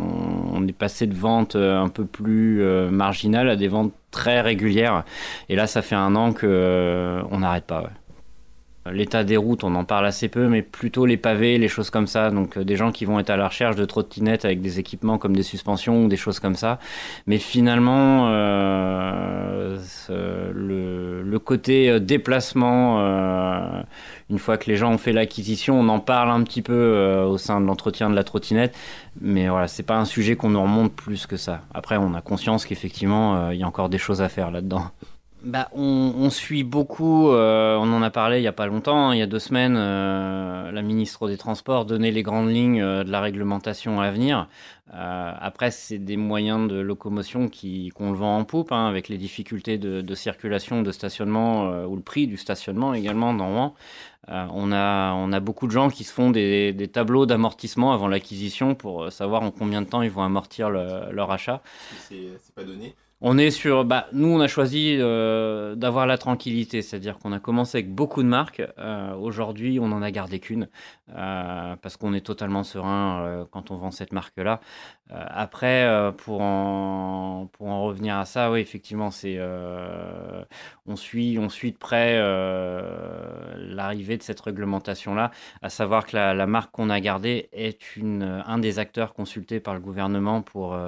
On, 0.53 0.69
est 0.69 0.73
passé 0.73 1.07
de 1.07 1.15
ventes 1.15 1.57
un 1.57 1.89
peu 1.89 2.05
plus 2.05 2.63
marginales 2.91 3.49
à 3.49 3.57
des 3.57 3.67
ventes 3.69 3.93
très 4.11 4.43
régulières, 4.43 5.05
et 5.49 5.57
là 5.57 5.67
ça 5.67 5.81
fait 5.81 5.95
un 5.95 6.15
an 6.17 6.35
que 6.35 6.47
euh, 6.47 7.23
on 7.31 7.39
n'arrête 7.39 7.65
pas. 7.65 7.81
ouais. 7.81 8.00
L'état 8.91 9.25
des 9.25 9.37
routes, 9.37 9.63
on 9.63 9.75
en 9.75 9.85
parle 9.85 10.07
assez 10.07 10.29
peu, 10.29 10.49
mais 10.49 10.63
plutôt 10.63 11.05
les 11.05 11.19
pavés, 11.19 11.59
les 11.59 11.69
choses 11.69 11.91
comme 11.91 12.07
ça. 12.07 12.31
Donc 12.31 12.57
euh, 12.57 12.65
des 12.65 12.77
gens 12.77 12.93
qui 12.93 13.05
vont 13.05 13.19
être 13.19 13.31
à 13.31 13.37
la 13.37 13.49
recherche 13.49 13.77
de 13.77 13.85
trottinettes 13.85 14.45
avec 14.45 14.63
des 14.63 14.79
équipements 14.79 15.19
comme 15.19 15.37
des 15.37 15.43
suspensions 15.43 16.05
ou 16.05 16.09
des 16.09 16.17
choses 16.17 16.41
comme 16.41 16.57
ça. 16.57 16.79
Mais 17.27 17.39
finalement, 17.39 18.29
euh, 18.31 19.79
le, 20.09 21.39
côté 21.39 21.91
euh, 21.91 22.01
déplacement, 22.01 23.01
euh, 23.01 23.83
une 24.31 24.39
fois 24.39 24.57
que 24.57 24.71
les 24.71 24.77
gens 24.77 24.93
ont 24.93 24.99
fait 24.99 25.13
l'acquisition, 25.13 25.79
on 25.79 25.89
en 25.89 25.99
parle 25.99 26.31
un 26.31 26.43
petit 26.45 26.63
peu 26.63 26.73
euh, 26.73 27.25
au 27.25 27.37
sein 27.37 27.61
de 27.61 27.67
l'entretien 27.67 28.09
de 28.09 28.15
la 28.15 28.25
trottinette. 28.25 28.77
Mais 29.21 29.49
voilà, 29.49 29.67
c'est 29.67 29.83
pas 29.83 29.97
un 29.97 30.05
sujet 30.05 30.37
qu'on 30.37 30.51
nous 30.51 30.63
remonte 30.63 30.93
plus 30.93 31.27
que 31.27 31.37
ça. 31.37 31.63
Après, 31.75 31.97
on 31.97 32.15
a 32.15 32.21
conscience 32.21 32.65
qu'effectivement, 32.65 33.37
euh, 33.37 33.55
il 33.55 33.61
y 33.61 33.65
a 33.65 33.67
encore 33.67 33.89
des 33.89 33.99
choses 33.99 34.23
à 34.23 34.29
faire 34.29 34.51
là-dedans. 34.53 34.91
Bah, 35.43 35.71
on, 35.73 36.29
suit 36.29 36.65
beaucoup, 36.65 37.31
euh, 37.31 37.75
on 37.77 37.91
en 37.95 38.03
a 38.03 38.11
parlé 38.11 38.39
il 38.39 38.43
n'y 38.43 38.47
a 38.47 38.53
pas 38.53 38.67
longtemps, 38.67 39.09
hein, 39.09 39.15
il 39.15 39.19
y 39.19 39.23
a 39.23 39.27
deux 39.27 39.39
semaines, 39.39 39.75
euh, 39.75 40.71
la 40.71 40.83
ministre 40.83 41.29
des 41.29 41.39
Transports 41.39 41.87
donnait 41.87 42.11
les 42.11 42.23
grandes 42.23 42.51
lignes 42.51 42.83
euh, 42.83 43.05
de 43.05 43.11
la 43.11 43.23
réglementation 43.23 44.01
à 44.01 44.11
venir. 44.11 44.49
Après, 44.93 45.71
c'est 45.71 45.99
des 45.99 46.17
moyens 46.17 46.69
de 46.69 46.75
locomotion 46.75 47.49
qui, 47.49 47.91
qu'on 47.91 48.11
le 48.11 48.17
vend 48.17 48.39
en 48.39 48.45
poupe, 48.45 48.73
hein, 48.73 48.89
avec 48.89 49.09
les 49.09 49.19
difficultés 49.19 49.79
de, 49.79 50.15
circulation, 50.17 50.83
de 50.83 50.91
stationnement, 50.91 51.85
ou 51.85 51.95
le 51.95 52.03
prix 52.03 52.27
du 52.27 52.37
stationnement 52.37 52.93
également 52.93 53.33
dans 53.33 53.47
Rouen. 53.47 53.75
On, 54.27 54.73
a, 54.73 55.13
on 55.15 55.33
a 55.33 55.39
beaucoup 55.39 55.69
de 55.69 55.73
gens 55.73 55.91
qui 55.91 56.03
se 56.03 56.13
font 56.13 56.31
des, 56.31 56.91
tableaux 56.93 57.25
d'amortissement 57.25 57.93
avant 57.93 58.09
l'acquisition 58.09 58.75
pour 58.75 59.13
savoir 59.13 59.43
en 59.43 59.53
combien 59.53 59.81
de 59.81 59.87
temps 59.87 60.03
ils 60.03 60.11
vont 60.11 60.25
amortir 60.25 60.71
le- 60.71 61.13
leur 61.13 61.31
achat. 61.31 61.63
C'est 62.09 62.55
pas 62.57 62.65
donné. 62.65 62.97
On 63.23 63.37
est 63.37 63.51
sur. 63.51 63.85
Bah, 63.85 64.07
nous, 64.13 64.29
on 64.29 64.41
a 64.41 64.49
choisi 64.49 64.97
euh, 64.99 65.75
d'avoir 65.75 66.07
la 66.07 66.17
tranquillité, 66.17 66.81
c'est-à-dire 66.81 67.19
qu'on 67.19 67.33
a 67.33 67.39
commencé 67.39 67.77
avec 67.77 67.95
beaucoup 67.95 68.23
de 68.23 68.29
marques. 68.29 68.63
Euh, 68.79 69.15
Aujourd'hui, 69.15 69.79
on 69.79 69.89
n'en 69.89 70.01
a 70.01 70.11
gardé 70.11 70.41
qu'une 70.41 70.69
euh, 71.15 71.77
parce 71.83 71.99
qu'on 71.99 72.15
est 72.15 72.25
totalement 72.25 72.65
serein 72.65 73.47
quand 73.51 73.71
on 73.71 73.77
vend 73.77 73.91
cette 73.91 74.13
marque-là. 74.13 74.61
Après, 75.13 76.13
pour, 76.19 76.41
en, 76.41 77.51
en 77.59 77.83
revenir 77.83 78.17
à 78.17 78.25
ça, 78.25 78.53
oui, 78.53 78.61
effectivement, 78.61 79.11
c'est 79.11 79.41
on 80.87 80.95
suit 80.95 81.37
on 81.41 81.49
suit 81.49 81.73
de 81.73 81.77
près 81.77 82.17
l'arrivée 83.57 84.17
de 84.17 84.23
cette 84.23 84.41
réglementation-là, 84.41 85.33
à 85.63 85.69
savoir 85.69 86.07
que 86.07 86.17
la, 86.17 86.47
marque 86.47 86.71
qu'on 86.71 86.91
a 86.91 87.01
gardée 87.01 87.49
est 87.53 87.97
une, 87.97 88.23
un 88.47 88.59
des 88.59 88.79
acteurs 88.79 89.13
consultés 89.13 89.59
par 89.59 89.75
le 89.75 89.81
gouvernement 89.81 90.43
pour, 90.43 90.79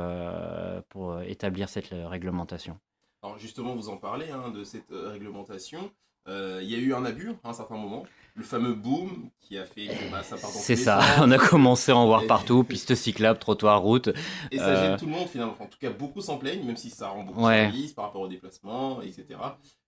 pour 0.89 1.21
établir 1.23 1.69
cette 1.69 1.93
euh, 1.93 2.07
réglementation. 2.23 2.79
Alors 3.23 3.39
justement, 3.39 3.75
vous 3.75 3.89
en 3.89 3.97
parlez 3.97 4.31
hein, 4.31 4.51
de 4.51 4.65
cette 4.65 4.91
euh, 4.93 5.11
réglementation. 5.11 5.91
Euh, 6.29 6.61
Il 6.63 6.71
y 6.71 6.75
a 6.77 6.79
eu 6.79 6.95
un 6.95 7.05
abus 7.05 7.33
à 7.43 7.51
un 7.51 7.53
certain 7.53 7.77
moment, 7.77 8.05
le 8.37 8.45
fameux 8.45 8.75
boom 8.75 9.29
qui 9.41 9.59
a 9.59 9.65
fait 9.65 9.87
que 9.89 10.11
bah, 10.11 10.23
ça 10.23 10.37
part 10.37 10.51
dans 10.51 10.57
tous 10.57 10.63
C'est 10.63 10.77
ça, 10.77 11.01
on 11.21 11.31
a 11.33 11.39
commencé 11.39 11.91
à 11.91 11.97
en 11.97 12.07
voir 12.07 12.27
partout, 12.29 12.63
pistes 12.69 12.95
cyclables, 12.95 13.41
trottoirs, 13.41 13.81
routes. 13.81 14.11
Et 14.53 14.59
ça 14.59 14.69
Euh, 14.69 14.89
gêne 14.91 14.97
tout 14.99 15.07
le 15.07 15.13
monde 15.13 15.29
finalement. 15.29 15.57
En 15.59 15.67
tout 15.67 15.79
cas, 15.81 15.91
beaucoup 15.91 16.21
s'en 16.21 16.39
plaignent, 16.39 16.65
même 16.65 16.77
si 16.77 16.91
ça 16.91 17.09
rend 17.09 17.25
beaucoup 17.25 17.45
Ouais. 17.45 17.65
service 17.65 17.93
par 17.93 18.05
rapport 18.07 18.21
au 18.23 18.29
déplacement, 18.29 19.03
etc. 19.03 19.27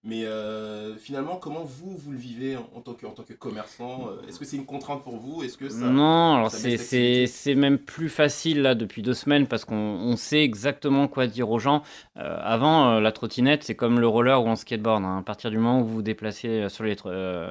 Mais 0.07 0.27
euh, 0.27 0.95
finalement, 0.97 1.37
comment 1.37 1.65
vous, 1.65 1.97
vous 1.97 2.13
le 2.13 2.19
vivez 2.19 2.57
en, 2.57 2.69
en 2.77 2.81
tant, 2.83 2.93
que, 2.93 3.07
en 3.07 3.13
tant 3.13 3.23
que 3.23 3.33
commerçant 3.33 4.09
Euh, 4.09 4.29
Est-ce 4.29 4.39
que 4.39 4.45
c'est 4.45 4.57
une 4.57 4.67
contrainte 4.67 5.03
pour 5.03 5.17
vous? 5.17 5.43
Est-ce 5.43 5.57
que 5.57 5.71
ça, 5.71 5.87
non, 5.87 6.35
alors 6.35 6.51
c'est- 6.51 7.55
même 7.55 7.79
plus 7.79 8.11
facile 8.11 8.61
là 8.61 8.75
depuis 8.75 9.01
deux 9.01 9.15
semaines 9.15 9.47
parce 9.47 9.65
qu'on 9.65 9.75
on 9.77 10.17
sait 10.17 10.43
exactement 10.43 11.09
quoi 11.09 11.27
dire 11.27 11.51
aux 11.51 11.59
gens. 11.59 11.83
Euh, 12.19 12.37
avant, 12.43 12.91
euh, 12.97 13.01
la 13.01 13.13
trottinette, 13.13 13.63
c'est 13.65 13.75
comme 13.75 13.99
le 13.99 14.07
roller 14.07 14.43
ou 14.43 14.47
en 14.47 14.57
skateboard. 14.57 15.05
hein. 15.05 15.19
À 15.19 15.23
partir 15.23 15.51
du 15.51 15.57
moment 15.57 15.81
où 15.81 15.85
vous 15.87 15.95
vous 15.95 16.03
déplacez 16.03 16.69
sur 16.69 16.85
les 16.85 16.97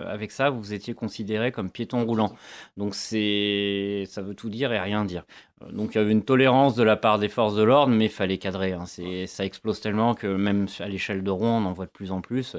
avec 0.07 0.31
ça, 0.31 0.51
vous 0.51 0.73
étiez 0.73 0.93
considéré 0.93 1.51
comme 1.51 1.71
piéton 1.71 2.05
roulant. 2.05 2.33
Donc 2.77 2.93
c'est 2.95 4.03
ça 4.07 4.21
veut 4.21 4.35
tout 4.35 4.49
dire 4.49 4.71
et 4.71 4.79
rien 4.79 5.05
dire. 5.05 5.23
Donc 5.71 5.95
il 5.95 5.97
y 5.97 6.01
avait 6.01 6.11
une 6.11 6.23
tolérance 6.23 6.75
de 6.75 6.83
la 6.83 6.95
part 6.95 7.19
des 7.19 7.29
forces 7.29 7.55
de 7.55 7.63
l'ordre, 7.63 7.93
mais 7.93 8.05
il 8.05 8.11
fallait 8.11 8.37
cadrer. 8.37 8.73
hein. 8.73 8.85
C'est- 8.85 9.27
Ça 9.27 9.45
explose 9.45 9.79
tellement 9.79 10.13
que 10.15 10.27
même 10.27 10.67
à 10.79 10.87
l'échelle 10.87 11.23
de 11.23 11.31
Rouen, 11.31 11.61
on 11.61 11.65
en 11.65 11.71
voit 11.73 11.85
de 11.85 11.91
plus 11.91 12.11
en 12.11 12.21
plus. 12.21 12.55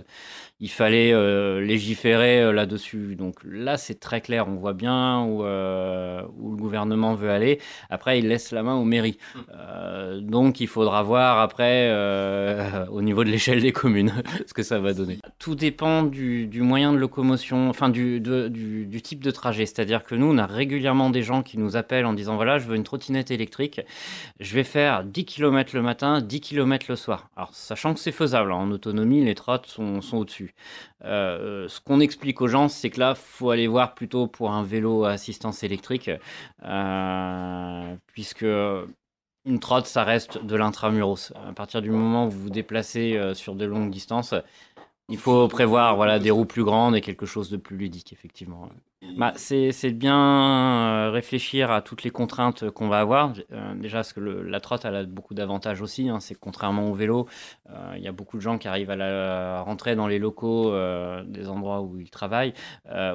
Il 0.60 0.70
fallait 0.70 1.12
euh, 1.12 1.60
légiférer 1.60 2.40
euh, 2.42 2.52
là-dessus. 2.52 3.16
Donc 3.16 3.36
là, 3.44 3.76
c'est 3.76 4.00
très 4.00 4.20
clair. 4.20 4.46
On 4.48 4.54
voit 4.54 4.72
bien 4.72 5.22
où, 5.24 5.44
euh, 5.44 6.22
où 6.38 6.50
le 6.52 6.56
gouvernement 6.56 7.14
veut 7.14 7.30
aller. 7.30 7.60
Après, 7.90 8.18
il 8.18 8.28
laisse 8.28 8.52
la 8.52 8.62
main 8.62 8.74
aux 8.76 8.84
mairies. 8.84 9.18
Euh, 9.54 10.20
donc 10.20 10.60
il 10.60 10.68
faudra 10.68 11.02
voir 11.02 11.40
après 11.40 11.90
au 12.90 13.02
niveau 13.02 13.24
de 13.24 13.30
l'échelle 13.30 13.60
des 13.60 13.72
communes 13.72 14.12
ce 14.46 14.54
que 14.54 14.62
ça 14.62 14.78
va 14.78 14.92
donner. 14.94 15.18
Tout 15.38 15.54
dépend 15.54 16.02
du, 16.02 16.46
du 16.46 16.62
moyen 16.62 16.92
de 16.92 16.98
locomotion, 16.98 17.68
enfin 17.68 17.88
du, 17.88 18.20
de- 18.20 18.48
du, 18.48 18.86
du 18.86 19.02
type 19.02 19.22
de 19.22 19.30
trajet. 19.30 19.66
C'est-à-dire 19.66 20.04
que 20.04 20.14
nous, 20.14 20.26
on 20.26 20.38
a 20.38 20.46
régulièrement 20.46 21.10
des 21.10 21.22
gens 21.22 21.42
qui 21.42 21.58
nous 21.58 21.76
appellent 21.76 22.06
en 22.06 22.12
disant 22.14 22.36
voilà, 22.36 22.58
je 22.58 22.66
veux 22.66 22.76
une 22.76 22.84
trottinette 22.94 23.32
électrique. 23.32 23.80
Je 24.38 24.54
vais 24.54 24.62
faire 24.62 25.02
10 25.02 25.24
km 25.24 25.74
le 25.74 25.82
matin, 25.82 26.20
10 26.20 26.40
km 26.40 26.86
le 26.88 26.96
soir. 26.96 27.28
Alors, 27.36 27.52
sachant 27.52 27.92
que 27.92 27.98
c'est 27.98 28.12
faisable, 28.12 28.52
hein, 28.52 28.56
en 28.56 28.70
autonomie, 28.70 29.24
les 29.24 29.34
trottes 29.34 29.66
sont, 29.66 30.00
au-dessus. 30.12 30.54
Euh, 31.04 31.66
ce 31.66 31.80
qu'on 31.80 31.98
explique 31.98 32.40
aux 32.40 32.46
gens, 32.46 32.68
c'est 32.68 32.90
que 32.90 33.00
là, 33.00 33.16
faut 33.16 33.50
aller 33.50 33.66
voir 33.66 33.94
plutôt 33.96 34.28
pour 34.28 34.52
un 34.52 34.62
vélo 34.62 35.04
à 35.04 35.10
assistance 35.10 35.64
électrique, 35.64 36.08
euh, 36.64 37.96
puisque 38.06 38.46
une 39.44 39.58
trotte, 39.58 39.86
ça 39.86 40.04
reste 40.04 40.44
de 40.44 40.54
l'intramuros. 40.54 41.32
À 41.48 41.52
partir 41.52 41.82
du 41.82 41.90
moment 41.90 42.26
où 42.26 42.30
vous 42.30 42.42
vous 42.42 42.50
déplacez 42.50 43.16
euh, 43.16 43.34
sur 43.34 43.56
de 43.56 43.64
longues 43.64 43.90
distances, 43.90 44.34
il 45.08 45.18
faut 45.18 45.48
prévoir 45.48 45.96
voilà, 45.96 46.20
des 46.20 46.30
roues 46.30 46.46
plus 46.46 46.64
grandes 46.64 46.94
et 46.94 47.00
quelque 47.00 47.26
chose 47.26 47.50
de 47.50 47.56
plus 47.56 47.76
ludique, 47.76 48.12
effectivement. 48.12 48.70
Bah, 49.16 49.32
c'est 49.36 49.90
bien 49.92 51.06
euh, 51.06 51.10
réfléchir 51.10 51.70
à 51.70 51.82
toutes 51.82 52.02
les 52.02 52.10
contraintes 52.10 52.70
qu'on 52.70 52.88
va 52.88 53.00
avoir. 53.00 53.32
Euh, 53.52 53.74
déjà, 53.76 53.98
parce 53.98 54.12
que 54.12 54.20
le- 54.20 54.42
la 54.42 54.60
trotte, 54.60 54.84
elle 54.84 54.96
a 54.96 55.04
beaucoup 55.04 55.34
d'avantages 55.34 55.82
aussi. 55.82 56.08
hein. 56.08 56.18
c'est 56.20 56.34
contrairement 56.34 56.90
au 56.90 56.94
vélo, 56.94 57.28
euh, 57.70 57.92
il 57.96 58.02
y 58.02 58.08
a 58.08 58.12
beaucoup 58.12 58.36
de 58.36 58.42
gens 58.42 58.58
qui 58.58 58.66
arrivent 58.66 58.90
à, 58.90 58.96
la- 58.96 59.58
à 59.58 59.62
rentrer 59.62 59.94
dans 59.94 60.06
les 60.08 60.18
locaux 60.18 60.72
euh, 60.72 61.22
des 61.26 61.48
endroits 61.48 61.82
où 61.82 61.98
ils 62.00 62.10
travaillent, 62.10 62.54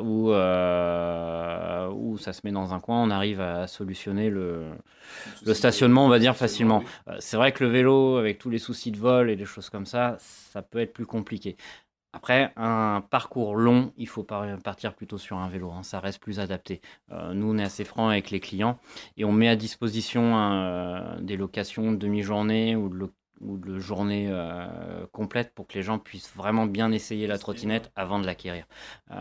où, 0.02 0.32
où 1.92 2.18
ça 2.18 2.34
se 2.34 2.42
met 2.44 2.52
dans 2.52 2.74
un 2.74 2.80
coin, 2.80 3.02
on 3.04 3.10
arrive 3.12 3.42
à 3.42 3.68
solutionner 3.68 4.30
le, 4.30 4.66
le 5.46 5.54
stationnement, 5.54 6.06
on 6.06 6.10
va 6.10 6.20
dire, 6.20 6.36
facilement. 6.36 6.84
C'est 7.20 7.38
vrai 7.38 7.52
que 7.52 7.64
le 7.64 7.70
vélo, 7.70 8.18
avec 8.18 8.38
tous 8.40 8.50
les 8.50 8.60
soucis 8.60 8.92
de 8.92 8.98
vol 8.98 9.30
et 9.30 9.36
des 9.36 9.46
choses 9.46 9.70
comme 9.70 9.86
ça, 9.86 10.18
ça 10.20 10.62
peut 10.62 10.80
être 10.80 10.94
plus 10.94 11.06
compliqué. 11.06 11.58
Après, 12.12 12.51
un 12.55 13.01
parcours 13.01 13.55
long, 13.55 13.93
il 13.97 14.07
faut 14.07 14.24
par- 14.24 14.57
partir 14.64 14.95
plutôt 14.95 15.18
sur 15.20 15.38
un 15.38 15.47
vélo. 15.47 15.72
hein, 15.72 15.84
ça 15.84 15.99
reste 15.99 16.20
plus 16.22 16.39
adapté. 16.39 16.82
Euh, 17.12 17.34
nous, 17.34 17.51
on 17.53 17.57
est 17.60 17.64
assez 17.64 17.86
francs 17.86 18.10
avec 18.12 18.32
les 18.32 18.39
clients 18.39 18.80
et 19.16 19.26
on 19.26 19.32
met 19.32 19.47
à 19.47 19.55
disposition 19.55 20.36
euh, 20.38 21.20
des 21.22 21.38
locations 21.38 21.91
de 21.91 21.97
demi-journée 21.97 22.76
ou 22.76 22.89
de, 22.89 22.95
lo- 22.95 23.14
ou 23.42 23.58
de 23.58 23.80
journée 23.80 24.28
euh, 24.30 25.06
complète 25.12 25.54
pour 25.54 25.68
que 25.68 25.76
les 25.76 25.84
gens 25.84 26.00
puissent 26.00 26.32
vraiment 26.36 26.66
bien 26.66 26.92
essayer 26.92 27.28
la 27.28 27.38
trottinette 27.38 27.92
avant 27.96 28.20
de 28.20 28.26
l'acquérir. 28.26 28.66
Euh, 29.12 29.16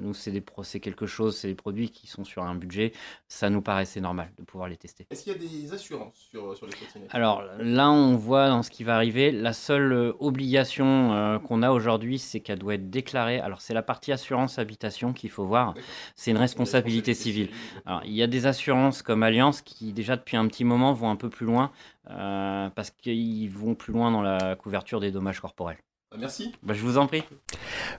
nous, 0.00 0.14
c'est 0.14 0.30
des 0.30 0.40
pro- 0.40 0.64
c'est 0.64 0.80
quelque 0.80 1.06
chose, 1.06 1.36
c'est 1.36 1.48
des 1.48 1.54
produits 1.54 1.90
qui 1.90 2.06
sont 2.06 2.24
sur 2.24 2.42
un 2.42 2.54
budget. 2.54 2.92
Ça 3.28 3.50
nous 3.50 3.62
paraissait 3.62 4.00
normal 4.00 4.30
de 4.38 4.42
pouvoir 4.42 4.68
les 4.68 4.76
tester. 4.76 5.06
Est-ce 5.10 5.24
qu'il 5.24 5.32
y 5.32 5.36
a 5.36 5.38
des 5.38 5.72
assurances 5.72 6.28
sur, 6.30 6.56
sur 6.56 6.66
les 6.66 6.72
trottinettes? 6.72 7.10
Alors 7.12 7.42
là, 7.58 7.90
on 7.90 8.16
voit 8.16 8.48
dans 8.48 8.62
ce 8.62 8.70
qui 8.70 8.84
va 8.84 8.96
arriver, 8.96 9.30
la 9.30 9.52
seule 9.52 9.92
euh, 9.92 10.12
obligation 10.18 11.12
euh, 11.12 11.38
qu'on 11.38 11.62
a 11.62 11.70
aujourd'hui, 11.70 12.18
c'est 12.18 12.40
qu'elle 12.40 12.58
doit 12.58 12.74
être 12.74 12.90
déclarée. 12.90 13.38
Alors 13.40 13.60
c'est 13.60 13.74
la 13.74 13.82
partie 13.82 14.12
assurance 14.12 14.58
habitation 14.58 15.12
qu'il 15.12 15.30
faut 15.30 15.44
voir. 15.46 15.74
C'est 16.16 16.30
une 16.30 16.36
responsabilité 16.36 17.14
civile. 17.14 17.48
Alors 17.86 18.02
il 18.04 18.12
y 18.12 18.22
a 18.22 18.26
des 18.26 18.46
assurances 18.46 19.02
comme 19.02 19.22
Alliance 19.22 19.62
qui 19.62 19.92
déjà 19.92 20.16
depuis 20.16 20.36
un 20.36 20.46
petit 20.48 20.64
moment 20.64 20.92
vont 20.92 21.10
un 21.10 21.16
peu 21.16 21.30
plus 21.30 21.46
loin 21.46 21.70
euh, 22.10 22.68
parce 22.74 22.90
qu'ils 22.90 23.50
vont 23.50 23.74
plus 23.74 23.92
loin 23.92 24.10
dans 24.10 24.22
la 24.22 24.56
couverture 24.56 25.00
des 25.00 25.10
dommages 25.10 25.40
corporels. 25.40 25.78
Merci. 26.18 26.52
Bah, 26.62 26.74
je 26.76 26.82
vous 26.82 26.98
en 26.98 27.06
prie. 27.06 27.22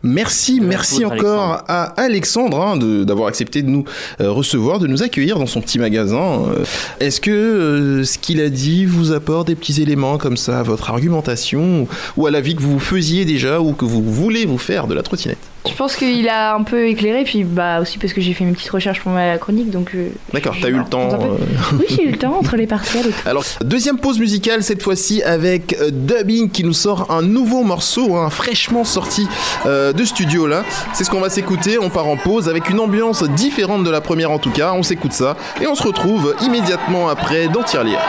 Merci, 0.04 0.60
Euh, 0.62 0.66
merci 0.68 1.04
encore 1.04 1.64
à 1.68 2.00
Alexandre 2.00 2.62
hein, 2.62 2.78
de- 2.78 3.04
d'avoir 3.04 3.28
accepté 3.28 3.64
de 3.64 3.70
nous 3.70 3.86
euh, 4.22 4.30
recevoir, 4.30 4.78
de 4.78 4.86
nous 4.86 5.02
accueillir 5.02 5.40
dans 5.40 5.48
son 5.48 5.62
petit 5.62 5.80
magasin. 5.80 6.44
Euh, 6.48 6.64
Est-ce 7.00 7.20
que 7.20 7.32
euh, 7.32 8.04
ce 8.04 8.20
qu'il 8.20 8.40
a 8.40 8.50
dit 8.50 8.86
vous 8.86 9.14
apporte 9.14 9.48
des 9.48 9.56
petits 9.56 9.82
éléments 9.82 10.20
comme 10.20 10.38
ça 10.38 10.60
à 10.60 10.64
votre 10.64 10.92
argumentation 10.92 11.88
ou 12.16 12.28
à 12.28 12.32
la 12.32 12.40
vie 12.40 12.56
que 12.56 12.62
vous 12.62 12.80
faisiez 12.80 13.26
déjà 13.26 13.60
ou 13.62 13.74
que 13.74 13.86
vous 13.86 14.04
voulez 14.04 14.46
vous 14.46 14.60
faire 14.60 14.86
de 14.86 14.94
la 14.94 15.02
trottinette? 15.02 15.40
Je 15.66 15.74
pense 15.76 15.96
qu'il 15.96 16.28
a 16.28 16.56
un 16.56 16.64
peu 16.64 16.88
éclairé, 16.88 17.24
puis 17.24 17.46
bah 17.46 17.80
aussi 17.80 17.98
parce 17.98 18.12
que 18.12 18.20
j'ai 18.20 18.34
fait 18.34 18.44
mes 18.44 18.52
petites 18.52 18.70
recherches 18.70 19.00
pour 19.00 19.12
ma 19.14 19.38
chronique, 19.38 19.70
donc. 19.72 19.92
euh, 19.96 20.10
D'accord, 20.34 20.56
t'as 20.62 20.68
eu 20.68 20.74
le 20.78 20.84
temps. 20.84 21.10
euh, 21.14 21.38
Oui, 21.80 21.86
j'ai 21.90 22.04
eu 22.04 22.12
le 22.12 22.18
temps 22.18 22.38
entre 22.38 22.58
les 22.58 22.68
partiels 22.68 23.08
et 23.08 23.12
tout. 23.12 23.30
Alors, 23.30 23.44
deuxième 23.64 23.98
pause 23.98 24.20
musicale, 24.20 24.62
cette 24.62 24.82
fois-ci 24.84 25.24
avec 25.24 25.76
euh, 25.80 25.90
Dubbing 25.92 26.50
qui 26.52 26.66
nous 26.66 26.74
sort 26.74 27.12
un 27.12 27.22
nouveau 27.22 27.64
morceau, 27.64 28.18
hein, 28.18 28.30
fraîchement 28.30 28.84
sorti 28.84 29.26
euh, 29.66 29.94
de 29.94 30.04
studio 30.04 30.48
là. 30.48 30.64
C'est 30.94 31.06
ce 31.06 31.10
qu'on 31.10 31.22
va 31.22 31.30
s'écouter, 31.30 31.80
on 31.80 31.90
part 31.90 32.08
en 32.08 32.18
pause 32.18 32.50
avec 32.50 32.70
une 32.70 32.80
ambiance 32.82 33.24
différente 33.24 33.84
de 33.86 33.90
la 33.90 34.02
première 34.02 34.32
en 34.32 34.40
tout 34.40 34.52
cas. 34.52 34.74
On 34.74 34.84
s'écoute 34.84 35.14
ça 35.14 35.38
et 35.62 35.68
on 35.68 35.76
se 35.76 35.84
retrouve 35.84 36.36
immédiatement 36.42 37.08
après 37.08 37.48
dans 37.48 37.64
Tirelire. 37.64 38.00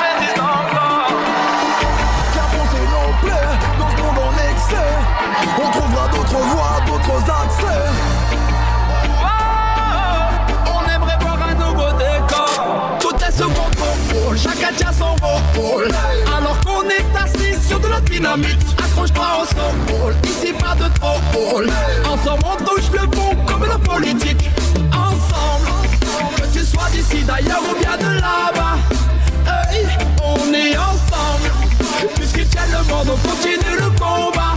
Chacun 14.37 14.73
tient 14.77 14.93
son 14.93 15.15
rôle. 15.59 15.89
Alors 16.37 16.59
qu'on 16.61 16.83
est 16.89 17.05
assis 17.17 17.61
sur 17.67 17.81
de 17.81 17.89
la 17.89 18.01
dynamite 18.01 18.63
Accroche-toi 18.79 19.25
au 19.43 19.47
sol, 19.47 20.15
ici 20.25 20.53
pas 20.53 20.75
de 20.75 20.93
trop 20.95 21.19
Ensemble 22.09 22.43
on 22.45 22.65
touche 22.65 22.91
le 22.93 23.07
bon 23.07 23.35
comme 23.47 23.67
la 23.67 23.79
politique. 23.79 24.51
Ensemble, 24.93 25.89
que 26.37 26.59
tu 26.59 26.65
sois 26.65 26.91
d'ici 26.91 27.23
d'ailleurs 27.25 27.63
ou 27.71 27.79
bien 27.79 27.97
de 27.97 28.15
là-bas. 28.21 28.79
Hey, 29.73 29.87
on 30.23 30.53
est 30.53 30.77
ensemble 30.77 31.51
Puisqu'ils 32.15 32.49
tiennent 32.49 32.71
le 32.71 32.93
monde, 32.93 33.09
on 33.13 33.29
continue 33.29 33.77
le 33.79 33.91
combat 33.99 34.55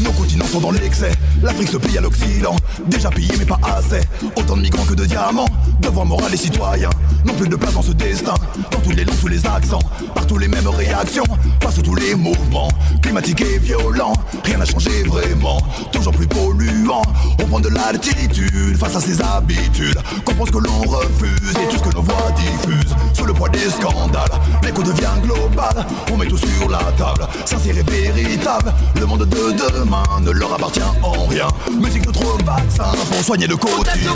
nos 0.00 0.12
continents 0.12 0.46
sont 0.46 0.60
dans 0.60 0.70
l'excès, 0.70 1.12
l'Afrique 1.42 1.68
se 1.68 1.76
plie 1.76 1.96
à 1.98 2.00
l'Occident, 2.00 2.56
déjà 2.86 3.10
pillé 3.10 3.32
mais 3.38 3.44
pas 3.44 3.58
assez. 3.76 4.00
Autant 4.36 4.56
de 4.56 4.62
migrants 4.62 4.84
que 4.84 4.94
de 4.94 5.04
diamants, 5.06 5.48
devoir 5.80 6.06
moral 6.06 6.32
et 6.32 6.36
citoyens, 6.36 6.90
non 7.24 7.34
plus 7.34 7.48
de 7.48 7.56
place 7.56 7.74
dans 7.74 7.82
ce 7.82 7.92
destin, 7.92 8.34
dans 8.70 8.80
tous 8.80 8.90
les 8.90 9.04
langues, 9.04 9.18
tous 9.20 9.28
les 9.28 9.46
accents, 9.46 9.80
partout 10.14 10.38
les 10.38 10.48
mêmes 10.48 10.68
réactions, 10.68 11.24
face 11.62 11.78
à 11.78 11.82
tous 11.82 11.94
les 11.94 12.14
mouvements, 12.14 12.68
climatiques 13.02 13.40
et 13.40 13.58
violents, 13.58 14.12
rien 14.44 14.58
n'a 14.58 14.64
changé 14.64 15.02
vraiment, 15.04 15.58
toujours 15.92 16.12
plus 16.12 16.26
polluant, 16.26 17.02
on 17.42 17.46
prend 17.46 17.60
de 17.60 17.68
l'altitude 17.68 18.76
face 18.78 18.96
à 18.96 19.00
ces 19.00 19.20
habitudes, 19.22 19.98
comprend 20.24 20.46
ce 20.46 20.52
que 20.52 20.58
l'on 20.58 20.80
refuse 20.80 21.50
et 21.50 21.68
tout 21.68 21.78
ce 21.78 21.82
que 21.82 21.94
nos 21.94 22.02
voix 22.02 22.32
diffusent, 22.36 22.94
sous 23.14 23.24
le 23.24 23.32
poids 23.32 23.48
des 23.48 23.70
scandales, 23.70 24.40
l'écho 24.62 24.82
devient 24.82 25.06
global, 25.22 25.86
on 26.12 26.16
met 26.16 26.26
tout 26.26 26.38
sur 26.38 26.68
la 26.68 26.82
table, 26.98 27.26
sincère 27.44 27.76
et 27.78 27.82
véritable, 27.82 28.72
le 29.00 29.06
monde 29.06 29.26
de 29.26 29.52
demain 29.52 29.85
ne 30.20 30.30
leur 30.32 30.52
appartient 30.54 30.80
en 31.02 31.26
rien, 31.26 31.46
musique 31.70 32.06
de 32.06 32.12
trop 32.12 32.36
vaccin 32.44 32.90
pour 33.10 33.24
soigner 33.24 33.46
le 33.46 33.56
quotidien. 33.56 34.12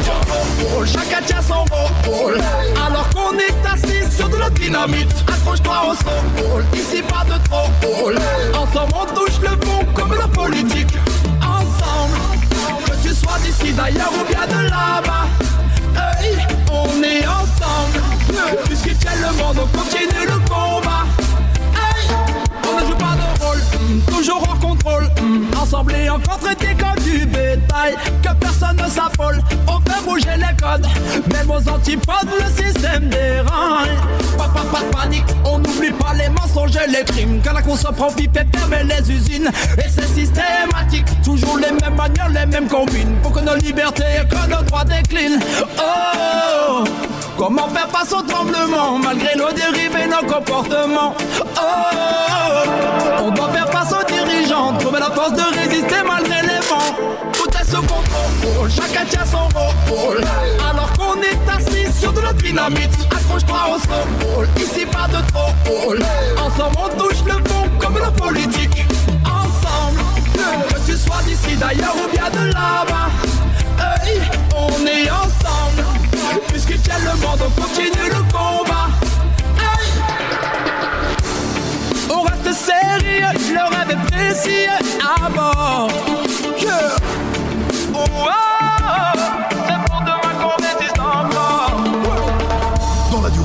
Chacun 0.85 1.23
tient 1.25 1.43
son 1.43 1.65
rôle, 2.09 2.41
alors 2.85 3.09
qu'on 3.11 3.37
est 3.39 3.55
assis 3.73 4.17
sur 4.17 4.29
de 4.29 4.37
la 4.37 4.51
dynamite, 4.51 5.13
accroche-toi 5.29 5.91
au 5.91 5.95
sol, 5.95 6.65
ici 6.75 7.03
pas 7.03 7.25
de 7.25 7.39
trop 7.49 7.71
ensemble 8.61 8.93
on 8.95 9.15
touche 9.15 9.41
le 9.43 9.57
bon 9.57 9.85
comme 9.95 10.15
la 10.15 10.27
politique, 10.27 10.95
ensemble, 11.41 12.19
que 12.87 13.09
tu 13.09 13.15
sois 13.15 13.39
d'ici 13.45 13.73
d'ailleurs 13.73 14.13
ou 14.21 14.25
bien 14.29 14.47
de 14.47 14.65
là-bas, 14.65 15.27
hey, 15.97 16.37
on 16.73 17.03
est 17.03 17.27
ensemble, 17.27 18.03
puisqu'ils 18.65 18.97
tiennent 18.97 19.23
le 19.23 19.43
monde, 19.43 19.59
on 19.63 19.79
continue 19.79 20.27
le 20.27 20.50
ensemble 25.81 26.11
encore 26.11 26.39
traités 26.39 26.77
comme 26.79 27.03
du 27.03 27.27
bétail. 27.27 27.95
Que 28.23 28.35
personne 28.35 28.77
ne 28.77 28.91
s'affole, 28.91 29.43
on 29.67 29.81
fait 29.81 30.05
bouger 30.05 30.37
les 30.37 30.57
codes. 30.57 30.87
Même 31.33 31.51
aux 31.51 31.69
antipodes, 31.69 32.29
le 32.39 32.65
système 32.65 33.09
déraille. 33.09 33.97
Pas, 34.37 34.49
pas, 34.49 34.65
pas 34.73 34.81
de 34.81 34.97
panique, 34.97 35.25
on 35.45 35.59
n'oublie 35.59 35.93
pas 35.93 36.15
les 36.15 36.29
mensonges 36.29 36.77
et 36.77 36.91
les 36.91 37.05
crimes. 37.05 37.41
Quand 37.45 37.53
la 37.53 37.63
course 37.63 37.87
prend 37.97 38.11
pipe 38.11 38.37
et 38.37 38.59
fermer 38.59 38.85
les 38.85 39.11
usines. 39.11 39.51
Et 39.79 39.89
c'est 39.89 40.09
systématique, 40.09 41.07
toujours 41.23 41.59
les 41.59 41.73
mêmes 41.73 41.97
manières, 41.97 42.29
les 42.29 42.47
mêmes 42.47 42.69
combines. 42.69 43.17
Pour 43.23 43.33
que 43.33 43.41
nos 43.41 43.57
libertés 43.57 44.05
et 44.23 44.29
que 44.29 44.49
nos 44.49 44.63
droits 44.63 44.85
déclinent. 44.85 45.41
Oh! 45.79 46.85
Comment 47.37 47.69
faire 47.69 47.89
face 47.91 48.13
au 48.13 48.21
tremblement 48.21 48.99
malgré 48.99 49.35
nos 49.35 49.51
dérives 49.51 49.97
et 49.97 50.07
nos 50.07 50.31
comportements? 50.31 51.15
Oh, 51.57 53.23
on 53.23 53.31
doit 53.31 53.49
faire 53.49 53.71
face 53.71 53.93
aux 53.93 54.05
dirigeants, 54.07 54.75
trouver 54.75 55.01
la 55.01 55.11
force 55.11 55.33
de 55.33 55.60
chacun 58.71 59.05
tient 59.05 59.27
son 59.27 59.49
rôle. 59.89 60.21
Alors 60.69 60.93
qu'on 60.93 61.21
est 61.21 61.39
assis 61.49 61.93
sur 61.99 62.13
de 62.13 62.21
la 62.21 62.33
dynamite, 62.33 62.91
accroche-toi 63.11 63.59
au 63.75 63.79
sol. 63.79 64.49
Ici 64.57 64.87
pas 64.87 65.09
de 65.09 65.21
trop 65.29 65.53
Ensemble 66.39 66.77
on 66.79 66.89
touche 66.99 67.23
le 67.27 67.33
fond 67.49 67.69
comme 67.79 67.99
la 67.99 68.11
politique. 68.11 68.85
Ensemble, 69.25 70.01
que 70.35 70.91
tu 70.91 70.97
sois 70.97 71.23
d'ici 71.27 71.57
d'ailleurs 71.57 71.95
ou 71.97 72.09
bien 72.11 72.31
de 72.31 72.53
là-bas. 72.53 73.11
Hey, 74.07 74.21
on 74.57 74.87
est 74.87 75.11
ensemble. 75.11 75.85
Puisqu'il 76.49 76.81
tient 76.81 76.99
le 76.99 77.17
monde, 77.21 77.41
on 77.47 77.61
continue 77.61 78.09
le 78.09 78.23
combat. 78.33 78.89
Hey. 79.59 79.89
On 82.11 82.23
reste 82.23 82.53
sérieux, 82.53 83.33
le 83.53 83.77
rêve 83.77 83.91
est 83.91 84.11
précis 84.11 84.67
à 85.01 85.29
bord. 85.29 85.89
Yeah. 86.59 86.97
Oh, 87.95 88.05
oh, 88.11 88.50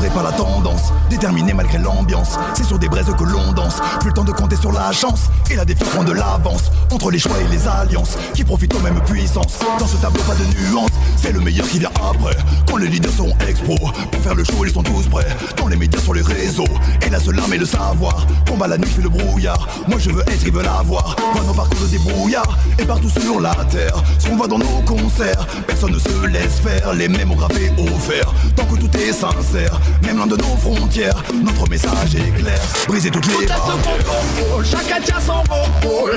pas 0.10 0.24
la 0.24 0.32
tendance. 0.32 0.95
Déterminé 1.10 1.54
malgré 1.54 1.78
l'ambiance. 1.78 2.38
C'est 2.54 2.64
sur 2.64 2.80
des 2.80 2.90
braises 2.90 3.08
que 3.18 3.24
l'on 3.24 3.54
danse. 3.54 3.82
Plus 4.00 4.10
le 4.10 4.14
temps 4.14 4.24
de 4.24 4.32
compter 4.32 4.56
sur 4.56 4.72
la 4.72 4.92
chance. 4.92 5.30
Et 5.52 5.56
la 5.56 5.66
défiance 5.66 5.90
prend 5.90 6.04
de 6.04 6.12
l'avance. 6.12 6.72
Entre 6.92 7.12
les 7.12 7.20
choix 7.20 7.38
et 7.40 7.48
les 7.48 7.68
alliances. 7.68 8.18
Qui 8.34 8.44
profitent 8.44 8.74
aux 8.74 8.80
mêmes 8.80 9.00
puissances. 9.06 9.60
Dans 9.80 9.88
ce 9.88 9.98
tableau, 9.98 10.22
pas 10.24 10.36
de 10.36 10.46
nuance. 10.60 10.90
C'est 11.18 11.32
le 11.32 11.40
meilleur 11.40 11.68
qui 11.68 11.80
vient 11.80 11.92
après. 11.96 12.36
Quand 12.70 12.78
les 12.78 12.88
leaders 12.88 13.14
sont 13.14 13.34
expro. 13.48 13.76
Pour 14.12 14.22
faire 14.22 14.36
le 14.36 14.44
show, 14.44 14.66
ils 14.66 14.72
sont 14.72 14.84
tous 14.84 15.08
prêts. 15.08 15.28
Dans 15.58 15.68
les 15.68 15.76
médias, 15.76 16.00
sur 16.00 16.14
les 16.14 16.22
réseaux. 16.22 16.66
Et 17.06 17.10
la 17.10 17.20
seule 17.20 17.40
arme 17.40 17.54
est 17.54 17.58
le 17.58 17.66
savoir. 17.66 18.26
Combat 18.48 18.68
la 18.68 18.78
nuit, 18.78 18.90
fait 18.90 19.02
le 19.02 19.10
brouillard. 19.10 19.68
Moi 19.88 19.98
je 20.00 20.10
veux 20.10 20.22
être, 20.22 20.46
ils 20.46 20.54
veulent 20.54 20.68
avoir. 20.68 21.16
Pas 21.16 21.42
nos 21.46 21.54
parcours 21.54 21.80
de 21.82 21.88
débrouillard. 21.88 22.58
Et 22.80 22.86
partout 22.86 23.10
sur 23.10 23.40
la 23.40 23.56
terre. 23.70 23.96
Ce 24.20 24.28
qu'on 24.28 24.38
voit 24.38 24.48
dans 24.48 24.60
nos 24.60 24.82
concerts. 24.86 25.48
Personne 25.68 25.92
ne 25.92 26.00
se 26.00 26.26
laisse 26.28 26.60
faire. 26.60 26.94
Les 26.94 27.08
mêmes 27.08 27.32
au 27.32 27.36
gravé 27.36 27.72
au 27.78 27.88
fer. 28.00 28.34
Tant 28.56 28.66
que 28.66 28.80
tout 28.80 28.98
est 28.98 29.14
sincère. 29.14 29.80
Même 30.04 30.18
loin 30.18 30.28
de 30.28 30.38
nos 30.38 30.58
frontières. 30.58 30.95
Notre 30.96 31.70
message 31.70 32.16
est 32.16 32.32
clair. 32.40 32.58
Briser 32.88 33.12
toutes 33.12 33.28
Tout 33.28 33.42
les 33.42 33.48
contrôle, 33.48 34.66
chacun 34.66 35.02
tient 35.02 35.20
son 35.20 35.44
rôle. 35.84 36.16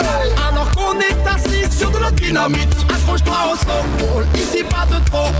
Alors 0.48 0.70
qu'on 0.70 1.00
est 1.00 1.26
assis 1.26 1.76
sur 1.76 1.90
de 1.90 1.98
la 1.98 2.12
dynamite, 2.12 2.68
accroche-toi 2.88 3.34
au 3.52 3.56
sol. 3.56 4.26
Ici 4.36 4.62
pas 4.62 4.86
de 4.86 5.04
trop 5.06 5.32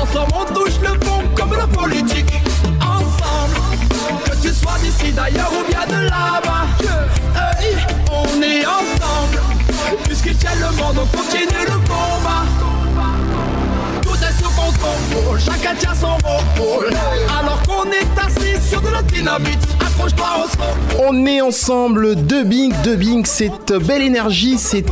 Ensemble 0.00 0.32
on 0.34 0.54
touche 0.54 0.80
le 0.80 1.06
fond 1.06 1.22
comme 1.34 1.54
la 1.54 1.66
politique. 1.66 2.32
Ensemble, 2.80 3.76
que 4.24 4.36
tu 4.40 4.54
sois 4.54 4.78
d'ici 4.82 5.12
d'ailleurs 5.12 5.52
ou 5.52 5.70
bien 5.70 5.86
de 5.86 6.06
là-bas. 6.06 6.66
Hey, 7.60 7.76
on 8.10 8.40
est 8.40 8.64
ensemble. 8.64 9.38
Puisqu'il 10.04 10.36
tient 10.36 10.54
le 10.54 10.74
monde, 10.76 10.96
on 11.02 11.16
continue 11.16 11.66
le 11.66 11.78
combat. 11.80 12.75
Qu'on 17.66 17.90
est 17.90 18.18
assis 18.18 18.56
de 18.70 18.92
la 18.92 19.02
dynamite, 19.02 19.58
accroche-toi. 19.80 20.26
On 21.08 21.26
est 21.26 21.40
ensemble, 21.40 22.16
cette 23.24 23.72
belle 23.72 24.02
énergie, 24.02 24.58
cette 24.58 24.86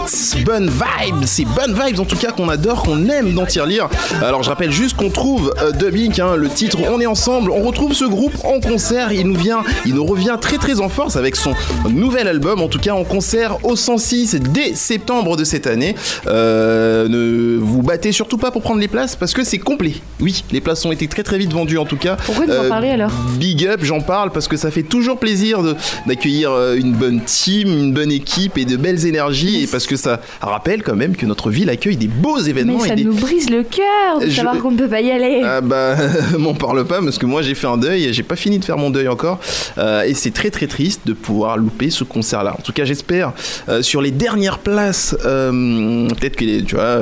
bonne 0.45 0.69
vibe, 0.69 1.25
ces 1.25 1.45
bonnes 1.45 1.75
vibes 1.75 2.01
en 2.01 2.05
tout 2.05 2.17
cas 2.17 2.33
qu'on 2.33 2.49
adore, 2.49 2.83
qu'on 2.83 3.09
aime 3.09 3.33
dans 3.33 3.47
Tirelire. 3.47 3.89
Alors 4.23 4.43
je 4.43 4.51
rappelle 4.51 4.71
juste 4.71 4.97
qu'on 4.97 5.11
trouve 5.11 5.55
euh, 5.61 5.73
dubbing, 5.73 6.21
hein, 6.21 6.37
le 6.37 6.49
titre 6.49 6.79
On 6.91 7.01
est 7.01 7.07
ensemble, 7.07 7.51
on 7.51 7.63
retrouve 7.63 7.93
ce 7.95 8.05
groupe 8.05 8.35
en 8.45 8.61
concert, 8.61 9.13
il 9.13 9.27
nous 9.27 9.37
vient, 9.39 9.63
il 9.87 9.95
nous 9.95 10.05
revient 10.05 10.37
très 10.41 10.59
très 10.59 10.81
en 10.81 10.89
force 10.89 11.17
avec 11.17 11.37
son 11.37 11.55
nouvel 11.91 12.29
album, 12.29 12.61
en 12.61 12.69
tout 12.69 12.81
cas 12.81 12.93
en 12.93 13.05
concert 13.05 13.59
au 13.65 13.77
106 13.77 14.37
dès 14.37 14.75
septembre 14.75 15.37
de 15.37 15.45
cette 15.45 15.67
année. 15.67 15.95
Euh, 16.27 17.09
ne 17.09 17.59
vous 17.59 17.83
battez 17.83 18.13
surtout 18.13 18.39
pas 18.39 18.51
pour 18.51 18.63
prendre 18.63 18.81
les 18.81 18.89
places 18.89 19.17
parce 19.17 19.33
que 19.33 19.45
c'est 19.45 19.54
complet. 19.59 19.95
Oui, 20.21 20.45
les 20.53 20.61
places 20.61 20.85
ont 20.85 20.93
été 20.93 21.07
très 21.09 21.23
très 21.23 21.39
vite 21.39 21.53
vendues 21.53 21.79
en 21.79 21.85
tout 21.85 21.97
cas. 21.97 22.17
Pourquoi 22.25 22.45
en 22.47 22.51
Euh, 22.51 22.69
parler 22.69 22.91
alors 22.91 23.11
Big 23.39 23.67
up, 23.67 23.81
j'en 23.83 24.01
parle 24.01 24.31
parce 24.31 24.49
que 24.49 24.57
ça 24.57 24.71
fait 24.71 24.83
toujours 24.83 25.19
plaisir 25.19 25.59
d'accueillir 26.07 26.51
euh, 26.53 26.77
une 26.77 26.93
bonne 26.93 27.21
team, 27.25 27.69
une 27.69 27.93
bonne 27.93 28.13
équipe 28.13 28.57
et 28.59 28.65
de 28.65 28.77
belles 28.77 29.07
énergies 29.07 29.63
et 29.65 29.67
parce 29.67 29.87
que 29.87 29.97
ça 29.97 30.21
rappelle 30.41 30.83
quand 30.83 30.97
même 30.97 31.17
que 31.17 31.27
notre 31.27 31.51
ville 31.51 31.69
accueille 31.71 31.97
des 31.97 32.07
beaux 32.09 32.39
événements 32.39 32.79
Mais 32.79 32.85
et 32.87 32.89
ça 32.89 32.95
des... 32.95 33.05
nous 33.05 33.15
brise 33.15 33.51
le 33.51 33.63
cœur 33.63 34.21
de 34.21 34.27
Je- 34.27 34.31
savoir 34.37 34.59
qu'on 34.59 34.71
ne 34.71 34.79
peut 34.79 34.89
pas 34.89 35.01
y 35.01 35.11
aller. 35.11 35.43
Ah 35.45 35.61
bah 35.61 35.97
m'en 36.39 36.55
parle 36.55 36.85
pas 36.87 37.01
parce 37.03 37.19
que 37.19 37.27
moi 37.27 37.43
j'ai 37.43 37.55
fait 37.55 37.67
un 37.67 37.77
deuil, 37.77 38.13
j'ai 38.13 38.23
pas 38.23 38.37
fini 38.37 38.59
de 38.59 38.65
faire 38.65 38.79
mon 38.79 38.91
deuil 38.91 39.09
encore 39.09 39.41
euh, 39.79 40.03
et 40.03 40.15
c'est 40.15 40.33
très 40.33 40.51
très 40.51 40.67
triste 40.67 41.03
de 41.07 41.13
pouvoir 41.13 41.57
louper 41.57 41.91
ce 41.91 42.05
concert 42.05 42.45
là. 42.45 42.55
En 42.59 42.63
tout 42.63 42.73
cas 42.73 42.85
j'espère 42.85 43.33
euh, 43.69 43.83
sur 43.83 44.01
les 44.01 44.11
dernières 44.11 44.59
places, 44.59 45.17
peut-être 45.23 46.37
que 46.37 46.45
les- 46.45 46.63
tu 46.65 46.75
vois, 46.77 47.01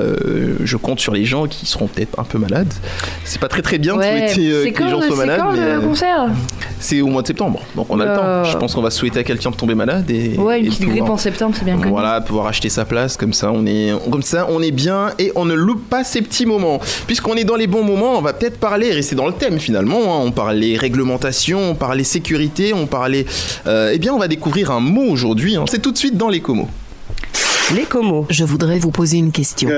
je 0.64 0.76
compte 0.76 1.00
sur 1.00 1.12
les 1.12 1.24
gens 1.24 1.46
qui 1.46 1.66
seront 1.66 1.86
peut-être 1.86 2.18
un 2.18 2.24
peu 2.24 2.38
malades. 2.42 2.72
C'est 3.24 3.40
pas 3.40 3.48
très 3.48 3.62
très 3.62 3.78
bien 3.78 3.96
de 3.96 4.02
souhaiter 4.02 4.50
euh, 4.52 4.62
c'est 4.64 4.72
que 4.72 4.82
les 4.84 4.90
gens 4.90 5.00
soient 5.00 5.08
c'est 5.10 5.16
malades. 5.16 5.40
quand 5.40 5.52
mais, 5.52 5.58
le 5.60 5.64
euh, 5.64 5.80
concert 5.80 6.26
c'est 6.78 7.00
au 7.00 7.06
mois 7.06 7.22
de 7.22 7.28
septembre, 7.28 7.60
donc 7.76 7.86
on 7.90 8.00
a 8.00 8.04
le 8.04 8.10
Euh. 8.10 8.42
temps. 8.42 8.50
Je 8.50 8.56
pense 8.58 8.74
qu'on 8.74 8.82
va 8.82 8.90
souhaiter 8.90 9.20
à 9.20 9.22
quelqu'un 9.24 9.50
de 9.50 9.56
tomber 9.56 9.74
malade 9.76 10.10
et 10.10 10.36
Ouais, 10.36 10.58
une 10.60 10.66
et 10.66 10.68
petite 10.68 10.88
grippe 10.88 11.08
en 11.08 11.16
septembre, 11.16 11.54
c'est 11.56 11.64
bien 11.64 11.76
connu. 11.76 11.90
voilà, 11.90 12.20
pouvoir 12.20 12.46
acheter 12.48 12.68
sa 12.68 12.84
place, 12.84 13.16
comme 13.16 13.32
ça 13.32 13.52
on 13.52 13.64
est, 13.66 13.92
comme 14.10 14.22
ça 14.22 14.48
on 14.50 14.60
est 14.60 14.72
bien 14.72 15.10
et 15.20 15.30
on 15.36 15.44
ne 15.44 15.54
loupe 15.54 15.88
pas 15.88 16.02
ces 16.02 16.22
petits 16.22 16.44
moments. 16.44 16.80
Puisqu'on 17.06 17.34
est 17.34 17.44
dans 17.44 17.54
les 17.56 17.68
bons 17.68 17.84
moments, 17.84 18.18
on 18.18 18.20
va 18.20 18.32
peut-être 18.32 18.58
parler, 18.58 18.90
rester 18.90 19.14
dans 19.14 19.26
le 19.26 19.32
thème 19.32 19.60
finalement. 19.60 20.00
hein. 20.16 20.22
On 20.24 20.32
parlait 20.32 20.76
réglementation, 20.76 21.60
on 21.70 21.74
parlait 21.76 22.02
sécurité, 22.04 22.72
on 22.74 22.86
parlait. 22.86 23.26
euh, 23.68 23.92
eh 23.94 23.98
bien, 23.98 24.12
on 24.12 24.18
va 24.18 24.26
découvrir 24.26 24.72
un 24.72 24.80
mot 24.80 25.04
aujourd'hui. 25.08 25.54
hein. 25.56 25.64
C'est 25.68 25.80
tout 25.82 25.92
de 25.92 25.98
suite 25.98 26.16
dans 26.16 26.28
les 26.28 26.40
comos. 26.40 26.68
Les 27.74 27.84
comos. 27.84 28.26
Je 28.28 28.44
voudrais 28.44 28.78
vous 28.78 28.90
poser 28.90 29.16
une 29.16 29.32
question. 29.32 29.70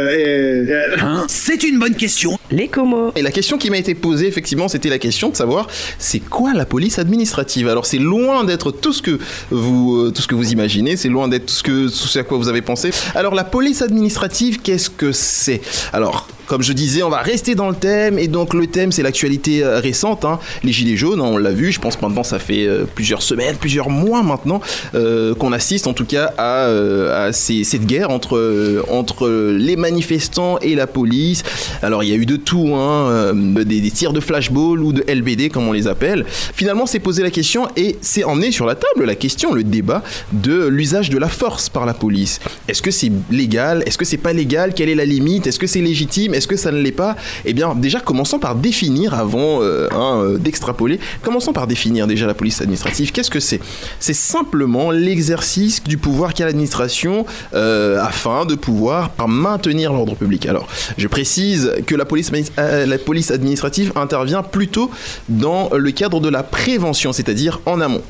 C'est 1.29 1.63
une 1.63 1.79
bonne 1.79 1.95
question. 1.95 2.37
Les 2.51 2.67
comos. 2.67 3.13
Et 3.15 3.23
la 3.23 3.31
question 3.31 3.57
qui 3.57 3.71
m'a 3.71 3.79
été 3.79 3.95
posée, 3.95 4.27
effectivement, 4.27 4.67
c'était 4.67 4.89
la 4.89 4.99
question 4.99 5.29
de 5.29 5.37
savoir 5.37 5.69
c'est 5.99 6.19
quoi 6.19 6.55
la 6.55 6.67
police 6.67 6.99
administrative? 6.99 7.69
Alors 7.69 7.87
c'est 7.87 7.99
loin 7.99 8.43
d'être 8.43 8.73
tout 8.73 8.93
ce 8.93 9.01
que 9.01 9.19
vous 9.51 9.97
euh, 9.97 10.11
tout 10.11 10.23
ce 10.23 10.27
que 10.27 10.35
vous 10.35 10.51
imaginez, 10.51 10.97
c'est 10.97 11.09
loin 11.09 11.29
d'être 11.29 11.47
tout 11.47 11.55
ce 11.55 11.63
que 11.63 11.87
tout 11.87 12.09
ce 12.09 12.19
à 12.19 12.25
quoi 12.25 12.37
vous 12.39 12.49
avez 12.49 12.63
pensé. 12.63 12.91
Alors 13.15 13.35
la 13.35 13.45
police 13.45 13.81
administrative, 13.81 14.61
qu'est-ce 14.61 14.91
que 14.91 15.13
c'est? 15.13 15.61
Alors 15.93 16.27
comme 16.47 16.63
je 16.63 16.73
disais, 16.73 17.03
on 17.03 17.11
va 17.11 17.23
rester 17.23 17.55
dans 17.55 17.69
le 17.69 17.75
thème 17.75 18.19
et 18.19 18.29
donc 18.29 18.55
le 18.55 18.67
thème 18.67 18.93
c'est 18.93 19.03
l'actualité 19.03 19.63
euh, 19.63 19.81
récente, 19.81 20.25
hein. 20.25 20.39
les 20.63 20.73
gilets 20.73 20.97
jaunes, 20.97 21.21
hein, 21.21 21.27
on 21.27 21.37
l'a 21.37 21.53
vu, 21.53 21.73
je 21.73 21.81
pense 21.81 22.01
maintenant 22.01 22.23
ça 22.23 22.39
fait 22.39 22.67
euh, 22.67 22.85
plusieurs 22.93 23.23
semaines, 23.23 23.57
plusieurs 23.57 23.91
mois 23.91 24.23
maintenant 24.23 24.61
euh, 24.95 25.35
qu'on 25.35 25.53
assiste 25.53 25.87
en 25.87 25.93
tout 25.93 26.05
cas 26.05 26.33
à, 26.39 27.33
cette 27.33 27.87
guerre 27.87 28.11
entre, 28.11 29.29
les 29.57 29.77
manifestants 29.77 30.59
et 30.59 30.75
la 30.75 30.87
police. 30.87 31.43
Alors 31.83 32.03
il 32.03 32.11
y 32.11 32.13
a 32.13 32.17
eu 32.17 32.27
de 32.27 32.37
tout, 32.37 32.75
hein, 32.75 33.33
des, 33.35 33.81
des 33.81 33.91
tirs 33.91 34.13
de 34.13 34.21
flashball 34.21 34.83
ou 34.83 34.93
de 34.93 35.05
LBD 35.09 35.51
comme 35.51 35.69
on 35.69 35.73
les 35.73 35.87
appelle. 35.87 36.25
Finalement 36.29 36.87
c'est 36.87 36.99
posé 36.99 37.23
la 37.23 37.31
question 37.31 37.69
et 37.77 37.97
c'est 38.01 38.25
emmené 38.25 38.51
sur 38.51 38.67
la 38.67 38.75
table 38.75 39.05
la 39.05 39.15
question, 39.15 39.53
le 39.53 39.65
débat 39.65 40.03
de 40.33 40.67
l'usage 40.67 41.11
de 41.11 41.19
la 41.19 41.29
force 41.29 41.69
par 41.69 41.87
la 41.87 41.95
police. 41.95 42.41
Est-ce 42.69 42.83
que 42.83 42.91
c'est 42.91 43.13
légal? 43.31 43.83
Est-ce 43.87 43.99
que 43.99 44.05
c'est 44.05 44.17
pas 44.17 44.33
légal? 44.33 44.75
Quelle 44.75 44.89
est 44.89 44.95
la 44.95 45.05
limite? 45.05 45.47
Est-ce 45.47 45.59
que 45.59 45.67
c'est 45.67 45.81
légitime? 45.81 46.34
Est-ce 46.35 46.49
que 46.49 46.57
ça 46.57 46.71
ne 46.73 46.81
l'est 46.81 46.93
pas? 46.93 47.17
Eh 47.45 47.53
bien 47.53 47.75
déjà 47.75 48.01
commençons 48.01 48.39
par 48.39 48.55
définir 48.57 49.15
avant 49.15 49.63
euh, 49.63 49.89
hein, 49.93 50.21
euh, 50.23 50.39
d'extrapoler. 50.39 51.01
Commençons 51.23 51.53
par 51.53 51.67
définir 51.67 52.07
déjà 52.07 52.27
la 52.27 52.35
police 52.35 52.61
administrative. 52.61 53.13
Qu'est-ce 53.13 53.31
que 53.31 53.41
c'est? 53.41 53.61
C'est 54.01 54.15
simplement 54.15 54.91
l'exercice 54.91 55.83
du 55.83 55.97
pouvoir 55.99 56.35
qu'a 56.35 56.45
l'administration 56.47 57.25
euh, 57.55 58.01
afin 58.03 58.45
de 58.45 58.55
pouvoir 58.55 59.11
maintenir 59.27 59.93
l'ordre 59.93 60.15
public. 60.15 60.47
Alors, 60.47 60.67
je 60.99 61.09
précise 61.09 61.73
que 61.87 61.95
la 61.95 62.05
police, 62.05 62.31
mani- 62.33 62.51
la 62.59 62.99
police 62.99 63.31
administrative 63.31 63.93
intervient 63.97 64.43
plutôt 64.43 64.91
dans 65.29 65.71
le 65.75 65.91
cadre 65.91 66.21
de 66.21 66.29
la 66.29 66.43
prévention, 66.43 67.13
c'est-à-dire 67.13 67.61
en 67.67 67.81
amont. 67.81 68.03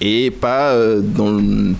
Et 0.00 0.30
pas, 0.30 0.72
euh, 0.72 1.02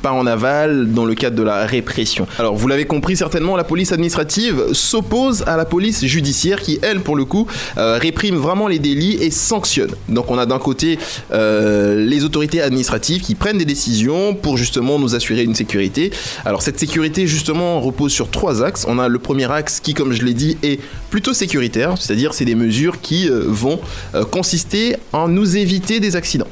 pas 0.02 0.12
en 0.12 0.26
aval 0.26 0.92
dans 0.92 1.04
le 1.04 1.14
cadre 1.14 1.36
de 1.36 1.42
la 1.42 1.66
répression. 1.66 2.26
Alors 2.38 2.56
vous 2.56 2.68
l'avez 2.68 2.84
compris 2.84 3.16
certainement, 3.16 3.56
la 3.56 3.64
police 3.64 3.92
administrative 3.92 4.72
s'oppose 4.72 5.44
à 5.46 5.56
la 5.56 5.64
police 5.64 6.04
judiciaire 6.04 6.60
qui, 6.60 6.78
elle, 6.82 7.00
pour 7.00 7.16
le 7.16 7.24
coup, 7.24 7.46
euh, 7.76 7.98
réprime 8.00 8.36
vraiment 8.36 8.68
les 8.68 8.78
délits 8.78 9.18
et 9.20 9.30
sanctionne. 9.30 9.90
Donc 10.08 10.30
on 10.30 10.38
a 10.38 10.46
d'un 10.46 10.58
côté 10.58 10.98
euh, 11.32 12.04
les 12.04 12.24
autorités 12.24 12.62
administratives 12.62 13.22
qui 13.22 13.34
prennent 13.34 13.58
des 13.58 13.64
décisions 13.64 14.34
pour 14.34 14.56
justement 14.56 14.98
nous 14.98 15.14
assurer 15.14 15.42
une 15.42 15.54
sécurité. 15.54 16.10
Alors 16.44 16.62
cette 16.62 16.78
sécurité 16.78 17.26
justement 17.26 17.80
repose 17.80 18.12
sur 18.12 18.30
trois 18.30 18.62
axes. 18.62 18.84
On 18.88 18.98
a 18.98 19.08
le 19.08 19.18
premier 19.18 19.50
axe 19.50 19.80
qui, 19.80 19.94
comme 19.94 20.12
je 20.12 20.22
l'ai 20.22 20.34
dit, 20.34 20.56
est 20.62 20.80
plutôt 21.10 21.32
sécuritaire, 21.32 21.94
c'est-à-dire 21.98 22.34
c'est 22.34 22.44
des 22.44 22.54
mesures 22.54 23.00
qui 23.00 23.28
vont 23.28 23.80
consister 24.30 24.96
en 25.12 25.28
nous 25.28 25.56
éviter 25.56 26.00
des 26.00 26.16
accidents. 26.16 26.48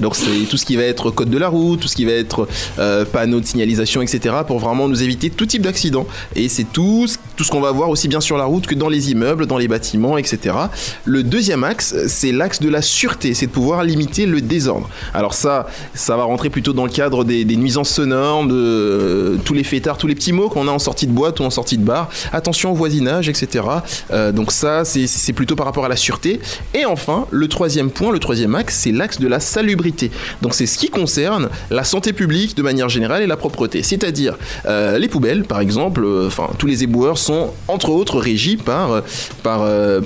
Donc 0.00 0.16
c'est 0.16 0.46
tout 0.48 0.56
ce 0.56 0.64
qui 0.64 0.76
va 0.76 0.82
être 0.82 1.10
code 1.10 1.30
de 1.30 1.38
la 1.38 1.48
route, 1.48 1.80
tout 1.80 1.88
ce 1.88 1.96
qui 1.96 2.04
va 2.04 2.12
être 2.12 2.48
euh, 2.78 3.04
panneaux 3.04 3.40
de 3.40 3.46
signalisation, 3.46 4.02
etc. 4.02 4.36
pour 4.46 4.58
vraiment 4.58 4.88
nous 4.88 5.02
éviter 5.02 5.30
tout 5.30 5.46
type 5.46 5.62
d'accident. 5.62 6.06
Et 6.34 6.48
c'est 6.48 6.64
tout, 6.64 7.06
tout 7.36 7.44
ce 7.44 7.50
qu'on 7.50 7.60
va 7.60 7.72
voir 7.72 7.88
aussi 7.88 8.08
bien 8.08 8.20
sur 8.20 8.36
la 8.36 8.44
route 8.44 8.66
que 8.66 8.74
dans 8.74 8.88
les 8.88 9.10
immeubles, 9.10 9.46
dans 9.46 9.58
les 9.58 9.68
bâtiments, 9.68 10.18
etc. 10.18 10.56
Le 11.04 11.22
deuxième 11.22 11.64
axe, 11.64 11.94
c'est 12.08 12.32
l'axe 12.32 12.60
de 12.60 12.68
la 12.68 12.82
sûreté, 12.82 13.34
c'est 13.34 13.46
de 13.46 13.52
pouvoir 13.52 13.84
limiter 13.84 14.26
le 14.26 14.40
désordre. 14.40 14.88
Alors 15.12 15.34
ça, 15.34 15.66
ça 15.94 16.16
va 16.16 16.24
rentrer 16.24 16.50
plutôt 16.50 16.72
dans 16.72 16.84
le 16.84 16.90
cadre 16.90 17.24
des, 17.24 17.44
nuisances 17.56 17.90
sonores, 17.90 18.46
de 18.46 18.54
euh, 18.54 19.36
tous 19.44 19.54
les 19.54 19.64
fêtards, 19.64 19.96
tous 19.96 20.06
les 20.06 20.14
petits 20.14 20.32
mots 20.32 20.48
qu'on 20.48 20.66
a 20.66 20.70
en 20.70 20.78
sortie 20.78 21.06
de 21.06 21.12
boîte 21.12 21.40
ou 21.40 21.44
en 21.44 21.50
sortie 21.50 21.78
de 21.78 21.84
bar. 21.84 22.10
Attention 22.32 22.72
au 22.72 22.74
voisinage, 22.74 23.28
etc. 23.28 23.64
Euh, 24.12 24.32
donc 24.32 24.50
ça, 24.50 24.84
c'est 24.84 25.32
plutôt 25.32 25.56
par 25.56 25.66
rapport 25.66 25.84
à 25.84 25.88
la 25.88 25.96
sûreté. 25.96 26.40
Et 26.74 26.84
enfin, 26.84 27.26
le 27.30 27.48
troisième 27.48 27.90
point, 27.90 28.10
le 28.12 28.18
troisième 28.18 28.54
axe, 28.54 28.80
c'est 28.80 28.92
l'axe 28.92 29.20
de 29.20 29.28
la 29.28 29.40
salubrité. 29.40 29.93
Donc 30.42 30.54
c'est 30.54 30.66
ce 30.66 30.78
qui 30.78 30.88
concerne 30.88 31.48
la 31.70 31.84
santé 31.84 32.12
publique 32.12 32.56
de 32.56 32.62
manière 32.62 32.88
générale 32.88 33.22
et 33.22 33.26
la 33.26 33.36
propreté. 33.36 33.82
C'est-à-dire 33.82 34.36
euh, 34.66 34.98
les 34.98 35.08
poubelles, 35.08 35.44
par 35.44 35.60
exemple, 35.60 36.02
euh, 36.04 36.26
enfin 36.26 36.50
tous 36.58 36.66
les 36.66 36.82
éboueurs 36.82 37.18
sont 37.18 37.52
entre 37.68 37.90
autres 37.90 38.18
régis 38.18 38.56
par, 38.56 38.92
euh, 38.92 39.00
par, 39.42 39.60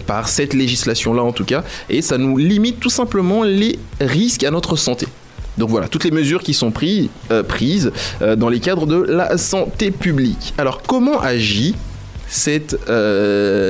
par 0.07 0.29
cette 0.29 0.55
législation-là 0.55 1.23
en 1.23 1.33
tout 1.33 1.45
cas, 1.45 1.65
et 1.89 2.03
ça 2.03 2.19
nous 2.19 2.37
limite 2.37 2.81
tout 2.81 2.91
simplement 2.91 3.43
les 3.43 3.79
risques 4.01 4.45
à 4.45 4.51
notre 4.51 4.77
santé. 4.77 5.07
Donc 5.57 5.71
voilà, 5.71 5.89
toutes 5.89 6.05
les 6.05 6.11
mesures 6.13 6.43
qui 6.43 6.55
sont 6.55 6.71
prises, 6.71 7.11
dans 8.37 8.49
les 8.49 8.61
cadres 8.61 8.87
de 8.87 9.03
la 9.03 9.37
santé 9.39 9.91
publique. 9.91 10.55
Alors 10.57 10.83
comment 10.83 11.21
agit 11.21 11.75
cette, 12.29 12.77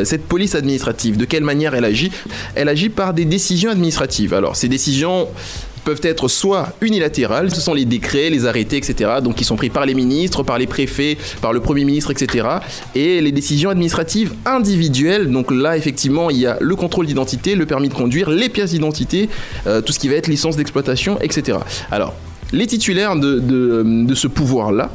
cette 0.04 0.24
police 0.28 0.54
administrative? 0.54 1.16
De 1.16 1.24
quelle 1.24 1.44
manière 1.44 1.74
elle 1.74 1.86
agit? 1.86 2.10
Elle 2.54 2.68
agit 2.68 2.90
par 2.90 3.14
des 3.14 3.24
décisions 3.24 3.70
administratives. 3.70 4.34
Alors 4.34 4.54
ces 4.56 4.68
décisions 4.68 5.28
peuvent 5.88 6.00
être 6.02 6.28
soit 6.28 6.74
unilatérales, 6.82 7.50
ce 7.50 7.62
sont 7.62 7.72
les 7.72 7.86
décrets, 7.86 8.28
les 8.28 8.44
arrêtés, 8.44 8.76
etc., 8.76 9.10
donc 9.22 9.36
qui 9.36 9.44
sont 9.44 9.56
pris 9.56 9.70
par 9.70 9.86
les 9.86 9.94
ministres, 9.94 10.42
par 10.42 10.58
les 10.58 10.66
préfets, 10.66 11.16
par 11.40 11.54
le 11.54 11.60
Premier 11.60 11.86
ministre, 11.86 12.10
etc., 12.10 12.46
et 12.94 13.22
les 13.22 13.32
décisions 13.32 13.70
administratives 13.70 14.34
individuelles, 14.44 15.30
donc 15.30 15.50
là, 15.50 15.78
effectivement, 15.78 16.28
il 16.28 16.36
y 16.36 16.46
a 16.46 16.58
le 16.60 16.76
contrôle 16.76 17.06
d'identité, 17.06 17.54
le 17.54 17.64
permis 17.64 17.88
de 17.88 17.94
conduire, 17.94 18.28
les 18.28 18.50
pièces 18.50 18.72
d'identité, 18.72 19.30
euh, 19.66 19.80
tout 19.80 19.94
ce 19.94 19.98
qui 19.98 20.08
va 20.08 20.16
être 20.16 20.26
licence 20.26 20.56
d'exploitation, 20.56 21.18
etc. 21.22 21.56
Alors, 21.90 22.12
les 22.52 22.66
titulaires 22.66 23.16
de, 23.16 24.14
ce 24.14 24.26
pouvoir-là, 24.26 24.90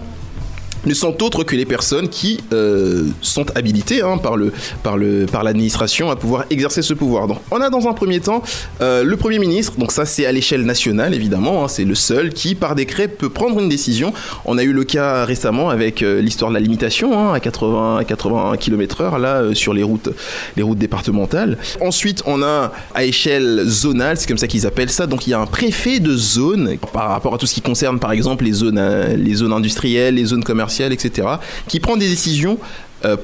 ne 0.86 0.94
sont 0.94 1.22
autres 1.24 1.44
que 1.44 1.56
les 1.56 1.66
personnes 1.66 2.10
qui 2.10 2.40
euh, 2.52 3.08
sont 3.22 3.46
habilitées 3.56 4.02
hein, 4.02 4.18
par 4.18 4.38
le 4.38 4.52
par 4.84 4.98
le 4.98 5.26
par 5.26 5.44
l'administration 5.44 6.10
à 6.10 6.16
pouvoir 6.16 6.46
exercer 6.50 6.82
ce 6.82 6.94
pouvoir. 6.94 7.28
Donc 7.28 7.40
on 7.52 7.62
a 7.62 7.70
dans 7.70 7.88
un 7.88 7.94
premier 7.94 8.20
temps 8.20 8.42
euh, 8.82 9.04
le 9.04 9.18
premier 9.18 9.40
ministre. 9.40 9.74
Donc 9.78 9.92
ça 9.92 10.06
c'est 10.06 10.26
à 10.26 10.32
l'échelle 10.32 10.64
nationale 10.64 11.14
évidemment. 11.14 11.64
hein, 11.64 11.68
c'est 11.68 11.86
le 11.86 11.96
seul 11.96 12.34
qui 12.34 12.56
par 12.56 12.76
décret 12.76 13.08
peut 13.08 13.30
prendre 13.30 13.60
une 13.60 13.70
décision. 13.70 14.14
On 14.46 14.58
a 14.58 14.64
eu 14.64 14.74
le 14.74 14.84
cas 14.84 15.26
récemment 15.26 15.70
avec 15.70 16.02
euh, 16.02 16.22
l'histoire 16.22 16.52
de 16.52 16.56
la 16.56 16.60
limitation 16.62 17.18
hein, 17.18 17.34
à 17.34 17.40
80 17.40 17.98
à 17.98 18.04
80 18.04 18.58
km/h 18.58 19.20
là 19.20 19.54
sur 19.54 19.74
les 19.74 19.84
routes 19.84 20.10
les 20.58 20.64
routes 20.64 20.78
départementales. 20.78 21.58
Ensuite 21.82 22.24
on 22.26 22.42
a 22.44 22.72
à 22.94 23.04
échelle 23.04 23.64
zonale, 23.66 24.18
c'est 24.18 24.28
comme 24.28 24.38
ça 24.38 24.48
qu'ils 24.48 24.68
appellent 24.68 24.90
ça. 24.90 25.08
Donc 25.08 25.28
il 25.28 25.32
y 25.32 25.34
a 25.34 25.40
un 25.40 25.46
préfet 25.46 26.00
de 26.00 26.16
zone 26.16 26.78
par 26.92 27.10
rapport 27.10 27.34
à 27.34 27.38
tout 27.38 27.46
ce 27.46 27.54
qui 27.54 27.62
concerne 27.62 28.00
par 28.00 28.12
exemple 28.12 28.44
les 28.44 28.54
zones 28.54 28.82
les 29.16 29.36
zones 29.36 29.54
industrielles, 29.54 30.16
les 30.16 30.26
zones 30.26 30.44
commerciales, 30.44 30.72
etc. 30.82 31.28
qui 31.67 31.80
prend 31.80 31.97
des 31.97 32.07
décisions 32.09 32.57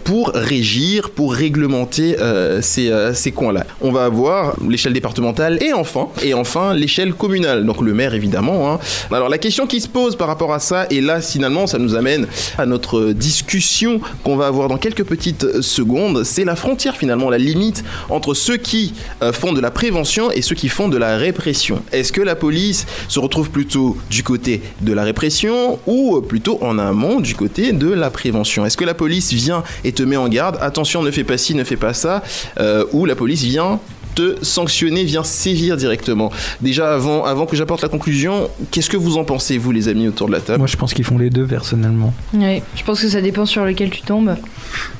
pour 0.03 0.31
régir, 0.33 1.09
pour 1.09 1.33
réglementer 1.33 2.19
euh, 2.19 2.61
ces, 2.61 2.89
euh, 2.89 3.13
ces 3.13 3.31
coins-là. 3.31 3.65
On 3.81 3.91
va 3.91 4.05
avoir 4.05 4.55
l'échelle 4.67 4.93
départementale 4.93 5.61
et 5.63 5.73
enfin, 5.73 6.09
et 6.21 6.33
enfin 6.33 6.73
l'échelle 6.73 7.13
communale, 7.13 7.65
donc 7.65 7.81
le 7.81 7.93
maire 7.93 8.13
évidemment. 8.13 8.71
hein. 8.71 8.79
Alors 9.11 9.29
la 9.29 9.37
question 9.37 9.67
qui 9.67 9.79
se 9.81 9.87
pose 9.87 10.15
par 10.15 10.27
rapport 10.27 10.53
à 10.53 10.59
ça, 10.59 10.85
et 10.89 11.01
là 11.01 11.21
finalement 11.21 11.67
ça 11.67 11.77
nous 11.77 11.95
amène 11.95 12.27
à 12.57 12.65
notre 12.65 13.11
discussion 13.11 14.01
qu'on 14.23 14.35
va 14.35 14.47
avoir 14.47 14.67
dans 14.67 14.77
quelques 14.77 15.03
petites 15.05 15.61
secondes, 15.61 16.23
c'est 16.23 16.45
la 16.45 16.55
frontière 16.55 16.97
finalement, 16.97 17.29
la 17.29 17.37
limite 17.37 17.83
entre 18.09 18.33
ceux 18.33 18.57
qui 18.57 18.93
euh, 19.21 19.31
font 19.31 19.53
de 19.53 19.61
la 19.61 19.71
prévention 19.71 20.31
et 20.31 20.41
ceux 20.41 20.55
qui 20.55 20.69
font 20.69 20.89
de 20.89 20.97
la 20.97 21.17
répression. 21.17 21.81
Est-ce 21.91 22.11
que 22.11 22.21
la 22.21 22.35
police 22.35 22.85
se 23.07 23.19
retrouve 23.19 23.49
plutôt 23.49 23.97
du 24.09 24.23
côté 24.23 24.61
de 24.81 24.93
la 24.93 25.03
répression 25.03 25.79
ou 25.87 26.21
plutôt 26.21 26.57
en 26.61 26.77
amont 26.79 27.19
du 27.19 27.35
côté 27.35 27.71
de 27.71 27.89
la 27.89 28.09
prévention? 28.09 28.65
Est-ce 28.65 28.77
que 28.77 28.85
la 28.85 28.93
police 28.93 29.31
vient 29.33 29.63
et 29.83 29.91
te 29.91 30.03
met 30.03 30.17
en 30.17 30.27
garde, 30.27 30.57
attention 30.61 31.01
ne 31.01 31.11
fais 31.11 31.23
pas 31.23 31.37
ci, 31.37 31.55
ne 31.55 31.63
fais 31.63 31.77
pas 31.77 31.93
ça, 31.93 32.23
euh, 32.59 32.85
ou 32.91 33.05
la 33.05 33.15
police 33.15 33.43
vient 33.43 33.79
te 34.19 34.43
sanctionner, 34.43 35.03
vient 35.03 35.23
sévir 35.23 35.77
directement. 35.77 36.31
Déjà 36.61 36.93
avant, 36.93 37.23
avant 37.25 37.45
que 37.45 37.55
j'apporte 37.55 37.81
la 37.81 37.89
conclusion, 37.89 38.49
qu'est-ce 38.71 38.89
que 38.89 38.97
vous 38.97 39.17
en 39.17 39.23
pensez 39.23 39.57
vous 39.57 39.71
les 39.71 39.87
amis 39.87 40.07
autour 40.07 40.27
de 40.27 40.33
la 40.33 40.39
table? 40.41 40.57
Moi, 40.59 40.67
je 40.67 40.75
pense 40.77 40.93
qu'ils 40.93 41.05
font 41.05 41.17
les 41.17 41.29
deux 41.29 41.45
personnellement. 41.45 42.13
Ouais, 42.33 42.61
je 42.75 42.83
pense 42.83 43.01
que 43.01 43.07
ça 43.09 43.21
dépend 43.21 43.45
sur 43.45 43.63
lequel 43.65 43.89
tu 43.89 44.01
tombes. 44.01 44.35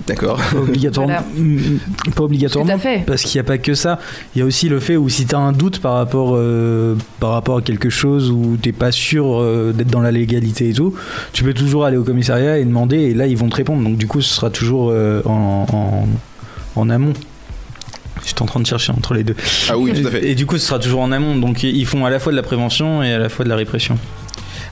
D'accord. 0.08 0.38
Pas 0.52 0.58
obligatoirement. 0.60 1.14
Voilà. 1.36 1.50
Mm, 1.50 2.12
Pas 2.16 2.24
obligatoirement. 2.24 2.72
Tout 2.72 2.78
à 2.78 2.80
fait. 2.80 3.04
Parce 3.06 3.24
qu'il 3.24 3.36
n'y 3.40 3.42
a 3.42 3.48
pas 3.48 3.58
que 3.58 3.74
ça. 3.74 4.00
Il 4.36 4.40
y 4.40 4.42
a 4.42 4.46
aussi 4.46 4.70
le 4.70 4.80
fait 4.80 4.96
où 4.98 5.10
si 5.10 5.26
tu 5.26 5.36
as 5.36 5.40
un 5.40 5.52
doute 5.52 5.80
par 5.80 5.94
rapport, 5.96 6.32
euh, 6.36 6.96
par 7.20 7.32
rapport 7.32 7.58
à 7.58 7.62
quelque 7.62 7.90
chose 7.90 8.32
où 8.32 8.58
t'es 8.62 8.72
pas 8.72 8.92
sûr 8.92 9.40
euh, 9.42 9.74
d'être 9.74 9.90
dans 9.90 10.02
la 10.02 10.12
légalité 10.12 10.70
et 10.70 10.74
tout, 10.74 10.94
tu 11.34 11.44
peux 11.44 11.54
toujours 11.54 11.86
aller 11.86 11.98
au 11.98 12.04
commissariat 12.04 12.58
et 12.58 12.66
demander 12.66 12.98
et 12.98 13.14
là 13.14 13.28
ils 13.28 13.38
vont 13.38 13.50
te 13.50 13.56
répondre. 13.58 13.84
Donc 13.84 13.98
du 13.98 14.08
coup 14.08 14.22
ce 14.22 14.34
sera 14.34 14.50
toujours 14.50 14.90
euh, 14.92 15.22
en, 15.26 15.66
en, 15.72 16.08
en 16.82 16.90
amont. 16.90 17.14
J'étais 18.26 18.42
en 18.42 18.46
train 18.46 18.60
de 18.60 18.66
chercher 18.68 18.92
entre 18.92 19.14
les 19.14 19.24
deux. 19.24 19.36
Ah 19.70 19.78
oui, 19.78 19.94
tout 19.94 20.08
à 20.08 20.12
fait. 20.12 20.26
Et, 20.26 20.32
et 20.32 20.36
du 20.36 20.46
coup 20.46 20.58
ce 20.58 20.66
sera 20.66 20.80
toujours 20.80 21.02
en 21.02 21.12
amont. 21.12 21.36
Donc 21.36 21.64
ils 21.64 21.86
font 21.86 22.06
à 22.06 22.10
la 22.10 22.20
fois 22.20 22.32
de 22.32 22.38
la 22.38 22.44
prévention 22.44 23.02
et 23.04 23.14
à 23.14 23.20
la 23.20 23.30
fois 23.30 23.46
de 23.46 23.50
la 23.50 23.56
répression. 23.56 23.98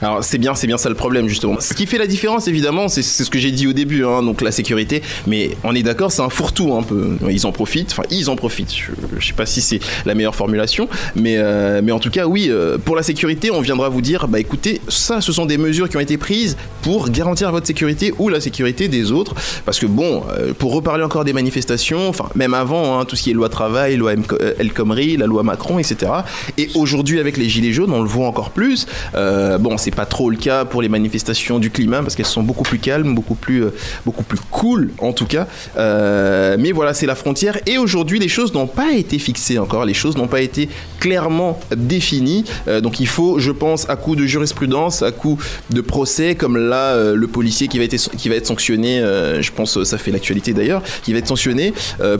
Alors 0.00 0.22
c'est 0.22 0.38
bien, 0.38 0.54
c'est 0.54 0.66
bien 0.66 0.78
ça 0.78 0.88
le 0.88 0.94
problème 0.94 1.28
justement. 1.28 1.58
Ce 1.60 1.74
qui 1.74 1.86
fait 1.86 1.98
la 1.98 2.06
différence 2.06 2.48
évidemment, 2.48 2.88
c'est 2.88 3.02
ce 3.02 3.28
que 3.30 3.38
j'ai 3.38 3.50
dit 3.50 3.66
au 3.66 3.72
début, 3.72 4.04
hein, 4.04 4.22
donc 4.22 4.40
la 4.40 4.52
sécurité. 4.52 5.02
Mais 5.26 5.50
on 5.64 5.74
est 5.74 5.82
d'accord, 5.82 6.12
c'est 6.12 6.22
un 6.22 6.28
fourre-tout 6.28 6.74
un 6.74 6.82
peu. 6.82 7.16
Ils 7.30 7.46
en 7.46 7.52
profitent, 7.52 7.90
enfin 7.92 8.04
ils 8.10 8.30
en 8.30 8.36
profitent. 8.36 8.74
Je, 8.74 8.92
je 9.18 9.26
sais 9.26 9.32
pas 9.32 9.46
si 9.46 9.60
c'est 9.60 9.80
la 10.06 10.14
meilleure 10.14 10.34
formulation, 10.34 10.88
mais 11.16 11.36
euh, 11.36 11.80
mais 11.82 11.92
en 11.92 11.98
tout 11.98 12.10
cas 12.10 12.26
oui, 12.26 12.46
euh, 12.48 12.78
pour 12.78 12.96
la 12.96 13.02
sécurité, 13.02 13.50
on 13.50 13.60
viendra 13.60 13.88
vous 13.88 14.00
dire, 14.00 14.28
bah 14.28 14.38
écoutez, 14.40 14.80
ça, 14.88 15.20
ce 15.20 15.32
sont 15.32 15.46
des 15.46 15.58
mesures 15.58 15.88
qui 15.88 15.96
ont 15.96 16.00
été 16.00 16.16
prises 16.16 16.56
pour 16.82 17.10
garantir 17.10 17.50
votre 17.50 17.66
sécurité 17.66 18.14
ou 18.18 18.28
la 18.28 18.40
sécurité 18.40 18.88
des 18.88 19.10
autres. 19.12 19.34
Parce 19.64 19.78
que 19.78 19.86
bon, 19.86 20.22
euh, 20.30 20.52
pour 20.54 20.72
reparler 20.72 21.04
encore 21.04 21.24
des 21.24 21.32
manifestations, 21.32 22.08
enfin 22.08 22.28
même 22.34 22.54
avant, 22.54 22.98
hein, 23.00 23.04
tout 23.04 23.16
ce 23.16 23.22
qui 23.22 23.30
est 23.30 23.34
loi 23.34 23.48
travail, 23.48 23.96
loi 23.96 24.12
El 24.58 24.72
Khomri, 24.72 25.16
la 25.16 25.26
loi 25.26 25.42
Macron, 25.42 25.78
etc. 25.78 26.12
Et 26.56 26.68
aujourd'hui 26.74 27.18
avec 27.18 27.36
les 27.36 27.48
gilets 27.48 27.72
jaunes, 27.72 27.92
on 27.92 28.02
le 28.02 28.08
voit 28.08 28.26
encore 28.26 28.50
plus. 28.50 28.86
Bon, 29.14 29.76
pas 29.90 30.06
trop 30.06 30.30
le 30.30 30.36
cas 30.36 30.64
pour 30.64 30.82
les 30.82 30.88
manifestations 30.88 31.58
du 31.58 31.70
climat 31.70 32.02
parce 32.02 32.14
qu'elles 32.14 32.26
sont 32.26 32.42
beaucoup 32.42 32.64
plus 32.64 32.78
calmes, 32.78 33.14
beaucoup 33.14 33.34
plus, 33.34 33.64
euh, 33.64 33.74
beaucoup 34.04 34.22
plus 34.22 34.38
cool 34.50 34.90
en 34.98 35.12
tout 35.12 35.26
cas. 35.26 35.46
Euh, 35.76 36.56
mais 36.58 36.72
voilà, 36.72 36.94
c'est 36.94 37.06
la 37.06 37.14
frontière. 37.14 37.58
Et 37.66 37.78
aujourd'hui, 37.78 38.18
les 38.18 38.28
choses 38.28 38.52
n'ont 38.54 38.66
pas 38.66 38.92
été 38.92 39.18
fixées 39.18 39.58
encore. 39.58 39.84
Les 39.84 39.94
choses 39.94 40.16
n'ont 40.16 40.28
pas 40.28 40.40
été 40.40 40.68
clairement 41.00 41.58
définies. 41.76 42.44
Euh, 42.66 42.80
donc 42.80 43.00
il 43.00 43.06
faut, 43.06 43.38
je 43.38 43.50
pense, 43.50 43.88
à 43.88 43.96
coup 43.96 44.16
de 44.16 44.26
jurisprudence, 44.26 45.02
à 45.02 45.12
coup 45.12 45.38
de 45.70 45.80
procès, 45.80 46.34
comme 46.34 46.56
là, 46.56 47.12
le 47.12 47.26
policier 47.26 47.68
qui 47.68 47.78
va 47.78 47.84
être, 47.84 48.10
qui 48.16 48.28
va 48.28 48.34
être 48.34 48.46
sanctionné, 48.46 49.00
je 49.40 49.50
pense, 49.52 49.82
ça 49.84 49.98
fait 49.98 50.10
l'actualité 50.10 50.52
d'ailleurs, 50.52 50.82
qui 51.02 51.12
va 51.12 51.18
être 51.18 51.28
sanctionné 51.28 51.72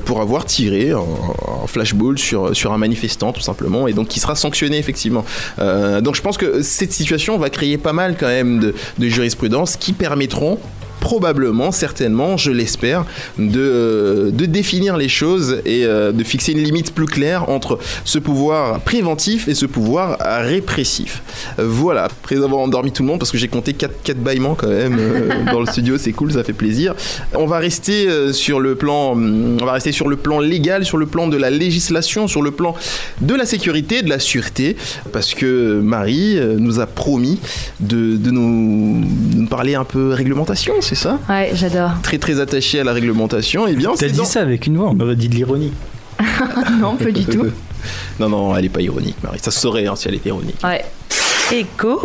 pour 0.05 0.21
avoir 0.21 0.45
tiré 0.45 0.95
en 0.95 1.67
flashball 1.67 2.19
sur, 2.19 2.55
sur 2.55 2.73
un 2.73 2.79
manifestant 2.79 3.33
tout 3.33 3.41
simplement, 3.41 3.89
et 3.89 3.93
donc 3.93 4.09
qui 4.09 4.21
sera 4.21 4.35
sanctionné 4.35 4.79
effectivement. 4.79 5.25
Donc 5.59 6.15
je 6.15 6.23
pense 6.23 6.39
que 6.39 6.63
cette 6.63 6.93
situation 6.93 7.39
va 7.39 7.51
créer 7.51 7.58
pas 7.79 7.93
mal 7.93 8.17
quand 8.19 8.27
même 8.27 8.61
de, 8.61 8.75
de 8.99 9.09
jurisprudence 9.09 9.77
qui 9.77 9.93
permettront 9.93 10.59
probablement, 11.01 11.73
certainement, 11.73 12.37
je 12.37 12.51
l'espère, 12.51 13.05
de, 13.39 13.59
euh, 13.59 14.31
de 14.31 14.47
définir 14.47 14.97
les 14.97 15.09
choses 15.09 15.61
et 15.65 15.85
euh, 15.85 16.13
de 16.13 16.25
fixer 16.25 16.53
une 16.53 16.63
limite 16.63 16.95
plus 16.95 17.07
claire 17.07 17.49
entre 17.49 17.79
ce 18.05 18.19
pouvoir 18.19 18.81
préventif 18.81 19.49
et 19.49 19.55
ce 19.55 19.67
pouvoir 19.67 20.19
répressif. 20.43 21.23
Voilà, 21.59 22.05
après 22.05 22.37
avoir 22.37 22.61
endormi 22.61 22.93
tout 22.93 23.03
le 23.03 23.09
monde, 23.09 23.19
parce 23.19 23.31
que 23.31 23.39
j'ai 23.39 23.49
compté 23.49 23.73
4, 23.73 24.03
quatre 24.03 24.19
bâillements 24.19 24.55
quand 24.55 24.69
même 24.69 24.97
euh, 24.99 25.45
dans 25.53 25.61
le 25.61 25.67
studio, 25.67 25.99
c'est 25.99 26.13
cool, 26.13 26.33
ça 26.33 26.45
fait 26.45 26.53
plaisir. 26.53 26.95
On 27.35 27.47
va 27.47 27.59
rester 27.59 28.33
sur 28.33 28.61
le 28.61 28.75
plan, 28.75 29.17
on 29.17 29.65
va 29.65 29.73
rester 29.73 29.93
sur 29.93 30.09
le 30.09 30.17
plan 30.17 30.41
légal, 30.41 30.85
sur 30.85 30.99
le 30.99 31.07
plan 31.07 31.29
de 31.29 31.37
la 31.37 31.51
législation, 31.51 32.29
sur 32.29 32.43
le 32.43 32.51
plan 32.51 32.75
de 33.21 33.35
la 33.35 33.47
sécurité, 33.47 34.03
de 34.03 34.09
la 34.09 34.19
sûreté, 34.19 34.77
parce 35.13 35.35
que 35.35 35.81
Marie 35.81 36.39
nous 36.59 36.81
a 36.81 36.87
promis 36.87 37.39
de, 37.81 38.17
de 38.17 38.31
nous, 38.31 39.05
de 39.05 39.37
nous 39.37 39.47
parler 39.47 39.75
un 39.75 39.85
peu 39.85 40.11
réglementation, 40.11 40.75
c'est 40.89 40.95
ça 40.95 41.19
Ouais, 41.29 41.51
j'adore. 41.53 41.91
Très 42.03 42.17
très 42.19 42.41
attaché 42.41 42.81
à 42.81 42.85
la 42.85 42.93
réglementation, 42.95 43.67
et 43.67 43.75
bien 43.75 43.91
T'as 43.99 44.09
dit 44.09 44.17
dans- 44.17 44.25
ça 44.25 44.41
avec 44.41 44.67
une 44.67 44.79
voix, 44.79 44.91
on 44.91 44.99
aurait 45.01 45.17
dit 45.17 45.29
de 45.29 45.35
l'ironie. 45.35 45.73
non, 46.81 46.97
pas 46.97 47.11
du 47.11 47.25
tout. 47.27 47.47
non, 48.21 48.29
non, 48.31 48.57
elle 48.57 48.65
est 48.65 48.71
pas 48.71 48.81
ironique, 48.81 49.17
Marie. 49.23 49.39
Ça 49.43 49.51
se 49.51 49.61
saurait 49.61 49.87
hein, 49.87 49.97
si 49.97 50.09
elle 50.09 50.15
était 50.15 50.31
ironique. 50.31 50.57
Ouais. 50.65 50.83
Écho 51.53 52.01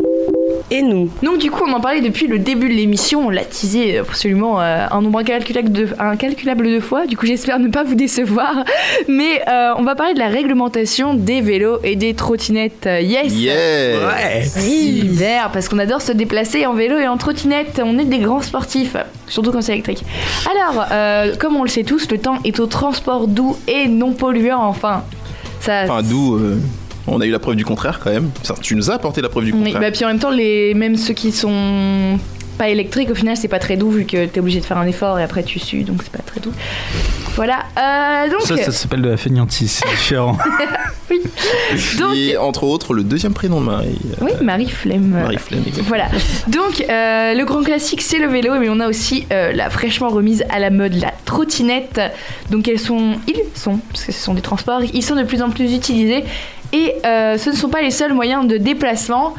et 0.71 0.81
nous. 0.81 1.09
Donc 1.21 1.37
du 1.39 1.51
coup, 1.51 1.63
on 1.67 1.73
en 1.73 1.79
parlait 1.79 2.01
depuis 2.01 2.27
le 2.27 2.39
début 2.39 2.69
de 2.69 2.73
l'émission, 2.73 3.27
on 3.27 3.29
l'a 3.29 3.43
teasé 3.43 3.97
absolument 3.99 4.61
euh, 4.61 4.85
un 4.89 5.01
nombre 5.01 5.19
incalculable 5.19 5.71
de, 5.71 5.87
incalculable 5.99 6.69
de 6.69 6.79
fois, 6.79 7.05
du 7.05 7.17
coup 7.17 7.25
j'espère 7.25 7.59
ne 7.59 7.67
pas 7.67 7.83
vous 7.83 7.95
décevoir, 7.95 8.63
mais 9.07 9.41
euh, 9.47 9.73
on 9.77 9.83
va 9.83 9.95
parler 9.95 10.13
de 10.13 10.19
la 10.19 10.29
réglementation 10.29 11.13
des 11.13 11.41
vélos 11.41 11.79
et 11.83 11.95
des 11.95 12.13
trottinettes. 12.13 12.87
Euh, 12.87 12.99
Yes 13.01 13.33
Yes 13.35 13.97
Ouais. 14.03 14.43
Super, 14.45 15.49
parce 15.51 15.69
qu'on 15.69 15.79
adore 15.79 16.01
se 16.01 16.11
déplacer 16.11 16.65
en 16.65 16.73
vélo 16.73 16.97
et 16.97 17.07
en 17.07 17.17
trottinette, 17.17 17.81
on 17.83 17.97
est 17.99 18.05
des 18.05 18.19
grands 18.19 18.41
sportifs, 18.41 18.95
surtout 19.27 19.51
quand 19.51 19.61
c'est 19.61 19.73
électrique. 19.73 20.03
Alors, 20.49 20.85
euh, 20.91 21.35
comme 21.37 21.55
on 21.55 21.63
le 21.63 21.69
sait 21.69 21.83
tous, 21.83 22.09
le 22.11 22.17
temps 22.17 22.37
est 22.43 22.59
au 22.59 22.65
transport 22.67 23.27
doux 23.27 23.57
et 23.67 23.87
non 23.87 24.13
polluant, 24.13 24.61
enfin. 24.63 25.03
Ça, 25.59 25.83
Enfin, 25.83 26.01
d'où 26.03 26.35
euh, 26.35 26.57
on 27.07 27.19
a 27.21 27.25
eu 27.25 27.31
la 27.31 27.39
preuve 27.39 27.55
du 27.55 27.65
contraire 27.65 27.99
quand 28.03 28.11
même. 28.11 28.29
Ça, 28.43 28.55
tu 28.61 28.75
nous 28.75 28.89
as 28.91 28.95
apporté 28.95 29.21
la 29.21 29.29
preuve 29.29 29.45
du 29.45 29.51
Oui, 29.51 29.59
contraire. 29.63 29.81
bah 29.81 29.91
puis 29.91 30.05
en 30.05 30.07
même 30.09 30.19
temps, 30.19 30.31
les, 30.31 30.73
même 30.73 30.95
ceux 30.95 31.13
qui 31.13 31.31
sont 31.31 32.17
pas 32.57 32.69
électriques, 32.69 33.09
au 33.09 33.15
final, 33.15 33.35
c'est 33.35 33.47
pas 33.47 33.59
très 33.59 33.77
doux 33.77 33.89
vu 33.89 34.05
que 34.05 34.25
t'es 34.25 34.39
obligé 34.39 34.59
de 34.59 34.65
faire 34.65 34.77
un 34.77 34.85
effort 34.85 35.19
et 35.19 35.23
après 35.23 35.43
tu 35.43 35.59
sues, 35.59 35.83
donc 35.83 36.01
c'est 36.03 36.11
pas 36.11 36.23
très 36.23 36.39
doux. 36.39 36.53
Voilà, 37.35 37.63
euh, 37.79 38.29
donc. 38.29 38.41
Ça, 38.43 38.55
ça 38.57 38.71
s'appelle 38.71 39.01
de 39.01 39.09
la 39.09 39.17
fainéantise, 39.17 39.71
c'est 39.83 39.89
différent. 39.89 40.37
Donc- 41.99 42.15
Et 42.15 42.37
entre 42.37 42.63
autres, 42.63 42.93
le 42.93 43.03
deuxième 43.03 43.33
prénom 43.33 43.59
de 43.59 43.65
Marie. 43.65 43.99
Oui, 44.21 44.31
Marie 44.41 44.69
Flemme. 44.69 45.07
Marie 45.09 45.37
Flemme, 45.37 45.61
exactement. 45.61 45.87
Voilà. 45.87 46.05
Donc, 46.47 46.81
euh, 46.89 47.33
le 47.33 47.45
grand 47.45 47.61
classique, 47.63 48.01
c'est 48.01 48.19
le 48.19 48.27
vélo, 48.27 48.53
mais 48.59 48.69
on 48.69 48.79
a 48.79 48.87
aussi 48.87 49.25
euh, 49.31 49.51
la 49.51 49.69
fraîchement 49.69 50.09
remise 50.09 50.43
à 50.49 50.59
la 50.59 50.69
mode, 50.69 50.93
la 50.93 51.13
trottinette. 51.25 51.99
Donc, 52.49 52.67
elles 52.67 52.79
sont, 52.79 53.13
ils 53.27 53.35
sont, 53.55 53.77
parce 53.91 54.05
que 54.05 54.11
ce 54.11 54.19
sont 54.19 54.33
des 54.33 54.41
transports, 54.41 54.81
ils 54.93 55.03
sont 55.03 55.15
de 55.15 55.23
plus 55.23 55.41
en 55.41 55.49
plus 55.49 55.73
utilisés. 55.73 56.23
Et 56.73 56.95
euh, 57.05 57.37
ce 57.37 57.51
ne 57.51 57.55
sont 57.55 57.69
pas 57.69 57.81
les 57.81 57.91
seuls 57.91 58.13
moyens 58.13 58.47
de 58.47 58.57
déplacement. 58.57 59.35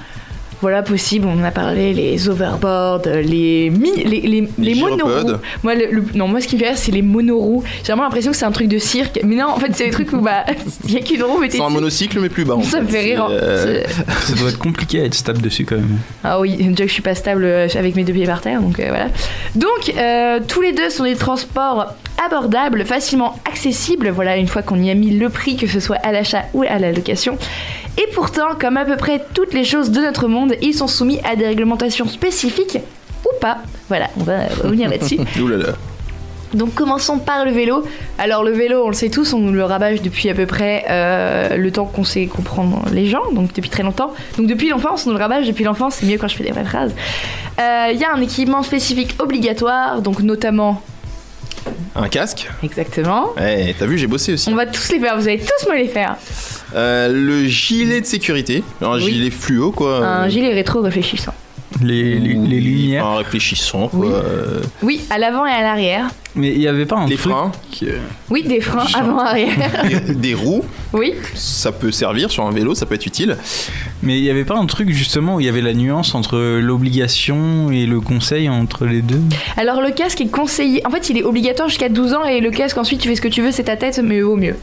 Voilà, 0.64 0.82
possible, 0.82 1.26
on 1.28 1.38
en 1.38 1.44
a 1.44 1.50
parlé, 1.50 1.92
les 1.92 2.26
overboards, 2.26 3.02
les, 3.22 3.68
mi- 3.68 4.02
les, 4.02 4.22
les, 4.22 4.48
les 4.58 4.74
monoroues. 4.76 5.36
Moi, 5.62 5.74
le- 5.74 5.88
le- 5.90 6.04
non, 6.14 6.26
moi, 6.26 6.40
ce 6.40 6.46
qui 6.48 6.54
me 6.56 6.60
fait 6.62 6.68
rire, 6.68 6.78
c'est 6.78 6.90
les 6.90 7.02
monoroues. 7.02 7.62
J'ai 7.82 7.88
vraiment 7.92 8.04
l'impression 8.04 8.30
que 8.30 8.36
c'est 8.38 8.46
un 8.46 8.50
truc 8.50 8.68
de 8.68 8.78
cirque. 8.78 9.20
Mais 9.24 9.36
non, 9.36 9.48
en 9.48 9.58
fait, 9.58 9.72
c'est 9.74 9.84
des 9.84 9.90
trucs 9.90 10.10
où, 10.14 10.20
bah, 10.22 10.46
il 10.88 10.94
y 10.94 10.96
a 10.96 11.00
qu'une 11.00 11.22
roue, 11.22 11.38
mais 11.38 11.50
C'est 11.50 11.60
un 11.60 11.68
monocycle, 11.68 12.18
mais 12.18 12.30
plus 12.30 12.46
bas. 12.46 12.56
Ça 12.62 12.80
me 12.80 12.86
fait 12.86 12.92
C'est, 12.92 13.00
rire. 13.02 13.28
euh, 13.30 13.84
ça 14.22 14.32
doit 14.36 14.48
être 14.48 14.58
compliqué 14.58 15.02
à 15.02 15.04
être 15.04 15.12
stable 15.14 15.42
dessus 15.42 15.66
quand 15.66 15.76
même. 15.76 15.98
ah 16.24 16.40
oui, 16.40 16.56
déjà 16.56 16.84
que 16.84 16.88
je 16.88 16.94
suis 16.94 17.02
pas 17.02 17.14
stable 17.14 17.44
euh, 17.44 17.68
avec 17.74 17.94
mes 17.94 18.04
deux 18.04 18.14
pieds 18.14 18.24
par 18.24 18.40
terre, 18.40 18.62
donc 18.62 18.80
euh, 18.80 18.86
voilà. 18.88 19.08
Donc, 19.56 19.92
euh, 19.98 20.40
tous 20.48 20.62
les 20.62 20.72
deux 20.72 20.88
sont 20.88 21.04
des 21.04 21.16
transports 21.16 21.94
abordables, 22.24 22.86
facilement 22.86 23.38
accessibles, 23.46 24.08
voilà, 24.08 24.38
une 24.38 24.48
fois 24.48 24.62
qu'on 24.62 24.80
y 24.82 24.90
a 24.90 24.94
mis 24.94 25.10
le 25.10 25.28
prix, 25.28 25.56
que 25.56 25.66
ce 25.66 25.78
soit 25.78 25.96
à 25.96 26.10
l'achat 26.10 26.44
ou 26.54 26.62
à 26.62 26.78
la 26.78 26.90
location. 26.90 27.36
Et 27.98 28.08
pourtant, 28.14 28.56
comme 28.58 28.76
à 28.76 28.84
peu 28.84 28.96
près 28.96 29.24
toutes 29.34 29.54
les 29.54 29.64
choses 29.64 29.90
de 29.90 30.00
notre 30.00 30.26
monde, 30.26 30.54
ils 30.62 30.74
sont 30.74 30.88
soumis 30.88 31.20
à 31.24 31.36
des 31.36 31.46
réglementations 31.46 32.08
spécifiques 32.08 32.78
ou 33.24 33.40
pas. 33.40 33.58
Voilà, 33.88 34.08
on 34.18 34.24
va 34.24 34.46
revenir 34.62 34.90
là-dessus. 34.90 35.18
Donc 36.54 36.74
commençons 36.74 37.18
par 37.18 37.44
le 37.44 37.50
vélo. 37.50 37.84
Alors 38.16 38.44
le 38.44 38.52
vélo, 38.52 38.84
on 38.84 38.88
le 38.88 38.94
sait 38.94 39.10
tous, 39.10 39.32
on 39.32 39.38
nous 39.38 39.52
le 39.52 39.64
rabâche 39.64 40.02
depuis 40.02 40.30
à 40.30 40.34
peu 40.34 40.46
près 40.46 40.84
euh, 40.88 41.56
le 41.56 41.70
temps 41.72 41.84
qu'on 41.84 42.04
sait 42.04 42.26
comprendre 42.26 42.84
les 42.92 43.06
gens, 43.06 43.32
donc 43.32 43.52
depuis 43.52 43.70
très 43.70 43.82
longtemps. 43.82 44.14
Donc 44.38 44.46
depuis 44.46 44.68
l'enfance, 44.68 45.04
on 45.06 45.10
nous 45.10 45.16
le 45.16 45.22
rabâche 45.22 45.46
depuis 45.46 45.64
l'enfance, 45.64 45.96
c'est 45.96 46.06
mieux 46.06 46.16
quand 46.16 46.28
je 46.28 46.36
fais 46.36 46.44
des 46.44 46.52
vraies 46.52 46.64
phrases. 46.64 46.94
Euh, 47.60 47.88
Il 47.92 47.98
y 47.98 48.04
a 48.04 48.14
un 48.14 48.20
équipement 48.20 48.62
spécifique 48.62 49.16
obligatoire, 49.18 50.00
donc 50.00 50.20
notamment... 50.20 50.80
Un 51.96 52.08
casque 52.08 52.48
Exactement. 52.62 53.32
Ouais, 53.36 53.74
t'as 53.78 53.86
vu, 53.86 53.96
j'ai 53.98 54.06
bossé 54.06 54.32
aussi. 54.34 54.48
On 54.50 54.54
va 54.56 54.66
tous 54.66 54.90
les 54.92 54.98
faire, 55.00 55.16
vous 55.16 55.28
allez 55.28 55.38
tous 55.40 55.68
me 55.70 55.76
les 55.76 55.88
faire. 55.88 56.16
Euh, 56.74 57.08
le 57.12 57.46
gilet 57.46 58.00
de 58.00 58.06
sécurité, 58.06 58.64
un 58.80 58.96
Oui. 58.96 59.02
gilet 59.12 59.30
fluo 59.30 59.70
quoi. 59.70 59.98
Un 60.04 60.28
gilet 60.28 60.52
rétro 60.52 60.80
réfléchissant. 60.82 61.34
Les, 61.82 62.18
les, 62.18 62.34
les 62.34 62.60
lumières. 62.60 63.06
Un 63.06 63.16
réfléchissant 63.18 63.88
quoi. 63.88 64.06
Oui. 64.06 64.12
Oui, 64.82 65.00
à 65.10 65.18
l'avant 65.18 65.46
et 65.46 65.50
à 65.52 65.62
l'arrière. 65.62 66.08
Mais 66.36 66.48
il 66.52 66.60
y 66.60 66.66
avait 66.66 66.84
pas 66.86 66.96
un 66.96 67.06
Les 67.06 67.16
truc 67.16 67.32
freins. 67.32 67.52
qui- 67.70 67.86
Oui, 68.28 68.42
des 68.42 68.60
freins 68.60 68.86
avant-arrière. 68.94 69.54
des, 69.88 70.14
des 70.14 70.34
roues, 70.34 70.64
oui. 70.92 71.14
ça 71.34 71.70
peut 71.70 71.92
servir 71.92 72.30
sur 72.30 72.44
un 72.44 72.50
vélo, 72.50 72.74
ça 72.74 72.86
peut 72.86 72.96
être 72.96 73.06
utile. 73.06 73.36
Mais 74.02 74.18
il 74.18 74.24
y 74.24 74.30
avait 74.30 74.44
pas 74.44 74.56
un 74.56 74.66
truc 74.66 74.90
justement 74.90 75.36
où 75.36 75.40
il 75.40 75.46
y 75.46 75.48
avait 75.48 75.60
la 75.62 75.74
nuance 75.74 76.14
entre 76.16 76.36
l'obligation 76.60 77.70
et 77.70 77.86
le 77.86 78.00
conseil 78.00 78.48
entre 78.48 78.84
les 78.86 79.00
deux? 79.02 79.20
Alors 79.56 79.80
le 79.80 79.90
casque 79.92 80.20
est 80.20 80.26
conseillé. 80.28 80.84
En 80.86 80.90
fait, 80.90 81.08
il 81.08 81.18
est 81.18 81.22
obligatoire 81.22 81.68
jusqu'à 81.68 81.88
12 81.88 82.14
ans 82.14 82.24
et 82.24 82.40
le 82.40 82.50
casque 82.50 82.78
ensuite 82.78 83.00
tu 83.00 83.08
fais 83.08 83.14
ce 83.16 83.20
que 83.20 83.28
tu 83.28 83.40
veux, 83.42 83.52
c'est 83.52 83.64
ta 83.64 83.76
tête, 83.76 84.00
mais 84.02 84.20
vaut 84.20 84.36
mieux. 84.36 84.56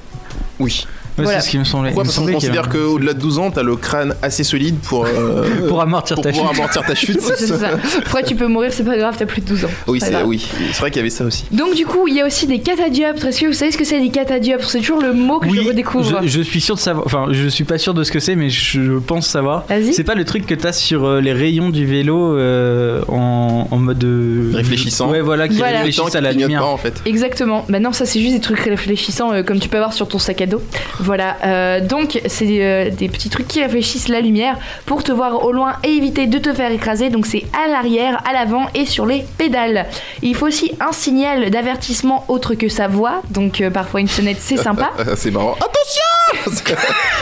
Oui. 0.59 0.85
Ouais, 1.21 1.25
Voilà. 1.25 1.39
C'est 1.41 1.45
ce 1.47 1.51
qui 1.51 1.57
me 1.59 1.63
semblait. 1.63 1.89
Pourquoi 1.91 2.03
Parce 2.05 2.17
qu'on 2.19 2.31
considère 2.31 2.69
qu'au-delà 2.69 3.13
de 3.13 3.19
12 3.19 3.39
ans, 3.39 3.51
t'as 3.51 3.63
le 3.63 3.75
crâne 3.75 4.15
assez 4.21 4.43
solide 4.43 4.77
pour, 4.79 5.05
euh, 5.05 5.43
Pour 5.67 5.81
amortir 5.81 6.15
pour 6.15 6.23
ta 6.23 6.31
chute. 6.33 6.41
amortir 6.49 6.81
ta 6.83 6.95
chute. 6.95 7.19
C'est 7.37 7.47
ça. 7.47 7.69
Après, 7.99 8.23
tu 8.23 8.35
peux 8.35 8.47
mourir, 8.47 8.71
c'est 8.73 8.83
pas 8.83 8.97
grave, 8.97 9.15
t'as 9.17 9.25
plus 9.25 9.41
de 9.41 9.47
12 9.47 9.65
ans. 9.65 9.69
Oui, 9.87 9.99
c'est 10.01 10.23
oui, 10.23 10.45
vrai 10.79 10.89
qu'il 10.91 10.97
y 10.97 11.01
avait 11.01 11.09
ça 11.09 11.23
aussi. 11.25 11.45
Donc 11.51 11.75
du 11.75 11.85
coup, 11.85 12.07
il 12.07 12.15
y 12.15 12.21
a 12.21 12.25
aussi 12.25 12.47
des 12.47 12.59
catadioptres. 12.59 13.25
Est-ce 13.25 13.41
que 13.41 13.45
vous 13.47 13.53
savez 13.53 13.71
ce 13.71 13.77
que 13.77 13.85
c'est 13.85 13.99
des 13.99 14.09
catadioptres 14.09 14.69
C'est 14.69 14.79
toujours 14.79 15.01
le 15.01 15.13
mot 15.13 15.39
que 15.39 15.49
je 15.53 15.61
redécouvre. 15.61 16.21
Je, 16.23 16.27
je 16.27 16.41
suis 16.41 16.61
sûr 16.61 16.75
de 16.75 16.79
savoir. 16.79 17.05
Enfin, 17.05 17.27
je 17.31 17.47
suis 17.47 17.63
pas 17.63 17.77
sûr 17.77 17.93
de 17.93 18.03
ce 18.03 18.11
que 18.11 18.19
c'est, 18.19 18.35
mais 18.35 18.49
je 18.49 18.97
pense 18.99 19.27
savoir. 19.27 19.65
Vas-y. 19.69 19.93
C'est 19.93 20.03
pas 20.03 20.15
le 20.15 20.25
truc 20.25 20.45
que 20.45 20.55
t'as 20.55 20.73
sur 20.73 21.05
euh, 21.05 21.21
les 21.21 21.33
rayons 21.33 21.69
du 21.69 21.85
vélo 21.85 22.37
euh, 22.37 23.01
en, 23.07 23.67
en 23.71 23.77
mode 23.77 24.03
euh, 24.03 24.51
Réfléchissant. 24.53 25.09
Ouais, 25.11 25.21
voilà, 25.21 25.47
qui 25.47 25.55
Voilà. 25.57 25.77
réfléchissent 25.79 26.15
à 26.15 26.21
la 26.21 26.31
lumière. 26.31 26.61
pas, 26.61 26.67
en 26.67 26.77
fait. 26.77 27.01
Exactement. 27.05 27.65
Bah 27.69 27.79
non, 27.79 27.91
ça 27.91 28.05
c'est 28.05 28.19
juste 28.19 28.33
des 28.33 28.39
trucs 28.41 28.59
réfléchissants 28.59 29.33
euh, 29.33 29.43
comme 29.43 29.59
tu 29.59 29.69
peux 29.69 29.77
avoir 29.77 29.93
sur 29.93 30.07
ton 30.07 30.19
sac 30.19 30.41
à 30.41 30.45
dos. 30.45 30.61
Voilà. 30.99 31.10
Euh, 31.43 31.79
donc 31.81 32.21
c'est 32.27 32.47
euh, 32.63 32.89
des 32.89 33.09
petits 33.09 33.29
trucs 33.29 33.47
qui 33.47 33.61
réfléchissent 33.61 34.07
la 34.07 34.21
lumière 34.21 34.57
pour 34.85 35.03
te 35.03 35.11
voir 35.11 35.43
au 35.43 35.51
loin 35.51 35.73
et 35.83 35.89
éviter 35.89 36.27
de 36.27 36.37
te 36.37 36.53
faire 36.53 36.71
écraser. 36.71 37.09
Donc 37.09 37.25
c'est 37.25 37.43
à 37.53 37.67
l'arrière, 37.69 38.21
à 38.27 38.33
l'avant 38.33 38.67
et 38.73 38.85
sur 38.85 39.05
les 39.05 39.23
pédales. 39.37 39.87
Il 40.21 40.35
faut 40.35 40.47
aussi 40.47 40.71
un 40.79 40.91
signal 40.91 41.49
d'avertissement 41.49 42.25
autre 42.27 42.53
que 42.55 42.69
sa 42.69 42.87
voix. 42.87 43.21
Donc 43.29 43.61
euh, 43.61 43.69
parfois 43.69 43.99
une 44.01 44.07
sonnette 44.07 44.37
c'est 44.39 44.57
sympa. 44.57 44.91
c'est 45.15 45.31
marrant. 45.31 45.53
Attention 45.55 46.51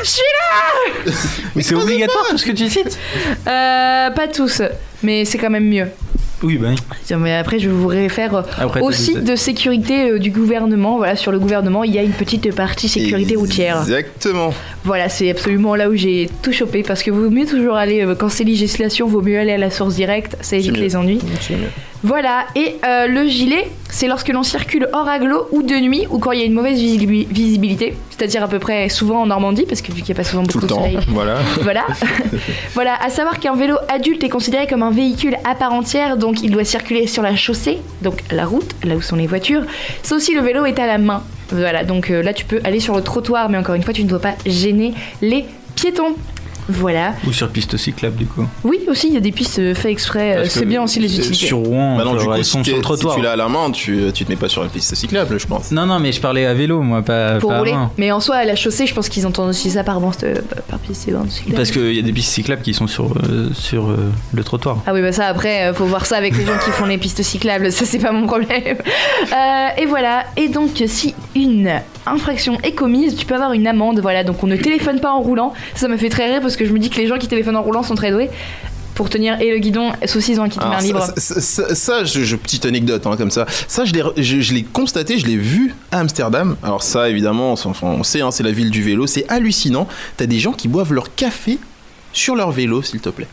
Je 0.04 0.08
suis 0.10 0.22
là 0.22 1.12
Mais 1.56 1.64
c'est 1.64 1.76
obligatoire 1.76 2.26
tout 2.30 2.38
ce 2.38 2.46
que 2.46 2.52
tu 2.52 2.70
cites 2.70 2.98
Euh, 3.48 4.10
Pas 4.12 4.28
tous, 4.28 4.62
mais 5.02 5.26
c'est 5.26 5.38
quand 5.38 5.50
même 5.50 5.68
mieux. 5.68 5.88
Oui. 6.44 6.60
Tiens, 7.06 7.18
Mais 7.18 7.36
après, 7.36 7.60
je 7.60 7.70
vous 7.70 7.88
réfère 7.88 8.44
Après, 8.58 8.82
au 8.82 8.92
site 8.92 9.24
de 9.24 9.36
sécurité 9.36 10.12
euh, 10.12 10.20
du 10.20 10.32
gouvernement. 10.32 10.98
Voilà, 10.98 11.16
sur 11.16 11.32
le 11.32 11.40
gouvernement, 11.40 11.84
il 11.84 11.94
y 11.94 12.00
a 12.00 12.04
une 12.04 12.12
petite 12.12 12.54
partie 12.56 12.88
sécurité 12.88 13.36
routière. 13.36 13.82
Exactement. 13.82 14.54
Voilà, 14.86 15.10
c'est 15.10 15.30
absolument 15.30 15.76
là 15.76 15.90
où 15.90 15.96
j'ai 15.96 16.30
tout 16.42 16.54
chopé 16.54 16.84
parce 16.84 17.04
que 17.04 17.12
vaut 17.12 17.30
mieux 17.30 17.46
toujours 17.46 17.76
aller, 17.76 18.06
euh, 18.06 18.16
quand 18.16 18.30
c'est 18.30 18.46
législation, 18.46 19.08
vaut 19.08 19.22
mieux 19.22 19.38
aller 19.38 19.52
à 19.52 19.58
la 19.58 19.70
source 19.72 19.96
directe, 19.96 20.38
ça 20.42 20.56
évite 20.56 20.78
les 20.78 20.96
ennuis. 20.96 21.20
Voilà, 22.02 22.46
et 22.56 22.76
euh, 22.86 23.08
le 23.08 23.28
gilet, 23.28 23.68
c'est 23.90 24.08
lorsque 24.08 24.30
l'on 24.30 24.42
circule 24.44 24.88
hors 24.94 25.10
aglo 25.10 25.48
ou 25.52 25.64
de 25.64 25.76
nuit 25.76 26.06
ou 26.10 26.18
quand 26.18 26.32
il 26.32 26.40
y 26.40 26.44
a 26.44 26.46
une 26.46 26.54
mauvaise 26.54 26.80
visibi- 26.80 27.28
visibilité, 27.30 27.94
c'est-à-dire 28.10 28.42
à 28.42 28.48
peu 28.48 28.58
près 28.58 28.88
souvent 28.88 29.22
en 29.24 29.26
Normandie, 29.26 29.66
parce 29.68 29.82
que 29.82 29.92
vu 29.92 30.02
qu'il 30.02 30.14
n'y 30.16 30.22
a 30.22 30.24
pas 30.24 30.30
souvent 30.30 30.44
Tout 30.44 30.60
beaucoup 30.60 30.60
le 30.60 30.68
de 30.70 30.74
temps. 30.74 30.80
soleil. 30.86 31.00
Voilà. 31.10 31.40
Voilà. 31.62 31.86
voilà, 32.74 32.96
à 33.04 33.10
savoir 33.10 33.38
qu'un 33.42 33.56
vélo 33.56 33.76
adulte 33.90 34.24
est 34.24 34.30
considéré 34.30 34.66
comme 34.66 34.82
un 34.84 34.92
véhicule 34.92 35.36
à 35.44 35.56
part 35.56 35.74
entière, 35.74 36.16
donc 36.16 36.42
il 36.42 36.52
doit 36.52 36.64
circuler 36.64 37.06
sur 37.06 37.22
la 37.22 37.36
chaussée, 37.36 37.80
donc 38.02 38.22
la 38.32 38.46
route, 38.46 38.72
là 38.86 38.96
où 38.96 39.02
sont 39.02 39.18
les 39.18 39.28
voitures. 39.28 39.64
Sauf 40.02 40.22
si 40.22 40.34
le 40.34 40.40
vélo 40.42 40.64
est 40.66 40.80
à 40.80 40.88
la 40.88 40.98
main. 41.00 41.22
Voilà, 41.52 41.84
donc 41.84 42.12
euh, 42.12 42.22
là 42.22 42.34
tu 42.34 42.46
peux 42.46 42.60
aller 42.64 42.80
sur 42.80 42.96
le 42.96 43.02
trottoir, 43.02 43.50
mais 43.50 43.58
encore 43.58 43.76
une 43.76 43.84
fois, 43.84 43.94
tu 43.94 44.04
ne 44.04 44.10
dois 44.10 44.22
pas 44.22 44.36
gêner 44.46 44.94
les 45.22 45.46
piétons. 45.76 46.16
Voilà. 46.70 47.14
Ou 47.28 47.34
sur 47.34 47.50
piste 47.50 47.76
cyclable 47.78 48.16
du 48.16 48.26
coup. 48.26 48.46
Oui, 48.64 48.80
aussi, 48.88 49.08
il 49.08 49.14
y 49.14 49.18
a 49.18 49.22
des 49.22 49.32
pistes 49.32 49.60
euh, 49.60 49.74
fait 49.74 49.92
exprès. 49.92 50.38
euh, 50.38 50.46
C'est 50.48 50.66
bien 50.66 50.84
aussi 50.84 51.00
les 51.00 51.14
utiliser. 51.18 51.48
Sur 51.48 51.58
Rouen, 51.58 51.98
Bah 51.98 52.04
non, 52.06 52.14
du 52.14 52.20
genre, 52.20 52.28
coup, 52.34 52.34
elles 52.38 52.46
si 52.46 52.52
sont 52.52 52.64
sur 52.64 52.74
le 52.76 52.78
si 52.78 52.84
trottoir. 52.84 53.16
tu 53.16 53.22
l'as 53.22 53.32
à 53.32 53.36
la 53.36 53.48
main, 53.50 53.72
tu, 53.72 54.00
tu 54.14 54.24
te 54.26 54.30
mets 54.32 54.36
pas 54.38 54.50
sur 54.50 54.64
une 54.64 54.70
piste 54.70 54.94
cyclable, 54.96 55.40
je 55.40 55.48
pense. 55.48 55.72
Non, 55.72 55.86
non, 55.86 56.00
mais 56.00 56.12
je 56.12 56.22
parlais 56.22 56.46
à 56.46 56.54
vélo, 56.54 56.82
moi, 56.82 57.02
pas, 57.02 57.36
Pour 57.40 57.50
pas 57.50 57.56
à 57.56 57.60
rouler. 57.60 57.74
main. 57.74 57.92
Mais 57.98 58.12
en 58.12 58.20
soi, 58.20 58.36
à 58.38 58.46
la 58.46 58.56
chaussée, 58.56 58.86
je 58.88 58.94
pense 58.94 59.10
qu'ils 59.10 59.26
entendent 59.26 59.50
aussi 59.50 59.70
ça 59.72 59.84
par, 59.84 59.98
euh, 59.98 60.36
par 60.68 60.80
piste 60.80 61.02
cyclable. 61.02 61.28
Parce 61.56 61.72
qu'il 61.72 61.94
y 61.94 62.00
a 62.00 62.04
des 62.04 62.14
pistes 62.14 62.32
cyclables 62.32 62.62
qui 62.62 62.74
sont 62.74 62.88
sur, 62.88 63.06
euh, 63.06 63.50
sur 63.54 63.90
euh, 63.90 63.98
le 64.34 64.44
trottoir. 64.44 64.78
Ah 64.86 64.94
oui, 64.94 65.02
bah 65.02 65.12
ça 65.12 65.26
après, 65.28 65.64
euh, 65.70 65.74
faut 65.74 65.86
voir 65.86 66.06
ça 66.06 66.18
avec 66.18 66.38
les 66.38 66.46
gens 66.46 66.58
qui 66.64 66.72
font 66.72 66.86
les 66.86 66.98
pistes 66.98 67.24
cyclables, 67.24 67.72
ça 67.72 67.86
c'est 67.86 68.00
pas 68.00 68.12
mon 68.12 68.28
problème. 68.28 68.78
Euh, 68.78 69.68
et 69.78 69.86
voilà, 69.86 70.26
et 70.38 70.48
donc 70.50 70.84
si 70.88 71.14
une 71.36 71.72
infraction 72.06 72.58
est 72.64 72.72
commise, 72.72 73.16
tu 73.16 73.26
peux 73.26 73.36
avoir 73.36 73.54
une 73.54 73.68
amende, 73.68 74.00
voilà, 74.00 74.24
donc 74.24 74.44
on 74.44 74.48
ne 74.48 74.56
téléphone 74.56 75.00
pas 75.00 75.12
en 75.12 75.20
roulant. 75.22 75.54
Ça 75.76 75.88
me 75.88 75.98
fait 75.98 76.10
très 76.10 76.30
rire 76.32 76.42
parce 76.42 76.56
que 76.56 76.66
je 76.66 76.72
me 76.74 76.80
dis 76.80 76.90
que 76.90 76.98
les 76.98 77.08
gens 77.08 77.18
qui 77.18 77.28
téléphonent 77.28 77.56
en 77.58 77.62
roulant 77.64 77.84
sont 77.84 77.96
très 77.96 78.12
doués 78.12 78.30
pour 78.96 79.10
tenir 79.10 79.40
et 79.40 79.52
le 79.52 79.60
guidon, 79.60 79.92
kit 80.02 80.60
Alors, 80.60 80.72
main 80.72 80.80
ça, 80.80 80.86
libre. 80.86 81.08
ça- 81.18 81.40
ça- 81.42 81.74
ça, 81.76 82.04
je, 82.04 82.24
je- 82.24 82.36
petite 82.36 82.66
anecdote 82.66 83.06
hein, 83.08 83.16
comme 83.18 83.32
ça. 83.32 83.46
Ça, 83.68 83.86
je 83.86 83.94
l'ai, 83.94 84.04
je, 84.18 84.42
je 84.42 84.54
l'ai 84.54 84.64
constaté, 84.64 85.18
je 85.20 85.26
l'ai 85.26 85.38
vu 85.38 85.74
à 85.92 86.00
Amsterdam. 86.00 86.58
Alors 86.64 86.84
ça, 86.84 87.10
évidemment, 87.10 87.54
on, 87.66 87.74
on 87.88 88.04
sait, 88.04 88.20
hein, 88.22 88.32
c'est 88.32 88.44
la 88.44 88.52
ville 88.52 88.72
du 88.72 88.82
vélo. 88.84 89.08
C'est 89.08 89.26
hallucinant. 89.30 89.88
T'as 90.18 90.26
des 90.26 90.40
gens 90.40 90.52
qui 90.52 90.68
boivent 90.68 90.92
leur 90.94 91.16
café 91.16 91.60
sur 92.12 92.36
leur 92.36 92.52
vélo, 92.52 92.82
s'il 92.82 93.00
te 93.00 93.08
plaît. 93.10 93.28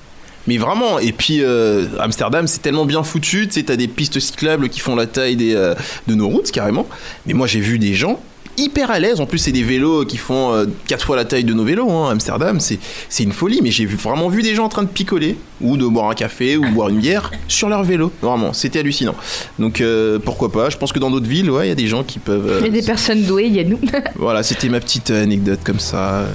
Mais 0.47 0.59
vraiment, 0.59 1.01
et 1.01 1.11
puis 1.11 1.39
euh, 1.43 1.87
Amsterdam, 1.99 2.47
c'est 2.47 2.63
tellement 2.63 2.85
bien 2.85 3.03
foutu. 3.03 3.49
Tu 3.49 3.55
sais, 3.55 3.63
t'as 3.65 3.75
des 3.75 3.89
pistes 3.89 4.21
cyclables 4.21 4.69
qui 4.69 4.79
font 4.79 4.95
la 4.95 5.07
taille 5.07 5.35
des, 5.35 5.57
euh, 5.57 5.75
de 6.07 6.15
nos 6.15 6.29
routes 6.29 6.53
carrément. 6.53 6.87
Mais 7.27 7.33
moi, 7.33 7.49
j'ai 7.49 7.59
vu 7.59 7.81
des 7.81 7.95
gens 7.95 8.21
hyper 8.59 8.91
à 8.91 8.99
l'aise. 8.99 9.21
En 9.21 9.27
plus, 9.27 9.39
c'est 9.39 9.53
des 9.53 9.63
vélos 9.63 10.05
qui 10.05 10.17
font 10.17 10.53
euh, 10.53 10.67
quatre 10.87 11.05
fois 11.05 11.17
la 11.17 11.25
taille 11.25 11.45
de 11.45 11.53
nos 11.55 11.65
vélos. 11.65 11.91
Hein. 11.91 12.11
Amsterdam, 12.11 12.59
c'est 12.61 12.79
une 13.23 13.33
folie. 13.33 13.61
Mais 13.63 13.71
j'ai 13.71 13.87
vraiment 13.87 14.29
vu 14.29 14.43
des 14.43 14.55
gens 14.55 14.65
en 14.65 14.69
train 14.69 14.83
de 14.83 14.89
picoler 14.89 15.37
ou 15.61 15.77
de 15.77 15.87
boire 15.87 16.11
un 16.11 16.15
café 16.15 16.57
ou 16.57 16.67
boire 16.73 16.89
une 16.89 16.99
bière 17.01 17.31
sur 17.49 17.69
leur 17.69 17.85
vélo. 17.85 18.13
Vraiment, 18.23 18.53
c'était 18.53 18.81
hallucinant. 18.81 19.15
Donc 19.59 19.81
euh, 19.81 20.19
pourquoi 20.19 20.53
pas? 20.53 20.71
Je 20.71 20.77
pense 20.77 20.93
que 20.93 20.99
dans 20.99 21.11
d'autres 21.11 21.29
villes, 21.29 21.51
ouais, 21.51 21.67
il 21.67 21.69
y 21.69 21.73
a 21.73 21.77
des 21.77 21.87
gens 21.87 22.05
qui 22.05 22.19
peuvent. 22.19 22.49
euh, 22.49 22.59
Il 22.61 22.67
y 22.67 22.69
a 22.79 22.81
des 22.81 22.87
personnes 22.87 23.23
douées, 23.23 23.47
il 23.47 23.55
y 23.55 23.61
a 23.61 23.65
nous. 23.65 23.79
Voilà, 24.17 24.43
c'était 24.43 24.69
ma 24.69 24.81
petite 24.81 25.11
anecdote 25.11 25.61
comme 25.65 25.81
ça. 25.81 26.27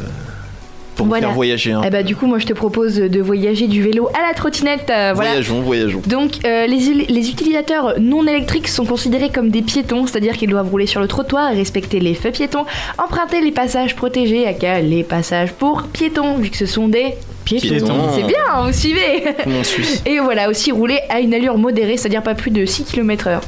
Pour 1.02 1.08
Voilà. 1.08 1.28
faire 1.28 1.36
voyager. 1.36 1.72
hein. 1.72 1.82
Eh 1.86 1.90
bah 1.90 2.04
du 2.04 2.16
coup, 2.16 2.26
moi 2.28 2.40
je 2.40 2.46
te 2.46 2.54
propose 2.54 2.96
de 2.96 3.22
voyager 3.22 3.68
du 3.68 3.82
vélo 3.82 4.08
à 4.18 4.28
la 4.28 4.34
trottinette. 4.34 4.90
euh, 4.90 5.12
voilà. 5.14 5.32
Voyageons, 5.32 5.62
voyageons. 5.62 6.02
Donc, 6.08 6.34
euh, 6.46 6.68
les, 6.68 7.06
les 7.08 7.30
utilisateurs 7.30 7.96
non 8.00 8.26
électriques 8.28 8.68
sont 8.68 8.86
considérés 8.86 9.30
comme 9.30 9.50
des 9.50 9.62
piétons, 9.62 10.06
c'est-à-dire 10.08 10.38
qu'ils 10.38 10.50
doivent 10.50 10.70
rouler 10.70 10.86
sur 10.86 11.02
le 11.02 11.08
trottoir 11.08 11.52
respecter 11.54 12.00
les 12.00 12.14
feux 12.14 12.32
piétons, 12.32 12.66
emprunter 12.98 13.42
les 13.42 13.52
passages 13.52 13.96
protégés, 13.96 14.48
aka 14.48 14.80
les 14.82 15.04
passages 15.04 15.52
pour 15.54 15.84
piétons, 15.84 16.38
vu 16.38 16.50
que 16.50 16.58
ce 16.58 16.66
sont 16.66 16.88
des 16.88 17.16
piétons. 17.46 17.68
Piétons. 17.68 17.96
C'est 18.16 18.24
bien, 18.24 18.66
vous 18.66 18.74
suivez 18.74 19.24
On 19.48 19.64
suit. 19.64 20.02
Et 20.06 20.20
voilà, 20.20 20.50
aussi 20.50 20.72
rouler 20.72 21.00
à 21.10 21.20
une 21.20 21.34
allure 21.34 21.58
modérée, 21.58 21.98
c'est-à-dire 21.98 22.24
pas 22.24 22.36
plus 22.36 22.52
de 22.52 22.66
6 22.66 22.84
km/h. 22.86 23.40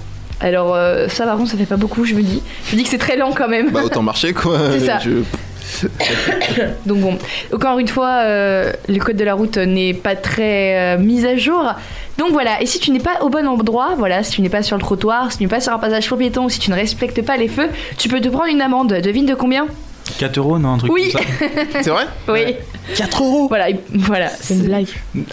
Alors, 0.42 0.74
euh, 0.76 1.08
ça, 1.08 1.24
par 1.26 1.38
contre, 1.38 1.52
ça 1.52 1.58
fait 1.58 1.66
pas 1.66 1.78
beaucoup, 1.78 2.04
je 2.04 2.16
me 2.16 2.22
dis. 2.22 2.42
Je 2.68 2.74
me 2.74 2.78
dis 2.78 2.84
que 2.84 2.90
c'est 2.90 2.98
très 2.98 3.16
lent 3.16 3.32
quand 3.34 3.48
même. 3.48 3.70
Bah 3.72 3.82
autant 3.86 4.02
marcher 4.02 4.34
quoi. 4.34 4.58
C'est 4.72 4.86
ça. 4.86 5.00
Je- 5.00 5.22
Donc 6.86 7.00
bon, 7.00 7.18
encore 7.54 7.80
une 7.80 7.88
fois, 7.88 8.22
euh, 8.24 8.72
le 8.88 9.00
code 9.00 9.16
de 9.16 9.24
la 9.24 9.34
route 9.34 9.58
n'est 9.58 9.94
pas 9.94 10.16
très 10.16 10.96
euh, 10.96 10.98
mis 10.98 11.26
à 11.26 11.36
jour. 11.36 11.74
Donc 12.18 12.32
voilà, 12.32 12.62
et 12.62 12.66
si 12.66 12.80
tu 12.80 12.92
n'es 12.92 13.00
pas 13.00 13.22
au 13.22 13.30
bon 13.30 13.48
endroit, 13.48 13.96
voilà, 13.98 14.24
si 14.24 14.32
tu 14.32 14.42
n'es 14.42 14.50
pas 14.50 14.62
sur 14.62 14.78
le 14.78 14.82
trottoir, 14.82 15.32
si 15.32 15.40
tu 15.40 15.44
n'es 15.44 15.50
pas 15.50 15.60
sur 15.60 15.74
un 15.74 15.80
passage 15.80 16.08
pour 16.08 16.18
piétons, 16.18 16.46
ou 16.46 16.50
si 16.50 16.60
tu 16.60 16.70
ne 16.70 16.76
respectes 16.76 17.24
pas 17.24 17.38
les 17.38 17.48
feux, 17.48 17.70
tu 17.98 18.08
peux 18.08 18.22
te 18.22 18.30
prendre 18.30 18.48
une 18.48 18.62
amende. 18.62 18.94
Devine 18.94 19.26
de 19.26 19.34
combien? 19.34 19.68
4 20.18 20.38
euros, 20.38 20.60
non, 20.60 20.74
un 20.74 20.78
truc 20.78 20.92
Oui. 20.92 21.12
comme 21.12 21.22
ça. 21.22 21.82
C'est 21.82 21.90
vrai 21.90 22.06
Oui. 22.28 22.56
4 22.96 23.24
euros 23.24 23.48
Voilà, 23.48 23.70
il- 23.70 23.80
voilà. 23.94 24.30
C'est 24.30 24.54
une 24.56 24.64
blague. 24.64 24.88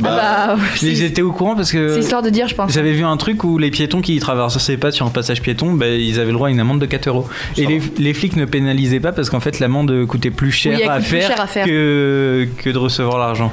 Ah 0.05 0.57
bah, 0.57 0.57
Mais 0.82 0.94
j'étais 0.94 1.23
au 1.23 1.32
courant 1.32 1.55
parce 1.57 1.73
que. 1.73 1.94
c'est 1.94 2.01
histoire 2.01 2.23
de 2.23 2.31
dire, 2.31 2.48
je 2.48 2.55
pense. 2.55 2.73
J'avais 2.73 2.93
vu 2.93 3.05
un 3.05 3.16
truc 3.16 3.44
où 3.44 3.59
les 3.59 3.70
piétons 3.70 4.01
qui 4.01 4.19
traversaient 4.19 4.77
pas 4.77 4.90
sur 4.93 5.07
un 5.07 5.11
passage 5.11 5.43
piéton, 5.43 5.73
bah, 5.73 5.89
ils 5.89 6.19
avaient 6.20 6.28
le 6.28 6.35
droit 6.35 6.48
à 6.48 6.51
une 6.51 6.61
amende 6.61 6.81
de 6.81 6.86
4 6.86 7.09
euros. 7.09 7.28
Et 7.57 7.66
les, 7.66 7.81
les 7.98 8.15
flics 8.15 8.36
ne 8.36 8.44
pénalisaient 8.44 9.01
pas 9.01 9.12
parce 9.12 9.31
qu'en 9.31 9.40
fait 9.40 9.59
l'amende 9.61 10.07
coûtait 10.07 10.31
plus 10.31 10.52
cher, 10.52 10.78
Oui, 10.78 10.85
à, 10.89 10.97
coûte 10.97 11.07
plus 11.09 11.19
faire 11.19 11.28
cher 11.28 11.40
à 11.40 11.47
faire. 11.47 11.66
Que, 11.66 12.48
que 12.59 12.70
de 12.70 12.78
recevoir 12.78 13.19
l'argent. 13.19 13.52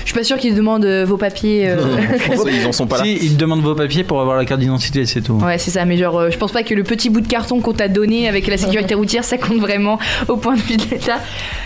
Je 0.00 0.06
suis 0.10 0.14
pas 0.14 0.24
sûre 0.24 0.36
qu'ils 0.38 0.54
demandent 0.54 0.84
euh, 0.84 1.04
vos 1.06 1.16
papiers. 1.16 1.68
euh. 1.68 1.76
ils 2.52 2.66
en 2.66 2.72
sont 2.72 2.86
pas 2.86 2.98
là. 2.98 3.04
Si, 3.04 3.18
ils 3.22 3.36
demandent 3.36 3.62
vos 3.62 3.74
papiers 3.74 4.04
pour 4.04 4.20
avoir 4.20 4.36
la 4.36 4.44
carte 4.44 4.60
d'identité, 4.60 5.06
c'est 5.06 5.20
tout. 5.20 5.34
Ouais, 5.34 5.58
c'est 5.58 5.70
ça, 5.70 5.84
mais 5.84 5.96
genre, 5.96 6.18
euh, 6.18 6.30
je 6.30 6.38
pense 6.38 6.52
pas 6.52 6.62
que 6.62 6.74
le 6.74 6.82
petit 6.82 7.10
bout 7.10 7.20
de 7.20 7.26
carton 7.28 7.60
qu'on 7.60 7.72
t'a 7.72 7.88
donné 7.88 8.28
avec 8.28 8.46
la 8.46 8.56
sécurité 8.56 8.94
routière, 8.94 9.24
ça 9.24 9.38
compte 9.38 9.58
vraiment 9.58 9.98
au 10.28 10.36
point 10.36 10.54
de 10.54 10.60
vue 10.60 10.76
de 10.76 10.84
l'État. 10.90 11.18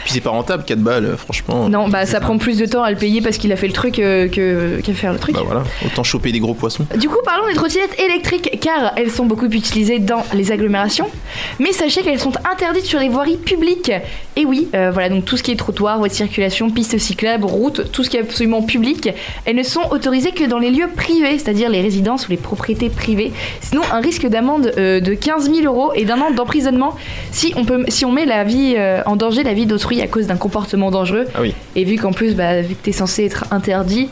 Puis 0.04 0.14
c'est 0.14 0.20
pas 0.20 0.30
rentable, 0.30 0.64
4 0.64 0.78
balles, 0.80 1.04
euh, 1.04 1.16
franchement. 1.16 1.68
Non, 1.68 1.88
bah 1.88 2.06
ça 2.06 2.20
prend 2.20 2.38
plus 2.38 2.58
de 2.58 2.66
temps 2.66 2.82
à 2.82 2.90
le 2.90 2.96
payer 2.96 3.20
parce 3.20 3.36
qu'il 3.38 3.52
a 3.52 3.56
fait 3.56 3.66
le 3.66 3.72
truc 3.72 3.98
euh, 3.98 4.28
que 4.28 4.80
qu'à 4.82 4.92
faire 4.94 5.12
le 5.12 5.18
truc. 5.18 5.34
Bah 5.34 5.42
voilà, 5.44 5.64
autant 5.84 6.02
choper 6.04 6.32
des 6.32 6.40
gros 6.40 6.54
poissons. 6.54 6.86
Du 6.96 7.08
coup, 7.08 7.18
parlons 7.24 7.46
des 7.48 7.54
trottinettes 7.54 7.98
électriques 8.00 8.58
car 8.60 8.92
elles 8.96 9.10
sont 9.10 9.26
beaucoup 9.26 9.46
utilisées 9.46 9.98
dans 9.98 10.24
les 10.34 10.52
agglomérations. 10.52 11.08
Mais 11.58 11.72
sachez 11.72 12.02
qu'elles 12.02 12.20
sont 12.20 12.32
interdites 12.50 12.84
sur 12.86 13.00
les 13.00 13.08
voiries 13.08 13.36
publiques. 13.36 13.92
Et 14.36 14.44
oui, 14.44 14.68
euh, 14.74 14.90
voilà, 14.92 15.08
donc 15.08 15.24
tout 15.24 15.36
ce 15.36 15.42
qui 15.42 15.50
est 15.50 15.56
trottoir, 15.56 15.98
voie 15.98 16.08
de 16.08 16.12
circulation, 16.12 16.70
piste 16.70 16.96
cyclable, 16.98 17.44
route, 17.44 17.90
tout 17.92 18.04
ce 18.04 18.10
qui 18.10 18.17
est 18.18 18.22
absolument 18.22 18.62
public, 18.62 19.10
elles 19.44 19.56
ne 19.56 19.62
sont 19.62 19.88
autorisées 19.90 20.32
que 20.32 20.44
dans 20.44 20.58
les 20.58 20.70
lieux 20.70 20.88
privés, 20.94 21.38
c'est-à-dire 21.38 21.70
les 21.70 21.80
résidences 21.80 22.28
ou 22.28 22.30
les 22.30 22.36
propriétés 22.36 22.90
privées. 22.90 23.32
Sinon, 23.60 23.82
un 23.92 24.00
risque 24.00 24.26
d'amende 24.26 24.72
euh, 24.78 25.00
de 25.00 25.14
15 25.14 25.50
000 25.52 25.64
euros 25.64 25.92
et 25.94 26.04
d'un 26.04 26.20
an 26.20 26.30
d'emprisonnement 26.30 26.94
si 27.30 27.52
on, 27.56 27.64
peut, 27.64 27.84
si 27.88 28.04
on 28.04 28.12
met 28.12 28.26
la 28.26 28.44
vie 28.44 28.74
euh, 28.76 29.02
en 29.06 29.16
danger 29.16 29.42
la 29.42 29.54
vie 29.54 29.66
d'autrui 29.66 30.00
à 30.00 30.06
cause 30.06 30.26
d'un 30.26 30.36
comportement 30.36 30.90
dangereux. 30.90 31.26
Ah 31.34 31.40
oui. 31.42 31.54
Et 31.76 31.84
vu 31.84 31.96
qu'en 31.96 32.12
plus, 32.12 32.34
bah, 32.34 32.60
vu 32.60 32.74
que 32.74 32.82
t'es 32.82 32.92
censé 32.92 33.24
être 33.24 33.44
interdit, 33.50 34.08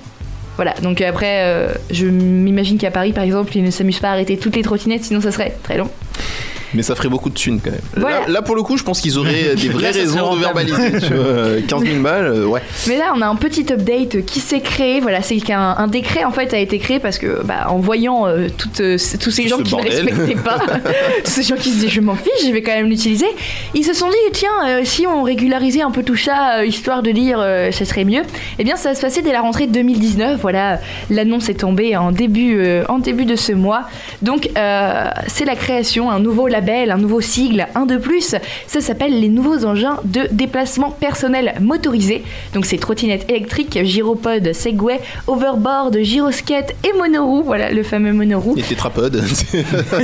voilà. 0.57 0.75
Donc 0.83 1.01
après, 1.01 1.43
euh, 1.45 1.69
je 1.91 2.07
m'imagine 2.07 2.79
qu'à 2.79 2.91
Paris, 2.91 3.13
par 3.13 3.25
exemple, 3.25 3.57
ils 3.57 3.63
ne 3.63 3.71
s'amusent 3.71 4.01
pas 4.01 4.09
à 4.09 4.13
arrêter 4.13 4.39
toutes 4.39 4.57
les 4.57 4.63
trottinettes, 4.63 5.05
sinon 5.05 5.21
ça 5.21 5.31
serait 5.31 5.55
très 5.63 5.77
long. 5.77 5.91
Mais 6.75 6.83
ça 6.83 6.95
ferait 6.95 7.09
beaucoup 7.09 7.31
de 7.31 7.35
thunes 7.35 7.61
quand 7.63 7.71
même. 7.71 7.81
Voilà. 7.97 8.21
Là, 8.21 8.27
là, 8.29 8.43
pour 8.43 8.57
le 8.57 8.63
coup, 8.63 8.77
je 8.77 8.83
pense 8.83 9.01
qu'ils 9.01 9.19
auraient 9.19 9.55
des 9.57 9.69
vraies 9.69 9.93
Là, 9.93 9.99
raisons 9.99 10.35
de 10.35 10.41
verbaliser. 10.41 10.93
tu 11.01 11.15
vois, 11.15 11.25
euh, 11.25 11.61
15 11.67 11.83
000 11.85 12.01
balles, 12.01 12.27
euh, 12.27 12.47
ouais. 12.47 12.61
Mais 12.89 12.97
là, 12.99 13.13
on 13.15 13.21
a 13.23 13.27
un 13.27 13.37
petit 13.37 13.67
update 13.73 14.25
qui 14.25 14.41
s'est 14.41 14.61
créé. 14.61 15.01
Voilà, 15.01 15.23
c'est 15.23 15.37
qu'un 15.37 15.75
un 15.79 15.87
décret 15.89 16.25
en 16.25 16.31
fait 16.33 16.53
a 16.55 16.59
été 16.59 16.79
créé 16.79 16.99
parce 16.99 17.19
que, 17.19 17.43
bah, 17.45 17.67
en 17.69 17.79
voyant 17.79 18.27
euh, 18.27 18.49
toutes, 18.57 18.81
euh, 18.81 18.97
tous 19.21 19.31
ces 19.31 19.45
Tout 19.45 19.49
gens 19.49 19.59
ce 19.59 19.63
qui 19.63 19.75
ne 19.75 19.83
bordel. 19.83 19.93
respectaient 20.07 20.35
pas, 20.43 20.59
tous 21.25 21.31
ces 21.31 21.43
gens 21.43 21.57
qui 21.57 21.71
se 21.71 21.75
disaient 21.77 21.89
je 21.89 22.01
m'en 22.01 22.15
fiche, 22.15 22.47
je 22.47 22.53
vais 22.53 22.63
quand 22.63 22.73
même 22.73 22.89
l'utiliser, 22.89 23.27
ils 23.75 23.85
se 23.85 23.95
sont 23.95 24.09
dit 24.09 24.17
tiens, 24.33 24.51
euh, 24.67 24.81
si 24.85 25.07
on 25.07 25.23
régularisait 25.23 25.83
un 25.83 25.91
peu 25.91 26.03
tout 26.03 26.17
ça, 26.17 26.59
euh, 26.59 26.65
histoire 26.67 27.03
de 27.03 27.11
dire 27.11 27.39
euh, 27.41 27.71
ça 27.71 27.85
serait 27.85 28.05
mieux. 28.05 28.23
Eh 28.59 28.65
bien, 28.65 28.77
ça 28.77 28.91
va 28.91 28.95
se 28.95 29.01
passer 29.01 29.23
dès 29.23 29.33
la 29.33 29.41
rentrée 29.41 29.67
2019. 29.67 30.41
Voilà, 30.41 30.81
l'annonce 31.11 31.49
est 31.49 31.55
tombée 31.61 31.97
en 31.97 32.11
début, 32.13 32.59
euh, 32.59 32.85
en 32.89 32.99
début 32.99 33.25
de 33.25 33.37
ce 33.37 33.53
mois. 33.53 33.83
Donc, 34.23 34.49
euh, 34.57 35.05
c'est 35.29 35.45
la 35.45 35.55
création, 35.57 36.11
un 36.11 36.19
nouveau 36.21 36.49
label, 36.57 36.91
un 36.91 36.97
nouveau 36.99 37.21
sigle, 37.21 37.67
un 37.75 37.85
de 37.87 37.97
plus. 37.99 38.35
Ça 38.67 38.81
s'appelle 38.81 39.21
les 39.21 39.29
nouveaux 39.29 39.65
engins 39.67 39.99
de 40.05 40.23
déplacement 40.31 40.91
personnel 40.91 41.55
motorisé. 41.61 42.23
Donc, 42.55 42.65
c'est 42.67 42.79
trottinettes 42.79 43.27
électriques, 43.31 43.79
gyropode, 43.85 44.53
segway, 44.55 45.01
overboard, 45.27 45.99
gyroskate 46.03 46.75
et 46.85 46.97
monoroue. 46.97 47.43
Voilà, 47.43 47.71
le 47.71 47.83
fameux 47.83 48.13
monoroue. 48.13 48.55
Et 48.57 48.63
tétrapode. 48.63 49.17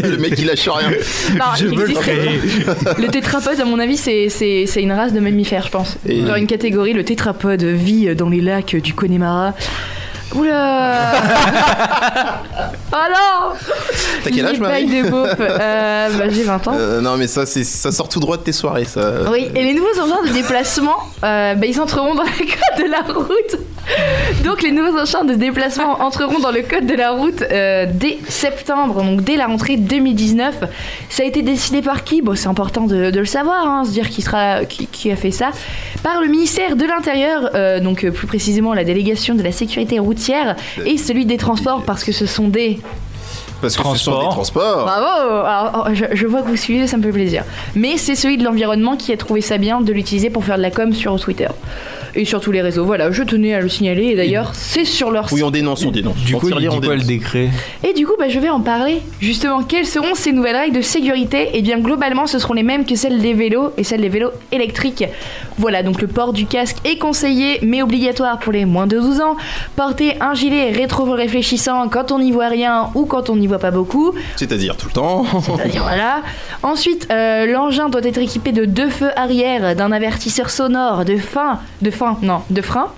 le 0.02 0.16
mec 0.18 0.34
il 0.38 0.46
lâche 0.46 0.68
rien. 0.68 0.90
Non, 1.34 1.44
Je 1.58 1.66
veux 1.66 1.86
le 1.86 1.94
créer. 1.94 2.40
Le 2.98 3.08
tétrapode, 3.08 3.58
à 3.60 3.64
mon 3.64 3.78
avis, 3.78 3.96
c'est- 3.96 4.82
une 4.82 4.92
race 4.92 5.12
de 5.12 5.20
mammifères, 5.20 5.66
je 5.66 5.70
pense. 5.70 5.96
Et- 6.08 6.26
Genre 6.26 6.36
une 6.36 6.46
catégorie, 6.46 6.92
le 6.92 7.04
tétrapode 7.04 7.62
vit 7.62 8.14
dans 8.14 8.28
les 8.28 8.40
lacs 8.40 8.76
du 8.76 8.92
Connemara. 8.94 9.54
Oula 10.34 11.12
Oh 12.94 12.96
non 13.10 13.56
T'as 14.22 14.30
quel 14.30 14.46
âge, 14.46 14.58
Marie 14.60 14.86
de. 14.86 15.02
Euh, 15.42 16.08
bah, 16.18 16.28
J'ai 16.30 16.42
20 16.44 16.68
ans. 16.68 16.74
Euh, 16.76 17.00
non 17.00 17.16
mais 17.16 17.26
ça 17.26 17.46
c'est 17.46 17.64
ça 17.64 17.90
sort 17.90 18.08
tout 18.08 18.20
droit 18.20 18.36
de 18.36 18.42
tes 18.42 18.52
soirées 18.52 18.84
ça. 18.84 19.30
Oui, 19.30 19.50
et 19.54 19.64
les 19.64 19.74
nouveaux 19.74 19.98
engins 20.00 20.22
de 20.26 20.32
déplacement, 20.32 20.96
euh, 21.24 21.54
bah, 21.54 21.66
ils 21.66 21.80
entreront 21.80 22.14
dans 22.14 22.22
le 22.22 22.28
code 22.38 22.84
de 22.86 22.90
la 22.90 23.00
route. 23.00 23.58
Donc 24.44 24.62
les 24.62 24.70
nouveaux 24.72 24.98
engins 24.98 25.24
de 25.24 25.34
déplacement 25.34 26.00
entreront 26.02 26.38
dans 26.38 26.50
le 26.50 26.62
code 26.62 26.86
de 26.86 26.94
la 26.94 27.12
route 27.12 27.42
euh, 27.42 27.86
dès 27.92 28.18
septembre, 28.28 29.02
donc 29.02 29.22
dès 29.22 29.36
la 29.36 29.46
rentrée 29.46 29.76
2019. 29.76 30.64
Ça 31.08 31.22
a 31.22 31.26
été 31.26 31.42
décidé 31.42 31.82
par 31.82 32.04
qui? 32.04 32.22
Bon, 32.22 32.34
c'est 32.34 32.48
important 32.48 32.86
de, 32.86 33.10
de 33.10 33.18
le 33.18 33.26
savoir, 33.26 33.66
hein, 33.66 33.84
se 33.84 33.90
dire 33.90 34.08
qui, 34.08 34.22
sera, 34.22 34.64
qui, 34.64 34.86
qui 34.86 35.10
a 35.10 35.16
fait 35.16 35.30
ça. 35.30 35.50
Par 36.02 36.20
le 36.20 36.28
ministère 36.28 36.76
de 36.76 36.84
l'Intérieur, 36.84 37.50
euh, 37.54 37.80
donc 37.80 38.04
euh, 38.04 38.10
plus 38.10 38.26
précisément 38.26 38.74
la 38.74 38.84
délégation 38.84 39.34
de 39.34 39.42
la 39.42 39.52
sécurité 39.52 39.98
routière 39.98 40.56
et 40.84 40.96
celui 40.98 41.26
des 41.26 41.36
transports, 41.36 41.82
parce 41.84 42.04
que 42.04 42.12
ce 42.12 42.26
sont 42.26 42.48
des 42.48 42.80
Parce 43.60 43.76
que 43.76 43.82
ce 43.82 43.96
sont 43.96 44.22
des 44.22 44.28
transports. 44.28 44.84
Bravo 44.84 45.46
Alors, 45.46 45.86
oh, 45.88 45.94
je, 45.94 46.04
je 46.12 46.26
vois 46.26 46.42
que 46.42 46.48
vous 46.48 46.56
suivez, 46.56 46.86
ça 46.86 46.96
me 46.96 47.02
fait 47.02 47.12
plaisir. 47.12 47.44
Mais 47.74 47.96
c'est 47.96 48.14
celui 48.14 48.36
de 48.36 48.44
l'environnement 48.44 48.96
qui 48.96 49.12
a 49.12 49.16
trouvé 49.16 49.40
ça 49.40 49.58
bien 49.58 49.80
de 49.80 49.92
l'utiliser 49.92 50.30
pour 50.30 50.44
faire 50.44 50.56
de 50.56 50.62
la 50.62 50.70
com 50.70 50.92
sur 50.92 51.18
Twitter. 51.20 51.48
Et 52.14 52.24
sur 52.24 52.40
tous 52.40 52.52
les 52.52 52.62
réseaux. 52.62 52.84
Voilà, 52.84 53.10
je 53.10 53.22
tenais 53.22 53.54
à 53.54 53.60
le 53.60 53.68
signaler. 53.68 54.06
Et 54.08 54.14
d'ailleurs, 54.16 54.50
c'est 54.54 54.84
sur 54.84 55.10
leur 55.10 55.28
site. 55.28 55.36
Oui, 55.36 55.42
on 55.42 55.50
dénonce, 55.50 55.84
on 55.84 55.90
dénonce. 55.90 56.16
Du 56.18 56.34
On 56.34 56.38
coup, 56.38 56.48
tire 56.48 56.56
il 56.58 56.62
dit 56.62 56.68
on 56.68 56.80
quoi 56.80 56.94
le 56.94 57.00
dénonce. 57.00 57.06
décret? 57.06 57.48
Et 57.86 57.92
du 57.94 58.06
coup, 58.06 58.12
bah, 58.18 58.28
je 58.28 58.38
vais 58.38 58.50
en 58.50 58.60
parler. 58.60 59.00
Justement, 59.20 59.62
quelles 59.62 59.86
seront 59.86 60.14
ces 60.14 60.32
nouvelles 60.32 60.56
règles 60.56 60.76
de 60.76 60.82
sécurité? 60.82 61.48
Eh 61.54 61.62
bien, 61.62 61.78
globalement, 61.78 62.26
ce 62.26 62.38
seront 62.38 62.54
les 62.54 62.62
mêmes 62.62 62.84
que 62.84 62.94
celles 62.96 63.20
des 63.20 63.34
vélos 63.34 63.70
et 63.76 63.84
celles 63.84 64.00
des 64.00 64.08
vélos 64.08 64.30
électriques. 64.50 65.04
Voilà, 65.58 65.82
donc 65.82 66.00
le 66.00 66.08
port 66.08 66.32
du 66.32 66.46
casque 66.46 66.76
est 66.84 66.98
conseillé, 66.98 67.58
mais 67.62 67.82
obligatoire 67.82 68.38
pour 68.38 68.52
les 68.52 68.64
moins 68.64 68.86
de 68.86 68.98
12 68.98 69.20
ans. 69.20 69.36
Porter 69.76 70.16
un 70.20 70.34
gilet 70.34 70.70
rétro-réfléchissant 70.72 71.88
quand 71.88 72.12
on 72.12 72.18
n'y 72.18 72.32
voit 72.32 72.48
rien 72.48 72.90
ou 72.94 73.04
quand 73.04 73.30
on 73.30 73.36
n'y 73.36 73.46
voit 73.46 73.58
pas 73.58 73.70
beaucoup. 73.70 74.12
C'est-à-dire 74.36 74.76
tout 74.76 74.86
le 74.88 74.92
temps. 74.92 75.24
C'est-à-dire, 75.40 75.82
voilà. 75.86 76.22
Ensuite, 76.62 77.08
euh, 77.10 77.46
l'engin 77.46 77.88
doit 77.88 78.02
être 78.04 78.18
équipé 78.18 78.52
de 78.52 78.64
deux 78.64 78.88
feux 78.88 79.10
arrière, 79.16 79.74
d'un 79.76 79.92
avertisseur 79.92 80.50
sonore, 80.50 81.04
de 81.04 81.16
fin, 81.16 81.60
de 81.82 81.90
fin, 81.90 82.01
non, 82.22 82.42
de 82.50 82.62
frein. 82.62 82.88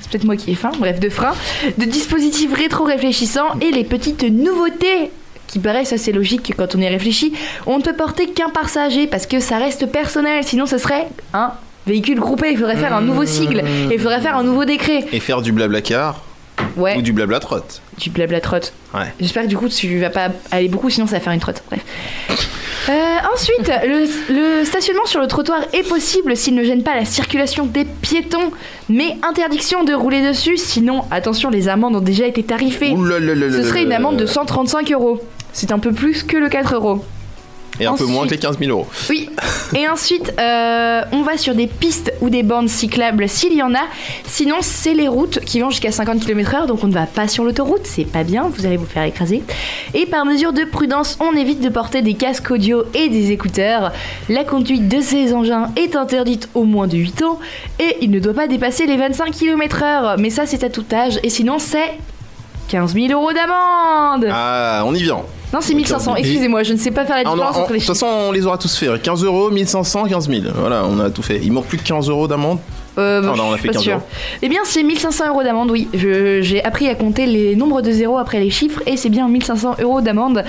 C'est 0.00 0.10
peut-être 0.10 0.24
moi 0.24 0.36
qui 0.36 0.52
ai 0.52 0.54
faim, 0.54 0.70
bref, 0.78 1.00
de 1.00 1.08
frein, 1.08 1.32
de 1.78 1.84
dispositifs 1.84 2.52
rétro-réfléchissants 2.54 3.58
et 3.60 3.70
les 3.72 3.82
petites 3.84 4.22
nouveautés 4.22 5.10
qui 5.48 5.58
paraissent 5.58 5.92
assez 5.92 6.12
logiques 6.12 6.54
quand 6.56 6.74
on 6.76 6.80
y 6.80 6.86
réfléchit. 6.88 7.32
On 7.66 7.78
ne 7.78 7.82
peut 7.82 7.92
porter 7.94 8.28
qu'un 8.28 8.50
passager 8.50 9.06
parce 9.06 9.26
que 9.26 9.40
ça 9.40 9.58
reste 9.58 9.86
personnel, 9.86 10.44
sinon 10.44 10.66
ce 10.66 10.78
serait 10.78 11.08
un 11.34 11.52
véhicule 11.86 12.18
groupé. 12.20 12.50
Il 12.52 12.58
faudrait 12.58 12.76
faire 12.76 12.94
un 12.94 13.00
nouveau 13.00 13.24
sigle 13.26 13.60
et 13.90 13.94
il 13.94 13.98
faudrait 14.00 14.20
faire 14.20 14.36
un 14.36 14.42
nouveau 14.44 14.64
décret. 14.64 15.04
Et 15.12 15.20
faire 15.20 15.42
du 15.42 15.52
blabla 15.52 15.80
car 15.80 16.22
Ouais. 16.76 16.96
ou 16.96 17.02
du 17.02 17.12
blabla 17.12 17.38
trotte. 17.40 17.82
Du 17.98 18.10
blabla 18.10 18.40
trotte. 18.40 18.72
Ouais. 18.94 19.12
J'espère 19.20 19.42
que 19.44 19.48
du 19.48 19.56
coup 19.56 19.68
tu 19.68 19.98
vas 19.98 20.10
pas 20.10 20.28
aller 20.50 20.68
beaucoup, 20.68 20.88
sinon 20.90 21.06
ça 21.06 21.14
va 21.16 21.20
faire 21.20 21.32
une 21.32 21.40
trotte. 21.40 21.62
Bref. 21.68 21.80
Euh, 22.88 23.16
ensuite, 23.34 23.70
le, 23.84 24.06
le 24.60 24.64
stationnement 24.64 25.06
sur 25.06 25.20
le 25.20 25.26
trottoir 25.26 25.60
est 25.72 25.88
possible 25.88 26.36
s'il 26.36 26.54
ne 26.54 26.62
gêne 26.62 26.82
pas 26.82 26.94
la 26.94 27.04
circulation 27.04 27.66
des 27.66 27.84
piétons, 27.84 28.52
mais 28.88 29.16
interdiction 29.28 29.82
de 29.82 29.92
rouler 29.92 30.26
dessus, 30.26 30.56
sinon, 30.56 31.02
attention, 31.10 31.50
les 31.50 31.68
amendes 31.68 31.96
ont 31.96 32.00
déjà 32.00 32.26
été 32.26 32.42
tarifées. 32.44 32.92
Ouh 32.92 33.04
là 33.04 33.18
là 33.18 33.34
là 33.34 33.46
là 33.48 33.56
Ce 33.56 33.64
serait 33.64 33.82
une 33.82 33.92
amende 33.92 34.16
de 34.16 34.24
là. 34.24 34.30
135 34.30 34.92
euros. 34.92 35.20
C'est 35.52 35.72
un 35.72 35.78
peu 35.78 35.92
plus 35.92 36.22
que 36.22 36.36
le 36.36 36.48
4 36.48 36.74
euros. 36.74 37.04
Et 37.80 37.86
un 37.86 37.94
peu 37.94 38.06
moins 38.06 38.26
que 38.26 38.30
les 38.30 38.38
15 38.38 38.58
000 38.58 38.70
euros. 38.70 38.86
Oui. 39.10 39.28
Et 39.74 39.88
ensuite, 39.88 40.32
euh, 40.38 41.02
on 41.12 41.22
va 41.22 41.36
sur 41.36 41.54
des 41.54 41.66
pistes 41.66 42.12
ou 42.20 42.30
des 42.30 42.42
bandes 42.42 42.68
cyclables 42.68 43.28
s'il 43.28 43.54
y 43.54 43.62
en 43.62 43.74
a. 43.74 43.84
Sinon, 44.26 44.56
c'est 44.60 44.94
les 44.94 45.08
routes 45.08 45.40
qui 45.40 45.60
vont 45.60 45.70
jusqu'à 45.70 45.92
50 45.92 46.20
km/h, 46.20 46.66
donc 46.66 46.82
on 46.84 46.88
ne 46.88 46.94
va 46.94 47.06
pas 47.06 47.28
sur 47.28 47.44
l'autoroute, 47.44 47.82
c'est 47.84 48.04
pas 48.04 48.24
bien, 48.24 48.48
vous 48.48 48.66
allez 48.66 48.76
vous 48.76 48.86
faire 48.86 49.02
écraser. 49.02 49.42
Et 49.94 50.06
par 50.06 50.24
mesure 50.24 50.52
de 50.52 50.64
prudence, 50.64 51.18
on 51.20 51.36
évite 51.36 51.60
de 51.60 51.68
porter 51.68 52.02
des 52.02 52.14
casques 52.14 52.50
audio 52.50 52.84
et 52.94 53.08
des 53.08 53.30
écouteurs. 53.30 53.92
La 54.28 54.44
conduite 54.44 54.88
de 54.88 55.00
ces 55.00 55.34
engins 55.34 55.70
est 55.76 55.96
interdite 55.96 56.48
au 56.54 56.64
moins 56.64 56.86
de 56.86 56.96
8 56.96 57.22
ans 57.22 57.38
et 57.78 57.96
il 58.00 58.10
ne 58.10 58.20
doit 58.20 58.34
pas 58.34 58.48
dépasser 58.48 58.86
les 58.86 58.96
25 58.96 59.32
km/h. 59.32 60.16
Mais 60.18 60.30
ça, 60.30 60.46
c'est 60.46 60.64
à 60.64 60.70
tout 60.70 60.84
âge. 60.92 61.18
Et 61.22 61.30
sinon, 61.30 61.58
c'est 61.58 61.98
15 62.68 62.94
000 62.94 63.06
euros 63.12 63.32
d'amende. 63.32 64.28
Ah, 64.30 64.82
on 64.86 64.94
y 64.94 65.02
vient. 65.02 65.22
Non, 65.52 65.60
c'est 65.60 65.74
1500. 65.74 66.16
Excusez-moi, 66.16 66.64
je 66.64 66.72
ne 66.72 66.78
sais 66.78 66.90
pas 66.90 67.04
faire 67.06 67.16
la 67.16 67.22
Ah, 67.26 67.32
différence 67.32 67.56
entre 67.56 67.68
De 67.68 67.74
les 67.74 67.78
toute 67.78 67.86
façon, 67.88 68.06
on 68.06 68.32
les 68.32 68.44
aura 68.46 68.58
tous 68.58 68.76
fait. 68.76 69.00
15 69.00 69.24
euros, 69.24 69.50
1500, 69.50 70.06
15 70.06 70.28
000. 70.28 70.42
Voilà, 70.58 70.84
on 70.84 70.98
a 70.98 71.10
tout 71.10 71.22
fait. 71.22 71.40
Il 71.42 71.52
manque 71.52 71.66
plus 71.66 71.78
que 71.78 71.84
15 71.84 72.08
euros 72.08 72.26
d'amende. 72.26 72.58
Euh, 72.98 73.20
Ah 73.22 73.28
bon, 73.30 73.36
non, 73.36 73.44
on 73.48 73.52
a 73.52 73.56
fait 73.56 73.60
suis 73.60 73.68
pas 73.68 73.74
15 73.74 73.82
sûre. 73.82 73.92
euros. 73.94 74.02
Eh 74.42 74.48
bien, 74.48 74.60
c'est 74.64 74.82
1500 74.82 75.28
euros 75.28 75.42
d'amende, 75.44 75.70
oui. 75.70 75.86
J'ai 75.94 76.64
appris 76.64 76.88
à 76.88 76.94
compter 76.94 77.26
les 77.26 77.54
nombres 77.54 77.80
de 77.82 77.90
zéros 77.92 78.18
après 78.18 78.40
les 78.40 78.50
chiffres 78.50 78.82
et 78.86 78.96
c'est 78.96 79.10
bien 79.10 79.28
1500 79.28 79.76
euros 79.82 80.00
d'amende. 80.00 80.42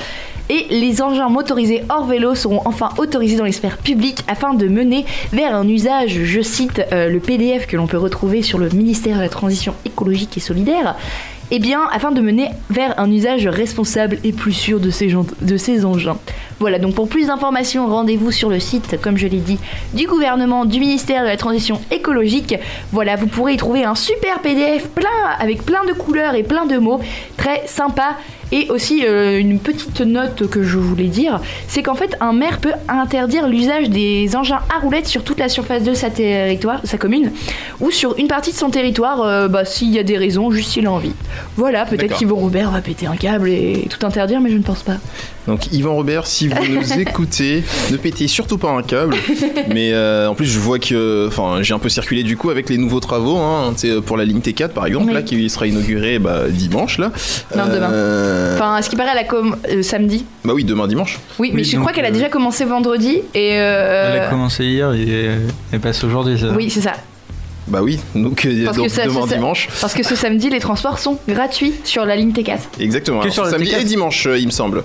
Et 0.49 0.65
les 0.69 1.01
engins 1.01 1.27
motorisés 1.29 1.83
hors 1.89 2.05
vélo 2.05 2.33
seront 2.33 2.61
enfin 2.65 2.89
autorisés 2.97 3.35
dans 3.35 3.43
les 3.43 3.51
sphères 3.51 3.77
publiques 3.77 4.23
afin 4.29 4.53
de 4.53 4.67
mener 4.69 5.05
vers 5.33 5.53
un 5.53 5.67
usage, 5.67 6.21
je 6.23 6.41
cite 6.41 6.81
euh, 6.93 7.09
le 7.09 7.19
PDF 7.19 7.67
que 7.67 7.75
l'on 7.75 7.85
peut 7.85 7.97
retrouver 7.97 8.41
sur 8.41 8.57
le 8.57 8.69
ministère 8.69 9.17
de 9.17 9.21
la 9.23 9.29
Transition 9.29 9.75
écologique 9.85 10.37
et 10.37 10.39
solidaire. 10.39 10.95
Eh 11.49 11.59
bien, 11.59 11.87
afin 11.93 12.11
de 12.11 12.19
mener 12.19 12.49
vers 12.69 12.99
un 12.99 13.09
usage 13.09 13.47
responsable 13.47 14.17
et 14.25 14.33
plus 14.33 14.51
sûr 14.51 14.81
de 14.81 14.89
ces, 14.89 15.85
engins. 15.85 16.17
Voilà, 16.59 16.77
donc 16.77 16.93
pour 16.93 17.07
plus 17.07 17.27
d'informations, 17.27 17.87
rendez-vous 17.87 18.31
sur 18.31 18.49
le 18.49 18.59
site, 18.59 18.99
comme 19.01 19.17
je 19.17 19.27
l'ai 19.27 19.39
dit, 19.39 19.57
du 19.93 20.07
gouvernement, 20.07 20.65
du 20.65 20.81
ministère 20.81 21.23
de 21.23 21.27
la 21.27 21.37
Transition 21.37 21.79
écologique. 21.89 22.55
Voilà, 22.91 23.15
vous 23.15 23.27
pourrez 23.27 23.53
y 23.53 23.57
trouver 23.57 23.85
un 23.85 23.95
super 23.95 24.39
PDF 24.39 24.89
plein, 24.89 25.07
avec 25.39 25.63
plein 25.63 25.85
de 25.85 25.93
couleurs 25.93 26.35
et 26.35 26.43
plein 26.43 26.65
de 26.65 26.77
mots, 26.77 26.99
très 27.37 27.65
sympa. 27.65 28.17
Et 28.51 28.69
aussi 28.69 29.05
euh, 29.05 29.39
une 29.39 29.59
petite 29.59 30.01
note 30.01 30.49
que 30.49 30.63
je 30.63 30.77
voulais 30.77 31.07
dire, 31.07 31.41
c'est 31.67 31.83
qu'en 31.83 31.95
fait 31.95 32.15
un 32.19 32.33
maire 32.33 32.59
peut 32.59 32.73
interdire 32.87 33.47
l'usage 33.47 33.89
des 33.89 34.35
engins 34.35 34.61
à 34.73 34.79
roulettes 34.79 35.07
sur 35.07 35.23
toute 35.23 35.39
la 35.39 35.49
surface 35.49 35.83
de 35.83 35.93
sa 35.93 36.09
territoire, 36.09 36.79
sa 36.83 36.97
commune, 36.97 37.31
ou 37.79 37.91
sur 37.91 38.17
une 38.17 38.27
partie 38.27 38.51
de 38.51 38.57
son 38.57 38.69
territoire, 38.69 39.21
euh, 39.21 39.47
bah, 39.47 39.65
s'il 39.65 39.89
y 39.89 39.99
a 39.99 40.03
des 40.03 40.17
raisons, 40.17 40.51
juste 40.51 40.71
s'il 40.71 40.87
a 40.87 40.91
envie. 40.91 41.13
Voilà, 41.57 41.85
peut-être 41.85 42.17
qu'Yvon 42.17 42.37
Robert 42.37 42.71
va 42.71 42.81
péter 42.81 43.07
un 43.07 43.15
câble 43.15 43.49
et 43.49 43.87
tout 43.89 44.05
interdire, 44.05 44.39
mais 44.39 44.49
je 44.49 44.57
ne 44.57 44.63
pense 44.63 44.83
pas. 44.83 44.97
Donc 45.47 45.71
Yvan 45.71 45.95
Robert, 45.95 46.27
si 46.27 46.47
vous 46.49 46.55
nous 46.69 46.93
écoutez, 46.99 47.63
ne 47.91 47.97
pétez 47.97 48.27
surtout 48.27 48.57
pas 48.57 48.69
un 48.71 48.83
câble. 48.83 49.15
Mais 49.73 49.93
euh, 49.93 50.27
en 50.29 50.35
plus, 50.35 50.45
je 50.45 50.59
vois 50.59 50.77
que, 50.79 51.27
enfin, 51.27 51.59
j'ai 51.61 51.73
un 51.73 51.79
peu 51.79 51.89
circulé 51.89 52.23
du 52.23 52.35
coup 52.37 52.49
avec 52.49 52.69
les 52.69 52.77
nouveaux 52.77 52.99
travaux, 52.99 53.37
hein, 53.37 53.73
pour 54.05 54.17
la 54.17 54.25
ligne 54.25 54.39
T4 54.39 54.69
par 54.69 54.85
exemple, 54.85 55.07
Oui. 55.07 55.13
là 55.13 55.21
qui 55.21 55.49
sera 55.49 55.65
inaugurée 55.67 56.19
bah, 56.19 56.43
dimanche 56.49 56.97
là. 56.97 57.11
Non, 57.55 57.63
demain. 57.65 57.91
Euh, 57.91 58.55
Enfin, 58.55 58.75
à 58.75 58.81
ce 58.81 58.89
qui 58.89 58.95
paraît, 58.95 59.11
elle 59.13 59.19
a 59.19 59.23
com 59.23 59.55
euh, 59.71 59.81
samedi. 59.83 60.25
Bah 60.43 60.53
oui, 60.53 60.63
demain 60.63 60.87
dimanche. 60.87 61.19
Oui, 61.39 61.51
mais 61.53 61.61
Oui, 61.61 61.63
je 61.65 61.71
donc, 61.73 61.81
crois 61.81 61.93
qu'elle 61.93 62.05
a 62.05 62.11
déjà 62.11 62.27
commencé 62.29 62.65
vendredi 62.65 63.21
et. 63.33 63.51
euh, 63.59 64.13
Elle 64.15 64.21
a 64.23 64.27
commencé 64.29 64.65
hier 64.65 64.93
et 64.93 65.29
elle 65.71 65.79
passe 65.79 66.03
aujourd'hui. 66.03 66.37
ça. 66.39 66.47
Oui, 66.55 66.69
c'est 66.69 66.81
ça. 66.81 66.93
Bah 67.67 67.79
oui, 67.81 67.99
donc, 68.15 68.45
euh, 68.45 68.63
Parce 68.65 68.77
donc 68.77 68.87
que 68.89 69.05
demain 69.07 69.25
dimanche. 69.27 69.67
Parce 69.81 69.93
que 69.93 70.01
ce 70.03 70.15
samedi, 70.15 70.49
les 70.49 70.59
transports 70.59 70.99
sont 70.99 71.19
gratuits 71.27 71.73
sur 71.83 72.05
la 72.05 72.15
ligne 72.15 72.31
T4. 72.31 72.59
Exactement. 72.79 73.17
Que 73.19 73.23
Alors, 73.23 73.33
sur 73.33 73.43
la 73.43 73.51
samedi 73.51 73.71
T4. 73.71 73.81
et 73.81 73.83
dimanche, 73.83 74.25
euh, 74.27 74.37
il 74.39 74.45
me 74.45 74.51
semble. 74.51 74.83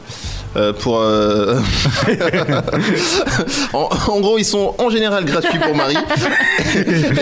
Euh, 0.57 0.73
pour 0.75 0.99
euh, 1.01 1.59
en, 3.73 3.89
en 4.09 4.21
gros, 4.21 4.39
ils 4.39 4.45
sont 4.45 4.75
en 4.79 4.91
général 4.91 5.25
gratuits 5.25 5.59
pour 5.59 5.75
Marie 5.75 5.97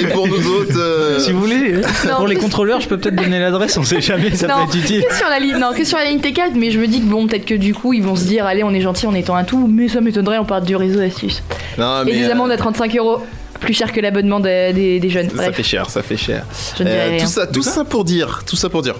et 0.00 0.06
pour 0.08 0.26
nous 0.26 0.46
autres. 0.48 0.76
euh, 0.78 1.18
Si 1.20 1.32
vous 1.32 1.40
voulez, 1.40 1.74
Non, 2.08 2.16
pour 2.16 2.26
les 2.26 2.36
contrôleurs, 2.36 2.80
je 2.80 2.88
peux 2.88 2.98
peut-être 2.98 3.14
donner 3.16 3.38
l'adresse, 3.38 3.76
on 3.76 3.84
sait 3.84 4.00
jamais, 4.00 4.34
ça 4.34 4.46
non, 4.48 4.54
peut 4.54 4.62
être 4.78 4.84
utile. 4.84 5.04
que 5.08 5.14
sur 5.14 5.28
la 5.28 5.38
ligne, 5.38 5.58
non, 5.58 5.72
que 5.72 5.84
sur 5.84 5.98
la 5.98 6.04
ligne 6.06 6.20
T4, 6.20 6.52
mais 6.56 6.70
je 6.70 6.78
me 6.78 6.86
dis 6.86 7.00
que 7.00 7.06
bon, 7.06 7.26
peut-être 7.26 7.44
que 7.44 7.54
du 7.54 7.74
coup, 7.74 7.92
ils 7.92 8.02
vont 8.02 8.16
se 8.16 8.24
dire, 8.24 8.46
allez, 8.46 8.64
on 8.64 8.72
est 8.72 8.80
gentil, 8.80 9.06
on 9.06 9.14
étend 9.14 9.36
un 9.36 9.44
tout, 9.44 9.68
mais 9.72 9.88
ça 9.88 10.00
m'étonnerait, 10.00 10.38
on 10.38 10.44
parle 10.44 10.64
du 10.64 10.74
réseau 10.76 11.00
astuce. 11.00 11.42
non, 11.78 12.02
Et 12.02 12.06
mais, 12.06 12.12
des 12.12 12.24
euh, 12.28 12.32
amendes 12.32 12.50
à 12.50 12.56
35 12.56 12.96
euros, 12.96 13.18
plus 13.60 13.74
cher 13.74 13.92
que 13.92 14.00
l'abonnement 14.00 14.40
des, 14.40 14.72
des- 14.72 14.98
des 15.00 15.10
jeunes. 15.10 15.30
Ça 15.30 15.52
fait 15.52 15.62
cher, 15.62 15.88
ça 15.90 16.02
fait 16.02 16.16
cher. 16.16 16.44
je 16.78 16.82
ne 16.82 16.88
dirai 16.88 17.00
Euh, 17.00 17.08
rien. 17.10 17.24
tout 17.24 17.30
ça, 17.30 17.46
tout 17.46 17.62
ça 17.62 17.84
pour 17.84 18.04
dire, 18.04 18.42
tout 18.46 18.56
ça 18.56 18.68
pour 18.68 18.82
dire. 18.82 18.94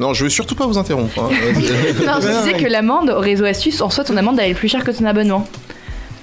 Non, 0.00 0.14
je 0.14 0.24
veux 0.24 0.30
surtout 0.30 0.54
pas 0.54 0.66
vous 0.66 0.78
interrompre. 0.78 1.18
hein. 1.18 1.28
Non, 2.06 2.12
je 2.22 2.28
disais 2.28 2.54
que 2.54 2.66
l'amende 2.68 3.10
au 3.10 3.18
réseau 3.20 3.44
astuce, 3.44 3.80
en 3.80 3.90
soi, 3.90 4.04
ton 4.04 4.16
amende, 4.16 4.38
elle 4.40 4.50
est 4.50 4.54
plus 4.54 4.68
chère 4.68 4.84
que 4.84 4.90
ton 4.92 5.04
abonnement. 5.04 5.46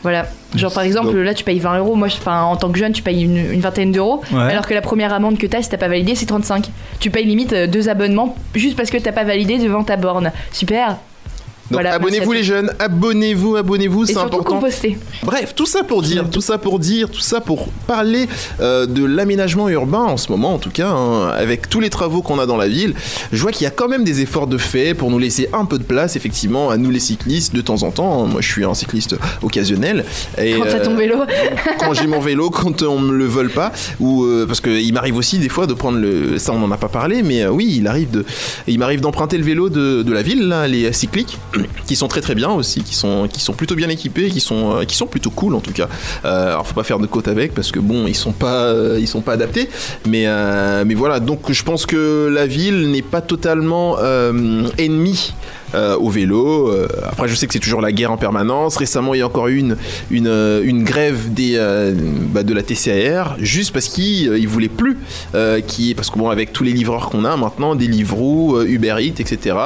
Voilà. 0.04 0.28
Genre 0.56 0.72
par 0.72 0.84
exemple, 0.84 1.08
Donc- 1.14 1.26
là 1.26 1.34
tu 1.34 1.44
payes 1.44 1.60
20 1.60 1.80
euros, 1.80 1.96
moi 1.96 2.08
je- 2.08 2.18
en 2.30 2.56
tant 2.58 2.72
que 2.72 2.78
jeune 2.78 2.94
tu 2.94 3.02
payes 3.02 3.24
une, 3.24 3.38
une 3.38 3.60
vingtaine 3.60 3.92
d'euros, 3.92 4.22
Ouais. 4.32 4.40
alors 4.52 4.66
que 4.68 4.74
la 4.76 4.82
première 4.82 5.12
amende 5.12 5.38
que 5.40 5.48
t'as 5.48 5.62
si 5.64 5.70
t'as 5.70 5.78
pas 5.78 5.88
validé 5.88 6.14
c'est 6.16 6.28
35. 6.28 6.70
Tu 7.00 7.10
payes 7.10 7.26
limite 7.26 7.54
euh, 7.54 7.66
deux 7.68 7.90
abonnements 7.90 8.36
juste 8.54 8.78
parce 8.78 8.92
que 8.92 8.98
t'as 8.98 9.12
pas 9.12 9.24
validé 9.24 9.58
devant 9.58 9.84
ta 9.84 9.98
borne. 9.98 10.32
Super. 10.52 10.98
Donc 11.72 11.82
Voilà, 11.82 11.94
abonnez-vous 11.94 12.32
les 12.32 12.44
jeunes, 12.44 12.72
abonnez-vous, 12.78 13.56
abonnez-vous, 13.56 14.04
Et 14.04 14.14
c'est 14.14 14.18
important. 14.18 14.44
composter. 14.44 14.98
Bref, 15.24 15.54
tout 15.56 15.66
ça 15.66 15.84
pour 15.84 16.04
dire, 16.04 16.30
tout 16.30 16.42
ça 16.42 16.60
pour 16.60 16.78
dire, 16.78 17.10
tout 17.10 17.22
ça 17.22 17.42
pour 17.42 17.70
parler 17.88 18.28
euh, 18.60 18.86
de 18.86 19.04
l'aménagement 19.04 19.68
urbain 19.70 20.04
en 20.04 20.18
ce 20.18 20.32
moment, 20.32 20.54
en 20.54 20.60
tout 20.60 20.70
cas, 20.70 20.90
hein, 20.90 21.30
avec 21.30 21.68
tous 21.68 21.80
les 21.80 21.90
travaux 21.90 22.22
qu'on 22.22 22.38
a 22.38 22.46
dans 22.46 22.58
la 22.58 22.68
ville. 22.68 22.94
Je 23.32 23.42
vois 23.42 23.52
qu'il 23.52 23.64
y 23.64 23.68
a 23.68 23.72
quand 23.72 23.88
même 23.88 24.04
des 24.04 24.22
efforts 24.22 24.46
de 24.46 24.60
fait 24.60 24.94
pour 24.94 25.10
nous 25.10 25.18
laisser 25.18 25.50
un 25.54 25.66
peu 25.66 25.80
de 25.80 25.84
place, 25.84 26.16
effectivement, 26.16 26.70
à 26.70 26.78
nous 26.78 26.92
les 26.92 27.00
cyclistes 27.00 27.56
de 27.56 27.62
temps 27.62 27.82
en 27.82 27.90
temps. 27.90 28.26
Moi, 28.26 28.42
je 28.42 28.48
suis 28.48 28.64
un 28.64 28.76
cycliste 28.76 29.16
occasionnel. 29.42 30.06
Et, 30.38 30.54
Quand 30.54 30.66
t'as 30.66 30.80
ton 30.80 30.94
euh, 30.94 30.98
vélo. 30.98 31.16
quand 31.80 31.94
j'ai 31.94 32.08
mon 32.08 32.20
vélo, 32.20 32.50
quand 32.52 32.84
on 32.84 33.00
me 33.00 33.14
le 33.18 33.26
vole 33.26 33.50
pas, 33.50 33.72
ou 34.00 34.24
euh, 34.24 34.46
parce 34.46 34.62
qu'il 34.62 34.94
m'arrive 34.94 35.18
aussi 35.18 35.40
des 35.40 35.50
fois 35.50 35.66
de 35.66 35.74
prendre 35.74 35.98
le, 35.98 36.38
ça 36.38 36.54
on 36.54 36.64
en 36.64 36.72
a 36.72 36.78
pas 36.78 36.90
parlé, 36.90 37.24
mais 37.24 37.44
euh, 37.44 37.50
oui, 37.50 37.76
il 37.78 37.88
arrive 37.88 38.12
de, 38.12 38.24
il 38.68 38.78
m'arrive 38.80 39.02
d'emprunter 39.02 39.38
le 39.38 39.44
vélo 39.44 39.70
de, 39.70 40.04
de 40.04 40.14
la 40.14 40.22
ville, 40.22 40.48
là, 40.48 40.68
les 40.68 40.94
cycliques, 40.94 41.38
qui 41.86 41.96
sont 41.96 42.08
très 42.08 42.22
très 42.22 42.36
bien 42.36 42.50
aussi, 42.52 42.82
qui 42.82 42.96
sont, 42.96 43.28
qui 43.32 43.42
sont 43.42 43.54
plutôt 43.54 43.76
bien 43.76 43.90
équipés, 43.90 44.30
qui 44.30 44.40
sont, 44.40 44.78
euh, 44.78 44.84
qui 44.84 44.96
sont 44.96 45.08
plutôt 45.08 45.30
cool 45.30 45.56
en 45.56 45.60
tout 45.60 45.72
cas. 45.72 45.88
Euh, 46.26 46.50
alors 46.50 46.68
faut 46.68 46.74
pas 46.74 46.84
faire 46.84 47.00
de 47.00 47.08
côte 47.08 47.28
avec 47.28 47.54
parce 47.54 47.72
que 47.72 47.80
bon, 47.80 48.08
ils 48.08 48.16
sont 48.16 48.32
pas, 48.32 48.66
euh, 48.66 48.98
ils 49.00 49.08
sont 49.08 49.22
pas 49.22 49.34
adaptés, 49.34 49.70
mais, 50.08 50.24
euh, 50.28 50.84
mais 50.86 50.94
voilà. 50.94 51.20
Donc 51.20 51.52
je 51.52 51.64
pense 51.64 51.86
que 51.86 52.30
la 52.32 52.48
ville 52.48 52.92
n'est 52.92 53.02
pas 53.02 53.22
totalement 53.22 53.98
ennemie 54.78 55.34
euh, 55.74 55.98
au 55.98 56.10
vélo. 56.10 56.70
Euh, 56.70 56.88
après, 57.04 57.28
je 57.28 57.36
sais 57.36 57.48
que 57.48 57.54
c'est 57.54 57.60
toujours 57.60 57.82
la 57.82 57.92
guerre 57.92 58.12
en 58.12 58.18
permanence. 58.18 58.78
Récemment, 58.78 59.14
il 59.14 59.20
y 59.20 59.22
a 59.22 59.26
encore 59.26 59.48
eu 59.48 59.58
une, 59.58 60.28
euh, 60.28 60.84
grève 60.84 61.34
des, 61.34 61.58
bah, 62.32 62.44
de 62.44 62.54
la 62.54 62.62
TCAR, 62.62 63.36
juste 63.40 63.74
parce 63.74 63.88
qu'ils 63.88 64.32
ne 64.32 64.48
voulaient 64.48 64.68
plus, 64.68 64.98
qui, 65.68 65.96
parce 65.96 66.10
que 66.10 66.20
bon, 66.20 66.30
avec 66.30 66.54
tous 66.54 66.64
les 66.64 66.72
livreurs 66.72 67.10
qu'on 67.10 67.26
a 67.26 67.36
maintenant, 67.38 67.76
des 67.76 67.88
Deliveroo, 67.88 68.62
Uber 68.64 68.96
Eats, 69.00 69.20
etc., 69.20 69.58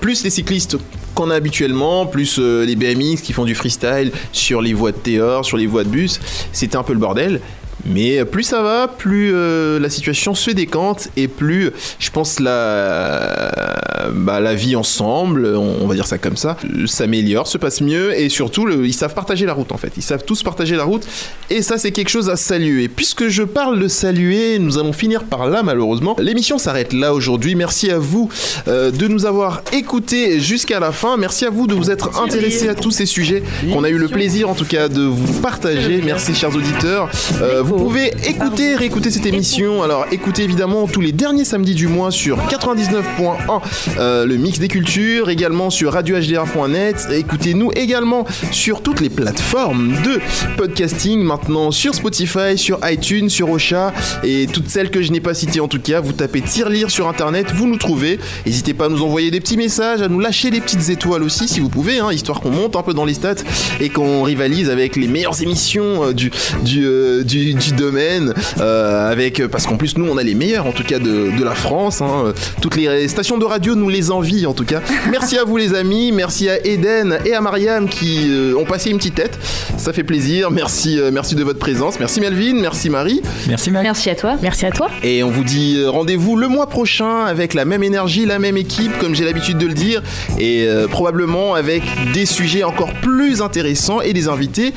plus 0.00 0.24
les 0.24 0.30
cyclistes 0.30 0.76
qu'on 1.14 1.30
a 1.30 1.34
habituellement, 1.34 2.06
plus 2.06 2.38
les 2.38 2.76
BMX 2.76 3.22
qui 3.22 3.32
font 3.32 3.44
du 3.44 3.54
freestyle 3.54 4.12
sur 4.32 4.60
les 4.60 4.74
voies 4.74 4.92
de 4.92 4.98
Théor, 4.98 5.44
sur 5.44 5.56
les 5.56 5.66
voies 5.66 5.84
de 5.84 5.88
bus, 5.88 6.20
c'était 6.52 6.76
un 6.76 6.82
peu 6.82 6.92
le 6.92 6.98
bordel. 6.98 7.40
Mais 7.88 8.24
plus 8.24 8.42
ça 8.42 8.62
va, 8.62 8.88
plus 8.88 9.30
euh, 9.34 9.78
la 9.78 9.90
situation 9.90 10.34
se 10.34 10.50
décante 10.50 11.08
et 11.16 11.28
plus, 11.28 11.70
je 11.98 12.10
pense, 12.10 12.40
la, 12.40 14.10
bah, 14.12 14.40
la 14.40 14.54
vie 14.54 14.76
ensemble, 14.76 15.46
on, 15.56 15.76
on 15.82 15.86
va 15.86 15.94
dire 15.94 16.06
ça 16.06 16.18
comme 16.18 16.36
ça, 16.36 16.56
euh, 16.64 16.86
s'améliore, 16.86 17.46
se 17.46 17.58
passe 17.58 17.80
mieux 17.80 18.18
et 18.18 18.28
surtout, 18.28 18.66
le- 18.66 18.86
ils 18.86 18.92
savent 18.94 19.14
partager 19.14 19.46
la 19.46 19.52
route 19.52 19.72
en 19.72 19.76
fait. 19.76 19.92
Ils 19.96 20.02
savent 20.02 20.24
tous 20.24 20.42
partager 20.42 20.76
la 20.76 20.84
route 20.84 21.06
et 21.50 21.62
ça, 21.62 21.78
c'est 21.78 21.92
quelque 21.92 22.08
chose 22.08 22.28
à 22.30 22.36
saluer. 22.36 22.88
Puisque 22.88 23.28
je 23.28 23.42
parle 23.42 23.78
de 23.80 23.88
saluer, 23.88 24.58
nous 24.58 24.78
allons 24.78 24.92
finir 24.92 25.24
par 25.24 25.46
là 25.48 25.62
malheureusement. 25.62 26.16
L'émission 26.18 26.58
s'arrête 26.58 26.92
là 26.92 27.14
aujourd'hui. 27.14 27.54
Merci 27.54 27.90
à 27.90 27.98
vous 27.98 28.28
euh, 28.68 28.90
de 28.90 29.08
nous 29.08 29.26
avoir 29.26 29.62
écoutés 29.72 30.40
jusqu'à 30.40 30.80
la 30.80 30.92
fin. 30.92 31.16
Merci 31.16 31.44
à 31.44 31.50
vous 31.50 31.66
de 31.66 31.74
vous 31.74 31.90
être 31.90 32.20
intéressés 32.20 32.68
à 32.68 32.74
tous 32.74 32.90
ces 32.90 33.06
sujets 33.06 33.42
qu'on 33.72 33.84
a 33.84 33.88
eu 33.90 33.98
le 33.98 34.08
plaisir 34.08 34.48
en 34.48 34.54
tout 34.54 34.64
cas 34.64 34.88
de 34.88 35.02
vous 35.02 35.40
partager. 35.40 36.00
Merci 36.04 36.34
chers 36.34 36.54
auditeurs. 36.54 37.08
Euh, 37.42 37.62
vous 37.62 37.75
pouvez 37.78 38.12
écouter, 38.26 38.74
réécouter 38.74 39.10
cette 39.10 39.26
émission. 39.26 39.82
Alors 39.82 40.06
écoutez 40.10 40.42
évidemment 40.42 40.86
tous 40.86 41.00
les 41.00 41.12
derniers 41.12 41.44
samedis 41.44 41.74
du 41.74 41.88
mois 41.88 42.10
sur 42.10 42.38
99.1 42.48 43.60
euh, 43.98 44.26
le 44.26 44.36
mix 44.36 44.58
des 44.58 44.68
cultures, 44.68 45.30
également 45.30 45.70
sur 45.70 45.92
radiohdr.net. 45.92 47.08
Écoutez-nous 47.12 47.70
également 47.74 48.24
sur 48.52 48.82
toutes 48.82 49.00
les 49.00 49.10
plateformes 49.10 49.92
de 50.04 50.20
podcasting, 50.56 51.20
maintenant 51.20 51.70
sur 51.70 51.94
Spotify, 51.94 52.56
sur 52.56 52.78
iTunes, 52.84 53.28
sur 53.28 53.50
Ocha 53.50 53.92
et 54.22 54.46
toutes 54.52 54.68
celles 54.68 54.90
que 54.90 55.02
je 55.02 55.12
n'ai 55.12 55.20
pas 55.20 55.34
citées 55.34 55.60
en 55.60 55.68
tout 55.68 55.80
cas. 55.80 56.00
Vous 56.00 56.12
tapez 56.12 56.40
Tirelire 56.40 56.90
sur 56.90 57.08
internet, 57.08 57.52
vous 57.54 57.66
nous 57.66 57.78
trouvez. 57.78 58.18
N'hésitez 58.44 58.74
pas 58.74 58.86
à 58.86 58.88
nous 58.88 59.02
envoyer 59.02 59.30
des 59.30 59.40
petits 59.40 59.56
messages, 59.56 60.02
à 60.02 60.08
nous 60.08 60.20
lâcher 60.20 60.50
des 60.50 60.60
petites 60.60 60.88
étoiles 60.88 61.22
aussi 61.22 61.48
si 61.48 61.60
vous 61.60 61.68
pouvez, 61.68 61.98
hein, 61.98 62.12
histoire 62.12 62.40
qu'on 62.40 62.50
monte 62.50 62.76
un 62.76 62.82
peu 62.82 62.94
dans 62.94 63.04
les 63.04 63.14
stats 63.14 63.34
et 63.80 63.88
qu'on 63.88 64.22
rivalise 64.22 64.70
avec 64.70 64.96
les 64.96 65.06
meilleures 65.06 65.42
émissions 65.42 66.04
euh, 66.04 66.12
du, 66.12 66.30
du, 66.62 66.84
euh, 66.84 67.22
du, 67.24 67.54
du 67.54 67.65
domaine. 67.72 68.34
euh, 68.60 69.10
avec, 69.10 69.46
parce 69.48 69.66
qu'en 69.66 69.76
plus, 69.76 69.96
nous, 69.96 70.06
on 70.10 70.16
a 70.18 70.22
les 70.22 70.34
meilleurs 70.34 70.66
en 70.66 70.72
tout 70.72 70.84
cas 70.84 70.98
de, 70.98 71.36
de 71.36 71.44
la 71.44 71.54
France. 71.54 72.00
hein. 72.00 72.32
Toutes 72.60 72.76
les 72.76 73.08
stations 73.08 73.38
de 73.38 73.44
radio 73.44 73.74
nous 73.74 73.88
les 73.88 74.10
envient 74.10 74.46
en 74.46 74.52
tout 74.54 74.64
cas. 74.64 74.80
Merci 75.10 75.38
à 75.38 75.44
vous 75.44 75.56
les 75.56 75.74
amis, 75.74 76.12
merci 76.12 76.48
à 76.48 76.64
Eden 76.66 77.18
et 77.24 77.34
à 77.34 77.40
Mariam 77.40 77.88
qui 77.88 78.26
euh, 78.28 78.54
ont 78.56 78.64
passé 78.64 78.90
une 78.90 78.98
petite 78.98 79.14
tête. 79.16 79.38
Ça 79.76 79.92
fait 79.92 80.04
plaisir. 80.04 80.50
Merci, 80.50 80.98
euh, 80.98 81.10
merci 81.12 81.34
de 81.34 81.44
votre 81.44 81.58
présence. 81.58 81.98
Merci 82.00 82.20
Melvin, 82.20 82.54
merci 82.60 82.90
Marie. 82.90 83.22
Merci. 83.48 83.70
Merci 83.70 84.10
à 84.10 84.14
toi. 84.14 84.36
Merci 84.42 84.66
à 84.66 84.70
toi. 84.70 84.88
Et 85.02 85.22
on 85.22 85.30
vous 85.30 85.44
dit 85.44 85.76
euh, 85.78 85.90
rendez-vous 85.90 86.36
le 86.36 86.48
mois 86.48 86.68
prochain 86.68 87.24
avec 87.24 87.54
la 87.54 87.64
même 87.64 87.82
énergie, 87.82 88.26
la 88.26 88.38
même 88.38 88.56
équipe, 88.56 88.96
comme 88.98 89.14
j'ai 89.14 89.24
l'habitude 89.24 89.58
de 89.58 89.66
le 89.66 89.74
dire, 89.74 90.02
et 90.38 90.66
euh, 90.66 90.86
probablement 90.88 91.54
avec 91.54 91.82
des 92.12 92.26
sujets 92.26 92.64
encore 92.64 92.92
plus 93.02 93.42
intéressants 93.42 94.00
et 94.00 94.12
des 94.12 94.28
invités 94.28 94.72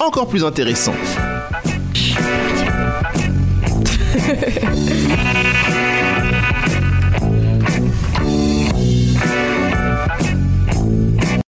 encore 0.00 0.28
plus 0.28 0.44
intéressants. 0.44 0.94
shit. 2.12 2.42